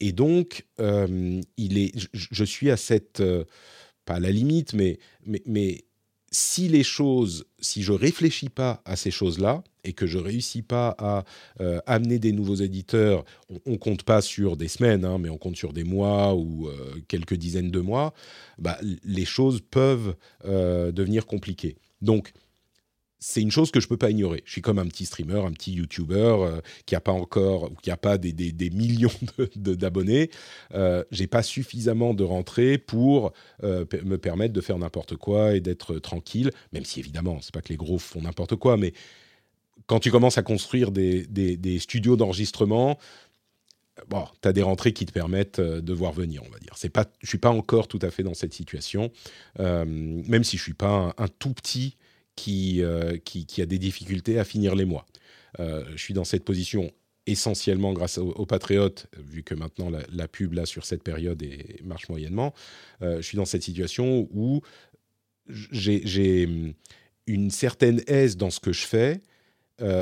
Et 0.00 0.12
donc 0.12 0.64
euh, 0.80 1.40
il 1.56 1.78
est, 1.78 1.92
je, 2.12 2.44
suis 2.44 2.70
à 2.70 2.76
cette, 2.76 3.20
euh, 3.20 3.44
pas 4.04 4.14
à 4.14 4.20
la 4.20 4.30
limite, 4.30 4.72
mais, 4.74 4.98
mais 5.44 5.84
si 6.30 6.68
les 6.68 6.82
choses, 6.82 7.46
si 7.60 7.82
je 7.82 7.92
réfléchis 7.92 8.48
pas 8.48 8.82
à 8.84 8.96
ces 8.96 9.10
choses-là 9.10 9.62
et 9.84 9.92
que 9.92 10.06
je 10.06 10.18
réussis 10.18 10.62
pas 10.62 10.94
à 10.98 11.24
euh, 11.60 11.80
amener 11.86 12.18
des 12.18 12.32
nouveaux 12.32 12.56
éditeurs, 12.56 13.24
on, 13.66 13.72
ne 13.72 13.76
compte 13.76 14.02
pas 14.02 14.20
sur 14.20 14.56
des 14.56 14.68
semaines, 14.68 15.04
hein, 15.04 15.18
mais 15.18 15.30
on 15.30 15.38
compte 15.38 15.56
sur 15.56 15.72
des 15.72 15.84
mois 15.84 16.34
ou 16.34 16.68
euh, 16.68 17.00
quelques 17.08 17.34
dizaines 17.34 17.70
de 17.70 17.80
mois, 17.80 18.12
bah, 18.58 18.78
les 19.04 19.24
choses 19.24 19.60
peuvent 19.70 20.14
euh, 20.44 20.92
devenir 20.92 21.26
compliquées. 21.26 21.76
Donc 22.02 22.32
c'est 23.20 23.42
une 23.42 23.50
chose 23.50 23.70
que 23.70 23.80
je 23.80 23.88
peux 23.88 23.96
pas 23.96 24.10
ignorer. 24.10 24.42
Je 24.44 24.52
suis 24.52 24.62
comme 24.62 24.78
un 24.78 24.86
petit 24.86 25.04
streamer, 25.04 25.40
un 25.44 25.52
petit 25.52 25.72
YouTuber 25.72 26.14
euh, 26.14 26.60
qui 26.86 26.94
a 26.94 27.00
pas 27.00 27.12
encore, 27.12 27.70
qui 27.82 27.90
a 27.90 27.96
pas 27.96 28.16
des, 28.16 28.32
millions 28.70 29.10
d'abonnés. 29.56 30.28
De, 30.28 30.76
euh, 30.76 31.04
J'ai 31.10 31.26
pas 31.26 31.42
suffisamment 31.42 32.14
de 32.14 32.22
rentrées 32.22 32.78
pour 32.78 33.32
euh, 33.64 33.84
me 34.04 34.18
permettre 34.18 34.52
de 34.52 34.60
faire 34.60 34.78
n'importe 34.78 35.16
quoi 35.16 35.54
et 35.54 35.60
d'être 35.60 35.98
tranquille. 35.98 36.52
Même 36.72 36.84
si 36.84 37.00
évidemment, 37.00 37.40
c'est 37.40 37.52
pas 37.52 37.60
que 37.60 37.70
les 37.70 37.76
gros 37.76 37.98
font 37.98 38.22
n'importe 38.22 38.54
quoi, 38.54 38.76
mais 38.76 38.92
quand 39.86 39.98
tu 39.98 40.10
commences 40.10 40.38
à 40.38 40.42
construire 40.42 40.92
des, 40.92 41.78
studios 41.80 42.16
d'enregistrement, 42.16 42.98
bon, 44.08 44.26
tu 44.42 44.48
as 44.48 44.52
des 44.52 44.62
rentrées 44.62 44.92
qui 44.92 45.06
te 45.06 45.12
permettent 45.12 45.60
de 45.60 45.92
voir 45.92 46.12
venir, 46.12 46.42
on 46.46 46.50
va 46.50 46.58
dire. 46.58 46.74
C'est 46.76 46.90
pas, 46.90 47.06
je 47.20 47.26
suis 47.26 47.38
pas 47.38 47.50
encore 47.50 47.88
tout 47.88 47.98
à 48.02 48.10
fait 48.10 48.22
dans 48.22 48.34
cette 48.34 48.52
situation, 48.52 49.10
même 49.58 50.44
si 50.44 50.58
je 50.58 50.62
suis 50.62 50.74
pas 50.74 51.14
un 51.16 51.28
tout 51.38 51.54
petit 51.54 51.96
euh, 52.48 53.18
qui, 53.18 53.46
qui, 53.46 53.62
a 53.62 53.66
des 53.66 53.78
difficultés 53.78 54.38
à 54.38 54.44
finir 54.44 54.74
les 54.74 54.84
mois. 54.84 55.06
Euh, 55.60 55.84
je 55.92 56.02
suis 56.02 56.14
dans 56.14 56.24
cette 56.24 56.44
position 56.44 56.92
essentiellement 57.26 57.92
grâce 57.92 58.16
aux, 58.18 58.46
patriotes, 58.46 59.06
vu 59.18 59.42
que 59.42 59.54
maintenant 59.54 59.90
la, 59.90 60.28
pub 60.28 60.54
là 60.54 60.64
sur 60.64 60.86
cette 60.86 61.02
période 61.02 61.42
est, 61.42 61.82
marche 61.84 62.08
moyennement. 62.08 62.54
Euh, 63.02 63.16
je 63.18 63.22
suis 63.22 63.36
dans 63.36 63.44
cette 63.44 63.62
situation 63.62 64.28
où 64.32 64.62
j'ai 65.48 66.46
hum, 66.46 66.72
une 67.26 67.50
certaine 67.50 68.02
aise 68.06 68.36
dans 68.36 68.50
ce 68.50 68.60
que 68.60 68.72
je 68.72 68.86
fais, 68.86 69.20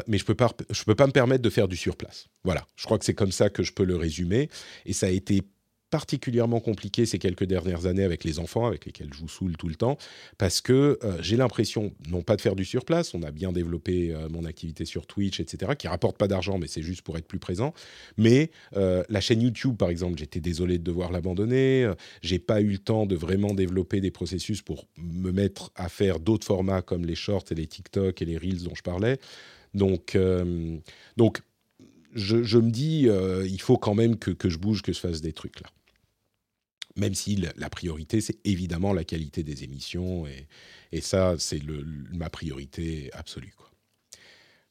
mais 0.07 0.19
je 0.19 0.25
peux 0.25 0.35
peux 0.35 0.95
pas 0.95 1.07
me 1.07 1.13
permettre 1.13 1.43
de 1.43 1.51
faire 1.51 1.69
du 1.69 1.77
surplace. 1.77 2.29
Voilà, 2.45 2.67
je 2.77 2.85
crois 2.85 2.99
que 2.99 3.05
c'est 3.05 3.15
comme 3.15 3.33
ça 3.33 3.51
que 3.51 3.63
je 3.63 3.73
peux 3.73 3.85
le 3.85 3.97
résumer. 3.97 4.49
Et 4.87 4.93
ça 4.93 5.07
a 5.07 5.11
été 5.11 5.43
particulièrement 5.97 6.61
compliqué 6.61 7.07
ces 7.07 7.19
quelques 7.19 7.45
dernières 7.45 7.87
années 7.87 8.05
avec 8.05 8.23
les 8.23 8.39
enfants, 8.39 8.67
avec 8.67 8.85
lesquels 8.85 9.09
je 9.15 9.19
vous 9.19 9.31
saoule 9.31 9.57
tout 9.57 9.67
le 9.67 9.77
temps, 9.77 9.97
parce 10.37 10.61
que 10.61 10.99
euh, 11.03 11.17
j'ai 11.23 11.39
l'impression, 11.39 11.91
non 12.11 12.21
pas 12.21 12.37
de 12.37 12.43
faire 12.43 12.55
du 12.55 12.67
surplace, 12.67 13.15
on 13.15 13.23
a 13.23 13.31
bien 13.31 13.51
développé 13.51 14.13
euh, 14.13 14.29
mon 14.29 14.45
activité 14.45 14.85
sur 14.85 15.07
Twitch, 15.07 15.41
etc., 15.41 15.73
qui 15.79 15.89
rapporte 15.89 16.19
pas 16.19 16.29
d'argent, 16.29 16.59
mais 16.59 16.67
c'est 16.67 16.83
juste 16.83 17.01
pour 17.01 17.17
être 17.17 17.27
plus 17.27 17.39
présent. 17.39 17.73
Mais 18.19 18.51
euh, 18.77 19.05
la 19.09 19.23
chaîne 19.23 19.41
YouTube, 19.41 19.79
par 19.79 19.89
exemple, 19.89 20.19
j'étais 20.19 20.41
désolé 20.41 20.77
de 20.77 20.85
devoir 20.85 21.11
l'abandonner. 21.11 21.91
j'ai 22.21 22.41
pas 22.41 22.61
eu 22.61 22.73
le 22.73 22.79
temps 22.79 23.07
de 23.07 23.17
vraiment 23.17 23.55
développer 23.55 24.03
des 24.03 24.11
processus 24.11 24.61
pour 24.61 24.89
me 24.99 25.33
mettre 25.33 25.73
à 25.77 25.89
faire 25.89 26.21
d'autres 26.21 26.47
formats 26.47 26.83
comme 26.83 27.07
les 27.07 27.15
shorts 27.15 27.47
et 27.53 27.55
les 27.55 27.67
TikTok 27.67 28.21
et 28.21 28.27
les 28.27 28.37
reels 28.37 28.65
dont 28.65 28.75
je 28.75 28.83
parlais. 28.83 29.19
Donc, 29.73 30.19
donc 31.17 31.41
je, 32.15 32.59
me 32.59 32.71
dis, 32.71 33.09
il 33.49 33.61
faut 33.63 33.79
quand 33.79 33.95
même 33.95 34.19
que, 34.19 34.31
que, 34.31 34.51
je 34.51 34.59
bouge, 34.59 34.83
que 34.83 34.93
je 34.93 35.01
fasse 35.01 35.23
des 35.23 35.33
trucs 35.33 35.61
là 35.63 35.71
même 36.97 37.15
si 37.15 37.37
la, 37.37 37.71
priorité, 37.71 38.21
c'est 38.21 38.39
évidemment 38.45 38.93
la 38.93 39.05
qualité 39.05 39.43
des 39.43 39.65
émissions, 39.65 40.27
et, 40.27 41.01
ça, 41.01 41.37
c'est 41.39 41.61
ma 42.13 42.31
priorité 42.31 43.11
absolue. 43.13 43.55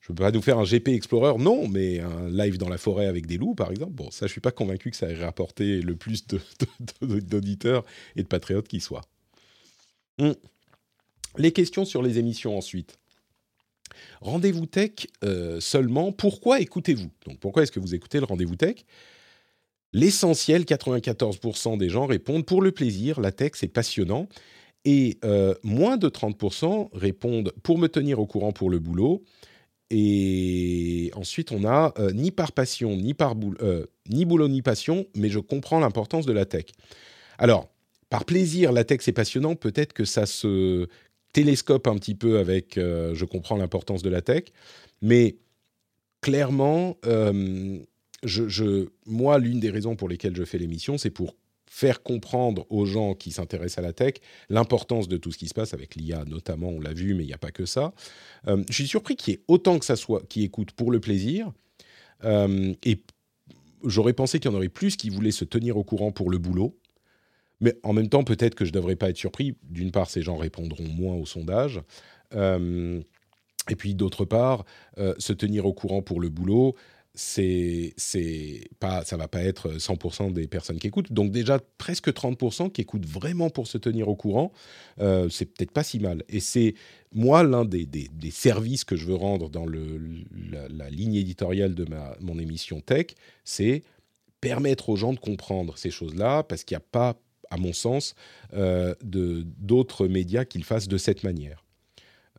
Je 0.01 0.11
ne 0.11 0.17
peux 0.17 0.23
pas 0.23 0.31
nous 0.31 0.41
faire 0.41 0.59
un 0.59 0.65
GP 0.65 0.89
Explorer, 0.89 1.37
non, 1.39 1.67
mais 1.67 1.99
un 1.99 2.29
live 2.29 2.57
dans 2.57 2.69
la 2.69 2.77
forêt 2.77 3.07
avec 3.07 3.25
des 3.25 3.37
loups, 3.37 3.55
par 3.55 3.71
exemple. 3.71 3.93
Bon, 3.93 4.11
ça, 4.11 4.27
je 4.27 4.31
suis 4.31 4.41
pas 4.41 4.51
convaincu 4.51 4.91
que 4.91 4.97
ça 4.97 5.09
ait 5.09 5.15
rapporté 5.15 5.81
le 5.81 5.95
plus 5.95 6.25
d'auditeurs 7.01 7.83
et 8.15 8.21
de 8.21 8.27
patriotes 8.27 8.67
qui 8.67 8.81
soient. 8.81 9.05
Hum. 10.19 10.35
Les 11.37 11.51
questions 11.51 11.85
sur 11.85 12.01
les 12.01 12.19
émissions 12.19 12.57
ensuite. 12.57 12.97
Rendez-vous 14.21 14.65
tech 14.65 15.07
euh, 15.23 15.59
seulement, 15.59 16.11
pourquoi 16.11 16.59
écoutez-vous? 16.59 17.09
Donc 17.25 17.39
pourquoi 17.39 17.63
est-ce 17.63 17.71
que 17.71 17.79
vous 17.79 17.95
écoutez 17.95 18.19
le 18.19 18.25
rendez-vous 18.25 18.55
tech? 18.55 18.85
L'essentiel, 19.95 20.65
94% 20.65 21.77
des 21.77 21.87
gens 21.87 22.05
répondent 22.05 22.45
pour 22.45 22.61
le 22.61 22.73
plaisir, 22.73 23.21
la 23.21 23.31
tech 23.31 23.51
c'est 23.53 23.69
passionnant. 23.69 24.27
Et 24.83 25.19
euh, 25.23 25.53
moins 25.63 25.95
de 25.95 26.09
30% 26.09 26.89
répondent 26.91 27.53
pour 27.63 27.77
me 27.77 27.87
tenir 27.87 28.19
au 28.19 28.25
courant 28.27 28.51
pour 28.51 28.69
le 28.69 28.79
boulot. 28.79 29.23
Et 29.91 31.11
ensuite, 31.15 31.53
on 31.53 31.63
a 31.63 31.93
euh, 31.97 32.11
ni 32.11 32.31
par 32.31 32.51
passion, 32.51 32.97
ni, 32.97 33.13
par 33.13 33.35
boulot, 33.35 33.57
euh, 33.61 33.85
ni 34.09 34.25
boulot, 34.25 34.49
ni 34.49 34.61
passion, 34.61 35.05
mais 35.15 35.29
je 35.29 35.39
comprends 35.39 35.79
l'importance 35.79 36.25
de 36.25 36.33
la 36.33 36.43
tech. 36.43 36.65
Alors, 37.37 37.69
par 38.09 38.25
plaisir, 38.25 38.73
la 38.73 38.83
tech 38.83 38.99
c'est 39.01 39.13
passionnant, 39.13 39.55
peut-être 39.55 39.93
que 39.93 40.03
ça 40.03 40.25
se 40.25 40.89
télescope 41.31 41.87
un 41.87 41.95
petit 41.95 42.15
peu 42.15 42.39
avec 42.39 42.73
je 42.75 43.25
comprends 43.25 43.55
l'importance 43.55 44.01
de 44.03 44.09
la 44.09 44.21
tech, 44.21 44.43
mais 45.01 45.37
clairement, 46.21 46.97
je, 48.25 48.87
moi, 49.05 49.37
l'une 49.39 49.59
des 49.59 49.69
raisons 49.69 49.95
pour 49.95 50.09
lesquelles 50.09 50.35
je 50.35 50.43
fais 50.43 50.57
l'émission, 50.57 50.97
c'est 50.97 51.09
pour 51.09 51.35
faire 51.75 52.03
comprendre 52.03 52.65
aux 52.69 52.85
gens 52.85 53.15
qui 53.15 53.31
s'intéressent 53.31 53.79
à 53.79 53.81
la 53.81 53.93
tech 53.93 54.15
l'importance 54.49 55.07
de 55.07 55.17
tout 55.17 55.31
ce 55.31 55.37
qui 55.37 55.47
se 55.47 55.53
passe 55.53 55.73
avec 55.73 55.95
l'IA 55.95 56.23
notamment, 56.25 56.69
on 56.69 56.79
l'a 56.79 56.93
vu, 56.93 57.13
mais 57.15 57.23
il 57.23 57.27
n'y 57.27 57.33
a 57.33 57.37
pas 57.37 57.51
que 57.51 57.65
ça. 57.65 57.93
Euh, 58.47 58.63
je 58.69 58.73
suis 58.73 58.87
surpris 58.87 59.15
qu'il 59.15 59.33
y 59.33 59.37
ait 59.37 59.41
autant 59.47 59.77
que 59.79 59.85
ça 59.85 59.95
soit 59.95 60.25
qui 60.27 60.43
écoutent 60.43 60.71
pour 60.71 60.91
le 60.91 60.99
plaisir. 60.99 61.51
Euh, 62.23 62.73
et 62.83 63.01
j'aurais 63.83 64.13
pensé 64.13 64.39
qu'il 64.39 64.49
y 64.49 64.53
en 64.53 64.57
aurait 64.57 64.69
plus 64.69 64.95
qui 64.95 65.09
voulaient 65.09 65.31
se 65.31 65.43
tenir 65.43 65.75
au 65.75 65.83
courant 65.83 66.11
pour 66.11 66.29
le 66.29 66.37
boulot. 66.37 66.79
Mais 67.59 67.75
en 67.83 67.93
même 67.93 68.09
temps, 68.09 68.23
peut-être 68.23 68.55
que 68.55 68.63
je 68.63 68.69
ne 68.69 68.75
devrais 68.75 68.95
pas 68.95 69.09
être 69.09 69.17
surpris. 69.17 69.55
D'une 69.63 69.91
part, 69.91 70.09
ces 70.09 70.21
gens 70.21 70.37
répondront 70.37 70.87
moins 70.87 71.15
au 71.15 71.25
sondage. 71.25 71.81
Euh, 72.33 73.01
et 73.69 73.75
puis 73.75 73.95
d'autre 73.95 74.25
part, 74.25 74.63
se 74.95 75.33
tenir 75.33 75.65
au 75.65 75.73
courant 75.73 76.03
pour 76.03 76.21
le 76.21 76.29
boulot, 76.29 76.75
c'est 77.15 77.93
c'est 77.97 78.67
pas 78.79 79.03
ça 79.05 79.17
va 79.17 79.27
pas 79.27 79.41
être 79.41 79.77
100% 79.77 80.33
des 80.33 80.47
personnes 80.47 80.77
qui 80.77 80.87
écoutent. 80.87 81.11
Donc 81.11 81.31
déjà 81.31 81.59
presque 81.77 82.09
30% 82.09 82.71
qui 82.71 82.81
écoutent 82.81 83.05
vraiment 83.05 83.49
pour 83.49 83.67
se 83.67 83.77
tenir 83.77 84.09
au 84.09 84.15
courant, 84.15 84.51
euh, 84.99 85.29
c'est 85.29 85.45
peut-être 85.45 85.71
pas 85.71 85.83
si 85.83 85.99
mal. 85.99 86.23
Et 86.29 86.39
c'est 86.39 86.75
moi 87.13 87.43
l'un 87.43 87.65
des, 87.65 87.85
des, 87.85 88.31
services 88.31 88.83
que 88.83 88.95
je 88.97 89.05
veux 89.05 89.15
rendre 89.15 89.49
dans 89.49 89.65
la, 89.65 90.89
ligne 90.89 91.15
éditoriale 91.15 91.73
de 91.73 91.85
ma, 91.85 92.15
mon 92.19 92.37
émission 92.37 92.81
tech, 92.81 93.07
c'est 93.45 93.83
permettre 94.41 94.89
aux 94.89 94.97
gens 94.97 95.13
de 95.13 95.19
comprendre 95.19 95.77
ces 95.77 95.91
choses-là 95.91 96.43
parce 96.43 96.63
qu'il 96.63 96.75
n'y 96.75 96.83
a 96.83 96.87
pas, 96.91 97.15
à 97.49 97.57
mon 97.57 97.71
sens, 97.71 98.15
euh, 98.53 98.93
d'autres 99.01 100.07
médias 100.07 100.43
qui 100.43 100.57
le 100.57 100.65
fassent 100.65 100.89
de 100.89 100.97
cette 100.97 101.23
manière. 101.23 101.63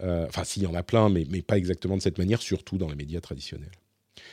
Euh, 0.02 0.26
enfin, 0.28 0.44
s'il 0.44 0.62
y 0.62 0.66
en 0.66 0.74
a 0.74 0.82
plein, 0.82 1.08
mais, 1.08 1.24
mais 1.30 1.40
pas 1.40 1.56
exactement 1.56 1.96
de 1.96 2.02
cette 2.02 2.18
manière, 2.18 2.42
surtout 2.42 2.76
dans 2.76 2.88
les 2.88 2.96
médias 2.96 3.20
traditionnels. 3.20 3.72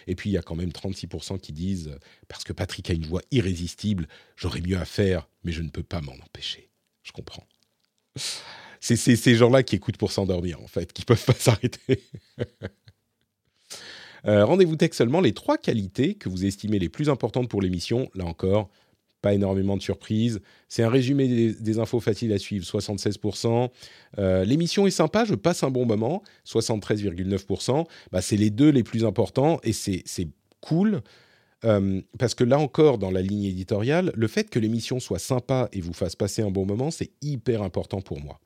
Et 0.07 0.15
puis 0.15 0.29
il 0.29 0.33
y 0.33 0.37
a 0.37 0.41
quand 0.41 0.55
même 0.55 0.69
36% 0.69 1.39
qui 1.39 1.51
disent 1.51 1.97
parce 2.27 2.43
que 2.43 2.53
Patrick 2.53 2.89
a 2.89 2.93
une 2.93 3.05
voix 3.05 3.21
irrésistible, 3.31 4.07
j'aurais 4.35 4.61
mieux 4.61 4.77
à 4.77 4.85
faire, 4.85 5.27
mais 5.43 5.51
je 5.51 5.61
ne 5.61 5.69
peux 5.69 5.83
pas 5.83 6.01
m'en 6.01 6.13
empêcher. 6.13 6.69
Je 7.03 7.11
comprends. 7.11 7.45
C'est 8.79 8.97
ces 8.97 9.35
gens-là 9.35 9.63
qui 9.63 9.75
écoutent 9.75 9.97
pour 9.97 10.11
s'endormir, 10.11 10.61
en 10.61 10.67
fait, 10.67 10.91
qui 10.91 11.05
peuvent 11.05 11.23
pas 11.23 11.33
s'arrêter. 11.37 12.03
Euh, 14.25 14.45
rendez-vous 14.45 14.75
tech 14.75 14.93
seulement 14.93 15.19
les 15.19 15.33
trois 15.33 15.57
qualités 15.57 16.15
que 16.15 16.29
vous 16.29 16.45
estimez 16.45 16.79
les 16.79 16.89
plus 16.89 17.09
importantes 17.09 17.49
pour 17.49 17.61
l'émission. 17.61 18.09
Là 18.15 18.25
encore, 18.25 18.69
pas 19.23 19.33
énormément 19.33 19.77
de 19.77 19.81
surprises. 19.81 20.41
C'est 20.67 20.83
un 20.83 20.89
résumé 20.89 21.53
des, 21.53 21.79
infos 21.79 22.01
faciles 22.01 22.33
à 22.33 22.37
suivre, 22.37 22.65
76%. 22.65 23.69
Euh, 24.19 24.43
l'émission 24.43 24.85
est 24.85 24.91
sympa, 24.91 25.23
je 25.25 25.33
passe 25.33 25.63
un 25.63 25.71
bon 25.71 25.85
moment, 25.85 26.21
73,9%. 26.45 27.85
Bah, 28.11 28.21
c'est 28.21 28.35
les 28.35 28.49
deux 28.49 28.69
les 28.69 28.83
plus 28.83 29.05
importants 29.05 29.59
et 29.63 29.71
c'est 29.71 30.03
cool. 30.61 31.01
Euh, 31.63 32.01
parce 32.19 32.35
que 32.35 32.43
là 32.43 32.59
encore, 32.59 32.97
dans 32.97 33.11
la 33.11 33.21
ligne 33.21 33.45
éditoriale, 33.45 34.11
le 34.13 34.27
fait 34.27 34.49
que 34.49 34.59
l'émission 34.59 34.99
soit 34.99 35.19
sympa 35.19 35.69
et 35.71 35.79
vous 35.79 35.93
fasse 35.93 36.17
passer 36.17 36.41
un 36.41 36.51
bon 36.51 36.65
moment, 36.65 36.91
c'est 36.91 37.11
hyper 37.21 37.61
important 37.61 38.01
pour 38.01 38.19
moi. 38.19 38.41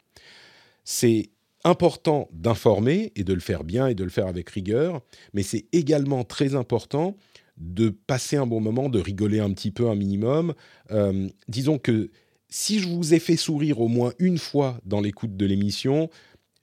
C'est 0.83 1.31
important 1.63 2.29
d'informer 2.31 3.11
et 3.15 3.23
de 3.23 3.33
le 3.33 3.39
faire 3.39 3.63
bien 3.63 3.87
et 3.87 3.95
de 3.95 4.03
le 4.03 4.11
faire 4.11 4.27
avec 4.27 4.47
rigueur, 4.51 5.01
mais 5.33 5.41
c'est 5.41 5.65
également 5.71 6.23
très 6.23 6.53
important 6.53 7.17
de 7.57 7.89
passer 7.89 8.37
un 8.37 8.45
bon 8.45 8.61
moment, 8.61 8.89
de 8.89 8.99
rigoler 8.99 9.39
un 9.39 9.51
petit 9.51 9.71
peu 9.71 9.89
un 9.89 9.95
minimum. 9.95 10.53
Euh, 10.91 11.27
disons 11.47 11.77
que 11.79 12.11
si 12.49 12.79
je 12.79 12.87
vous 12.87 13.13
ai 13.13 13.19
fait 13.19 13.35
sourire 13.35 13.81
au 13.81 13.87
moins 13.87 14.13
une 14.19 14.37
fois 14.37 14.79
dans 14.85 15.01
l'écoute 15.01 15.35
de 15.35 15.45
l'émission, 15.45 16.09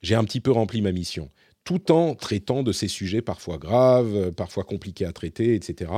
j'ai 0.01 0.15
un 0.15 0.23
petit 0.23 0.39
peu 0.39 0.51
rempli 0.51 0.81
ma 0.81 0.91
mission, 0.91 1.29
tout 1.63 1.91
en 1.91 2.15
traitant 2.15 2.63
de 2.63 2.71
ces 2.71 2.87
sujets 2.87 3.21
parfois 3.21 3.57
graves, 3.57 4.31
parfois 4.31 4.63
compliqués 4.63 5.05
à 5.05 5.11
traiter, 5.11 5.53
etc. 5.53 5.91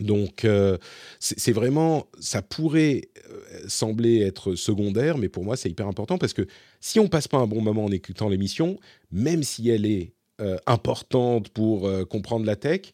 Donc, 0.00 0.44
euh, 0.44 0.76
c'est 1.20 1.52
vraiment, 1.52 2.08
ça 2.18 2.42
pourrait 2.42 3.02
euh, 3.30 3.40
sembler 3.68 4.22
être 4.22 4.56
secondaire, 4.56 5.18
mais 5.18 5.28
pour 5.28 5.44
moi, 5.44 5.56
c'est 5.56 5.70
hyper 5.70 5.86
important 5.86 6.18
parce 6.18 6.32
que 6.32 6.46
si 6.80 6.98
on 6.98 7.06
passe 7.06 7.28
pas 7.28 7.38
un 7.38 7.46
bon 7.46 7.60
moment 7.60 7.84
en 7.84 7.92
écoutant 7.92 8.28
l'émission, 8.28 8.78
même 9.12 9.44
si 9.44 9.68
elle 9.70 9.86
est 9.86 10.12
importante 10.66 11.48
pour 11.50 11.88
comprendre 12.08 12.44
la 12.44 12.56
tech, 12.56 12.92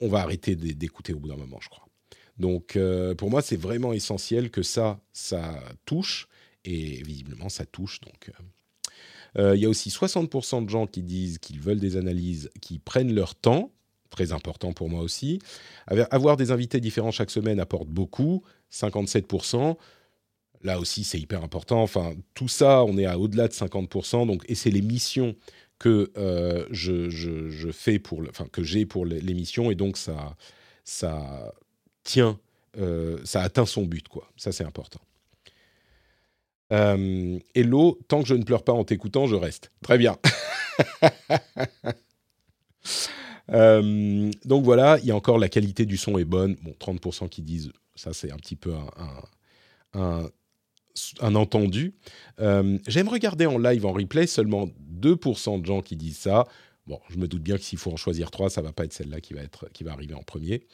on 0.00 0.08
va 0.08 0.20
arrêter 0.20 0.56
d'écouter 0.56 1.12
au 1.12 1.18
bout 1.18 1.28
d'un 1.28 1.36
moment, 1.36 1.58
je 1.60 1.68
crois. 1.68 1.88
Donc, 2.38 2.76
euh, 2.76 3.14
pour 3.14 3.30
moi, 3.30 3.42
c'est 3.42 3.56
vraiment 3.56 3.92
essentiel 3.92 4.50
que 4.50 4.62
ça, 4.62 5.00
ça 5.12 5.60
touche, 5.84 6.28
et 6.64 7.02
visiblement, 7.02 7.48
ça 7.48 7.66
touche. 7.66 8.00
Donc, 8.00 8.30
euh, 8.30 8.42
euh, 9.38 9.56
il 9.56 9.62
y 9.62 9.66
a 9.66 9.68
aussi 9.68 9.90
60% 9.90 10.64
de 10.64 10.70
gens 10.70 10.86
qui 10.86 11.02
disent 11.02 11.38
qu'ils 11.38 11.60
veulent 11.60 11.80
des 11.80 11.96
analyses 11.96 12.50
qui 12.60 12.78
prennent 12.78 13.12
leur 13.12 13.34
temps, 13.34 13.72
très 14.10 14.32
important 14.32 14.72
pour 14.72 14.88
moi 14.88 15.02
aussi. 15.02 15.38
Avoir 15.86 16.36
des 16.36 16.50
invités 16.50 16.80
différents 16.80 17.10
chaque 17.10 17.30
semaine 17.30 17.60
apporte 17.60 17.88
beaucoup, 17.88 18.42
57%. 18.72 19.76
Là 20.62 20.80
aussi, 20.80 21.04
c'est 21.04 21.20
hyper 21.20 21.44
important. 21.44 21.82
Enfin, 21.82 22.14
tout 22.34 22.48
ça, 22.48 22.84
on 22.84 22.96
est 22.98 23.04
à 23.04 23.18
au-delà 23.18 23.48
de 23.48 23.52
50%. 23.52 24.26
Donc, 24.26 24.44
et 24.48 24.54
c'est 24.54 24.70
les 24.70 24.82
missions 24.82 25.36
que 25.78 26.10
euh, 26.16 26.66
je, 26.70 27.70
fais 27.72 27.98
pour, 27.98 28.22
enfin 28.28 28.46
que 28.50 28.62
j'ai 28.62 28.86
pour 28.86 29.06
l'émission 29.06 29.70
et 29.70 29.74
donc 29.74 29.96
ça, 29.96 30.36
ça 30.84 31.54
tient, 32.02 32.38
euh, 32.78 33.18
ça 33.24 33.42
atteint 33.42 33.66
son 33.66 33.84
but 33.84 34.08
quoi. 34.08 34.28
Ça 34.36 34.52
c'est 34.52 34.64
important. 34.64 35.00
Euh, 36.72 37.38
hello, 37.54 37.98
tant 38.08 38.22
que 38.22 38.28
je 38.28 38.34
ne 38.34 38.42
pleure 38.42 38.62
pas 38.62 38.72
en 38.72 38.84
t'écoutant, 38.84 39.26
je 39.26 39.36
reste. 39.36 39.70
Très 39.82 39.98
bien. 39.98 40.18
donc 43.48 44.64
voilà, 44.64 44.98
il 44.98 45.06
y 45.06 45.10
a 45.10 45.16
encore 45.16 45.38
la 45.38 45.48
qualité 45.48 45.86
du 45.86 45.96
son 45.96 46.18
est 46.18 46.24
bonne. 46.24 46.56
Bon, 46.62 46.74
30% 46.78 47.28
qui 47.28 47.42
disent 47.42 47.72
ça, 47.94 48.12
c'est 48.12 48.30
un 48.30 48.36
petit 48.36 48.56
peu 48.56 48.74
un 49.94 50.28
entendu. 51.20 51.94
Euh, 52.40 52.78
j'aime 52.86 53.08
regarder 53.08 53.46
en 53.46 53.58
live, 53.58 53.86
en 53.86 53.92
replay, 53.92 54.26
seulement 54.26 54.68
2% 55.00 55.60
de 55.60 55.66
gens 55.66 55.80
qui 55.80 55.96
disent 55.96 56.18
ça. 56.18 56.44
Bon, 56.86 57.00
je 57.10 57.18
me 57.18 57.28
doute 57.28 57.42
bien 57.42 57.56
que 57.56 57.62
s'il 57.62 57.78
faut 57.78 57.92
en 57.92 57.96
choisir 57.96 58.30
3, 58.30 58.50
ça 58.50 58.62
va 58.62 58.72
pas 58.72 58.84
être 58.84 58.92
celle-là 58.92 59.20
qui 59.20 59.34
va, 59.34 59.40
qui 59.72 59.84
va 59.84 59.92
arriver 59.92 60.14
en 60.14 60.22
premier. 60.22 60.66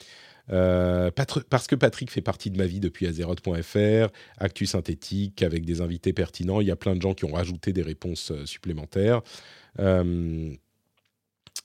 Euh, 0.50 1.10
parce 1.10 1.66
que 1.66 1.74
Patrick 1.74 2.10
fait 2.10 2.20
partie 2.20 2.50
de 2.50 2.58
ma 2.58 2.66
vie 2.66 2.80
depuis 2.80 3.06
azeroth.fr, 3.06 4.12
Actu 4.38 4.66
Synthétique, 4.66 5.42
avec 5.42 5.64
des 5.64 5.80
invités 5.80 6.12
pertinents. 6.12 6.60
Il 6.60 6.66
y 6.66 6.70
a 6.70 6.76
plein 6.76 6.94
de 6.94 7.02
gens 7.02 7.14
qui 7.14 7.24
ont 7.24 7.32
rajouté 7.32 7.72
des 7.72 7.82
réponses 7.82 8.30
euh, 8.30 8.46
supplémentaires, 8.46 9.22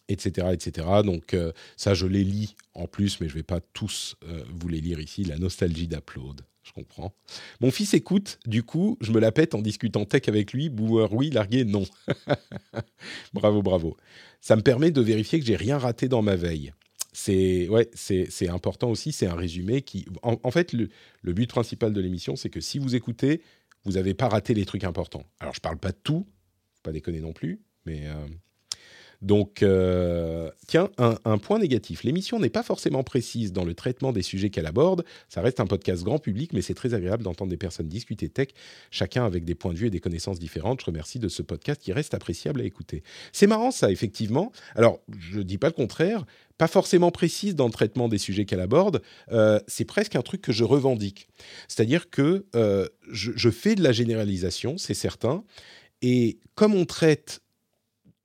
etc., 0.10 0.48
etc. 0.52 0.88
Donc 1.06 1.36
ça, 1.78 1.94
je 1.94 2.06
les 2.06 2.24
lis 2.24 2.56
en 2.74 2.88
plus, 2.88 3.22
mais 3.22 3.30
je 3.30 3.36
vais 3.36 3.44
pas 3.44 3.62
tous 3.62 4.16
vous 4.50 4.68
les 4.68 4.82
lire 4.82 5.00
ici. 5.00 5.24
La 5.24 5.38
nostalgie 5.38 5.88
d'Upload 5.88 6.42
je 6.70 6.74
comprends. 6.74 7.14
Mon 7.62 7.72
fils 7.72 7.94
écoute, 7.94 8.40
du 8.46 8.64
coup, 8.64 8.98
je 9.02 9.12
me 9.12 9.20
la 9.20 9.32
pète 9.32 9.56
en 9.56 9.62
discutant 9.62 10.06
tech 10.06 10.28
avec 10.28 10.54
lui. 10.54 10.70
Boomer, 10.70 11.12
oui, 11.14 11.30
largué, 11.32 11.66
non. 11.66 11.84
bravo, 13.34 13.62
bravo. 13.62 13.98
Ça 14.40 14.56
me 14.56 14.62
permet 14.62 14.92
de 14.92 15.02
vérifier 15.02 15.40
que 15.40 15.46
j'ai 15.46 15.56
rien 15.56 15.78
raté 15.78 16.08
dans 16.08 16.22
ma 16.22 16.36
veille. 16.36 16.74
C'est 17.12 17.68
ouais, 17.70 17.90
c'est 17.96 18.50
important 18.50 18.90
aussi. 18.90 19.12
C'est 19.12 19.26
un 19.26 19.36
résumé 19.36 19.82
qui, 19.82 20.06
en, 20.22 20.52
fait, 20.52 20.74
le, 20.74 20.90
but 21.34 21.50
principal 21.50 21.92
de 21.92 22.00
l'émission, 22.00 22.36
c'est 22.36 22.50
que 22.50 22.62
si 22.62 22.78
vous 22.78 22.96
écoutez, 22.96 23.42
vous 23.84 23.94
n'avez 23.94 24.14
pas 24.14 24.30
raté 24.30 24.54
les 24.54 24.66
trucs 24.66 24.84
importants. 24.84 25.26
Alors, 25.40 25.56
je 25.56 25.62
parle 25.62 25.78
pas 25.78 25.92
de 25.92 25.98
tout, 26.04 26.28
pas 26.84 26.92
déconner 26.92 27.20
non 27.20 27.34
plus, 27.34 27.62
mais 27.86 28.04
euh, 28.06 28.28
donc, 29.22 29.64
euh, 29.64 30.50
tiens, 30.68 30.90
un, 30.98 31.38
point 31.40 31.60
négatif. 31.60 32.04
L'émission 32.04 32.40
n'est 32.40 32.50
pas 32.50 32.64
forcément 32.64 33.04
précise 33.04 33.52
dans 33.52 33.66
le 33.66 33.74
traitement 33.74 34.14
des 34.14 34.22
sujets 34.22 34.50
qu'elle 34.50 34.66
aborde. 34.66 35.04
Ça 35.28 35.42
reste 35.42 35.60
un 35.60 35.66
podcast 35.66 36.04
grand 36.04 36.20
public, 36.20 36.54
mais 36.54 36.62
c'est 36.62 36.74
très 36.74 36.94
agréable 36.94 37.24
d'entendre 37.24 37.50
des 37.50 37.58
personnes 37.58 37.90
discuter 37.90 38.30
tech, 38.30 38.50
chacun 38.92 39.26
avec 39.26 39.44
des 39.44 39.56
points 39.56 39.74
de 39.74 39.78
vue 39.78 39.88
et 39.88 39.90
des 39.90 40.00
connaissances 40.00 40.40
différentes. 40.40 40.80
Je 40.80 40.86
remercie 40.86 41.20
de 41.20 41.28
ce 41.28 41.42
podcast 41.42 41.82
qui 41.82 41.92
reste 41.92 42.14
appréciable 42.14 42.62
à 42.62 42.64
écouter. 42.64 43.04
C'est 43.34 43.48
marrant 43.48 43.72
ça, 43.72 43.92
effectivement. 43.92 44.54
Alors, 44.76 45.00
je 45.20 45.40
ne 45.40 45.44
dis 45.44 45.58
pas 45.58 45.68
le 45.68 45.74
contraire. 45.74 46.26
Pas 46.58 46.68
forcément 46.68 47.12
précise 47.12 47.56
dans 47.56 47.66
le 47.66 47.72
traitement 47.72 48.08
des 48.08 48.18
sujets 48.18 48.46
qu'elle 48.46 48.60
aborde. 48.62 49.02
Euh, 49.32 49.60
c'est 49.68 49.86
presque 49.86 50.16
un 50.16 50.22
truc 50.22 50.42
que 50.42 50.52
je 50.52 50.64
revendique. 50.64 51.28
C'est-à-dire 51.68 52.10
que 52.10 52.46
euh, 52.56 52.88
je 53.12 53.50
fais 53.50 53.76
de 53.76 53.84
la 53.84 53.92
généralisation, 53.92 54.78
c'est 54.78 54.94
certain. 54.94 55.44
Et 56.02 56.40
comme 56.56 56.76
on 56.76 56.86
traite 56.86 57.42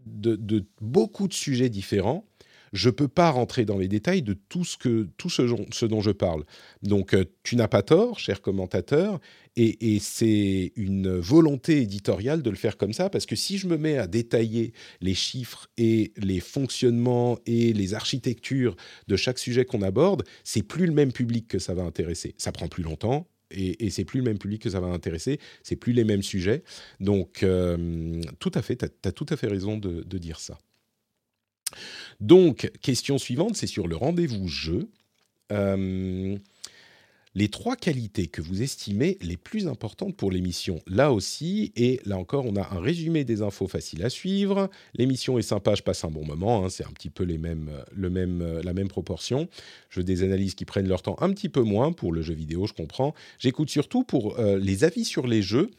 de, 0.06 0.64
beaucoup 0.80 1.28
de 1.28 1.34
sujets 1.34 1.68
différents. 1.68 2.26
Je 2.72 2.88
ne 2.88 2.94
peux 2.94 3.06
pas 3.06 3.30
rentrer 3.30 3.64
dans 3.64 3.78
les 3.78 3.86
détails 3.86 4.22
de 4.22 4.32
tout 4.32 4.64
ce, 4.64 4.76
que, 4.76 5.08
tout 5.16 5.30
ce, 5.30 5.84
dont 5.84 6.00
je 6.00 6.10
parle. 6.10 6.44
Donc, 6.82 7.14
euh, 7.14 7.24
tu 7.44 7.54
n'as 7.54 7.68
pas 7.68 7.82
tort, 7.82 8.18
cher 8.18 8.42
commentateur, 8.42 9.20
et, 9.54 10.00
c'est 10.00 10.72
une 10.74 11.16
volonté 11.16 11.82
éditoriale 11.82 12.42
de 12.42 12.50
le 12.50 12.56
faire 12.56 12.76
comme 12.76 12.92
ça, 12.92 13.08
parce 13.10 13.26
que 13.26 13.36
si 13.36 13.58
je 13.58 13.68
me 13.68 13.76
mets 13.76 13.98
à 13.98 14.08
détailler 14.08 14.72
les 15.00 15.14
chiffres 15.14 15.68
et 15.76 16.12
les 16.16 16.40
fonctionnements 16.40 17.38
et 17.46 17.72
les 17.72 17.94
architectures 17.94 18.74
de 19.06 19.14
chaque 19.14 19.38
sujet 19.38 19.64
qu'on 19.64 19.82
aborde, 19.82 20.24
c'est 20.42 20.64
plus 20.64 20.86
le 20.86 20.92
même 20.92 21.12
public 21.12 21.46
que 21.46 21.60
ça 21.60 21.74
va 21.74 21.82
intéresser. 21.82 22.34
Ça 22.38 22.50
prend 22.50 22.66
plus 22.66 22.82
longtemps, 22.82 23.28
et, 23.50 23.86
et 23.86 23.90
c'est 23.90 24.04
plus 24.04 24.18
le 24.18 24.24
même 24.24 24.38
public 24.38 24.62
que 24.62 24.70
ça 24.70 24.80
va 24.80 24.88
intéresser, 24.88 25.38
c'est 25.62 25.76
plus 25.76 25.92
les 25.92 26.04
mêmes 26.04 26.22
sujets. 26.22 26.62
Donc, 27.00 27.42
euh, 27.42 28.20
tout 28.38 28.52
à 28.54 28.62
fait, 28.62 28.76
tu 28.76 29.08
as, 29.08 29.12
tout 29.12 29.26
à 29.28 29.36
fait 29.36 29.46
raison 29.46 29.76
de, 29.76 30.18
dire 30.18 30.40
ça. 30.40 30.58
Donc, 32.20 32.70
question 32.80 33.18
suivante, 33.18 33.56
c'est 33.56 33.66
sur 33.66 33.88
le 33.88 33.96
rendez-vous 33.96 34.48
jeu. 34.48 34.88
Euh, 35.52 36.38
les 37.34 37.48
trois 37.48 37.76
qualités 37.76 38.26
que 38.26 38.40
vous 38.40 38.62
estimez 38.62 39.18
les 39.20 39.36
plus 39.36 39.66
importantes 39.66 40.16
pour 40.16 40.30
l'émission. 40.30 40.80
Là 40.86 41.12
aussi, 41.12 41.72
et 41.76 42.00
là 42.04 42.16
encore, 42.16 42.46
on 42.46 42.56
a 42.56 42.74
un 42.74 42.80
résumé 42.80 43.24
des 43.24 43.42
infos 43.42 43.66
faciles 43.66 44.04
à 44.04 44.10
suivre. 44.10 44.70
L'émission 44.94 45.38
est 45.38 45.42
sympa, 45.42 45.74
je 45.74 45.82
passe 45.82 46.04
un 46.04 46.10
bon 46.10 46.24
moment. 46.24 46.64
Hein, 46.64 46.68
c'est 46.68 46.84
un 46.84 46.92
petit 46.92 47.10
peu 47.10 47.24
les 47.24 47.38
mêmes, 47.38 47.70
le 47.92 48.10
même, 48.10 48.60
la 48.62 48.72
même 48.72 48.88
proportion. 48.88 49.48
Je 49.90 50.00
veux 50.00 50.04
des 50.04 50.22
analyses 50.22 50.54
qui 50.54 50.64
prennent 50.64 50.88
leur 50.88 51.02
temps 51.02 51.16
un 51.20 51.32
petit 51.32 51.48
peu 51.48 51.62
moins 51.62 51.92
pour 51.92 52.12
le 52.12 52.22
jeu 52.22 52.34
vidéo, 52.34 52.66
je 52.66 52.72
comprends. 52.72 53.14
J'écoute 53.38 53.70
surtout 53.70 54.04
pour 54.04 54.38
euh, 54.38 54.58
les 54.58 54.84
avis 54.84 55.04
sur 55.04 55.26
les 55.26 55.42
jeux. 55.42 55.70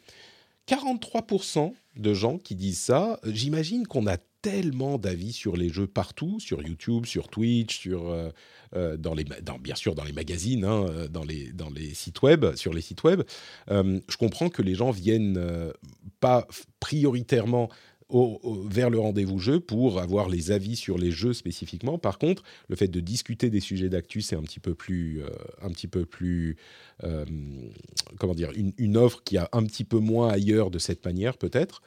43% 0.68 1.72
de 1.96 2.14
gens 2.14 2.38
qui 2.38 2.54
disent 2.54 2.80
ça. 2.80 3.20
J'imagine 3.24 3.86
qu'on 3.86 4.06
a 4.06 4.16
tellement 4.46 4.96
d'avis 4.96 5.32
sur 5.32 5.56
les 5.56 5.70
jeux 5.70 5.88
partout, 5.88 6.38
sur 6.38 6.62
YouTube, 6.62 7.04
sur 7.04 7.26
Twitch, 7.26 7.80
sur 7.80 8.10
euh, 8.10 8.30
euh, 8.76 8.96
dans 8.96 9.12
les, 9.12 9.24
dans, 9.24 9.58
bien 9.58 9.74
sûr 9.74 9.96
dans 9.96 10.04
les 10.04 10.12
magazines, 10.12 10.64
hein, 10.64 10.86
euh, 10.88 11.08
dans, 11.08 11.24
les, 11.24 11.50
dans 11.50 11.68
les 11.68 11.94
sites 11.94 12.22
web, 12.22 12.54
sur 12.54 12.72
les 12.72 12.80
sites 12.80 13.02
web. 13.02 13.22
je 13.68 14.16
comprends 14.16 14.48
que 14.48 14.62
les 14.62 14.76
gens 14.76 14.92
viennent 14.92 15.72
pas 16.20 16.46
prioritairement 16.78 17.70
vers 18.08 18.88
le 18.88 19.00
rendez-vous 19.00 19.40
jeu 19.40 19.58
pour 19.58 20.00
avoir 20.00 20.28
les 20.28 20.52
avis 20.52 20.76
sur 20.76 20.96
les 20.96 21.10
jeux 21.10 21.32
spécifiquement. 21.32 21.98
Par 21.98 22.20
contre, 22.20 22.44
le 22.68 22.76
fait 22.76 22.86
de 22.86 23.00
discuter 23.00 23.50
des 23.50 23.58
sujets 23.58 23.88
d'actu, 23.88 24.22
c'est 24.22 24.36
un 24.36 24.42
petit 24.42 24.60
peu 24.60 24.76
plus, 24.76 25.24
un 25.60 25.70
petit 25.70 25.88
peu 25.88 26.06
plus, 26.06 26.56
comment 27.00 28.34
dire, 28.36 28.52
une, 28.54 28.72
une, 28.78 28.96
offre 28.96 29.24
qui 29.24 29.38
a 29.38 29.48
un 29.50 29.64
petit 29.64 29.82
peu 29.82 29.98
moins 29.98 30.28
ailleurs 30.28 30.70
de 30.70 30.78
cette 30.78 31.04
manière 31.04 31.36
peut-être. 31.36 31.82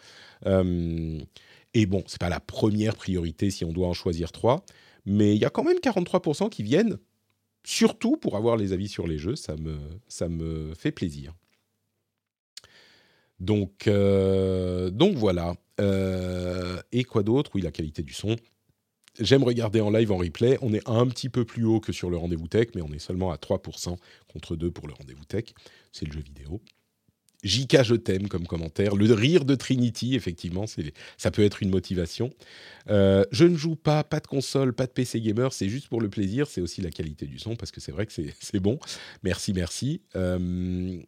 Et 1.73 1.85
bon, 1.85 2.03
c'est 2.07 2.19
pas 2.19 2.29
la 2.29 2.39
première 2.39 2.95
priorité 2.95 3.51
si 3.51 3.63
on 3.63 3.71
doit 3.71 3.87
en 3.87 3.93
choisir 3.93 4.31
trois, 4.31 4.63
mais 5.05 5.35
il 5.35 5.41
y 5.41 5.45
a 5.45 5.49
quand 5.49 5.63
même 5.63 5.77
43% 5.77 6.49
qui 6.49 6.63
viennent 6.63 6.97
surtout 7.63 8.17
pour 8.17 8.35
avoir 8.37 8.57
les 8.57 8.73
avis 8.73 8.87
sur 8.87 9.07
les 9.07 9.17
jeux. 9.17 9.35
Ça 9.35 9.55
me, 9.57 10.73
fait 10.73 10.91
plaisir. 10.91 11.33
Donc, 13.39 13.87
euh, 13.87 14.89
donc 14.89 15.15
voilà. 15.15 15.55
Euh, 15.79 16.81
et 16.91 17.03
quoi 17.03 17.23
d'autre? 17.23 17.51
Oui, 17.53 17.61
la 17.61 17.71
qualité 17.71 18.03
du 18.03 18.13
son. 18.13 18.35
J'aime 19.19 19.43
regarder 19.43 19.81
en 19.81 19.91
live, 19.91 20.11
en 20.11 20.17
replay. 20.17 20.57
On 20.61 20.73
est 20.73 20.87
un 20.87 21.07
petit 21.07 21.29
peu 21.29 21.45
plus 21.45 21.65
haut 21.65 21.79
que 21.79 21.91
sur 21.91 22.09
le 22.09 22.17
rendez-vous 22.17 22.47
tech, 22.47 22.69
mais 22.75 22.81
on 22.81 22.91
est 22.91 22.99
seulement 22.99 23.31
à 23.31 23.35
3% 23.35 23.97
contre 24.27 24.55
2 24.55 24.71
pour 24.71 24.87
le 24.87 24.93
rendez-vous 24.93 25.25
tech. 25.25 25.45
C'est 25.91 26.05
le 26.05 26.11
jeu 26.11 26.21
vidéo. 26.21 26.61
JK, 27.43 27.83
je 27.83 27.95
t'aime 27.95 28.27
comme 28.27 28.45
commentaire. 28.47 28.95
Le 28.95 29.13
rire 29.13 29.45
de 29.45 29.55
Trinity, 29.55 30.15
effectivement, 30.15 30.65
ça 31.17 31.31
peut 31.31 31.43
être 31.43 31.63
une 31.63 31.69
motivation. 31.69 32.31
Euh, 32.89 33.23
je 33.31 33.45
ne 33.45 33.55
joue 33.55 33.75
pas, 33.75 34.03
pas 34.03 34.19
de 34.19 34.27
console, 34.27 34.73
pas 34.73 34.87
de 34.87 34.91
PC 34.91 35.21
gamer, 35.21 35.53
c'est 35.53 35.69
juste 35.69 35.87
pour 35.87 36.01
le 36.01 36.09
plaisir. 36.09 36.47
C'est 36.47 36.61
aussi 36.61 36.81
la 36.81 36.91
qualité 36.91 37.25
du 37.25 37.39
son, 37.39 37.55
parce 37.55 37.71
que 37.71 37.79
c'est 37.79 37.91
vrai 37.91 38.05
que 38.05 38.13
c'est 38.13 38.59
bon. 38.59 38.79
Merci, 39.23 39.53
merci. 39.53 40.01
Euh, 40.15 40.99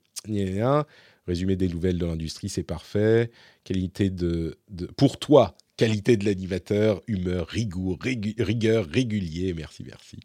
résumé 1.27 1.55
des 1.55 1.67
nouvelles 1.67 1.97
de 1.97 2.05
l'industrie, 2.05 2.49
c'est 2.49 2.63
parfait. 2.63 3.31
Qualité 3.63 4.09
de, 4.09 4.57
Pour 4.97 5.19
toi, 5.19 5.55
qualité 5.81 6.15
de 6.15 6.25
l'animateur, 6.25 7.01
humeur, 7.07 7.47
rigueur, 7.47 7.97
rigueur 8.37 8.85
régulier. 8.85 9.51
Merci, 9.55 9.83
merci. 9.83 10.19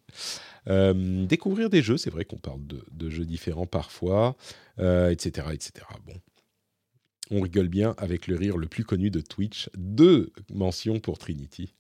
Euh, 0.69 1.25
découvrir 1.25 1.71
des 1.71 1.81
jeux, 1.81 1.97
c'est 1.97 2.11
vrai 2.11 2.27
qu'on 2.27 2.37
parle 2.37 2.61
de, 2.67 3.09
jeux 3.09 3.25
différents 3.25 3.65
parfois, 3.67 4.37
etc., 4.77 5.47
euh, 5.49 5.53
etc. 5.53 5.73
Bon, 6.07 6.13
on 7.31 7.41
rigole 7.41 7.69
bien 7.69 7.95
avec 7.97 8.27
le 8.27 8.37
rire 8.37 8.59
le 8.59 8.67
plus 8.67 8.85
connu 8.85 9.09
de 9.09 9.23
Twitch. 9.23 9.71
Deux 9.79 10.31
mentions 10.53 11.01
pour 11.01 11.17
Trinity. 11.17 11.73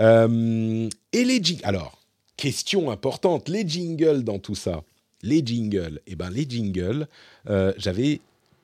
Euh, 0.00 0.90
et 1.14 1.24
les 1.24 1.42
jingles. 1.42 1.64
Alors, 1.64 2.02
question 2.36 2.90
importante, 2.90 3.48
les 3.48 3.66
jingles 3.66 4.22
dans 4.22 4.38
tout 4.38 4.54
ça. 4.54 4.84
Les 5.22 5.40
jingles. 5.42 6.02
Eh 6.06 6.14
bien, 6.14 6.28
les 6.28 6.46
jingles, 6.46 7.08
j'avais 7.78 8.20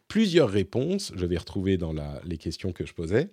plusieurs 0.07 0.51
réponses. 0.51 1.13
Je 1.17 1.25
vais 1.25 1.39
retrouver 1.39 1.79
dans 1.79 1.95
les 2.27 2.37
questions 2.37 2.73
que 2.73 2.85
je 2.85 2.93
posais 2.93 3.31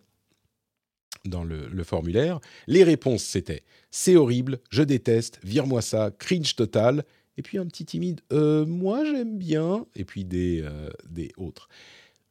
dans 1.26 1.43
le, 1.43 1.84
formulaire. 1.84 2.39
Les 2.67 2.84
réponses, 2.84 3.24
c'était 3.24 3.63
c'est 3.91 4.15
horrible, 4.15 4.59
je 4.70 4.84
déteste, 4.84 5.39
vire-moi 5.43 5.82
ça, 5.82 6.11
cringe 6.17 6.55
total. 6.55 7.03
Et 7.38 7.41
puis 7.41 7.57
un 7.57 7.65
petit 7.65 7.86
timide, 7.86 8.22
euh, 8.34 8.65
moi 8.65 9.05
j'aime 9.05 9.38
bien. 9.38 9.86
Et 9.95 10.05
puis 10.05 10.26
des, 10.26 10.61
euh, 10.63 10.89
des 11.09 11.32
autres. 11.38 11.70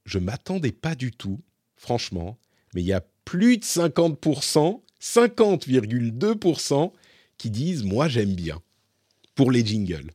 Je 0.04 0.18
m'attendais 0.18 0.72
pas 0.72 0.94
du 0.94 1.10
tout, 1.10 1.40
franchement, 1.76 2.38
mais 2.74 2.82
il 2.82 2.86
y 2.86 2.92
a 2.92 3.04
plus 3.24 3.58
de 3.58 3.64
50%, 3.64 4.80
50,2% 5.00 6.92
qui 7.36 7.50
disent 7.50 7.84
moi 7.84 8.08
j'aime 8.08 8.34
bien 8.34 8.60
pour 9.34 9.50
les 9.50 9.64
jingles. 9.64 10.10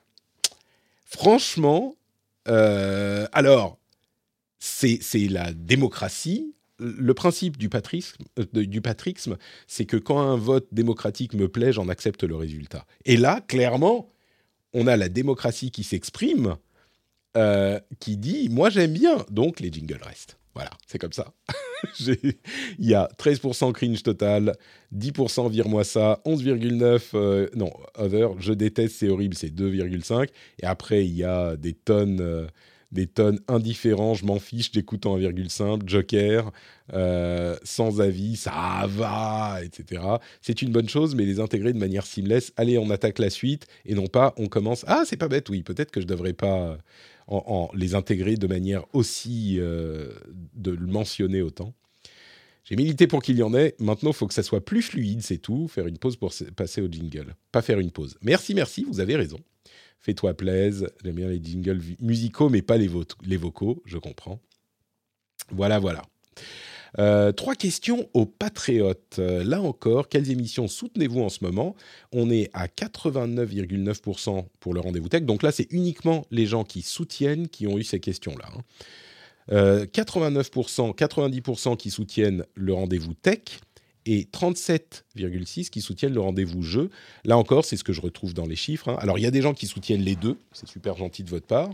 Franchement, 1.06 1.96
euh, 2.48 3.28
alors, 3.32 3.78
c'est 4.60 5.00
la 5.30 5.54
démocratie, 5.54 6.54
le 6.80 7.14
principe 7.14 7.58
du 7.58 7.70
patrisme, 7.70 8.24
euh, 8.40 8.82
patrixme, 8.82 9.38
c'est 9.68 9.86
que 9.86 9.98
quand 9.98 10.20
un 10.20 10.36
vote 10.36 10.68
démocratique 10.72 11.34
me 11.34 11.48
plaît, 11.48 11.72
j'en 11.72 11.90
accepte 11.90 12.24
le 12.24 12.36
résultat. 12.36 12.86
Et 13.06 13.18
là, 13.18 13.42
clairement, 13.42 14.12
on 14.74 14.88
a 14.88 14.98
la 14.98 15.10
démocratie 15.10 15.72
qui 15.72 15.84
s'exprime, 15.84 16.56
euh, 17.38 17.80
qui 18.00 18.18
dit 18.18 18.50
moi 18.50 18.70
j'aime 18.70 18.94
bien, 18.94 19.26
donc 19.30 19.60
les 19.60 19.72
jingles 19.72 20.02
restent. 20.04 20.38
Voilà, 20.56 20.70
c'est 20.88 21.00
comme 21.00 21.14
ça. 21.14 21.34
Il 22.00 22.36
y 22.80 22.94
a 22.94 23.10
13% 23.18 23.72
cringe 23.74 24.04
total, 24.04 24.56
10% 24.96 25.50
vire-moi 25.50 25.84
ça, 25.84 26.22
11,9% 26.26 27.02
euh, 27.16 27.50
non, 27.56 27.72
other, 27.98 28.40
je 28.40 28.54
déteste, 28.54 28.98
c'est 28.98 29.10
horrible, 29.10 29.36
c'est 29.36 29.54
2,5%. 29.54 30.28
Et 30.60 30.66
après, 30.66 31.06
il 31.06 31.14
y 31.14 31.24
a 31.24 31.58
des 31.58 31.74
tonnes 31.74 32.48
des 32.94 33.08
tonnes 33.08 33.40
indifférents, 33.48 34.14
je 34.14 34.26
m'en 34.26 34.40
fiche, 34.40 34.72
d'écoutant 34.72 35.18
1,5, 35.18 35.82
Joker, 35.88 36.52
euh, 36.94 37.58
sans 37.64 38.00
avis, 38.00 38.36
ça 38.36 38.86
va, 38.88 39.60
etc. 39.64 40.02
C'est 40.42 40.62
une 40.62 40.72
bonne 40.72 40.88
chose, 40.88 41.16
mais 41.16 41.26
les 41.26 41.40
intégrer 41.40 41.74
de 41.74 41.80
manière 41.80 42.06
seamless, 42.06 42.54
allez, 42.56 42.78
on 42.78 42.90
attaque 42.90 43.20
la 43.20 43.30
suite, 43.30 43.68
et 43.86 43.96
non 43.96 44.08
pas 44.08 44.34
on 44.38 44.48
commence, 44.48 44.86
ah, 44.88 45.04
c'est 45.06 45.18
pas 45.18 45.28
bête, 45.28 45.50
oui, 45.50 45.64
peut-être 45.64 45.92
que 45.92 46.02
je 46.02 46.08
devrais 46.08 46.34
pas 46.34 46.78
en, 47.28 47.70
les 47.74 47.96
intégrer 47.96 48.36
de 48.36 48.48
manière 48.48 48.86
aussi, 48.94 49.56
euh, 49.60 50.12
de 50.56 50.72
le 50.72 50.88
mentionner 50.88 51.42
autant. 51.42 51.74
J'ai 52.64 52.76
milité 52.76 53.08
pour 53.08 53.22
qu'il 53.22 53.38
y 53.38 53.44
en 53.44 53.54
ait. 53.54 53.76
Maintenant, 53.80 54.12
il 54.12 54.16
faut 54.16 54.28
que 54.28 54.34
ça 54.34 54.44
soit 54.44 54.64
plus 54.64 54.82
fluide, 54.82 55.22
c'est 55.22 55.38
tout. 55.38 55.68
Faire 55.68 55.86
une 55.86 55.98
pause 55.98 56.16
pour 56.16 56.34
passer 56.56 56.82
au 56.82 56.88
jingle. 56.88 57.36
Pas 57.52 57.62
faire 57.62 57.80
une 57.80 57.92
pause. 57.92 58.18
Merci, 58.22 58.56
merci, 58.56 58.86
vous 58.86 59.02
avez 59.02 59.18
raison. 59.18 59.38
Fais-toi 60.04 60.34
plaise. 60.34 60.90
J'aime 61.04 61.16
bien 61.16 61.30
les 61.30 61.42
jingles 61.42 61.80
musicaux, 62.02 62.50
mais 62.50 62.62
pas 62.62 62.78
les, 62.78 62.88
vocaux, 62.88 63.82
je 63.86 63.98
comprends. 63.98 64.40
Voilà, 65.50 65.80
voilà. 65.80 66.04
Euh, 67.00 67.32
trois 67.32 67.56
questions 67.56 68.10
aux 68.14 68.26
patriotes. 68.26 69.16
Euh, 69.20 69.46
là 69.46 69.62
encore, 69.62 70.10
quelles 70.10 70.30
émissions 70.30 70.68
soutenez-vous 70.68 71.22
en 71.22 71.30
ce 71.30 71.42
moment? 71.42 71.76
On 72.12 72.30
est 72.30 72.50
à 72.54 72.68
89,9% 72.68 74.46
pour 74.60 74.74
le 74.74 74.82
rendez-vous 74.82 75.08
tech. 75.08 75.24
Donc 75.24 75.42
là, 75.42 75.54
c'est 75.54 75.72
uniquement 75.72 76.26
les 76.32 76.46
gens 76.48 76.66
qui 76.66 76.82
soutiennent 76.82 77.48
qui 77.48 77.66
ont 77.66 77.78
eu 77.78 77.84
ces 77.84 78.02
questions-là. 78.02 78.50
89%, 79.50 80.90
hein. 80.90 80.94
90% 80.98 81.72
euh, 81.72 81.76
qui 81.78 81.90
soutiennent 81.92 82.46
le 82.56 82.74
rendez-vous 82.74 83.14
tech 83.14 83.40
et 84.06 84.28
37,6 84.32 85.70
qui 85.70 85.82
soutiennent 85.82 86.14
le 86.14 86.20
rendez-vous 86.20 86.62
jeu. 86.62 86.90
Là 87.26 87.38
encore, 87.38 87.66
c'est 87.66 87.78
ce 87.78 87.84
que 87.84 87.94
je 87.94 88.02
retrouve 88.02 88.34
dans 88.34 88.46
les 88.46 88.56
chiffres. 88.56 88.90
Hein. 88.90 88.98
Alors, 89.00 89.18
il 89.18 89.22
y 89.22 89.26
a 89.26 89.32
des 89.32 89.42
gens 89.42 89.54
qui 89.54 89.68
soutiennent 89.68 90.02
les 90.02 90.16
deux, 90.16 90.38
c'est 90.52 90.68
super 90.68 90.98
gentil 90.98 91.24
de 91.24 91.30
votre 91.30 91.48
part, 91.48 91.70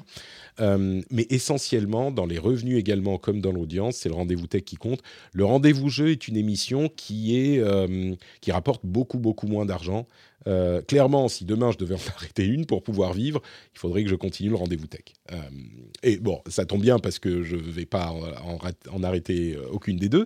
euh, 0.60 1.02
mais 1.10 1.26
essentiellement, 1.30 2.12
dans 2.12 2.26
les 2.26 2.38
revenus 2.38 2.78
également, 2.78 3.18
comme 3.18 3.42
dans 3.42 3.52
l'audience, 3.52 3.98
c'est 3.98 4.10
le 4.10 4.16
rendez-vous 4.16 4.48
tech 4.48 4.64
qui 4.64 4.76
compte. 4.76 5.02
Le 5.34 5.46
rendez-vous 5.46 5.90
jeu 5.90 6.12
est 6.12 6.28
une 6.28 6.38
émission 6.38 6.90
qui, 6.90 7.38
est, 7.38 7.60
euh, 7.60 8.16
qui 8.42 8.52
rapporte 8.52 8.86
beaucoup, 8.86 9.20
beaucoup 9.20 9.48
moins 9.48 9.66
d'argent 9.66 10.06
euh, 10.48 10.82
clairement, 10.82 11.28
si 11.28 11.46
demain 11.46 11.72
je 11.72 11.78
devais 11.78 11.96
en 11.96 12.08
arrêter 12.16 12.46
une 12.46 12.66
pour 12.66 12.84
pouvoir 12.84 13.14
vivre, 13.14 13.42
il 13.74 13.80
faudrait 13.80 14.04
que 14.04 14.10
je 14.10 14.16
continue 14.16 14.50
le 14.50 14.56
rendez-vous 14.56 14.88
tech. 14.88 15.04
Euh, 15.32 15.38
et 16.04 16.18
bon, 16.18 16.42
ça 16.48 16.66
tombe 16.66 16.82
bien 16.82 17.00
parce 17.00 17.20
que 17.20 17.44
je 17.44 17.56
ne 17.56 17.62
vais 17.62 17.86
pas 17.86 18.14
en, 18.92 19.04
arrêter 19.04 19.56
euh, 19.56 19.68
aucune 19.72 19.98
des 19.98 20.10
deux, 20.10 20.26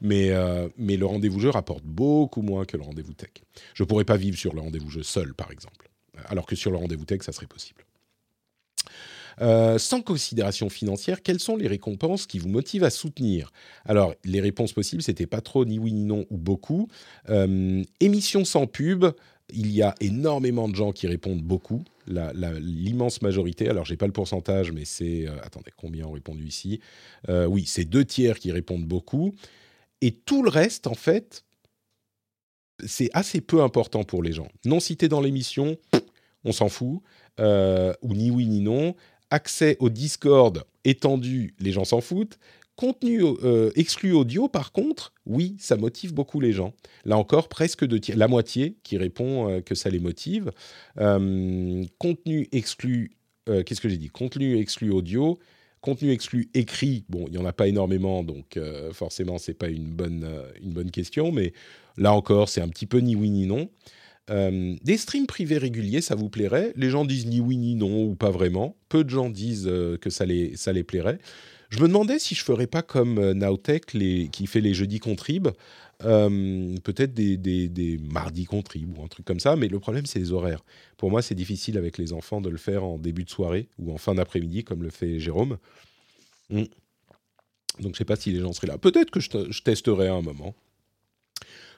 mais, 0.00 0.28
le 0.28 1.06
rendez-vous 1.06 1.40
jeu 1.40 1.50
rapporte 1.50 1.84
beaucoup 1.84 2.42
moins 2.42 2.64
que 2.64 2.76
le 2.76 2.82
rendez-vous 2.82 3.14
tech. 3.14 3.30
Je 3.74 3.82
ne 3.82 3.88
pourrais 3.88 4.04
pas 4.04 4.16
vivre 4.16 4.38
sur 4.38 4.54
le 4.54 4.60
rendez-vous 4.60 4.90
jeu 4.90 5.02
seul, 5.02 5.34
par 5.34 5.50
exemple, 5.50 5.90
alors 6.26 6.46
que 6.46 6.56
sur 6.56 6.70
le 6.70 6.76
rendez-vous 6.76 7.04
tech, 7.04 7.22
ça 7.22 7.32
serait 7.32 7.46
possible. 7.46 7.84
sans 9.38 10.02
considération 10.02 10.68
financière, 10.68 11.22
quelles 11.22 11.40
sont 11.40 11.56
les 11.56 11.66
récompenses 11.66 12.26
qui 12.26 12.38
vous 12.38 12.48
motivent 12.48 12.84
à 12.84 12.90
soutenir? 12.90 13.52
Alors, 13.84 14.14
les 14.24 14.40
réponses 14.40 14.72
possibles, 14.72 15.02
c'était 15.02 15.26
pas 15.26 15.40
trop, 15.40 15.64
ni 15.64 15.78
oui, 15.78 15.92
ni 15.92 16.04
non, 16.04 16.24
ou 16.30 16.38
beaucoup. 16.38 16.88
émission 18.00 18.44
sans 18.44 18.66
pub, 18.66 19.06
il 19.52 19.70
y 19.70 19.82
a 19.82 19.94
énormément 20.00 20.68
de 20.68 20.74
gens 20.74 20.92
qui 20.92 21.06
répondent 21.06 21.42
beaucoup, 21.42 21.84
l'immense 22.06 23.22
majorité. 23.22 23.68
Alors, 23.68 23.84
j'ai 23.84 23.96
pas 23.96 24.06
le 24.06 24.12
pourcentage, 24.12 24.72
mais 24.72 24.84
c'est. 24.84 25.26
Euh, 25.28 25.36
attendez, 25.42 25.70
combien 25.76 26.06
ont 26.06 26.12
répondu 26.12 26.46
ici? 26.46 26.80
Euh, 27.28 27.46
Oui, 27.46 27.64
c'est 27.66 27.84
deux 27.84 28.04
tiers 28.04 28.38
qui 28.38 28.52
répondent 28.52 28.86
beaucoup. 28.86 29.34
Et 30.00 30.12
tout 30.12 30.42
le 30.42 30.50
reste, 30.50 30.86
en 30.86 30.94
fait, 30.94 31.44
c'est 32.84 33.10
assez 33.12 33.40
peu 33.40 33.62
important 33.62 34.04
pour 34.04 34.22
les 34.22 34.32
gens. 34.32 34.48
Non 34.64 34.80
cité 34.80 35.08
dans 35.08 35.20
l'émission, 35.20 35.76
on 36.44 36.52
s'en 36.52 36.68
fout, 36.68 37.00
ou 37.38 38.14
ni 38.14 38.30
oui 38.30 38.46
ni 38.46 38.60
non. 38.60 38.94
Accès 39.30 39.76
au 39.80 39.88
Discord 39.88 40.64
étendu, 40.84 41.54
les 41.58 41.72
gens 41.72 41.84
s'en 41.84 42.00
foutent. 42.00 42.38
Contenu 42.76 43.22
exclu 43.76 44.12
audio, 44.12 44.48
par 44.48 44.72
contre, 44.72 45.12
oui, 45.26 45.56
ça 45.58 45.76
motive 45.76 46.12
beaucoup 46.12 46.40
les 46.40 46.52
gens. 46.52 46.74
Là 47.04 47.16
encore, 47.16 47.48
presque 47.48 47.86
la 48.08 48.28
moitié 48.28 48.76
qui 48.82 48.96
répond 48.96 49.62
que 49.64 49.74
ça 49.74 49.90
les 49.90 50.00
motive. 50.00 50.50
contenu 50.96 52.48
exclu, 52.50 53.12
qu'est-ce 53.46 53.80
que 53.80 53.88
j'ai 53.88 53.98
dit? 53.98 54.08
Contenu 54.08 54.58
exclu 54.58 54.90
audio, 54.90 55.38
Contenu 55.84 56.12
exclu 56.12 56.48
écrit, 56.54 57.04
bon, 57.10 57.26
il 57.26 57.32
n'y 57.32 57.36
en 57.36 57.44
a 57.44 57.52
pas 57.52 57.68
énormément, 57.68 58.24
donc 58.24 58.56
euh, 58.56 58.90
forcément, 58.94 59.36
ce 59.36 59.50
n'est 59.50 59.54
pas 59.54 59.68
une 59.68 59.90
bonne, 59.90 60.24
euh, 60.24 60.50
une 60.62 60.72
bonne 60.72 60.90
question, 60.90 61.30
mais 61.30 61.52
là 61.98 62.14
encore, 62.14 62.48
c'est 62.48 62.62
un 62.62 62.68
petit 62.68 62.86
peu 62.86 63.00
ni 63.00 63.14
oui 63.14 63.28
ni 63.28 63.44
non. 63.44 63.68
Euh, 64.30 64.74
des 64.82 64.96
streams 64.96 65.26
privés 65.26 65.58
réguliers, 65.58 66.00
ça 66.00 66.14
vous 66.14 66.30
plairait? 66.30 66.72
Les 66.76 66.88
gens 66.88 67.04
disent 67.04 67.26
ni 67.26 67.38
oui 67.38 67.58
ni 67.58 67.74
non 67.74 68.02
ou 68.02 68.14
pas 68.14 68.30
vraiment. 68.30 68.78
Peu 68.88 69.04
de 69.04 69.10
gens 69.10 69.28
disent 69.28 69.70
que 70.00 70.08
ça 70.08 70.24
les, 70.24 70.56
ça 70.56 70.72
les 70.72 70.84
plairait. 70.84 71.18
Je 71.74 71.80
me 71.80 71.88
demandais 71.88 72.20
si 72.20 72.36
je 72.36 72.44
ferais 72.44 72.68
pas 72.68 72.82
comme 72.82 73.32
Nowtech 73.32 73.94
les, 73.94 74.28
qui 74.28 74.46
fait 74.46 74.60
les 74.60 74.74
jeudis 74.74 75.00
contrib, 75.00 75.48
euh, 76.04 76.76
peut-être 76.84 77.12
des, 77.14 78.00
mardis 78.00 78.44
contrib 78.44 78.96
ou 78.96 79.02
un 79.02 79.08
truc 79.08 79.26
comme 79.26 79.40
ça, 79.40 79.56
mais 79.56 79.66
le 79.66 79.80
problème 79.80 80.06
c'est 80.06 80.20
les 80.20 80.30
horaires. 80.30 80.64
Pour 80.96 81.10
moi, 81.10 81.20
c'est 81.20 81.34
difficile 81.34 81.76
avec 81.76 81.98
les 81.98 82.12
enfants 82.12 82.40
de 82.40 82.48
le 82.48 82.58
faire 82.58 82.84
en 82.84 82.96
début 82.96 83.24
de 83.24 83.30
soirée 83.30 83.66
ou 83.80 83.92
en 83.92 83.98
fin 83.98 84.14
d'après-midi 84.14 84.62
comme 84.62 84.84
le 84.84 84.90
fait 84.90 85.18
Jérôme. 85.18 85.58
Hmm. 86.48 86.58
Donc 86.58 86.68
je 87.80 87.88
ne 87.88 87.94
sais 87.94 88.04
pas 88.04 88.14
si 88.14 88.30
les 88.30 88.38
gens 88.38 88.52
seraient 88.52 88.68
là. 88.68 88.78
Peut-être 88.78 89.10
que 89.10 89.18
je, 89.18 89.28
je, 89.50 89.62
testerai 89.62 90.06
à 90.06 90.14
un 90.14 90.22
moment. 90.22 90.54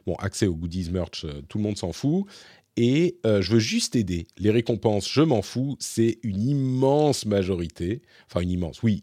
Bon, 0.07 0.15
accès 0.17 0.47
aux 0.47 0.55
goodies 0.55 0.91
merch, 0.91 1.25
euh, 1.25 1.41
tout 1.49 1.57
le 1.57 1.65
monde 1.65 1.79
s'en 1.79 1.95
fout 1.95 2.27
et 2.77 3.17
euh, 3.25 3.41
je 3.41 3.53
veux 3.53 3.59
juste 3.59 3.97
aider. 3.97 4.27
Les 4.37 4.51
récompenses, 4.51 5.09
je 5.11 5.23
m'en 5.23 5.41
fous, 5.41 5.77
c'est 5.81 6.19
une 6.23 6.43
immense 6.43 7.25
majorité, 7.25 8.03
enfin 8.27 8.41
une 8.41 8.51
immense, 8.51 8.83
oui, 8.83 9.01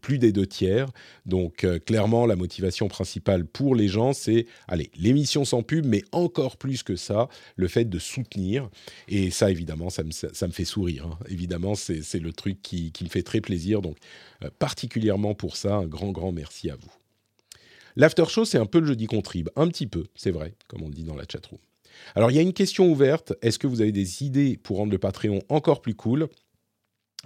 plus 0.00 0.18
des 0.18 0.32
deux 0.32 0.46
tiers. 0.46 0.88
Donc 1.26 1.64
euh, 1.64 1.78
clairement, 1.80 2.26
la 2.26 2.36
motivation 2.36 2.86
principale 2.86 3.44
pour 3.44 3.74
les 3.74 3.88
gens, 3.88 4.12
c'est, 4.12 4.46
allez, 4.68 4.90
l'émission 4.96 5.44
sans 5.44 5.62
pub, 5.62 5.86
mais 5.86 6.02
encore 6.12 6.56
plus 6.56 6.84
que 6.84 6.94
ça, 6.94 7.28
le 7.56 7.66
fait 7.66 7.84
de 7.84 7.98
soutenir. 7.98 8.70
Et 9.08 9.30
ça, 9.30 9.50
évidemment, 9.50 9.90
ça 9.90 10.04
me, 10.04 10.52
fait 10.52 10.64
sourire. 10.64 11.06
Hein. 11.06 11.18
Évidemment, 11.28 11.74
c'est 11.74 12.20
le 12.20 12.32
truc 12.32 12.62
qui, 12.62 12.92
me 13.02 13.08
fait 13.08 13.22
très 13.22 13.40
plaisir. 13.40 13.82
Donc 13.82 13.96
euh, 14.44 14.50
particulièrement 14.58 15.34
pour 15.34 15.56
ça, 15.56 15.74
un 15.74 15.86
grand, 15.86 16.12
grand 16.12 16.30
merci 16.30 16.70
à 16.70 16.76
vous. 16.76 16.92
L'after 17.96 18.24
show, 18.28 18.44
c'est 18.44 18.58
un 18.58 18.66
peu 18.66 18.78
le 18.78 18.86
jeudi 18.86 19.06
contrib, 19.06 19.48
un 19.56 19.68
petit 19.68 19.86
peu, 19.86 20.04
c'est 20.14 20.30
vrai, 20.30 20.54
comme 20.68 20.82
on 20.82 20.90
dit 20.90 21.02
dans 21.02 21.16
la 21.16 21.24
chatroom. 21.30 21.58
Alors, 22.14 22.30
il 22.30 22.34
y 22.34 22.38
a 22.38 22.42
une 22.42 22.52
question 22.52 22.90
ouverte. 22.90 23.34
Est-ce 23.42 23.58
que 23.58 23.66
vous 23.66 23.80
avez 23.80 23.92
des 23.92 24.22
idées 24.22 24.56
pour 24.56 24.78
rendre 24.78 24.92
le 24.92 24.98
Patreon 24.98 25.42
encore 25.48 25.82
plus 25.82 25.94
cool? 25.94 26.28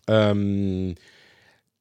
Euh, 0.08 0.92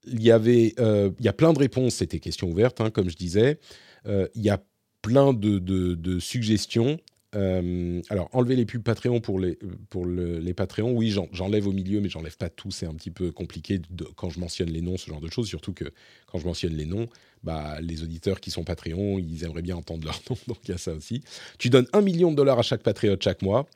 il 0.06 0.24
y 0.24 0.32
avait, 0.32 0.74
euh, 0.80 1.12
il 1.20 1.26
y 1.26 1.28
a 1.28 1.34
plein 1.34 1.54
de 1.54 1.60
réponses, 1.60 1.96
c'était 1.96 2.20
question 2.20 2.50
ouverte, 2.50 2.82
hein, 2.82 2.90
comme 2.90 3.10
je 3.10 3.18
disais. 3.18 3.60
Euh, 4.06 4.28
il 4.36 4.42
y 4.42 4.50
a 4.50 4.64
plein 5.02 5.34
de, 5.34 6.20
suggestions. 6.20 7.00
alors, 7.34 8.30
enlever 8.34 8.56
les 8.56 8.66
pubs 8.66 8.84
Patreon 8.84 9.22
pour 9.22 9.40
les, 9.40 9.58
pour 9.90 10.06
les 10.06 10.54
Patreons, 10.54 10.92
oui, 10.92 11.14
j'enlève 11.32 11.68
au 11.68 11.72
milieu, 11.72 12.02
mais 12.02 12.10
j'enlève 12.10 12.38
pas 12.38 12.50
tout. 12.50 12.72
C'est 12.72 12.86
un 12.86 12.96
petit 12.96 13.12
peu 13.12 13.32
compliqué 13.32 13.82
quand 14.16 14.30
je 14.30 14.40
mentionne 14.40 14.70
les 14.70 14.82
noms, 14.82 14.98
ce 14.98 15.08
genre 15.08 15.22
de 15.22 15.30
choses. 15.30 15.48
Surtout 15.48 15.74
que 15.74 15.86
quand 16.28 16.40
je 16.40 16.46
mentionne 16.46 16.74
les 16.74 16.86
noms, 16.86 17.08
bah, 17.44 17.80
les 17.82 18.04
auditeurs 18.04 18.40
qui 18.40 18.52
sont 18.52 18.64
Patreon, 18.64 19.20
ils 19.20 19.44
aimeraient 19.44 19.62
bien 19.62 19.76
entendre 19.76 20.06
leur 20.06 20.20
nom, 20.30 20.38
donc 20.48 20.58
il 20.66 20.72
y 20.72 20.74
a 20.74 20.78
ça 20.78 20.94
aussi. 20.94 21.24
Tu 21.58 21.70
donnes 21.70 21.88
un 21.94 22.02
million 22.02 22.32
de 22.32 22.36
dollars 22.36 22.60
à 22.60 22.64
chaque 22.64 22.84
patriote 22.84 23.24
chaque 23.24 23.42
mois. 23.42 23.68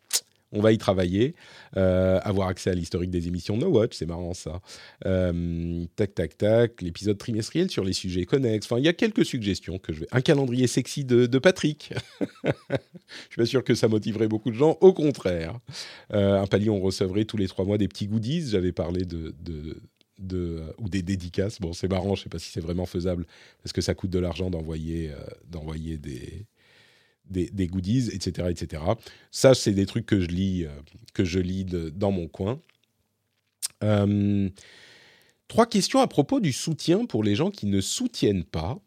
On 0.55 0.61
va 0.61 0.71
y 0.71 0.77
travailler, 0.77 1.33
euh, 1.77 2.19
avoir 2.21 2.47
accès 2.47 2.69
à 2.69 2.75
l'historique 2.75 3.09
des 3.09 3.27
émissions 3.27 3.57
No 3.57 3.69
Watch, 3.69 3.93
c'est 3.95 4.05
marrant 4.05 4.35
ça. 4.35 4.61
Euh, 5.07 5.83
tac, 5.95 6.13
tac, 6.13 6.37
tac, 6.37 6.81
l'épisode 6.83 7.17
trimestriel 7.17 7.71
sur 7.71 7.83
les 7.83 7.93
sujets 7.93 8.25
connexes. 8.25 8.67
Enfin, 8.67 8.77
il 8.77 8.85
y 8.85 8.87
a 8.87 8.93
quelques 8.93 9.25
suggestions 9.25 9.79
que 9.79 9.93
je 9.93 10.01
vais. 10.01 10.07
Un 10.11 10.21
calendrier 10.21 10.67
sexy 10.67 11.05
de, 11.05 11.25
Patrick. 11.39 11.95
je 12.43 12.51
suis 13.29 13.37
pas 13.37 13.47
sûr 13.47 13.63
que 13.63 13.73
ça 13.73 13.87
motiverait 13.87 14.27
beaucoup 14.27 14.51
de 14.51 14.55
gens. 14.55 14.77
Au 14.79 14.93
contraire, 14.93 15.59
euh, 16.13 16.39
un 16.39 16.45
palier, 16.45 16.69
on 16.69 16.79
recevrait 16.79 17.25
tous 17.25 17.37
les 17.37 17.47
trois 17.47 17.65
mois 17.65 17.79
des 17.79 17.87
petits 17.87 18.05
goodies. 18.05 18.49
J'avais 18.49 18.71
parlé 18.71 19.05
de, 19.05 19.81
des 20.93 21.01
dédicaces. 21.01 21.59
Bon, 21.59 21.73
c'est 21.73 21.89
marrant, 21.89 22.15
je 22.15 22.23
sais 22.23 22.29
pas 22.29 22.39
si 22.39 22.49
c'est 22.51 22.61
vraiment 22.61 22.85
faisable 22.85 23.25
parce 23.61 23.73
que 23.73 23.81
ça 23.81 23.95
coûte 23.95 24.11
de 24.11 24.19
l'argent 24.19 24.49
d'envoyer 24.49 25.11
euh, 25.11 25.17
d'envoyer 25.49 25.97
des, 25.97 26.45
des, 27.29 27.67
goodies, 27.67 28.09
etc., 28.13 28.47
etc. 28.49 28.83
Ça, 29.31 29.53
c'est 29.53 29.73
des 29.73 29.85
trucs 29.85 30.05
que 30.05 30.19
je 30.19 30.27
lis, 30.27 30.65
euh, 30.65 30.69
que 31.13 31.25
je 31.25 31.39
lis 31.39 31.65
dans 31.65 32.11
mon 32.11 32.27
coin. 32.27 32.59
Euh, 33.83 34.49
trois 35.47 35.65
questions 35.65 35.99
à 35.99 36.07
propos 36.07 36.39
du 36.39 36.53
soutien 36.53 37.05
pour 37.05 37.23
les 37.23 37.35
gens 37.35 37.49
qui 37.49 37.65
ne 37.65 37.81
soutiennent 37.81 38.45
pas. 38.45 38.79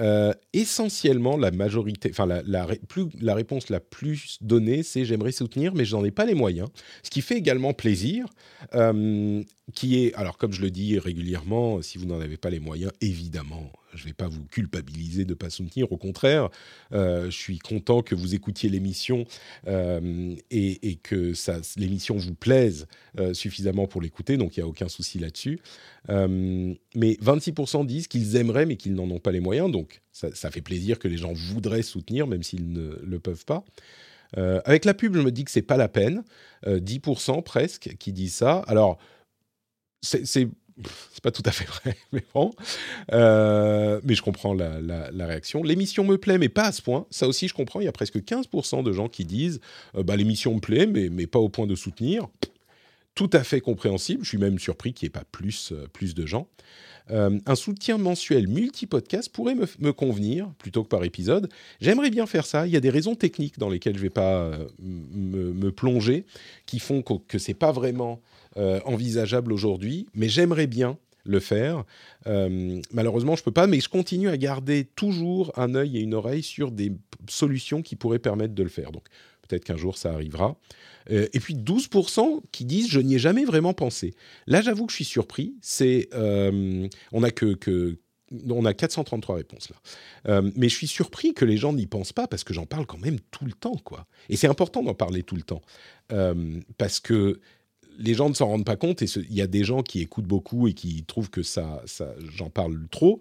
Euh, 0.00 0.32
essentiellement, 0.52 1.36
la 1.36 1.52
majorité, 1.52 2.10
enfin 2.10 2.26
la, 2.26 2.66
plus, 2.88 3.06
la 3.20 3.34
réponse 3.34 3.68
la 3.70 3.78
plus 3.78 4.38
donnée, 4.40 4.82
c'est 4.82 5.04
j'aimerais 5.04 5.30
soutenir, 5.30 5.72
mais 5.74 5.84
je 5.84 5.94
n'en 5.94 6.04
ai 6.04 6.10
pas 6.10 6.24
les 6.24 6.34
moyens. 6.34 6.68
Ce 7.04 7.10
qui 7.10 7.20
fait 7.20 7.36
également 7.36 7.72
plaisir, 7.72 8.26
euh, 8.74 9.42
qui 9.74 10.04
est, 10.04 10.14
alors 10.14 10.36
comme 10.36 10.52
je 10.52 10.62
le 10.62 10.70
dis 10.70 10.98
régulièrement, 10.98 11.80
si 11.80 11.98
vous 11.98 12.06
n'en 12.06 12.20
avez 12.20 12.36
pas 12.36 12.50
les 12.50 12.58
moyens, 12.58 12.90
évidemment, 13.00 13.70
je 13.94 14.02
ne 14.02 14.08
vais 14.08 14.14
pas 14.14 14.28
vous 14.28 14.44
culpabiliser 14.44 15.24
de 15.24 15.30
ne 15.30 15.34
pas 15.34 15.50
soutenir. 15.50 15.90
Au 15.92 15.96
contraire, 15.96 16.48
euh, 16.92 17.26
je 17.26 17.36
suis 17.36 17.58
content 17.58 18.02
que 18.02 18.14
vous 18.14 18.34
écoutiez 18.34 18.68
l'émission 18.68 19.24
euh, 19.66 20.34
et, 20.50 20.96
que 21.02 21.32
l'émission 21.78 22.16
vous 22.16 22.34
plaise 22.34 22.86
euh, 23.18 23.34
suffisamment 23.34 23.86
pour 23.86 24.00
l'écouter, 24.00 24.36
donc 24.36 24.56
il 24.56 24.60
n'y 24.60 24.64
a 24.64 24.68
aucun 24.68 24.88
souci 24.88 25.18
là-dessus. 25.18 25.60
mais 26.08 26.78
26% 26.94 27.86
disent 27.86 28.08
qu'ils 28.08 28.36
aimeraient, 28.36 28.66
mais 28.66 28.76
qu'ils 28.76 28.94
n'en 28.94 29.10
ont 29.10 29.20
pas 29.20 29.32
les 29.32 29.40
moyens, 29.40 29.70
donc 29.70 30.02
ça, 30.12 30.50
fait 30.50 30.60
plaisir 30.60 30.98
que 30.98 31.08
les 31.08 31.16
gens 31.16 31.32
voudraient 31.32 31.82
soutenir, 31.82 32.26
même 32.26 32.42
s'ils 32.42 32.72
ne 32.72 32.98
le 33.02 33.18
peuvent 33.18 33.44
pas. 33.44 33.64
avec 34.36 34.84
la 34.84 34.94
pub, 34.94 35.14
je 35.14 35.20
me 35.20 35.32
dis 35.32 35.44
que 35.44 35.50
c'est 35.50 35.62
pas 35.62 35.76
la 35.76 35.88
peine. 35.88 36.24
10% 36.66 37.42
presque 37.42 37.96
qui 37.98 38.12
disent 38.12 38.34
ça. 38.34 38.58
Alors, 38.66 38.98
c'est 40.02 40.48
c'est 41.12 41.22
pas 41.22 41.30
tout 41.30 41.42
à 41.44 41.52
fait 41.52 41.64
vrai, 41.64 41.96
mais 42.12 42.24
bon. 42.34 42.52
Euh, 43.12 44.00
mais 44.04 44.14
je 44.14 44.22
comprends 44.22 44.54
la, 44.54 45.26
réaction. 45.26 45.62
L'émission 45.62 46.04
me 46.04 46.18
plaît, 46.18 46.38
mais 46.38 46.48
pas 46.48 46.64
à 46.64 46.72
ce 46.72 46.82
point. 46.82 47.06
Ça 47.10 47.28
aussi, 47.28 47.48
je 47.48 47.54
comprends. 47.54 47.80
Il 47.80 47.84
y 47.84 47.88
a 47.88 47.92
presque 47.92 48.16
15% 48.16 48.82
de 48.82 48.92
gens 48.92 49.08
qui 49.08 49.24
disent 49.24 49.60
euh, 49.96 50.02
bah, 50.02 50.16
l'émission 50.16 50.54
me 50.54 50.60
plaît, 50.60 50.86
mais, 50.86 51.08
mais 51.10 51.26
pas 51.26 51.38
au 51.38 51.48
point 51.48 51.66
de 51.66 51.74
soutenir. 51.74 52.26
Tout 53.14 53.30
à 53.32 53.44
fait 53.44 53.60
compréhensible. 53.60 54.24
Je 54.24 54.28
suis 54.28 54.38
même 54.38 54.58
surpris 54.58 54.92
qu'il 54.92 55.06
n'y 55.06 55.10
ait 55.10 55.20
pas 55.20 55.24
plus, 55.30 55.72
euh, 55.72 55.86
plus 55.92 56.14
de 56.14 56.26
gens. 56.26 56.48
un 57.08 57.54
soutien 57.54 57.98
mensuel 57.98 58.48
multi-podcast 58.48 59.28
pourrait 59.30 59.54
me, 59.54 59.92
convenir 59.92 60.48
plutôt 60.58 60.82
que 60.82 60.88
par 60.88 61.04
épisode. 61.04 61.48
J'aimerais 61.80 62.10
bien 62.10 62.26
faire 62.26 62.46
ça. 62.46 62.66
Il 62.66 62.72
y 62.72 62.76
a 62.76 62.80
des 62.80 62.90
raisons 62.90 63.14
techniques 63.14 63.58
dans 63.58 63.68
lesquelles 63.68 63.94
je 63.94 63.98
ne 63.98 64.04
vais 64.04 64.10
pas 64.10 64.50
me, 64.80 65.70
plonger 65.70 66.24
qui 66.66 66.80
font 66.80 67.02
que, 67.02 67.14
que 67.28 67.38
ce 67.38 67.50
n'est 67.50 67.54
pas 67.54 67.72
vraiment 67.72 68.20
euh, 68.56 68.78
envisageable 68.84 69.52
aujourd'hui, 69.52 70.06
mais 70.14 70.28
j'aimerais 70.28 70.68
bien 70.68 70.96
le 71.24 71.40
faire. 71.40 71.82
Euh, 72.28 72.80
malheureusement, 72.92 73.34
je 73.34 73.40
ne 73.40 73.44
peux 73.46 73.50
pas, 73.50 73.66
mais 73.66 73.80
je 73.80 73.88
continue 73.88 74.28
à 74.28 74.36
garder 74.36 74.84
toujours 74.94 75.52
un 75.56 75.74
œil 75.74 75.98
et 75.98 76.00
une 76.00 76.14
oreille 76.14 76.44
sur 76.44 76.70
des 76.70 76.92
solutions 77.28 77.82
qui 77.82 77.96
pourraient 77.96 78.20
permettre 78.20 78.54
de 78.54 78.62
le 78.62 78.68
faire. 78.68 78.92
Donc 78.92 79.02
peut-être 79.48 79.64
qu'un 79.64 79.76
jour 79.76 79.96
ça 79.96 80.12
arrivera. 80.12 80.56
Euh, 81.10 81.26
et 81.32 81.40
puis 81.40 81.56
12% 81.56 82.42
qui 82.52 82.64
disent 82.64 82.88
je 82.88 83.00
n'y 83.00 83.16
ai 83.16 83.18
jamais 83.18 83.44
vraiment 83.44 83.74
pensé. 83.74 84.14
Là, 84.46 84.62
j'avoue 84.62 84.86
que 84.86 84.92
je 84.92 84.96
suis 84.96 85.04
surpris. 85.04 85.56
C'est 85.60 86.08
on 86.14 87.22
a 87.24 87.30
que, 87.32 87.98
on 88.48 88.64
a 88.64 88.72
433 88.72 89.34
réponses 89.34 89.68
là. 90.24 90.42
mais 90.54 90.68
je 90.68 90.76
suis 90.76 90.86
surpris 90.86 91.34
que 91.34 91.44
les 91.44 91.56
gens 91.56 91.72
n'y 91.72 91.86
pensent 91.86 92.12
pas 92.12 92.28
parce 92.28 92.44
que 92.44 92.54
j'en 92.54 92.66
parle 92.66 92.86
quand 92.86 92.98
même 92.98 93.18
tout 93.32 93.46
le 93.46 93.52
temps, 93.52 93.76
quoi. 93.82 94.06
Et 94.28 94.36
c'est 94.36 94.46
important 94.46 94.84
d'en 94.84 94.94
parler 94.94 95.24
tout 95.24 95.34
le 95.34 95.42
temps 95.42 95.62
parce 96.78 97.00
que 97.00 97.40
les 97.98 98.14
gens 98.14 98.28
ne 98.28 98.34
s'en 98.34 98.46
rendent 98.46 98.64
pas 98.64 98.76
compte 98.76 99.02
et 99.02 99.06
il 99.16 99.34
y 99.34 99.42
a 99.42 99.46
des 99.46 99.64
gens 99.64 99.82
qui 99.82 100.00
écoutent 100.00 100.26
beaucoup 100.26 100.68
et 100.68 100.72
qui 100.74 101.04
trouvent 101.04 101.30
que 101.30 101.42
ça, 101.42 101.82
ça 101.86 102.14
j'en 102.36 102.50
parle 102.50 102.86
trop. 102.90 103.20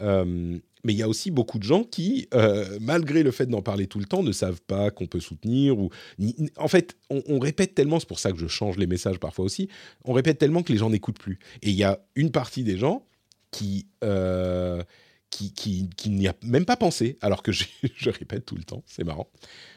Euh, 0.00 0.58
mais 0.84 0.92
il 0.92 0.98
y 0.98 1.02
a 1.02 1.08
aussi 1.08 1.30
beaucoup 1.30 1.58
de 1.58 1.64
gens 1.64 1.82
qui, 1.82 2.28
euh, 2.34 2.78
malgré 2.80 3.22
le 3.22 3.30
fait 3.30 3.46
d'en 3.46 3.62
parler 3.62 3.86
tout 3.86 3.98
le 3.98 4.04
temps, 4.04 4.22
ne 4.22 4.32
savent 4.32 4.60
pas 4.60 4.90
qu'on 4.90 5.06
peut 5.06 5.20
soutenir. 5.20 5.78
Ou, 5.78 5.88
en 6.58 6.68
fait, 6.68 6.96
on, 7.08 7.38
répète 7.38 7.74
tellement, 7.74 7.98
c'est 7.98 8.08
pour 8.08 8.18
ça 8.18 8.32
que 8.32 8.38
je 8.38 8.46
change 8.46 8.76
les 8.76 8.86
messages 8.86 9.18
parfois 9.18 9.46
aussi, 9.46 9.68
on 10.04 10.12
répète 10.12 10.38
tellement 10.38 10.62
que 10.62 10.72
les 10.72 10.78
gens 10.78 10.90
n'écoutent 10.90 11.18
plus. 11.18 11.38
Et 11.62 11.70
il 11.70 11.76
y 11.76 11.84
a 11.84 12.00
une 12.16 12.30
partie 12.30 12.64
des 12.64 12.76
gens 12.76 13.06
qui, 13.50 13.86
euh, 14.04 14.82
qui, 15.34 15.88
n'y 16.06 16.28
a 16.28 16.34
même 16.42 16.64
pas 16.64 16.76
pensé, 16.76 17.18
alors 17.20 17.42
que 17.42 17.52
je, 17.52 17.64
répète 18.10 18.46
tout 18.46 18.56
le 18.56 18.64
temps, 18.64 18.82
c'est 18.86 19.04
marrant. 19.04 19.28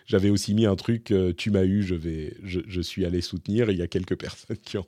J'avais 0.06 0.30
aussi 0.30 0.54
mis 0.54 0.66
un 0.66 0.76
truc, 0.76 1.12
euh, 1.12 1.34
tu 1.34 1.52
m'as 1.52 1.64
eu, 1.64 1.84
je, 1.84 1.96
vais, 1.96 2.36
je, 2.44 2.82
suis 2.82 3.06
allé 3.06 3.22
soutenir, 3.22 3.70
et 3.70 3.74
il 3.74 3.80
y 3.80 3.82
a 3.82 3.88
quelques 3.88 4.16
personnes 4.20 4.58
qui 4.58 4.78
ont, 4.78 4.88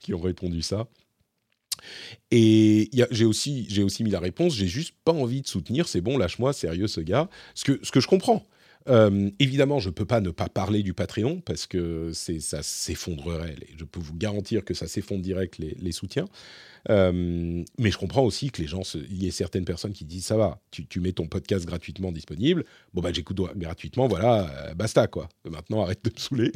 qui 0.00 0.14
ont 0.14 0.20
répondu 0.20 0.62
ça. 0.62 0.88
Et 2.30 2.90
j'ai 3.10 3.24
aussi, 3.24 3.68
aussi 3.82 4.02
mis 4.02 4.10
la 4.10 4.20
réponse, 4.20 4.54
j'ai 4.54 4.66
juste 4.66 4.94
pas 5.04 5.12
envie 5.12 5.42
de 5.42 5.46
soutenir, 5.46 5.88
c'est 5.88 6.00
bon, 6.00 6.18
lâche-moi, 6.18 6.52
sérieux 6.52 6.88
ce 6.88 7.00
gars. 7.00 7.28
Ce 7.54 7.64
que, 7.64 7.78
ce 7.82 7.92
que 7.92 8.00
je 8.00 8.08
comprends. 8.08 8.44
Euh, 8.88 9.30
évidemment, 9.38 9.78
je 9.78 9.88
ne 9.88 9.94
peux 9.94 10.04
pas 10.04 10.20
ne 10.20 10.30
pas 10.30 10.48
parler 10.48 10.82
du 10.82 10.94
Patreon 10.94 11.40
parce 11.40 11.66
que 11.66 12.12
ça 12.12 12.62
s'effondrerait. 12.62 13.56
Je 13.76 13.84
peux 13.84 14.00
vous 14.00 14.14
garantir 14.14 14.64
que 14.64 14.74
ça 14.74 14.86
s'effondre 14.86 15.22
direct 15.22 15.58
les, 15.58 15.92
soutiens. 15.92 16.26
Euh, 16.90 17.64
mais 17.78 17.90
je 17.90 17.98
comprends 17.98 18.22
aussi 18.22 18.50
que 18.50 18.62
les 18.62 18.68
gens, 18.68 18.82
il 18.94 19.22
y 19.22 19.26
ait 19.26 19.32
certaines 19.32 19.64
personnes 19.64 19.92
qui 19.92 20.04
disent 20.04 20.26
ça 20.26 20.36
va, 20.36 20.60
tu, 20.70 21.00
mets 21.00 21.12
ton 21.12 21.26
podcast 21.26 21.66
gratuitement 21.66 22.12
disponible, 22.12 22.64
bon 22.94 23.02
bah 23.02 23.10
j'écoute 23.12 23.40
gratuitement, 23.56 24.06
voilà, 24.06 24.68
euh, 24.68 24.74
basta 24.74 25.06
quoi. 25.06 25.28
Maintenant 25.50 25.82
arrête 25.82 26.04
de 26.04 26.10
me 26.10 26.18
saouler. 26.18 26.52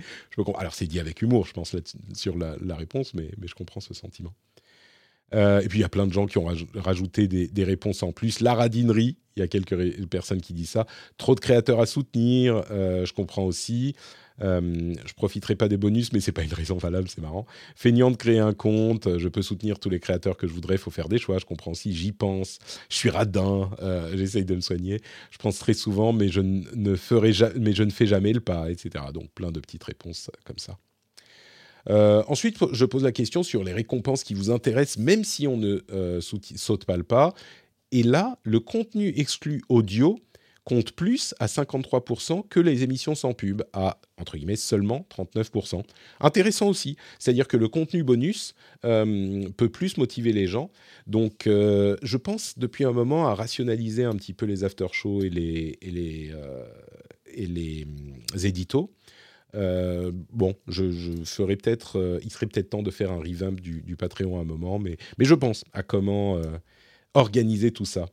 Alors 0.58 0.74
c'est 0.74 0.86
dit 0.86 1.00
avec 1.00 1.22
humour, 1.22 1.46
je 1.46 1.52
pense 1.52 1.74
sur 2.14 2.38
la, 2.38 2.76
réponse, 2.76 3.14
mais 3.14 3.30
je 3.42 3.54
comprends 3.54 3.80
ce 3.80 3.94
sentiment. 3.94 4.32
Euh, 5.34 5.60
et 5.60 5.68
puis 5.68 5.78
il 5.78 5.82
y 5.82 5.84
a 5.84 5.88
plein 5.88 6.06
de 6.06 6.12
gens 6.12 6.26
qui 6.26 6.38
ont 6.38 6.46
rajouté 6.74 7.28
des, 7.28 7.64
réponses 7.64 8.02
en 8.02 8.12
plus. 8.12 8.40
La 8.40 8.54
radinerie, 8.54 9.16
il 9.36 9.40
y 9.40 9.42
a 9.42 9.48
quelques 9.48 10.06
personnes 10.08 10.40
qui 10.40 10.52
disent 10.52 10.70
ça. 10.70 10.86
Trop 11.16 11.34
de 11.34 11.40
créateurs 11.40 11.80
à 11.80 11.86
soutenir, 11.86 12.64
euh, 12.70 13.04
je 13.04 13.12
comprends 13.12 13.44
aussi. 13.44 13.94
Euh, 14.40 14.94
je 15.06 15.12
profiterai 15.14 15.54
pas 15.56 15.68
des 15.68 15.76
bonus, 15.76 16.12
mais 16.12 16.20
c'est 16.20 16.32
pas 16.32 16.42
une 16.42 16.52
raison 16.52 16.76
valable, 16.76 17.08
c'est 17.08 17.20
marrant. 17.20 17.46
Feignant 17.76 18.10
de 18.10 18.16
créer 18.16 18.38
un 18.38 18.54
compte, 18.54 19.18
je 19.18 19.28
peux 19.28 19.42
soutenir 19.42 19.78
tous 19.78 19.90
les 19.90 20.00
créateurs 20.00 20.36
que 20.36 20.46
je 20.46 20.52
voudrais, 20.52 20.74
il 20.74 20.80
faut 20.80 20.90
faire 20.90 21.08
des 21.08 21.18
choix, 21.18 21.38
je 21.38 21.44
comprends 21.44 21.72
aussi, 21.72 21.94
j'y 21.94 22.12
pense, 22.12 22.58
je 22.88 22.96
suis 22.96 23.10
radin, 23.10 23.70
euh, 23.82 24.16
j'essaye 24.16 24.44
de 24.44 24.54
me 24.54 24.60
soigner, 24.60 25.00
je 25.30 25.38
pense 25.38 25.58
très 25.58 25.74
souvent, 25.74 26.12
mais 26.12 26.28
je 26.28 26.40
ne, 26.40 26.94
ferai 26.96 27.32
mais 27.58 27.72
je 27.72 27.82
ne 27.82 27.90
fais 27.90 28.06
jamais 28.06 28.32
le 28.32 28.40
pas, 28.40 28.70
etc. 28.70 29.04
Donc 29.12 29.30
plein 29.32 29.52
de 29.52 29.60
petites 29.60 29.84
réponses 29.84 30.30
comme 30.44 30.58
ça. 30.58 30.78
Euh, 31.90 32.22
ensuite, 32.28 32.58
je 32.72 32.84
pose 32.84 33.04
la 33.04 33.12
question 33.12 33.42
sur 33.42 33.64
les 33.64 33.72
récompenses 33.72 34.24
qui 34.24 34.34
vous 34.34 34.50
intéressent, 34.50 34.98
même 34.98 35.24
si 35.24 35.46
on 35.46 35.56
ne 35.56 35.80
euh, 35.92 36.20
saute 36.20 36.84
pas 36.84 36.96
le 36.96 37.02
pas. 37.02 37.34
Et 37.90 38.02
là, 38.02 38.38
le 38.42 38.60
contenu 38.60 39.12
exclu 39.16 39.62
audio 39.68 40.18
compte 40.64 40.92
plus 40.92 41.34
à 41.40 41.46
53% 41.46 42.46
que 42.48 42.60
les 42.60 42.84
émissions 42.84 43.16
sans 43.16 43.34
pub, 43.34 43.62
à, 43.72 44.00
entre 44.16 44.36
guillemets, 44.36 44.54
seulement 44.54 45.04
39%. 45.10 45.82
Intéressant 46.20 46.68
aussi, 46.68 46.96
c'est-à-dire 47.18 47.48
que 47.48 47.56
le 47.56 47.66
contenu 47.66 48.04
bonus 48.04 48.54
euh, 48.84 49.48
peut 49.56 49.68
plus 49.68 49.96
motiver 49.96 50.32
les 50.32 50.46
gens. 50.46 50.70
Donc, 51.08 51.42
je 51.46 52.16
pense 52.16 52.58
depuis 52.58 52.84
un 52.84 52.92
moment 52.92 53.26
à 53.26 53.34
rationaliser 53.34 54.04
un 54.04 54.14
petit 54.14 54.32
peu 54.32 54.46
les 54.46 54.62
after-shows 54.62 55.24
et 55.24 55.30
les, 55.30 55.78
et 55.82 56.30
et 57.34 57.46
les 57.46 57.86
éditos 58.46 58.90
euh, 59.54 60.12
bon, 60.30 60.54
je, 60.66 60.90
ferai 61.24 61.56
peut-être, 61.56 61.98
euh, 61.98 62.20
il 62.22 62.30
serait 62.30 62.46
peut-être 62.46 62.70
temps 62.70 62.82
de 62.82 62.90
faire 62.90 63.10
un 63.10 63.18
revamp 63.18 63.52
du, 63.52 63.96
Patreon 63.96 64.38
à 64.38 64.40
un 64.40 64.44
moment, 64.44 64.78
mais, 64.78 64.96
je 65.18 65.34
pense 65.34 65.64
à 65.72 65.82
comment 65.82 66.36
euh, 66.38 66.58
organiser 67.14 67.70
tout 67.70 67.84
ça. 67.84 68.08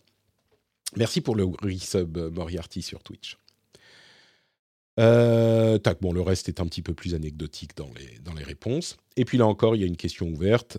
Merci 0.98 1.22
pour 1.22 1.36
le 1.36 1.46
resub 1.46 2.18
Moriarty 2.18 2.82
sur 2.82 3.04
Twitch. 3.04 3.38
tac, 4.98 6.02
bon, 6.02 6.12
le 6.12 6.22
reste 6.22 6.50
est 6.50 6.60
un 6.60 6.66
petit 6.66 6.82
peu 6.82 6.94
plus 6.94 7.16
anecdotique 7.16 7.72
dans 7.78 7.90
les, 8.34 8.44
réponses. 8.44 8.98
Et 9.16 9.26
puis 9.26 9.38
là 9.38 9.46
encore, 9.46 9.76
il 9.76 9.82
y 9.82 9.84
a 9.84 9.88
une 9.88 9.98
question 9.98 10.28
ouverte. 10.28 10.78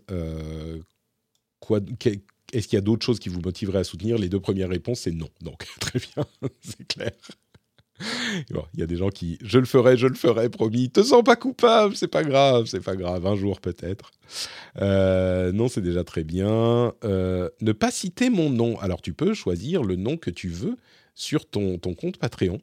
est-ce 2.52 2.68
qu'il 2.68 2.76
y 2.76 2.76
a 2.76 2.80
d'autres 2.80 3.06
choses 3.06 3.20
qui 3.20 3.28
vous 3.28 3.40
motiveraient 3.40 3.78
à 3.78 3.84
soutenir? 3.84 4.18
Les 4.18 4.28
deux 4.28 4.40
premières 4.40 4.68
réponses, 4.68 5.00
c'est 5.00 5.12
non. 5.12 5.30
Donc, 5.40 5.64
très 5.80 6.00
bien, 6.00 6.26
c'est 6.60 6.86
clair. 6.86 7.12
Il 8.74 8.80
y 8.80 8.82
a 8.82 8.86
des 8.86 8.96
gens 8.96 9.10
qui, 9.10 9.38
je 9.42 9.58
le 9.58 9.66
ferai, 9.66 9.96
je 9.96 10.06
le 10.06 10.14
ferai, 10.14 10.48
promis. 10.48 10.90
Te 10.90 11.02
sens 11.02 11.22
pas 11.22 11.36
coupable, 11.36 11.96
c'est 11.96 12.08
pas 12.08 12.24
grave, 12.24 12.66
c'est 12.66 12.80
pas 12.80 12.96
grave. 12.96 13.26
Un 13.26 13.36
jour 13.36 13.60
peut-être. 13.60 14.12
Euh, 14.80 15.52
non, 15.52 15.68
c'est 15.68 15.80
déjà 15.80 16.04
très 16.04 16.24
bien. 16.24 16.92
Euh, 17.04 17.48
ne 17.60 17.72
pas 17.72 17.90
citer 17.90 18.30
mon 18.30 18.50
nom. 18.50 18.78
Alors 18.80 19.02
tu 19.02 19.12
peux 19.12 19.34
choisir 19.34 19.82
le 19.82 19.96
nom 19.96 20.16
que 20.16 20.30
tu 20.30 20.48
veux 20.48 20.76
sur 21.14 21.48
ton, 21.48 21.78
ton 21.78 21.94
compte 21.94 22.18
Patreon. 22.18 22.60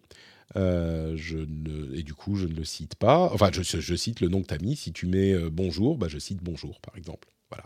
Euh, 0.55 1.13
je 1.17 1.37
ne, 1.37 1.93
et 1.95 2.03
du 2.03 2.13
coup, 2.13 2.35
je 2.35 2.47
ne 2.47 2.53
le 2.53 2.63
cite 2.63 2.95
pas. 2.95 3.29
Enfin, 3.33 3.49
je, 3.51 3.61
je 3.61 3.95
cite 3.95 4.21
le 4.21 4.29
nom 4.29 4.41
que 4.41 4.47
tu 4.47 4.53
as 4.53 4.59
mis. 4.59 4.75
Si 4.75 4.91
tu 4.93 5.05
mets 5.05 5.37
bonjour, 5.49 5.97
bah, 5.97 6.07
je 6.09 6.17
cite 6.17 6.39
bonjour, 6.41 6.79
par 6.81 6.95
exemple. 6.97 7.27
Voilà, 7.49 7.65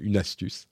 une, 0.00 0.16
astuce 0.16 0.66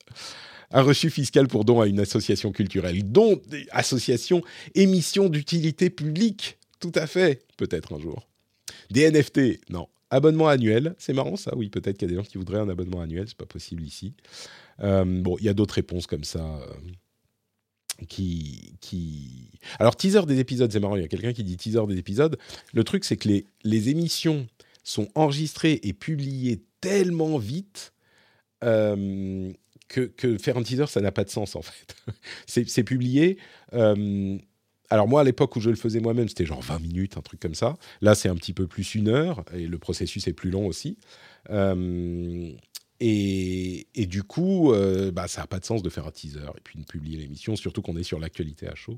un 0.71 0.81
reçu 0.81 1.09
fiscal 1.09 1.47
pour 1.47 1.63
don 1.63 1.79
à 1.79 1.87
une 1.87 1.99
association 1.99 2.51
culturelle. 2.51 3.03
Don, 3.11 3.41
association, 3.71 4.41
émission 4.73 5.29
d'utilité 5.29 5.89
publique. 5.89 6.57
Tout 6.79 6.91
à 6.95 7.07
fait, 7.07 7.45
peut-être 7.57 7.93
un 7.93 7.99
jour. 7.99 8.27
Des 8.89 9.09
NFT, 9.09 9.69
non. 9.69 9.87
Abonnement 10.09 10.47
annuel, 10.47 10.95
c'est 10.97 11.13
marrant 11.13 11.35
ça, 11.35 11.55
oui, 11.55 11.69
peut-être 11.69 11.97
qu'il 11.97 12.07
y 12.07 12.11
a 12.11 12.15
des 12.15 12.21
gens 12.21 12.27
qui 12.27 12.37
voudraient 12.37 12.59
un 12.59 12.69
abonnement 12.69 13.01
annuel, 13.01 13.25
c'est 13.27 13.37
pas 13.37 13.45
possible 13.45 13.83
ici. 13.83 14.13
Euh, 14.81 15.03
bon, 15.03 15.37
il 15.39 15.45
y 15.45 15.49
a 15.49 15.53
d'autres 15.53 15.75
réponses 15.75 16.07
comme 16.07 16.23
ça. 16.23 16.39
Euh, 16.43 18.05
qui, 18.07 18.75
qui... 18.81 19.51
Alors, 19.79 19.95
teaser 19.95 20.25
des 20.25 20.39
épisodes, 20.39 20.71
c'est 20.71 20.79
marrant, 20.79 20.95
il 20.95 21.01
y 21.01 21.05
a 21.05 21.07
quelqu'un 21.07 21.33
qui 21.33 21.43
dit 21.43 21.57
teaser 21.57 21.85
des 21.87 21.97
épisodes. 21.97 22.37
Le 22.73 22.83
truc, 22.83 23.05
c'est 23.05 23.17
que 23.17 23.27
les, 23.27 23.45
les 23.63 23.89
émissions 23.89 24.47
sont 24.83 25.07
enregistrées 25.15 25.79
et 25.83 25.93
publiées 25.93 26.61
tellement 26.81 27.37
vite 27.37 27.93
euh, 28.65 29.51
que, 29.87 30.37
faire 30.37 30.57
un 30.57 30.63
teaser, 30.63 30.87
ça 30.87 31.01
n'a 31.01 31.11
pas 31.11 31.23
de 31.23 31.29
sens 31.29 31.55
en 31.55 31.61
fait. 31.61 31.95
c'est 32.47 32.83
publié. 32.83 33.37
Euh, 33.73 34.37
alors 34.89 35.07
moi, 35.07 35.21
à 35.21 35.23
l'époque 35.23 35.55
où 35.55 35.59
je 35.59 35.69
le 35.69 35.75
faisais 35.75 35.99
moi-même, 35.99 36.27
c'était 36.27 36.45
genre 36.45 36.61
20 36.61 36.79
minutes, 36.79 37.17
un 37.17 37.21
truc 37.21 37.39
comme 37.39 37.55
ça. 37.55 37.77
Là, 38.01 38.15
c'est 38.15 38.29
un 38.29 38.35
petit 38.35 38.53
peu 38.53 38.67
plus 38.67 38.95
une 38.95 39.07
heure, 39.07 39.43
et 39.53 39.67
le 39.67 39.77
processus 39.79 40.27
est 40.27 40.33
plus 40.33 40.51
long 40.51 40.67
aussi. 40.67 40.97
Euh, 41.49 42.51
et, 42.99 43.85
du 44.07 44.23
coup, 44.23 44.73
bah, 45.11 45.27
ça 45.27 45.41
n'a 45.41 45.47
pas 45.47 45.59
de 45.59 45.65
sens 45.65 45.83
de 45.83 45.89
faire 45.89 46.07
un 46.07 46.11
teaser 46.11 46.39
et 46.55 46.61
puis 46.63 46.79
de 46.79 46.85
publier 46.85 47.17
l'émission, 47.17 47.55
surtout 47.55 47.81
qu'on 47.81 47.97
est 47.97 48.03
sur 48.03 48.19
l'actualité 48.19 48.67
à 48.67 48.75
chaud. 48.75 48.97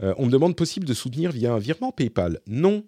on 0.00 0.26
me 0.26 0.30
demande 0.30 0.56
possible 0.56 0.86
de 0.86 0.94
soutenir 0.94 1.30
via 1.30 1.52
un 1.52 1.58
virement 1.58 1.92
PayPal. 1.92 2.40
Non. 2.46 2.84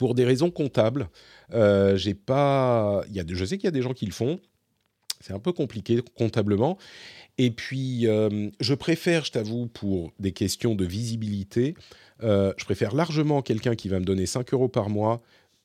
Pour 0.00 0.14
des 0.16 0.24
raisons 0.24 0.50
comptables, 0.50 1.08
j'ai 1.52 2.14
pas. 2.14 3.04
Il 3.08 3.14
y 3.14 3.20
a 3.20 3.24
je 3.28 3.44
sais 3.44 3.58
qu'il 3.58 3.66
y 3.66 3.68
a 3.68 3.70
des 3.70 3.82
gens 3.82 3.92
qui 3.92 4.06
le 4.06 4.12
font. 4.12 4.40
C'est 5.20 5.34
un 5.34 5.38
peu 5.38 5.52
compliqué 5.52 6.00
comptablement. 6.16 6.78
Et 7.38 7.50
puis, 7.50 8.06
euh, 8.06 8.50
je 8.60 8.74
préfère, 8.74 9.24
je 9.24 9.32
t'avoue, 9.32 9.66
pour 9.66 10.12
des 10.18 10.32
questions 10.32 10.74
de 10.74 10.84
visibilité, 10.84 11.74
euh, 12.22 12.52
je 12.56 12.64
préfère 12.66 12.94
largement 12.94 13.42
quelqu'un 13.42 13.74
qui 13.74 13.88
va 13.88 13.98
me 13.98 14.04
donner 14.04 14.26
5 14.26 14.52
euros 14.52 14.68
par 14.68 14.90
mois 14.90 15.22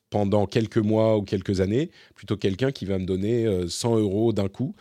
pendant 0.08 0.46
quelques 0.46 0.78
mois 0.78 1.18
ou 1.18 1.22
quelques 1.22 1.60
années, 1.60 1.90
plutôt 2.14 2.36
quelqu'un 2.36 2.70
qui 2.70 2.84
va 2.86 2.98
me 2.98 3.04
donner 3.04 3.68
100 3.68 3.94
euh, 3.94 4.00
euros 4.00 4.32
d'un 4.32 4.48
coup. 4.48 4.74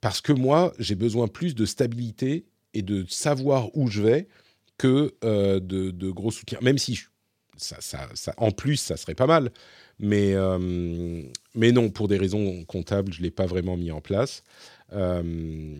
Parce 0.00 0.20
que 0.20 0.32
moi, 0.32 0.72
j'ai 0.78 0.94
besoin 0.94 1.26
plus 1.26 1.54
de 1.54 1.64
stabilité 1.64 2.46
et 2.74 2.82
de 2.82 3.04
savoir 3.08 3.76
où 3.76 3.88
je 3.88 4.02
vais 4.02 4.28
que 4.78 5.14
de, 5.22 6.10
gros 6.10 6.30
soutiens. 6.30 6.58
Même 6.60 6.78
si 6.78 7.00
en 8.36 8.50
plus, 8.50 8.76
ça 8.76 8.96
serait 8.96 9.14
pas 9.14 9.26
mal. 9.26 9.50
Mais, 9.98 10.34
euh, 10.34 11.22
mais 11.54 11.72
non, 11.72 11.90
pour 11.90 12.08
des 12.08 12.18
raisons 12.18 12.64
comptables, 12.64 13.12
je 13.12 13.20
ne 13.20 13.24
l'ai 13.24 13.30
pas 13.30 13.46
vraiment 13.46 13.76
mis 13.76 13.90
en 13.90 14.00
place. 14.00 14.42
Euh, 14.92 15.74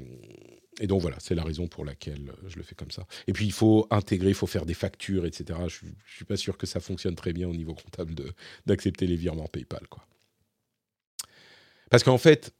et 0.80 0.86
donc 0.86 1.00
voilà, 1.00 1.16
c'est 1.20 1.34
la 1.34 1.44
raison 1.44 1.68
pour 1.68 1.84
laquelle 1.84 2.32
je 2.46 2.56
le 2.56 2.62
fais 2.62 2.74
comme 2.74 2.90
ça. 2.90 3.06
Et 3.26 3.32
puis 3.32 3.46
il 3.46 3.52
faut 3.52 3.86
intégrer, 3.90 4.28
il 4.28 4.34
faut 4.34 4.46
faire 4.46 4.66
des 4.66 4.74
factures, 4.74 5.26
etc. 5.26 5.58
Je 5.68 5.86
ne 5.86 5.92
suis 6.06 6.24
pas 6.24 6.36
sûr 6.36 6.56
que 6.56 6.66
ça 6.66 6.80
fonctionne 6.80 7.14
très 7.14 7.32
bien 7.32 7.48
au 7.48 7.54
niveau 7.54 7.74
comptable 7.74 8.14
d'accepter 8.66 9.06
les 9.06 9.16
virements 9.16 9.48
PayPal. 9.48 9.86
Quoi. 9.88 10.06
Parce 11.90 12.02
qu'en 12.02 12.18
fait, 12.18 12.52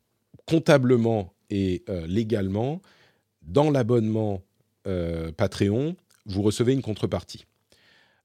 comptablement 0.47 1.35
et 1.51 1.85
euh, 1.89 2.07
légalement, 2.07 2.81
dans 3.43 3.71
l'abonnement 3.71 4.43
Patreon, 5.37 5.97
vous 6.27 6.43
recevez 6.43 6.73
une 6.73 6.81
contrepartie. 6.81 7.45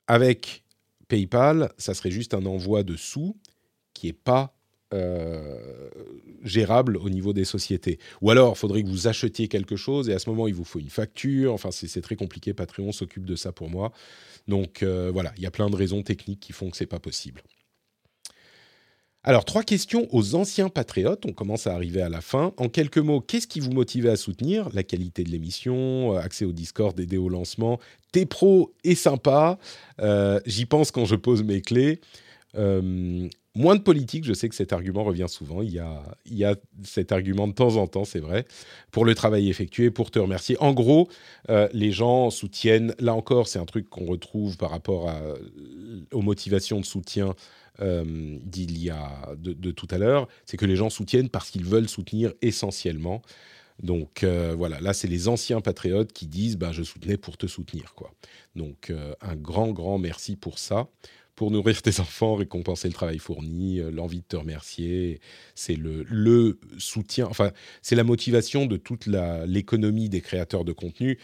Avec 0.06 0.64
PayPal, 1.12 1.74
ça 1.78 1.94
serait 1.94 2.10
juste 2.10 2.34
un 2.34 2.46
envoi 2.46 2.84
de 2.84 2.96
sous 2.96 3.36
qui 3.94 4.08
n'est 4.08 4.14
pas 4.14 4.56
euh, 4.94 5.90
gérable 6.42 6.96
au 6.96 7.10
niveau 7.10 7.34
des 7.34 7.44
sociétés. 7.44 8.00
Ou 8.22 8.30
alors, 8.30 8.54
il 8.56 8.58
faudrait 8.58 8.82
que 8.82 8.88
vous 8.88 9.08
achetiez 9.08 9.50
quelque 9.50 9.76
chose 9.76 10.08
et 10.08 10.14
à 10.14 10.20
ce 10.20 10.30
moment, 10.30 10.48
il 10.48 10.54
vous 10.54 10.64
faut 10.64 10.80
une 10.80 10.90
facture. 10.90 11.54
Enfin, 11.54 11.70
c'est 11.72 12.02
très 12.02 12.16
compliqué. 12.16 12.54
Patreon 12.54 12.94
s'occupe 12.94 13.26
de 13.26 13.36
ça 13.36 13.52
pour 13.52 13.70
moi. 13.70 13.92
Donc 14.48 14.84
euh, 14.84 15.12
voilà, 15.12 15.34
il 15.36 15.44
y 15.44 15.46
a 15.46 15.52
plein 15.52 15.70
de 15.70 15.76
raisons 15.76 16.02
techniques 16.02 16.40
qui 16.40 16.54
font 16.54 16.70
que 16.70 16.78
c'est 16.78 16.86
pas 16.86 17.00
possible. 17.00 17.44
Alors, 19.24 19.46
trois 19.46 19.62
questions 19.62 20.08
aux 20.12 20.34
anciens 20.34 20.70
patriotes. 20.70 21.26
On 21.28 21.32
commence 21.32 21.68
à 21.68 21.76
arriver 21.76 22.02
à 22.02 22.10
la 22.10 22.22
fin. 22.22 22.54
En 22.58 22.70
quelques 22.70 22.98
mots, 22.98 23.22
qu'est-ce 23.22 23.46
qui 23.46 23.60
vous 23.60 23.72
motivait 23.72 24.10
à 24.10 24.16
soutenir 24.16 24.70
La 24.74 24.82
qualité 24.82 25.24
de 25.24 25.30
l'émission, 25.30 26.16
euh, 26.16 26.20
accès 26.20 26.44
au 26.44 26.52
Discord, 26.52 27.00
aider 27.00 27.18
au 27.18 27.30
lancement? 27.30 27.80
T'es 28.12 28.26
pro 28.26 28.74
et 28.84 28.96
sympa. 28.96 29.60
Euh, 30.00 30.40
j'y 30.48 30.66
pense 30.66 30.90
quand 30.90 31.06
je 31.06 31.16
pose 31.16 31.44
mes 31.44 31.62
clés. 31.62 32.02
Euh, 32.58 33.28
moins 33.56 33.76
de 33.76 33.82
politique, 33.82 34.26
je 34.26 34.34
sais 34.34 34.50
que 34.50 34.56
cet 34.56 34.74
argument 34.74 35.04
revient 35.04 35.28
souvent. 35.28 35.62
Il 35.62 35.72
y, 35.72 35.80
a, 35.80 36.04
il 36.26 36.38
y 36.38 36.46
a 36.46 36.56
cet 36.84 37.12
argument 37.12 37.48
de 37.48 37.54
temps 37.54 37.76
en 37.78 37.88
temps, 37.88 38.06
c'est 38.06 38.20
vrai, 38.20 38.46
pour 38.92 39.06
le 39.06 39.16
travail 39.16 39.50
effectué, 39.50 39.92
pour 39.92 40.12
te 40.12 40.20
remercier. 40.20 40.58
En 40.60 40.74
gros, 40.74 41.10
les 41.74 41.92
gens 41.92 42.30
soutiennent, 42.30 42.96
là 43.00 43.14
encore, 43.14 43.48
c'est 43.48 43.60
un 43.60 43.66
truc 43.66 43.90
qu'on 43.90 44.06
retrouve 44.06 44.58
par 44.58 44.72
rapport 44.72 45.10
à, 45.10 45.20
aux 46.12 46.22
motivations 46.22 46.80
de 46.80 46.86
soutien 46.86 47.36
euh, 47.82 48.38
d'il 48.44 48.82
y 48.82 48.90
a 48.90 49.34
de, 49.38 49.72
tout 49.72 49.88
à 49.92 49.98
l'heure, 49.98 50.28
c'est 50.46 50.58
que 50.58 50.66
les 50.66 50.76
gens 50.76 50.90
soutiennent 50.90 51.30
parce 51.30 51.50
qu'ils 51.50 51.66
veulent 51.66 51.90
soutenir 51.90 52.34
essentiellement. 52.42 53.22
Donc 53.84 54.24
voilà, 54.24 54.80
là 54.80 54.94
c'est 54.94 55.08
les 55.08 55.28
anciens 55.28 55.60
patriotes 55.60 56.14
qui 56.14 56.28
disent 56.28 56.56
bah 56.58 56.72
je 56.72 56.84
soutenais 56.84 57.18
pour 57.18 57.36
te 57.38 57.48
soutenir 57.48 57.96
quoi. 57.96 58.14
Donc 58.56 58.94
un 59.22 59.36
grand 59.36 59.72
grand 59.72 59.98
merci 59.98 60.36
pour 60.36 60.60
ça 60.60 60.88
pour 61.42 61.50
nourrir 61.50 61.82
tes 61.82 62.00
enfants, 62.00 62.36
récompenser 62.36 62.88
le 62.88 62.94
travail 62.94 63.18
fourni, 63.18 63.80
euh, 63.80 63.90
l'envie 63.90 64.20
de 64.20 64.26
te 64.28 64.36
remercier. 64.36 65.20
C'est 65.56 65.76
le, 65.76 66.60
soutien, 66.78 67.26
enfin, 67.26 67.50
c'est 67.82 67.96
la 67.96 68.04
motivation 68.04 68.68
de 68.68 68.78
toute 68.78 69.08
l'économie 69.08 70.08
des 70.08 70.22
créateurs 70.22 70.64
de 70.64 70.72
contenu. 70.72 71.18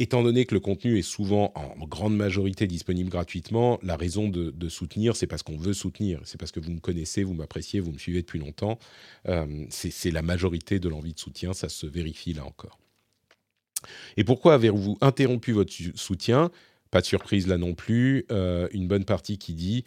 Étant 0.00 0.24
donné 0.24 0.46
que 0.46 0.54
le 0.54 0.58
contenu 0.58 0.98
est 0.98 1.02
souvent 1.02 1.52
en 1.54 1.86
grande 1.86 2.16
majorité 2.16 2.66
disponible 2.66 3.08
gratuitement, 3.08 3.78
la 3.84 3.94
raison 3.94 4.28
de, 4.28 4.68
soutenir, 4.68 5.14
c'est 5.14 5.28
parce 5.28 5.44
qu'on 5.44 5.58
veut 5.58 5.74
soutenir. 5.74 6.20
C'est 6.24 6.40
parce 6.40 6.50
que 6.50 6.58
vous 6.58 6.72
me 6.72 6.80
connaissez, 6.80 7.22
vous 7.22 7.34
m'appréciez, 7.34 7.78
vous 7.78 7.92
me 7.92 7.98
suivez 7.98 8.22
depuis 8.22 8.40
longtemps. 8.40 8.80
Euh, 9.28 9.46
c'est 9.70 10.10
la 10.10 10.22
majorité 10.22 10.80
de 10.80 10.88
l'envie 10.88 11.14
de 11.14 11.20
soutien, 11.20 11.52
ça 11.52 11.68
se 11.68 11.86
vérifie 11.86 12.32
là 12.32 12.44
encore. 12.44 12.80
Et 14.16 14.24
pourquoi 14.24 14.54
avez-vous 14.54 14.98
interrompu 15.00 15.52
votre 15.52 15.72
soutien? 15.94 16.50
Pas 16.92 17.00
de 17.00 17.06
surprise 17.06 17.48
là 17.48 17.58
non 17.58 17.74
plus. 17.74 18.26
Euh, 18.30 18.68
une 18.70 18.86
bonne 18.86 19.04
partie 19.04 19.38
qui 19.38 19.54
dit 19.54 19.84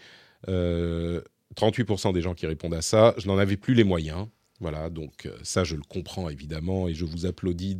38% 0.48 0.50
euh, 0.50 2.12
des 2.12 2.22
gens 2.22 2.34
qui 2.34 2.48
répondent 2.48 2.74
à 2.74 2.82
ça, 2.82 3.14
je 3.18 3.28
n'en 3.28 3.38
avais 3.38 3.56
plus 3.56 3.74
les 3.74 3.86
moyens. 3.86 4.28
Voilà, 4.62 4.90
donc 4.90 5.26
euh, 5.26 5.38
ça, 5.44 5.66
je 5.66 5.76
le 5.76 5.82
comprends 5.82 6.30
évidemment 6.30 6.88
et 6.88 6.94
je 6.94 7.04
vous 7.04 7.26
applaudis 7.26 7.78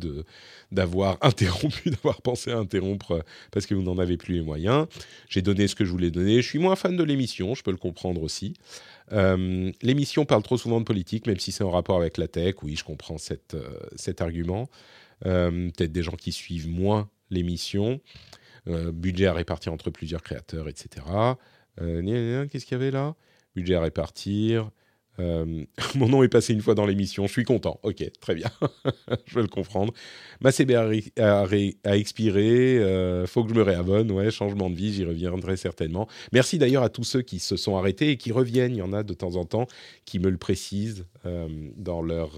d'avoir 0.70 1.18
interrompu, 1.22 1.90
d'avoir 1.90 2.22
pensé 2.22 2.52
à 2.52 2.58
interrompre 2.58 3.24
parce 3.50 3.66
que 3.66 3.74
vous 3.74 3.82
n'en 3.82 3.98
avez 3.98 4.16
plus 4.16 4.34
les 4.34 4.42
moyens. 4.42 4.86
J'ai 5.28 5.42
donné 5.42 5.66
ce 5.66 5.74
que 5.74 5.84
je 5.84 5.90
voulais 5.90 6.10
donner. 6.12 6.36
Je 6.40 6.46
suis 6.46 6.58
moins 6.60 6.76
fan 6.76 6.96
de 6.96 7.02
l'émission, 7.02 7.54
je 7.54 7.62
peux 7.62 7.72
le 7.72 7.78
comprendre 7.78 8.22
aussi. 8.22 8.54
l'émission 9.10 10.24
parle 10.24 10.44
trop 10.44 10.58
souvent 10.58 10.78
de 10.78 10.84
politique, 10.84 11.26
même 11.26 11.40
si 11.40 11.50
c'est 11.50 11.64
en 11.64 11.70
rapport 11.70 11.96
avec 11.96 12.16
la 12.16 12.28
tech. 12.28 12.54
Oui, 12.62 12.76
je 12.76 12.84
comprends 12.84 13.18
cet 13.18 14.20
argument. 14.20 14.68
Peut-être 15.22 15.92
des 15.92 16.02
gens 16.04 16.16
qui 16.16 16.30
suivent 16.30 16.68
moins 16.68 17.08
l'émission. 17.30 18.00
Euh, 18.68 18.90
budget 18.90 19.26
à 19.26 19.32
répartir 19.32 19.72
entre 19.72 19.90
plusieurs 19.90 20.22
créateurs, 20.22 20.68
etc. 20.68 21.06
Euh, 21.80 22.46
qu'est-ce 22.48 22.64
qu'il 22.66 22.76
y 22.76 22.80
avait 22.80 22.90
là? 22.90 23.14
Budget 23.54 23.76
à 23.76 23.80
répartir. 23.80 24.70
Euh, 25.18 25.64
mon 25.94 26.08
nom 26.08 26.22
est 26.22 26.28
passé 26.28 26.52
une 26.52 26.60
fois 26.60 26.74
dans 26.74 26.84
l'émission, 26.84 27.26
je 27.26 27.32
suis 27.32 27.44
content. 27.44 27.78
Ok, 27.84 28.04
très 28.20 28.34
bien, 28.34 28.50
je 29.26 29.34
vais 29.34 29.42
le 29.42 29.48
comprendre. 29.48 29.92
Ma 30.40 30.50
CB 30.52 30.74
a, 30.74 31.96
expiré, 31.96 32.78
euh, 32.78 33.26
faut 33.26 33.44
que 33.44 33.50
je 33.50 33.54
me 33.54 33.62
réabonne. 33.62 34.10
Ouais, 34.10 34.30
changement 34.30 34.68
de 34.68 34.74
vie, 34.74 34.92
j'y 34.92 35.04
reviendrai 35.04 35.56
certainement. 35.56 36.08
Merci 36.32 36.58
d'ailleurs 36.58 36.82
à 36.82 36.88
tous 36.88 37.04
ceux 37.04 37.22
qui 37.22 37.38
se 37.38 37.56
sont 37.56 37.76
arrêtés 37.76 38.10
et 38.10 38.16
qui 38.16 38.32
reviennent. 38.32 38.72
Il 38.72 38.78
y 38.78 38.82
en 38.82 38.92
a 38.92 39.04
de 39.04 39.14
temps 39.14 39.36
en 39.36 39.44
temps 39.44 39.66
qui 40.04 40.18
me 40.18 40.28
le 40.28 40.38
précisent 40.38 41.06
dans 41.76 42.02
leurs 42.02 42.36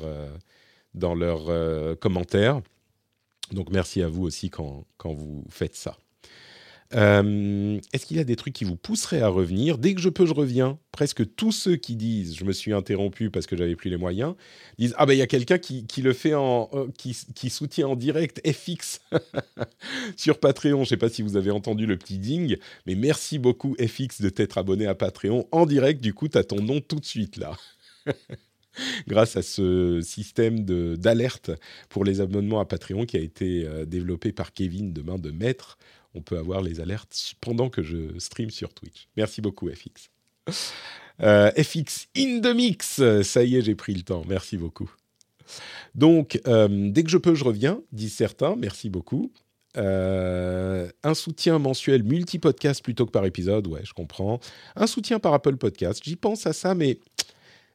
commentaires. 2.01 2.61
Donc 3.53 3.71
merci 3.71 4.03
à 4.03 4.09
vous 4.09 4.25
aussi 4.25 4.51
quand 4.51 4.85
vous 5.05 5.45
faites 5.49 5.75
ça. 5.75 5.97
Euh, 6.95 7.79
est-ce 7.93 8.07
qu'il 8.07 8.17
y 8.17 8.21
a 8.21 8.25
des 8.25 8.37
trucs 8.37 8.55
qui 8.55 8.65
vous 8.65 8.77
pousseraient 8.77 9.21
à 9.21 9.29
revenir? 9.29 9.77
Dès 9.77 9.95
que 9.95 10.01
je 10.01 10.09
peux, 10.09 10.25
je 10.25 10.33
reviens. 10.33 10.79
Presque 10.91 11.35
tous 11.37 11.53
ceux 11.53 11.77
qui 11.77 11.97
disent 11.97 12.35
je 12.35 12.45
me 12.45 12.53
suis 12.53 12.73
interrompu 12.73 13.31
parce 13.31 13.47
que 13.47 13.57
j'avais 13.57 13.77
plus 13.77 13.91
les 13.91 13.99
moyens 13.99 14.35
disent 14.79 14.95
ah 14.97 15.07
ben 15.07 15.13
il 15.13 15.19
y 15.19 15.23
a 15.23 15.27
quelqu'un 15.27 15.59
qui, 15.59 15.85
le 16.03 16.13
fait 16.13 16.35
en 16.35 16.71
euh, 16.73 16.89
qui, 16.97 17.51
soutient 17.51 17.89
en 17.89 17.97
direct 17.97 18.41
FX 18.51 19.01
sur 20.17 20.41
Patreon. 20.41 20.85
Je 20.85 20.89
sais 20.89 20.97
pas 20.97 21.11
si 21.11 21.23
vous 21.23 21.37
avez 21.37 21.51
entendu 21.51 21.87
le 21.87 21.97
petit 21.99 22.19
ding, 22.19 22.57
mais 22.87 22.95
merci 22.95 23.39
beaucoup 23.39 23.77
FX 23.79 24.23
de 24.23 24.31
t'être 24.31 24.59
abonné 24.59 24.87
à 24.87 24.95
Patreon 24.95 25.47
en 25.53 25.67
direct. 25.67 26.01
Du 26.01 26.15
coup, 26.15 26.29
tu 26.29 26.39
as 26.39 26.45
ton 26.45 26.61
nom 26.63 26.81
tout 26.81 26.99
de 26.99 27.05
suite 27.05 27.37
là. 27.37 27.57
grâce 29.07 29.37
à 29.37 29.43
ce 29.43 30.01
système 30.03 30.65
d'alerte 30.97 31.51
pour 31.89 32.05
les 32.05 32.21
abonnements 32.21 32.61
à 32.61 32.65
Patreon 32.65 33.07
qui 33.07 33.17
a 33.17 33.21
été 33.21 33.67
euh, 33.67 33.85
développé 33.85 34.33
par 34.33 34.53
Kevin 34.53 34.93
de 34.93 35.03
main 35.03 35.19
de 35.19 35.31
maître 35.31 35.79
on 36.19 36.23
peut 36.23 36.39
avoir 36.39 36.61
les 36.61 36.81
alertes 36.81 37.35
pendant 37.41 37.71
que 37.71 37.83
je 37.83 38.19
stream 38.19 38.51
sur 38.51 38.75
Twitch. 38.75 39.09
Merci 39.17 39.41
beaucoup, 39.41 39.69
FX. 39.69 40.11
Euh, 41.21 41.51
FX 41.53 42.07
in 42.17 42.41
the 42.41 42.55
mix, 42.55 43.03
ça 43.23 43.43
y 43.43 43.57
est, 43.57 43.63
j'ai 43.63 43.75
pris 43.75 43.95
le 43.95 44.03
temps. 44.03 44.23
Merci 44.29 44.57
beaucoup. 44.57 44.91
Donc, 45.95 46.41
euh, 46.47 46.69
dès 46.91 47.03
que 47.03 47.11
je 47.11 47.19
peux, 47.19 47.35
je 47.35 47.45
reviens, 47.45 47.81
disent 47.93 48.15
certains. 48.15 48.57
Merci 48.57 48.91
beaucoup. 48.91 49.33
Euh, 49.77 50.89
un 51.03 51.15
soutien 51.15 51.59
mensuel 51.59 52.03
multi-podcast 52.03 52.83
plutôt 52.83 53.07
que 53.07 53.11
par 53.11 53.25
épisode, 53.27 53.67
ouais, 53.67 53.83
je 53.85 53.93
comprends. 53.93 54.41
Un 54.77 54.87
soutien 54.87 55.19
par 55.19 55.35
Apple 55.35 55.57
Podcast, 55.57 56.03
j'y 56.05 56.17
pense 56.17 56.47
à 56.47 56.53
ça, 56.53 56.75
mais 56.75 56.99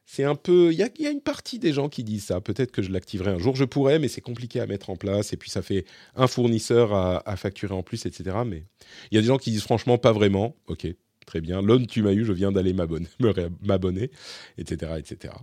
c'est 0.06 0.24
un 0.24 0.34
peu. 0.34 0.72
Il 0.72 0.78
y 0.78 1.06
a, 1.06 1.10
une 1.10 1.20
partie 1.20 1.58
des 1.58 1.72
gens 1.72 1.88
qui 1.88 2.04
disent 2.04 2.26
ça. 2.26 2.40
Peut-être 2.40 2.72
que 2.72 2.82
je 2.82 2.90
l'activerai 2.90 3.30
un 3.30 3.38
jour. 3.38 3.56
Je 3.56 3.64
pourrais, 3.64 3.98
mais 3.98 4.08
c'est 4.08 4.20
compliqué 4.20 4.60
à 4.60 4.66
mettre 4.66 4.90
en 4.90 4.96
place. 4.96 5.32
Et 5.32 5.36
puis 5.36 5.50
ça 5.50 5.62
fait 5.62 5.86
un 6.14 6.26
fournisseur 6.26 6.94
à, 6.94 7.36
facturer 7.36 7.74
en 7.74 7.82
plus, 7.82 8.06
etc. 8.06 8.36
Mais 8.46 8.64
il 9.10 9.14
y 9.14 9.18
a 9.18 9.20
des 9.22 9.28
gens 9.28 9.38
qui 9.38 9.50
disent 9.50 9.62
franchement 9.62 9.98
pas 9.98 10.12
vraiment. 10.12 10.56
Ok, 10.66 10.86
très 11.26 11.40
bien. 11.40 11.62
L'homme 11.62 11.86
tu 11.86 12.02
m'as 12.02 12.12
eu, 12.12 12.24
je 12.24 12.32
viens 12.32 12.52
d'aller 12.52 12.74
m'abonner, 12.74 14.10
etc., 14.58 14.92
etc. 14.98 15.34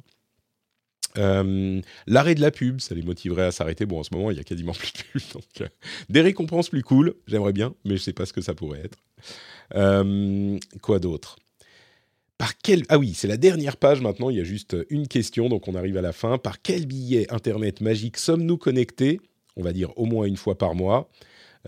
Euh, 1.18 1.82
l'arrêt 2.07 2.36
de 2.36 2.41
la 2.41 2.51
pub, 2.51 2.80
ça 2.80 2.95
les 2.95 3.01
motiverait 3.01 3.45
à 3.45 3.51
s'arrêter. 3.51 3.86
Bon, 3.86 3.99
en 3.99 4.03
ce 4.03 4.14
moment, 4.14 4.32
il 4.32 4.38
y 4.38 4.39
a 4.39 4.43
quasiment 4.43 4.74
plus 4.74 4.93
de 4.93 5.18
pub. 5.18 5.62
Euh, 5.62 5.68
des 6.09 6.22
récompenses 6.22 6.70
plus 6.70 6.84
cool, 6.84 7.16
j'aimerais 7.28 7.53
bien, 7.53 7.74
mais 7.84 7.97
je 7.97 8.01
sais 8.01 8.14
pas 8.14 8.26
ce 8.26 8.34
que 8.34 8.41
ça 8.41 8.53
pourrait 8.53 8.82
être. 8.86 8.99
Euh, 9.76 10.57
quoi 10.82 10.99
d'autre? 10.99 11.38
Ah 12.89 12.97
oui, 12.97 13.13
c'est 13.13 13.27
la 13.27 13.37
dernière 13.37 13.77
page 13.77 14.01
maintenant, 14.01 14.31
il 14.31 14.37
y 14.37 14.41
a 14.41 14.43
juste 14.43 14.75
une 14.89 15.07
question, 15.07 15.47
donc 15.47 15.67
on 15.67 15.75
arrive 15.75 15.97
à 15.97 16.01
la 16.01 16.11
fin. 16.11 16.39
Par 16.39 16.61
quel 16.61 16.87
billet 16.87 17.31
Internet 17.31 17.81
magique 17.81 18.17
sommes-nous 18.17 18.57
connectés 18.57 19.21
On 19.57 19.63
va 19.63 19.73
dire 19.73 19.95
au 19.95 20.05
moins 20.05 20.25
une 20.25 20.37
fois 20.37 20.57
par 20.57 20.73
mois. 20.73 21.09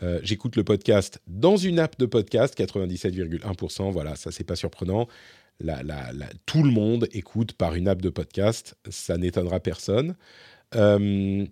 Euh, 0.01 0.19
j'écoute 0.23 0.55
le 0.55 0.63
podcast 0.63 1.21
dans 1.27 1.57
une 1.57 1.77
app 1.77 1.99
de 1.99 2.07
podcast, 2.07 2.57
97,1%, 2.57 3.91
voilà, 3.91 4.15
ça 4.15 4.31
c'est 4.31 4.43
pas 4.43 4.55
surprenant. 4.55 5.07
tout 6.47 6.63
le 6.63 6.71
monde 6.71 7.07
écoute 7.11 7.53
par 7.53 7.75
une 7.75 7.87
app 7.87 8.01
de 8.01 8.09
podcast, 8.09 8.75
ça 8.89 9.17
n'étonnera 9.17 9.59
personne. 9.59 10.15
Euh, 10.73 11.45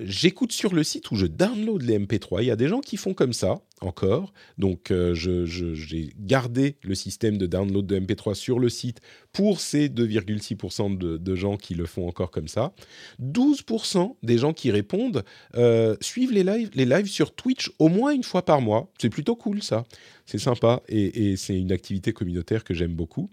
j'écoute 0.00 0.50
sur 0.50 0.74
le 0.74 0.82
site 0.82 1.12
où 1.12 1.16
je 1.16 1.26
download 1.26 1.82
les 1.82 2.00
MP3. 2.00 2.42
Il 2.42 2.46
y 2.46 2.50
a 2.50 2.56
des 2.56 2.66
gens 2.66 2.80
qui 2.80 2.96
font 2.96 3.14
comme 3.14 3.32
ça 3.32 3.60
encore. 3.80 4.32
Donc, 4.58 4.90
euh, 4.90 5.14
j'ai 5.14 6.12
gardé 6.18 6.76
le 6.82 6.94
système 6.94 7.38
de 7.38 7.46
download 7.46 7.86
de 7.86 7.98
MP3 7.98 8.34
sur 8.34 8.58
le 8.58 8.68
site 8.68 9.00
pour 9.32 9.60
ces 9.60 9.88
2,6% 9.88 10.96
de, 10.98 11.34
gens 11.34 11.56
qui 11.56 11.74
le 11.74 11.86
font 11.86 12.08
encore 12.08 12.30
comme 12.30 12.48
ça. 12.48 12.72
12% 13.22 14.16
des 14.22 14.38
gens 14.38 14.52
qui 14.52 14.70
répondent 14.70 15.24
euh, 15.56 15.96
suivent 16.00 16.32
les 16.32 16.44
lives, 16.44 16.70
les 16.74 16.84
lives 16.84 17.06
sur 17.06 17.34
Twitch 17.34 17.70
au 17.78 17.88
moins 17.88 18.12
une 18.12 18.24
fois 18.24 18.44
par 18.44 18.60
mois. 18.60 18.90
C'est 18.98 19.10
plutôt 19.10 19.36
cool 19.36 19.62
ça. 19.62 19.84
C'est 20.26 20.38
sympa 20.38 20.82
et, 20.88 21.36
c'est 21.36 21.58
une 21.58 21.72
activité 21.72 22.12
communautaire 22.12 22.62
que 22.62 22.74
j'aime 22.74 22.94
beaucoup. 22.94 23.30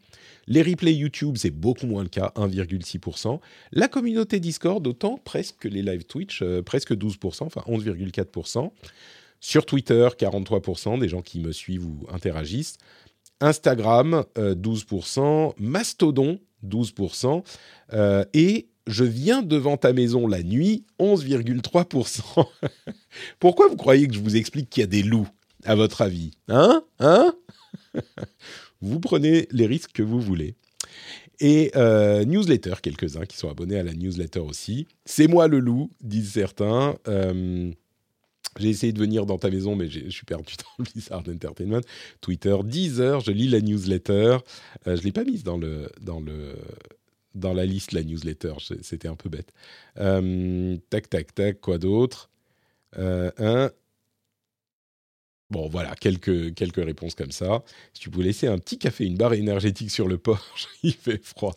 Les 0.47 0.63
replays 0.63 0.95
YouTube, 0.95 1.35
c'est 1.37 1.51
beaucoup 1.51 1.85
moins 1.85 2.01
le 2.01 2.09
cas, 2.09 2.31
1,6%. 2.35 3.39
La 3.71 3.87
communauté 3.87 4.39
Discord, 4.39 4.85
autant 4.87 5.19
presque 5.23 5.57
que 5.59 5.67
les 5.67 5.83
lives 5.83 6.05
Twitch, 6.05 6.41
euh, 6.41 6.61
presque 6.63 6.93
12%, 6.93 7.43
enfin 7.43 7.61
11,4%. 7.67 8.71
Sur 9.39 9.65
Twitter, 9.65 10.07
43% 10.17 10.99
des 10.99 11.09
gens 11.09 11.21
qui 11.21 11.39
me 11.39 11.51
suivent 11.51 11.85
ou 11.85 12.05
interagissent. 12.09 12.77
Instagram, 13.39 14.23
12%. 14.35 15.19
Euh, 15.19 15.51
Mastodon, 15.59 16.39
12%. 16.65 17.43
Euh, 17.93 18.25
et 18.33 18.67
je 18.87 19.03
viens 19.03 19.41
devant 19.41 19.77
ta 19.77 19.93
maison 19.93 20.27
la 20.27 20.43
nuit, 20.43 20.85
11,3%. 20.99 22.45
Pourquoi 23.39 23.67
vous 23.67 23.75
croyez 23.75 24.07
que 24.07 24.13
je 24.13 24.19
vous 24.19 24.35
explique 24.35 24.69
qu'il 24.69 24.81
y 24.81 24.83
a 24.83 24.87
des 24.87 25.03
loups, 25.03 25.27
à 25.65 25.75
votre 25.75 26.01
avis? 26.01 26.31
Hein? 26.47 26.83
Hein? 26.99 27.33
Vous 28.81 28.99
prenez 28.99 29.47
les 29.51 29.65
risques 29.65 29.91
que 29.91 30.03
vous 30.03 30.21
voulez. 30.21 30.53
Et 31.39 31.71
euh, 31.75 32.25
newsletter, 32.25 32.75
quelques-uns 32.81 33.25
qui 33.25 33.35
sont 33.35 33.49
abonnés 33.49 33.79
à 33.79 33.83
la 33.83 33.93
newsletter 33.93 34.39
aussi. 34.39 34.87
C'est 35.03 35.27
moi 35.27 35.47
le 35.47 35.59
loup, 35.59 35.89
disent 36.01 36.33
certains. 36.33 36.95
J'ai 38.59 38.69
essayé 38.69 38.93
de 38.93 38.99
venir 38.99 39.25
dans 39.25 39.37
ta 39.37 39.49
maison, 39.49 39.75
mais 39.75 39.89
je 39.89 40.09
suis 40.09 40.25
perdu 40.25 40.55
dans 40.57 40.83
Blizzard 40.93 41.23
Entertainment. 41.27 41.81
Twitter, 42.21 42.55
10 42.63 43.01
heures, 43.01 43.19
je 43.21 43.31
lis 43.31 43.47
la 43.47 43.61
newsletter. 43.61 44.11
Euh, 44.13 44.37
je 44.85 44.91
ne 44.91 45.01
l'ai 45.01 45.11
pas 45.11 45.23
mise 45.23 45.43
dans, 45.43 45.57
le, 45.57 45.89
dans, 46.01 46.19
le, 46.19 46.55
dans 47.35 47.53
la 47.53 47.65
liste, 47.65 47.91
la 47.91 48.03
newsletter. 48.03 48.53
C'était 48.81 49.07
un 49.07 49.15
peu 49.15 49.29
bête. 49.29 49.53
Euh, 49.97 50.77
tac, 50.89 51.09
tac, 51.09 51.33
tac, 51.33 51.61
quoi 51.61 51.77
d'autre? 51.77 52.29
Euh, 52.97 53.31
un. 53.37 53.71
Bon, 55.49 55.69
voilà, 55.69 55.95
quelques, 55.95 56.53
quelques 56.55 56.83
réponses 56.83 57.15
comme 57.15 57.31
ça. 57.31 57.63
Si 57.93 58.01
tu 58.01 58.09
pouvais 58.09 58.25
laisser 58.25 58.47
un 58.47 58.57
petit 58.57 58.77
café, 58.77 59.05
une 59.05 59.15
barre 59.15 59.33
énergétique 59.33 59.91
sur 59.91 60.07
le 60.07 60.17
porche, 60.17 60.67
il 60.83 60.93
fait 60.93 61.23
froid, 61.23 61.55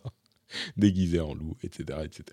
déguisé 0.77 1.19
en 1.19 1.33
loup, 1.33 1.57
etc., 1.63 1.99
etc. 2.05 2.23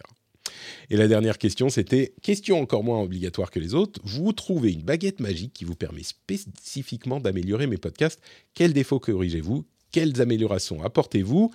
Et 0.91 0.97
la 0.97 1.09
dernière 1.09 1.39
question, 1.39 1.69
c'était, 1.69 2.15
question 2.23 2.61
encore 2.61 2.85
moins 2.85 3.01
obligatoire 3.01 3.51
que 3.51 3.61
les 3.61 3.75
autres, 3.75 4.01
vous 4.05 4.33
trouvez 4.33 4.73
une 4.73 4.83
baguette 4.83 5.21
magique 5.21 5.53
qui 5.53 5.65
vous 5.65 5.77
permet 5.77 6.03
spécifiquement 6.03 7.21
d'améliorer 7.21 7.67
mes 7.67 7.79
podcasts. 7.79 8.21
Quels 8.55 8.73
défauts 8.73 9.01
corrigez-vous? 9.01 9.65
Quelles 9.93 10.21
améliorations 10.21 10.83
apportez-vous? 10.83 11.53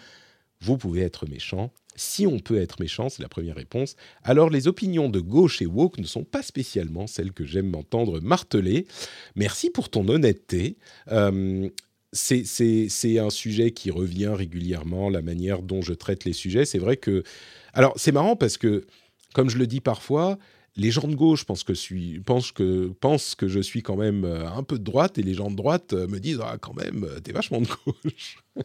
Vous 0.62 0.78
pouvez 0.78 1.02
être 1.02 1.28
méchant 1.28 1.72
si 1.96 2.26
on 2.26 2.40
peut 2.40 2.60
être 2.60 2.80
méchant, 2.80 3.10
c'est 3.10 3.22
la 3.22 3.30
première 3.30 3.56
réponse, 3.56 3.96
alors 4.24 4.50
les 4.50 4.68
opinions 4.68 5.10
de 5.10 5.20
gauche 5.20 5.62
et 5.62 5.66
woke 5.66 5.98
ne 6.00 6.06
sont 6.06 6.24
pas 6.24 6.42
spécialement 6.42 7.08
celles 7.08 7.34
que 7.34 7.46
j'aime 7.46 7.70
m'entendre 7.70 8.20
marteler. 8.20 8.88
Merci 9.36 9.70
pour 9.70 9.90
ton 9.90 10.08
honnêteté. 10.08 10.78
Euh, 11.12 11.70
c'est 12.12 13.20
un 13.20 13.30
sujet 13.30 13.72
qui 13.72 13.90
revient 13.90 14.32
régulièrement, 14.36 15.10
la 15.10 15.22
manière 15.22 15.62
dont 15.64 15.82
je 15.82 15.94
traite 15.94 16.26
les 16.26 16.34
sujets. 16.34 16.66
C'est 16.66 16.80
vrai 16.80 16.98
que... 16.98 17.24
Alors, 17.74 17.94
c'est 17.96 18.12
marrant 18.12 18.36
parce 18.36 18.58
que, 18.58 18.86
comme 19.34 19.50
je 19.50 19.58
le 19.58 19.68
dis 19.68 19.82
parfois, 19.82 20.38
les 20.76 20.92
gens 20.92 21.08
de 21.08 21.16
gauche 21.16 21.46
pensent 21.46 21.64
que, 21.64 21.74
suis, 21.74 22.20
pensent, 22.20 22.52
que, 22.52 22.88
pensent 23.00 23.36
que 23.36 23.48
je 23.48 23.60
suis 23.60 23.84
quand 23.84 23.96
même 23.96 24.26
euh, 24.26 24.50
un 24.50 24.64
peu 24.64 24.80
de 24.80 24.84
droite 24.84 25.18
et 25.18 25.24
les 25.24 25.34
gens 25.34 25.52
de 25.52 25.56
droite 25.56 25.94
euh, 25.94 26.08
me 26.08 26.20
disent 26.20 26.40
Ah, 26.44 26.58
quand 26.60 26.74
même, 26.74 27.08
t'es 27.24 27.32
vachement 27.32 27.62
de 27.62 27.68
gauche. 27.86 28.40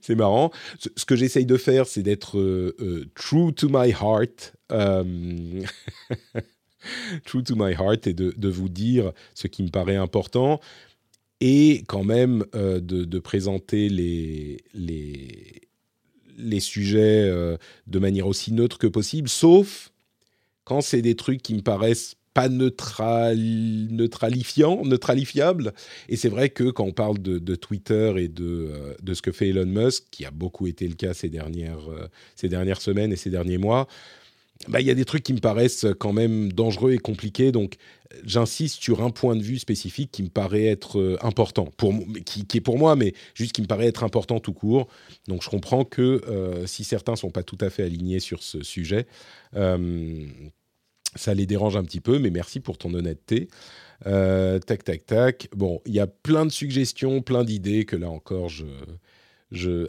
c'est 0.00 0.14
marrant. 0.14 0.50
Ce, 0.78 1.04
que 1.04 1.16
j'essaye 1.16 1.46
de 1.46 1.56
faire, 1.56 1.86
c'est 1.86 2.02
d'être 2.02 2.38
euh, 2.38 3.08
true 3.14 3.52
to 3.52 3.68
my 3.70 3.90
heart. 3.90 4.54
true 7.24 7.42
to 7.42 7.54
my 7.56 7.72
heart 7.72 8.06
et 8.06 8.14
de, 8.14 8.34
de, 8.36 8.48
vous 8.48 8.68
dire 8.68 9.12
ce 9.34 9.46
qui 9.46 9.62
me 9.62 9.70
paraît 9.70 9.96
important 9.96 10.60
et 11.40 11.84
quand 11.88 12.04
même 12.04 12.44
euh, 12.54 12.80
de, 12.80 13.18
présenter 13.18 13.88
les, 13.88 14.64
les, 14.72 15.60
les 16.36 16.60
sujets 16.60 17.28
euh, 17.28 17.56
de 17.86 17.98
manière 17.98 18.26
aussi 18.26 18.52
neutre 18.52 18.78
que 18.78 18.86
possible, 18.86 19.28
sauf 19.28 19.90
quand 20.64 20.80
c'est 20.80 21.02
des 21.02 21.14
trucs 21.14 21.42
qui 21.42 21.54
me 21.54 21.60
paraissent 21.60 22.16
pas 22.32 22.48
neutral, 22.48 23.38
neutralifiants, 23.38 24.84
neutralifiables. 24.84 25.72
Et 26.08 26.16
c'est 26.16 26.28
vrai 26.28 26.48
que 26.48 26.64
quand 26.70 26.84
on 26.84 26.92
parle 26.92 27.18
de, 27.20 27.54
Twitter 27.54 28.14
et 28.16 28.28
de, 28.28 28.70
euh, 28.72 28.94
de, 29.00 29.14
ce 29.14 29.22
que 29.22 29.30
fait 29.30 29.50
Elon 29.50 29.66
Musk, 29.66 30.04
qui 30.10 30.24
a 30.24 30.32
beaucoup 30.32 30.66
été 30.66 30.88
le 30.88 30.94
cas 30.94 31.14
ces 31.14 31.28
dernières, 31.28 31.88
ces 32.34 32.48
dernières 32.48 32.80
semaines 32.80 33.12
et 33.12 33.16
ces 33.16 33.30
derniers 33.30 33.58
mois, 33.58 33.86
bah, 34.68 34.80
il 34.80 34.86
y 34.86 34.90
a 34.90 34.94
des 34.94 35.04
trucs 35.04 35.22
qui 35.22 35.34
me 35.34 35.40
paraissent 35.40 35.86
quand 35.98 36.12
même 36.12 36.52
dangereux 36.52 36.92
et 36.92 36.98
compliqués. 36.98 37.52
Donc, 37.52 37.76
j'insiste 38.24 38.82
sur 38.82 39.02
un 39.02 39.10
point 39.10 39.36
de 39.36 39.42
vue 39.42 39.58
spécifique 39.58 40.10
qui 40.10 40.22
me 40.22 40.28
paraît 40.28 40.64
être 40.64 40.98
euh, 40.98 41.18
important, 41.22 41.68
pour, 41.76 41.92
qui, 42.24 42.46
est 42.54 42.60
pour 42.60 42.78
moi, 42.78 42.96
mais 42.96 43.14
juste 43.34 43.52
qui 43.52 43.62
me 43.62 43.66
paraît 43.66 43.86
être 43.86 44.04
important 44.04 44.40
tout 44.40 44.52
court. 44.52 44.88
Donc, 45.28 45.42
je 45.42 45.50
comprends 45.50 45.84
que 45.84 46.22
euh, 46.28 46.66
si 46.66 46.84
certains 46.84 47.16
sont 47.16 47.30
pas 47.30 47.42
tout 47.42 47.58
à 47.60 47.70
fait 47.70 47.82
alignés 47.82 48.20
sur 48.20 48.42
ce 48.42 48.62
sujet, 48.62 49.06
euh, 49.56 50.26
ça 51.14 51.34
les 51.34 51.46
dérange 51.46 51.76
un 51.76 51.84
petit 51.84 52.00
peu. 52.00 52.18
Mais 52.18 52.30
merci 52.30 52.60
pour 52.60 52.78
ton 52.78 52.94
honnêteté. 52.94 53.48
tac, 54.04 54.84
tac, 54.84 55.06
tac. 55.06 55.48
Bon, 55.54 55.80
il 55.86 55.94
y 55.94 56.00
a 56.00 56.06
plein 56.06 56.46
de 56.46 56.52
suggestions, 56.52 57.22
plein 57.22 57.44
d'idées 57.44 57.84
que 57.84 57.96
là 57.96 58.08
encore, 58.10 58.48
je... 58.48 58.64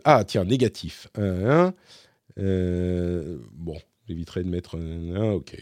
Ah, 0.03 0.23
tiens, 0.25 0.43
négatif. 0.45 1.07
bon, 1.15 1.73
J'éviterai 4.07 4.43
de 4.43 4.49
mettre 4.49 4.77
un. 4.77 5.31
ok. 5.31 5.57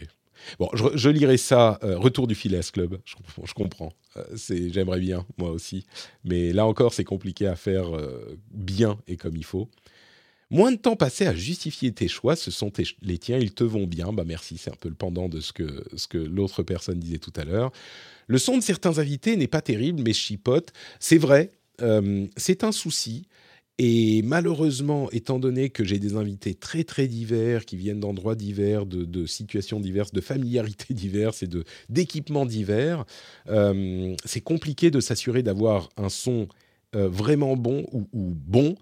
Bon, 0.58 0.68
je, 0.74 1.08
lirai 1.08 1.36
ça. 1.36 1.78
Euh, 1.82 1.98
Retour 1.98 2.26
du 2.26 2.34
Phileas 2.34 2.70
Club. 2.72 2.98
Je, 3.04 3.14
je 3.44 3.54
comprends. 3.54 3.92
Euh, 4.16 4.24
c'est, 4.36 4.70
j'aimerais 4.72 5.00
bien, 5.00 5.26
moi 5.38 5.50
aussi. 5.50 5.86
Mais 6.24 6.52
là 6.52 6.66
encore, 6.66 6.94
c'est 6.94 7.04
compliqué 7.04 7.46
à 7.46 7.56
faire 7.56 7.94
euh, 7.94 8.38
bien 8.50 8.98
et 9.06 9.16
comme 9.16 9.36
il 9.36 9.44
faut. 9.44 9.68
Moins 10.50 10.72
de 10.72 10.76
temps 10.76 10.96
passé 10.96 11.26
à 11.26 11.34
justifier 11.34 11.92
tes 11.92 12.06
choix, 12.06 12.36
ce 12.36 12.50
sont 12.50 12.70
les 13.02 13.18
tiens, 13.18 13.38
ils 13.38 13.54
te 13.54 13.64
vont 13.64 13.86
bien. 13.86 14.12
Bah 14.12 14.24
merci, 14.26 14.58
c'est 14.58 14.70
un 14.70 14.76
peu 14.78 14.88
le 14.88 14.94
pendant 14.94 15.28
de 15.28 15.40
ce 15.40 15.52
que, 15.52 15.84
ce 15.96 16.06
que 16.06 16.18
l'autre 16.18 16.62
personne 16.62 17.00
disait 17.00 17.18
tout 17.18 17.32
à 17.36 17.44
l'heure. 17.44 17.72
Le 18.26 18.38
son 18.38 18.58
de 18.58 18.62
certains 18.62 18.98
invités 18.98 19.36
n'est 19.36 19.48
pas 19.48 19.62
terrible, 19.62 20.02
mais 20.04 20.12
chipote. 20.12 20.72
C'est 21.00 21.18
vrai, 21.18 21.50
c'est 22.36 22.62
un 22.62 22.72
souci. 22.72 23.26
Et 23.78 24.22
malheureusement, 24.22 25.10
étant 25.10 25.40
donné 25.40 25.68
que 25.68 25.82
j'ai 25.82 25.98
des 25.98 26.14
invités 26.14 26.54
très 26.54 26.84
très 26.84 27.08
divers, 27.08 27.64
qui 27.64 27.76
viennent 27.76 27.98
d'endroits 27.98 28.36
divers, 28.36 28.86
de, 28.86 29.26
situations 29.26 29.80
diverses, 29.80 30.12
de 30.12 30.20
familiarités 30.20 30.94
diverses 30.94 31.42
et 31.42 31.48
d'équipements 31.88 32.46
divers, 32.46 33.04
euh, 33.48 34.14
c'est 34.24 34.40
compliqué 34.40 34.92
de 34.92 35.00
s'assurer 35.00 35.42
d'avoir 35.42 35.88
un 35.96 36.08
son 36.08 36.46
euh, 36.94 37.08
vraiment 37.08 37.56
bon 37.56 37.84
ou, 37.92 38.06
bon 38.12 38.76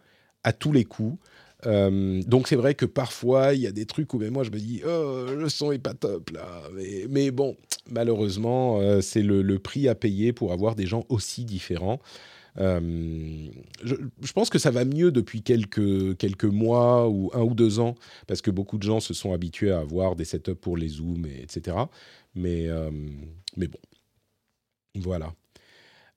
à 0.44 0.52
tous 0.52 0.72
les 0.72 0.84
coups. 0.84 1.18
Euh, 1.64 2.20
donc 2.26 2.48
c'est 2.48 2.56
vrai 2.56 2.74
que 2.74 2.84
parfois 2.84 3.54
il 3.54 3.60
y 3.60 3.68
a 3.68 3.72
des 3.72 3.86
trucs 3.86 4.12
où 4.12 4.18
même 4.18 4.32
moi 4.32 4.42
je 4.42 4.50
me 4.50 4.58
dis 4.58 4.82
oh 4.84 5.26
le 5.32 5.48
son 5.48 5.70
est 5.70 5.78
pas 5.78 5.94
top 5.94 6.30
là 6.30 6.60
mais, 7.08 7.30
bon 7.30 7.56
malheureusement 7.88 8.80
c'est 9.00 9.22
le, 9.22 9.58
prix 9.60 9.86
à 9.86 9.94
payer 9.94 10.32
pour 10.32 10.52
avoir 10.52 10.74
des 10.74 10.86
gens 10.86 11.04
aussi 11.08 11.44
différents 11.44 12.00
euh, 12.58 13.48
je, 13.82 14.32
pense 14.32 14.50
que 14.50 14.58
ça 14.58 14.70
va 14.70 14.84
mieux 14.84 15.10
depuis 15.10 15.42
quelques, 15.42 16.16
quelques 16.18 16.44
mois 16.44 17.08
ou 17.08 17.30
un 17.34 17.42
ou 17.42 17.54
deux 17.54 17.80
ans, 17.80 17.94
parce 18.26 18.42
que 18.42 18.50
beaucoup 18.50 18.78
de 18.78 18.82
gens 18.82 19.00
se 19.00 19.14
sont 19.14 19.32
habitués 19.32 19.72
à 19.72 19.78
avoir 19.78 20.16
des 20.16 20.24
setups 20.24 20.54
pour 20.54 20.76
les 20.76 20.88
zooms, 20.88 21.26
et, 21.26 21.42
etc. 21.42 21.76
Mais, 22.34 22.68
euh, 22.68 22.90
mais 23.56 23.68
bon, 23.68 23.78
voilà. 24.96 25.34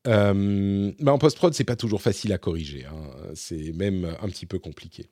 Euh, 0.08 0.92
en 1.08 1.18
post-prod, 1.18 1.54
c'est 1.54 1.64
pas 1.64 1.76
toujours 1.76 2.02
facile 2.02 2.34
à 2.34 2.38
corriger. 2.38 2.86
Hein. 2.86 3.32
C'est 3.34 3.72
même 3.74 4.06
un 4.22 4.28
petit 4.28 4.46
peu 4.46 4.60
compliqué. 4.60 5.08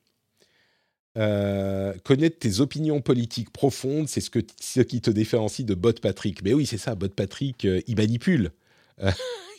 connaître 1.15 2.39
tes 2.39 2.59
opinions 2.59 3.01
politiques 3.01 3.51
profondes, 3.51 4.07
c'est 4.07 4.21
ce, 4.21 4.29
ce 4.59 4.81
qui 4.81 5.01
te 5.01 5.09
différencie 5.09 5.65
de 5.65 5.73
Bot 5.73 5.93
Patrick. 5.93 6.43
Mais 6.43 6.53
oui, 6.53 6.65
c'est 6.65 6.77
ça, 6.77 6.95
Bot 6.95 7.09
Patrick, 7.09 7.63
il 7.63 7.95
manipule. 7.95 8.51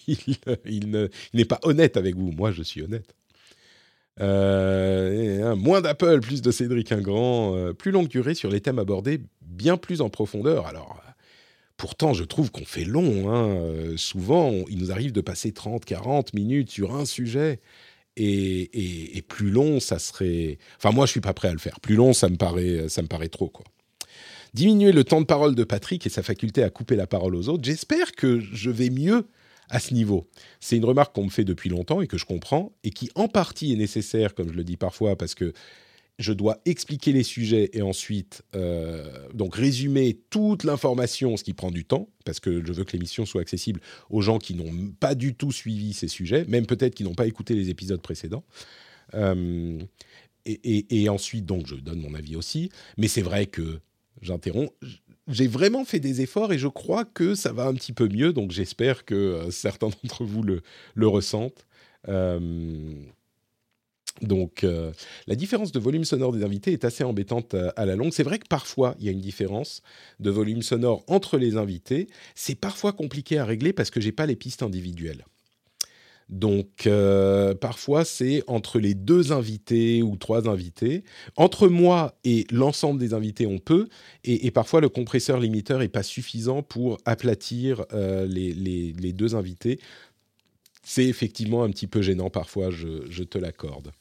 il, 0.66 1.10
n'est 1.32 1.44
pas 1.44 1.60
honnête 1.62 1.96
avec 1.96 2.16
vous. 2.16 2.32
Moi, 2.32 2.52
je 2.52 2.62
suis 2.62 2.82
honnête. 2.82 3.14
Euh, 4.20 5.56
moins 5.56 5.80
d'Apple, 5.80 6.20
plus 6.20 6.40
de 6.40 6.50
Cédric 6.50 6.92
Ingrand, 6.92 7.56
euh, 7.56 7.72
plus 7.72 7.90
longue 7.90 8.08
durée 8.08 8.34
sur 8.34 8.50
les 8.50 8.60
thèmes 8.60 8.78
abordés, 8.78 9.20
bien 9.42 9.76
plus 9.76 10.00
en 10.00 10.08
profondeur. 10.08 10.66
Alors, 10.66 11.02
pourtant, 11.76 12.12
je 12.12 12.24
trouve 12.24 12.50
qu'on 12.50 12.64
fait 12.64 12.84
long. 12.84 13.32
Hein. 13.32 13.48
Euh, 13.48 13.96
souvent, 13.96 14.52
il 14.68 14.78
nous 14.78 14.92
arrive 14.92 15.12
de 15.12 15.20
passer 15.20 15.52
30, 15.52 15.84
40 15.84 16.34
minutes 16.34 16.70
sur 16.70 16.94
un 16.94 17.04
sujet. 17.04 17.60
Et, 18.16 19.16
et, 19.16 19.22
plus 19.22 19.50
long, 19.50 19.80
ça 19.80 19.98
serait. 19.98 20.58
Enfin, 20.76 20.92
moi, 20.92 21.04
je 21.04 21.10
suis 21.10 21.20
pas 21.20 21.34
prêt 21.34 21.48
à 21.48 21.52
le 21.52 21.58
faire. 21.58 21.80
Plus 21.80 21.96
long, 21.96 22.12
ça 22.12 22.28
me 22.28 22.36
paraît, 22.36 22.88
ça 22.88 23.02
me 23.02 23.08
paraît 23.08 23.28
trop, 23.28 23.48
quoi. 23.48 23.64
Diminuer 24.54 24.92
le 24.92 25.02
temps 25.02 25.20
de 25.20 25.26
parole 25.26 25.56
de 25.56 25.64
Patrick 25.64 26.06
et 26.06 26.08
sa 26.08 26.22
faculté 26.22 26.62
à 26.62 26.70
couper 26.70 26.94
la 26.94 27.08
parole 27.08 27.34
aux 27.34 27.48
autres. 27.48 27.64
J'espère 27.64 28.12
que 28.12 28.38
je 28.38 28.70
vais 28.70 28.88
mieux 28.88 29.26
à 29.68 29.80
ce 29.80 29.94
niveau. 29.94 30.28
C'est 30.60 30.76
une 30.76 30.84
remarque 30.84 31.14
qu'on 31.14 31.24
me 31.24 31.30
fait 31.30 31.44
depuis 31.44 31.70
longtemps 31.70 32.00
et 32.00 32.06
que 32.06 32.18
je 32.18 32.24
comprends 32.24 32.72
et 32.84 32.90
qui 32.90 33.10
en 33.14 33.28
partie 33.28 33.72
est 33.72 33.76
nécessaire, 33.76 34.34
comme 34.34 34.48
je 34.50 34.56
le 34.56 34.64
dis 34.64 34.76
parfois, 34.76 35.16
parce 35.16 35.34
que 35.34 35.52
je 36.18 36.32
dois 36.32 36.58
expliquer 36.64 37.12
les 37.12 37.24
sujets 37.24 37.70
et 37.72 37.82
ensuite 37.82 38.42
euh, 38.54 39.28
donc 39.34 39.56
résumer 39.56 40.20
toute 40.30 40.62
l'information, 40.62 41.36
ce 41.36 41.42
qui 41.42 41.54
prend 41.54 41.70
du 41.70 41.84
temps, 41.84 42.08
parce 42.24 42.38
que 42.38 42.64
je 42.64 42.72
veux 42.72 42.84
que 42.84 42.92
l'émission 42.92 43.26
soit 43.26 43.40
accessible 43.40 43.80
aux 44.10 44.20
gens 44.20 44.38
qui 44.38 44.54
n'ont 44.54 44.92
pas 45.00 45.14
du 45.14 45.34
tout 45.34 45.50
suivi 45.50 45.92
ces 45.92 46.08
sujets, 46.08 46.44
même 46.46 46.66
peut-être 46.66 46.94
qui 46.94 47.02
n'ont 47.02 47.14
pas 47.14 47.26
écouté 47.26 47.54
les 47.54 47.68
épisodes 47.68 48.00
précédents. 48.00 48.44
Euh, 49.14 49.80
et, 50.46 51.02
et, 51.02 51.08
ensuite, 51.08 51.46
donc, 51.46 51.66
je 51.66 51.74
donne 51.74 52.00
mon 52.00 52.14
avis 52.14 52.36
aussi. 52.36 52.70
Mais 52.98 53.08
c'est 53.08 53.22
vrai 53.22 53.46
que 53.46 53.80
j'interromps 54.20 54.70
j'ai 55.28 55.46
vraiment 55.46 55.84
fait 55.84 56.00
des 56.00 56.20
efforts 56.20 56.52
et 56.52 56.58
je 56.58 56.68
crois 56.68 57.04
que 57.04 57.34
ça 57.34 57.52
va 57.52 57.66
un 57.66 57.74
petit 57.74 57.92
peu 57.92 58.08
mieux. 58.08 58.32
Donc 58.32 58.50
j'espère 58.50 59.04
que 59.04 59.14
euh, 59.14 59.50
certains 59.50 59.88
d'entre 60.02 60.24
vous 60.24 60.42
le, 60.42 60.62
ressentent. 61.06 61.66
Euh, 62.08 62.92
donc 64.20 64.62
euh, 64.62 64.92
la 65.26 65.34
différence 65.34 65.72
de 65.72 65.80
volume 65.80 66.04
sonore 66.04 66.32
des 66.32 66.44
invités 66.44 66.72
est 66.72 66.84
assez 66.84 67.02
embêtante 67.02 67.54
à 67.76 67.86
la 67.86 67.96
longue. 67.96 68.12
C'est 68.12 68.22
vrai 68.22 68.38
que 68.38 68.46
parfois 68.46 68.94
il 68.98 69.06
y 69.06 69.08
a 69.08 69.12
une 69.12 69.20
différence 69.20 69.82
de 70.20 70.30
volume 70.30 70.62
sonore 70.62 71.04
entre 71.08 71.38
les 71.38 71.56
invités. 71.56 72.08
C'est 72.34 72.54
parfois 72.54 72.92
compliqué 72.92 73.38
à 73.38 73.44
régler 73.44 73.72
parce 73.72 73.90
que 73.90 74.00
j'ai 74.00 74.12
pas 74.12 74.26
les 74.26 74.36
pistes 74.36 74.62
individuelles. 74.62 75.24
Donc 76.28 76.86
euh, 76.86 77.54
parfois 77.54 78.04
c'est 78.04 78.42
entre 78.46 78.78
les 78.78 78.94
deux 78.94 79.32
invités 79.32 80.02
ou 80.02 80.16
trois 80.16 80.48
invités. 80.48 81.04
Entre 81.36 81.68
moi 81.68 82.14
et 82.24 82.46
l'ensemble 82.50 82.98
des 82.98 83.14
invités 83.14 83.46
on 83.46 83.58
peut, 83.58 83.88
et, 84.24 84.50
parfois 84.50 84.80
le 84.80 84.88
compresseur 84.88 85.38
limiteur 85.38 85.78
n'est 85.78 85.88
pas 85.88 86.02
suffisant 86.02 86.62
pour 86.62 86.98
aplatir 87.04 87.84
euh, 87.92 88.26
les, 88.26 89.12
deux 89.12 89.34
invités. 89.34 89.80
C'est 90.82 91.04
effectivement 91.04 91.62
un 91.62 91.70
petit 91.70 91.86
peu 91.86 92.02
gênant 92.02 92.30
parfois, 92.30 92.70
je 92.70 93.22
te 93.22 93.38
l'accorde. 93.38 93.92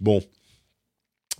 Bon, 0.00 0.22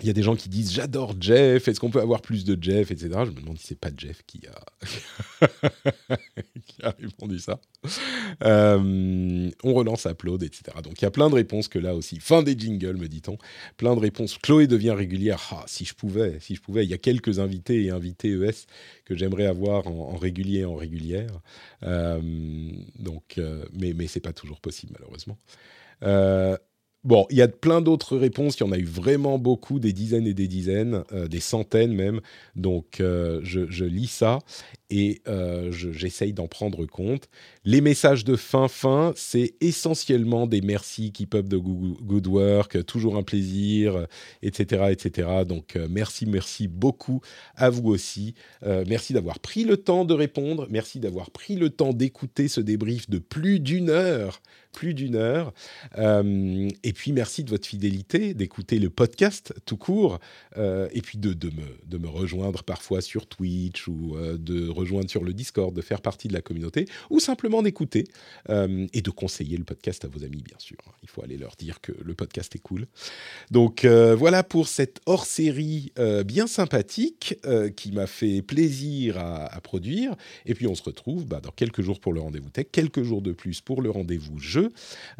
il 0.02 0.06
y 0.06 0.10
a 0.10 0.12
des 0.12 0.22
gens 0.22 0.36
qui 0.36 0.48
disent 0.48 0.72
j'adore 0.72 1.14
Jeff, 1.20 1.68
est-ce 1.68 1.80
qu'on 1.80 1.90
peut 1.90 2.00
avoir 2.00 2.22
plus 2.22 2.44
de 2.44 2.60
Jeff, 2.60 2.90
etc. 2.90 3.10
Je 3.24 3.30
me 3.30 3.40
demande 3.40 3.58
si 3.58 3.66
c'est 3.66 3.78
pas 3.78 3.90
Jeff 3.96 4.22
qui 4.26 4.42
a, 4.46 5.46
qui 6.66 6.82
a 6.82 6.90
répondu 6.90 7.38
ça. 7.38 7.60
Euh, 8.44 9.50
on 9.62 9.74
relance 9.74 10.06
Upload, 10.06 10.42
etc. 10.42 10.76
Donc 10.82 11.00
il 11.00 11.04
y 11.04 11.08
a 11.08 11.10
plein 11.10 11.28
de 11.30 11.34
réponses 11.34 11.68
que 11.68 11.78
là 11.78 11.94
aussi. 11.94 12.18
Fin 12.20 12.42
des 12.42 12.58
jingles, 12.58 12.96
me 12.96 13.08
dit-on. 13.08 13.38
Plein 13.76 13.94
de 13.94 14.00
réponses. 14.00 14.38
Chloé 14.38 14.66
devient 14.66 14.92
régulière. 14.92 15.40
Ah, 15.52 15.64
si 15.66 15.84
je 15.84 15.94
pouvais, 15.94 16.38
si 16.40 16.54
je 16.54 16.60
pouvais. 16.60 16.84
Il 16.84 16.90
y 16.90 16.94
a 16.94 16.98
quelques 16.98 17.38
invités 17.38 17.84
et 17.84 17.90
invités 17.90 18.30
ES 18.30 18.66
que 19.04 19.16
j'aimerais 19.16 19.46
avoir 19.46 19.86
en, 19.86 20.16
régulier 20.16 20.64
en 20.64 20.74
régulière. 20.74 21.40
Euh, 21.82 22.20
donc, 22.98 23.34
euh, 23.38 23.64
mais 23.72 23.92
mais 23.92 24.06
c'est 24.06 24.20
pas 24.20 24.32
toujours 24.32 24.60
possible 24.60 24.94
malheureusement. 24.98 25.38
Bon, 27.02 27.26
il 27.30 27.38
y 27.38 27.42
a 27.42 27.48
plein 27.48 27.80
d'autres 27.80 28.18
réponses. 28.18 28.58
Il 28.58 28.64
y 28.64 28.66
en 28.68 28.72
a 28.72 28.78
eu 28.78 28.84
vraiment 28.84 29.38
beaucoup, 29.38 29.80
des 29.80 29.94
dizaines 29.94 30.26
et 30.26 30.34
des 30.34 30.48
dizaines, 30.48 31.02
euh, 31.12 31.28
des 31.28 31.40
centaines 31.40 31.94
même. 31.94 32.20
Donc, 32.56 33.00
euh, 33.00 33.40
je, 33.42 33.84
lis 33.84 34.06
ça 34.06 34.40
et 34.90 35.22
euh, 35.28 35.70
j'essaye 35.72 36.32
d'en 36.32 36.48
prendre 36.48 36.84
compte. 36.86 37.28
Les 37.64 37.80
messages 37.80 38.24
de 38.24 38.36
fin 38.36 38.68
fin, 38.68 39.12
c'est 39.16 39.54
essentiellement 39.60 40.46
des 40.46 40.60
merci 40.60 41.12
keep 41.12 41.34
up 41.34 41.48
de 41.48 41.56
good 41.56 42.26
work, 42.26 42.84
toujours 42.86 43.16
un 43.16 43.22
plaisir, 43.22 44.06
etc., 44.42 44.86
etc. 44.90 45.28
Donc, 45.46 45.78
merci, 45.88 46.26
merci 46.26 46.68
beaucoup 46.68 47.20
à 47.54 47.70
vous 47.70 47.88
aussi. 47.88 48.34
merci 48.62 49.12
d'avoir 49.12 49.38
pris 49.38 49.64
le 49.64 49.76
temps 49.76 50.04
de 50.04 50.14
répondre. 50.14 50.66
Merci 50.70 51.00
d'avoir 51.00 51.30
pris 51.30 51.56
le 51.56 51.70
temps 51.70 51.92
d'écouter 51.92 52.48
ce 52.48 52.60
débrief 52.60 53.08
de 53.08 53.18
plus 53.18 53.60
d'une 53.60 53.90
heure 53.90 54.40
plus 54.72 54.94
d'une 54.94 55.16
heure. 55.16 55.52
Euh, 55.98 56.68
et 56.82 56.92
puis, 56.92 57.12
merci 57.12 57.44
de 57.44 57.50
votre 57.50 57.66
fidélité, 57.66 58.34
d'écouter 58.34 58.78
le 58.78 58.90
podcast 58.90 59.54
tout 59.66 59.76
court, 59.76 60.20
euh, 60.56 60.88
et 60.92 61.02
puis 61.02 61.18
de, 61.18 61.32
de, 61.32 61.48
me, 61.48 61.86
de 61.86 61.98
me 61.98 62.08
rejoindre 62.08 62.62
parfois 62.62 63.00
sur 63.00 63.26
Twitch 63.26 63.88
ou 63.88 64.16
euh, 64.16 64.36
de 64.38 64.68
rejoindre 64.80 65.10
sur 65.10 65.24
le 65.24 65.32
Discord, 65.32 65.74
de 65.74 65.80
faire 65.82 66.00
partie 66.00 66.28
de 66.28 66.32
la 66.32 66.42
communauté, 66.42 66.86
ou 67.10 67.20
simplement 67.20 67.62
d'écouter 67.62 68.04
et 68.48 69.02
de 69.02 69.10
conseiller 69.10 69.56
le 69.56 69.64
podcast 69.64 70.04
à 70.04 70.08
vos 70.08 70.24
amis, 70.24 70.42
bien 70.42 70.58
sûr. 70.58 70.76
Il 71.02 71.08
faut 71.08 71.22
aller 71.22 71.36
leur 71.36 71.56
dire 71.56 71.80
que 71.80 71.92
le 72.02 72.14
podcast 72.14 72.54
est 72.54 72.60
cool. 72.60 72.86
Donc, 73.50 73.84
voilà 73.84 74.42
pour 74.42 74.68
cette 74.68 75.00
hors-série 75.06 75.92
bien 76.24 76.46
sympathique 76.46 77.36
qui 77.76 77.92
m'a 77.92 78.06
fait 78.06 78.42
plaisir 78.42 79.18
à, 79.18 79.60
produire. 79.60 80.14
Et 80.46 80.54
puis, 80.54 80.66
on 80.66 80.74
se 80.74 80.82
retrouve 80.82 81.26
bah, 81.26 81.40
dans 81.40 81.50
quelques 81.50 81.82
jours 81.82 82.00
pour 82.00 82.12
le 82.12 82.20
rendez-vous 82.20 82.50
tech, 82.50 82.66
quelques 82.72 83.02
jours 83.02 83.22
de 83.22 83.32
plus 83.32 83.60
pour 83.60 83.82
le 83.82 83.90
rendez-vous 83.90 84.38
jeu 84.38 84.70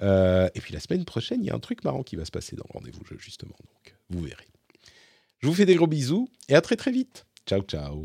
euh, 0.03 0.49
et 0.55 0.61
puis 0.61 0.73
la 0.75 0.81
semaine 0.81 1.05
prochaine, 1.05 1.43
il 1.43 1.47
y 1.47 1.51
a 1.51 1.55
un 1.55 1.61
truc 1.61 1.85
marrant 1.85 2.03
qui 2.03 2.17
va 2.17 2.25
se 2.25 2.31
passer 2.31 2.57
dans 2.57 2.65
le 2.69 2.79
rendez-vous 2.79 3.05
jeu, 3.05 3.17
justement. 3.19 3.55
Donc, 3.59 3.95
vous 4.11 4.21
verrez. 4.21 4.47
Je 5.39 5.47
vous 5.47 5.55
fais 5.55 5.67
des 5.67 5.75
gros 5.75 5.87
bisous 5.87 6.29
et 6.49 6.55
à 6.55 6.61
très 6.61 6.77
très 6.77 6.93
vite. 6.93 7.27
Ciao, 7.47 7.63
ciao. 7.63 8.05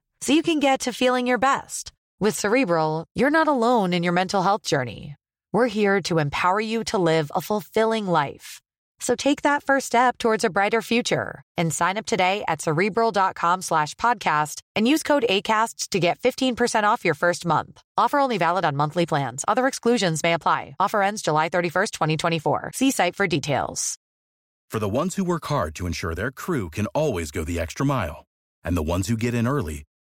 so 0.21 0.33
you 0.33 0.43
can 0.43 0.59
get 0.59 0.81
to 0.81 0.93
feeling 0.93 1.27
your 1.27 1.37
best. 1.37 1.91
With 2.19 2.37
Cerebral, 2.37 3.05
you're 3.15 3.31
not 3.31 3.47
alone 3.47 3.93
in 3.93 4.03
your 4.03 4.13
mental 4.13 4.43
health 4.43 4.63
journey. 4.63 5.15
We're 5.51 5.67
here 5.67 6.01
to 6.03 6.19
empower 6.19 6.61
you 6.61 6.83
to 6.85 6.97
live 6.97 7.31
a 7.35 7.41
fulfilling 7.41 8.07
life. 8.07 8.61
So 8.99 9.15
take 9.15 9.41
that 9.41 9.63
first 9.63 9.87
step 9.87 10.19
towards 10.19 10.43
a 10.43 10.49
brighter 10.51 10.83
future 10.83 11.41
and 11.57 11.73
sign 11.73 11.97
up 11.97 12.05
today 12.05 12.43
at 12.47 12.61
cerebral.com 12.61 13.63
slash 13.63 13.95
podcast 13.95 14.61
and 14.75 14.87
use 14.87 15.01
code 15.01 15.25
ACasts 15.27 15.89
to 15.89 15.99
get 15.99 16.19
15% 16.19 16.83
off 16.83 17.03
your 17.03 17.15
first 17.15 17.43
month. 17.43 17.81
Offer 17.97 18.19
only 18.19 18.37
valid 18.37 18.63
on 18.63 18.75
monthly 18.75 19.07
plans. 19.07 19.43
Other 19.47 19.65
exclusions 19.65 20.21
may 20.21 20.33
apply. 20.33 20.75
Offer 20.79 21.01
ends 21.01 21.23
July 21.23 21.49
31st, 21.49 21.91
2024. 21.91 22.71
See 22.75 22.91
site 22.91 23.15
for 23.15 23.25
details. 23.25 23.97
For 24.69 24.79
the 24.79 24.87
ones 24.87 25.15
who 25.15 25.23
work 25.23 25.45
hard 25.47 25.73
to 25.75 25.87
ensure 25.87 26.13
their 26.13 26.31
crew 26.31 26.69
can 26.69 26.85
always 26.87 27.31
go 27.31 27.43
the 27.43 27.59
extra 27.59 27.85
mile 27.85 28.25
and 28.63 28.77
the 28.77 28.83
ones 28.83 29.07
who 29.07 29.17
get 29.17 29.33
in 29.33 29.47
early 29.47 29.83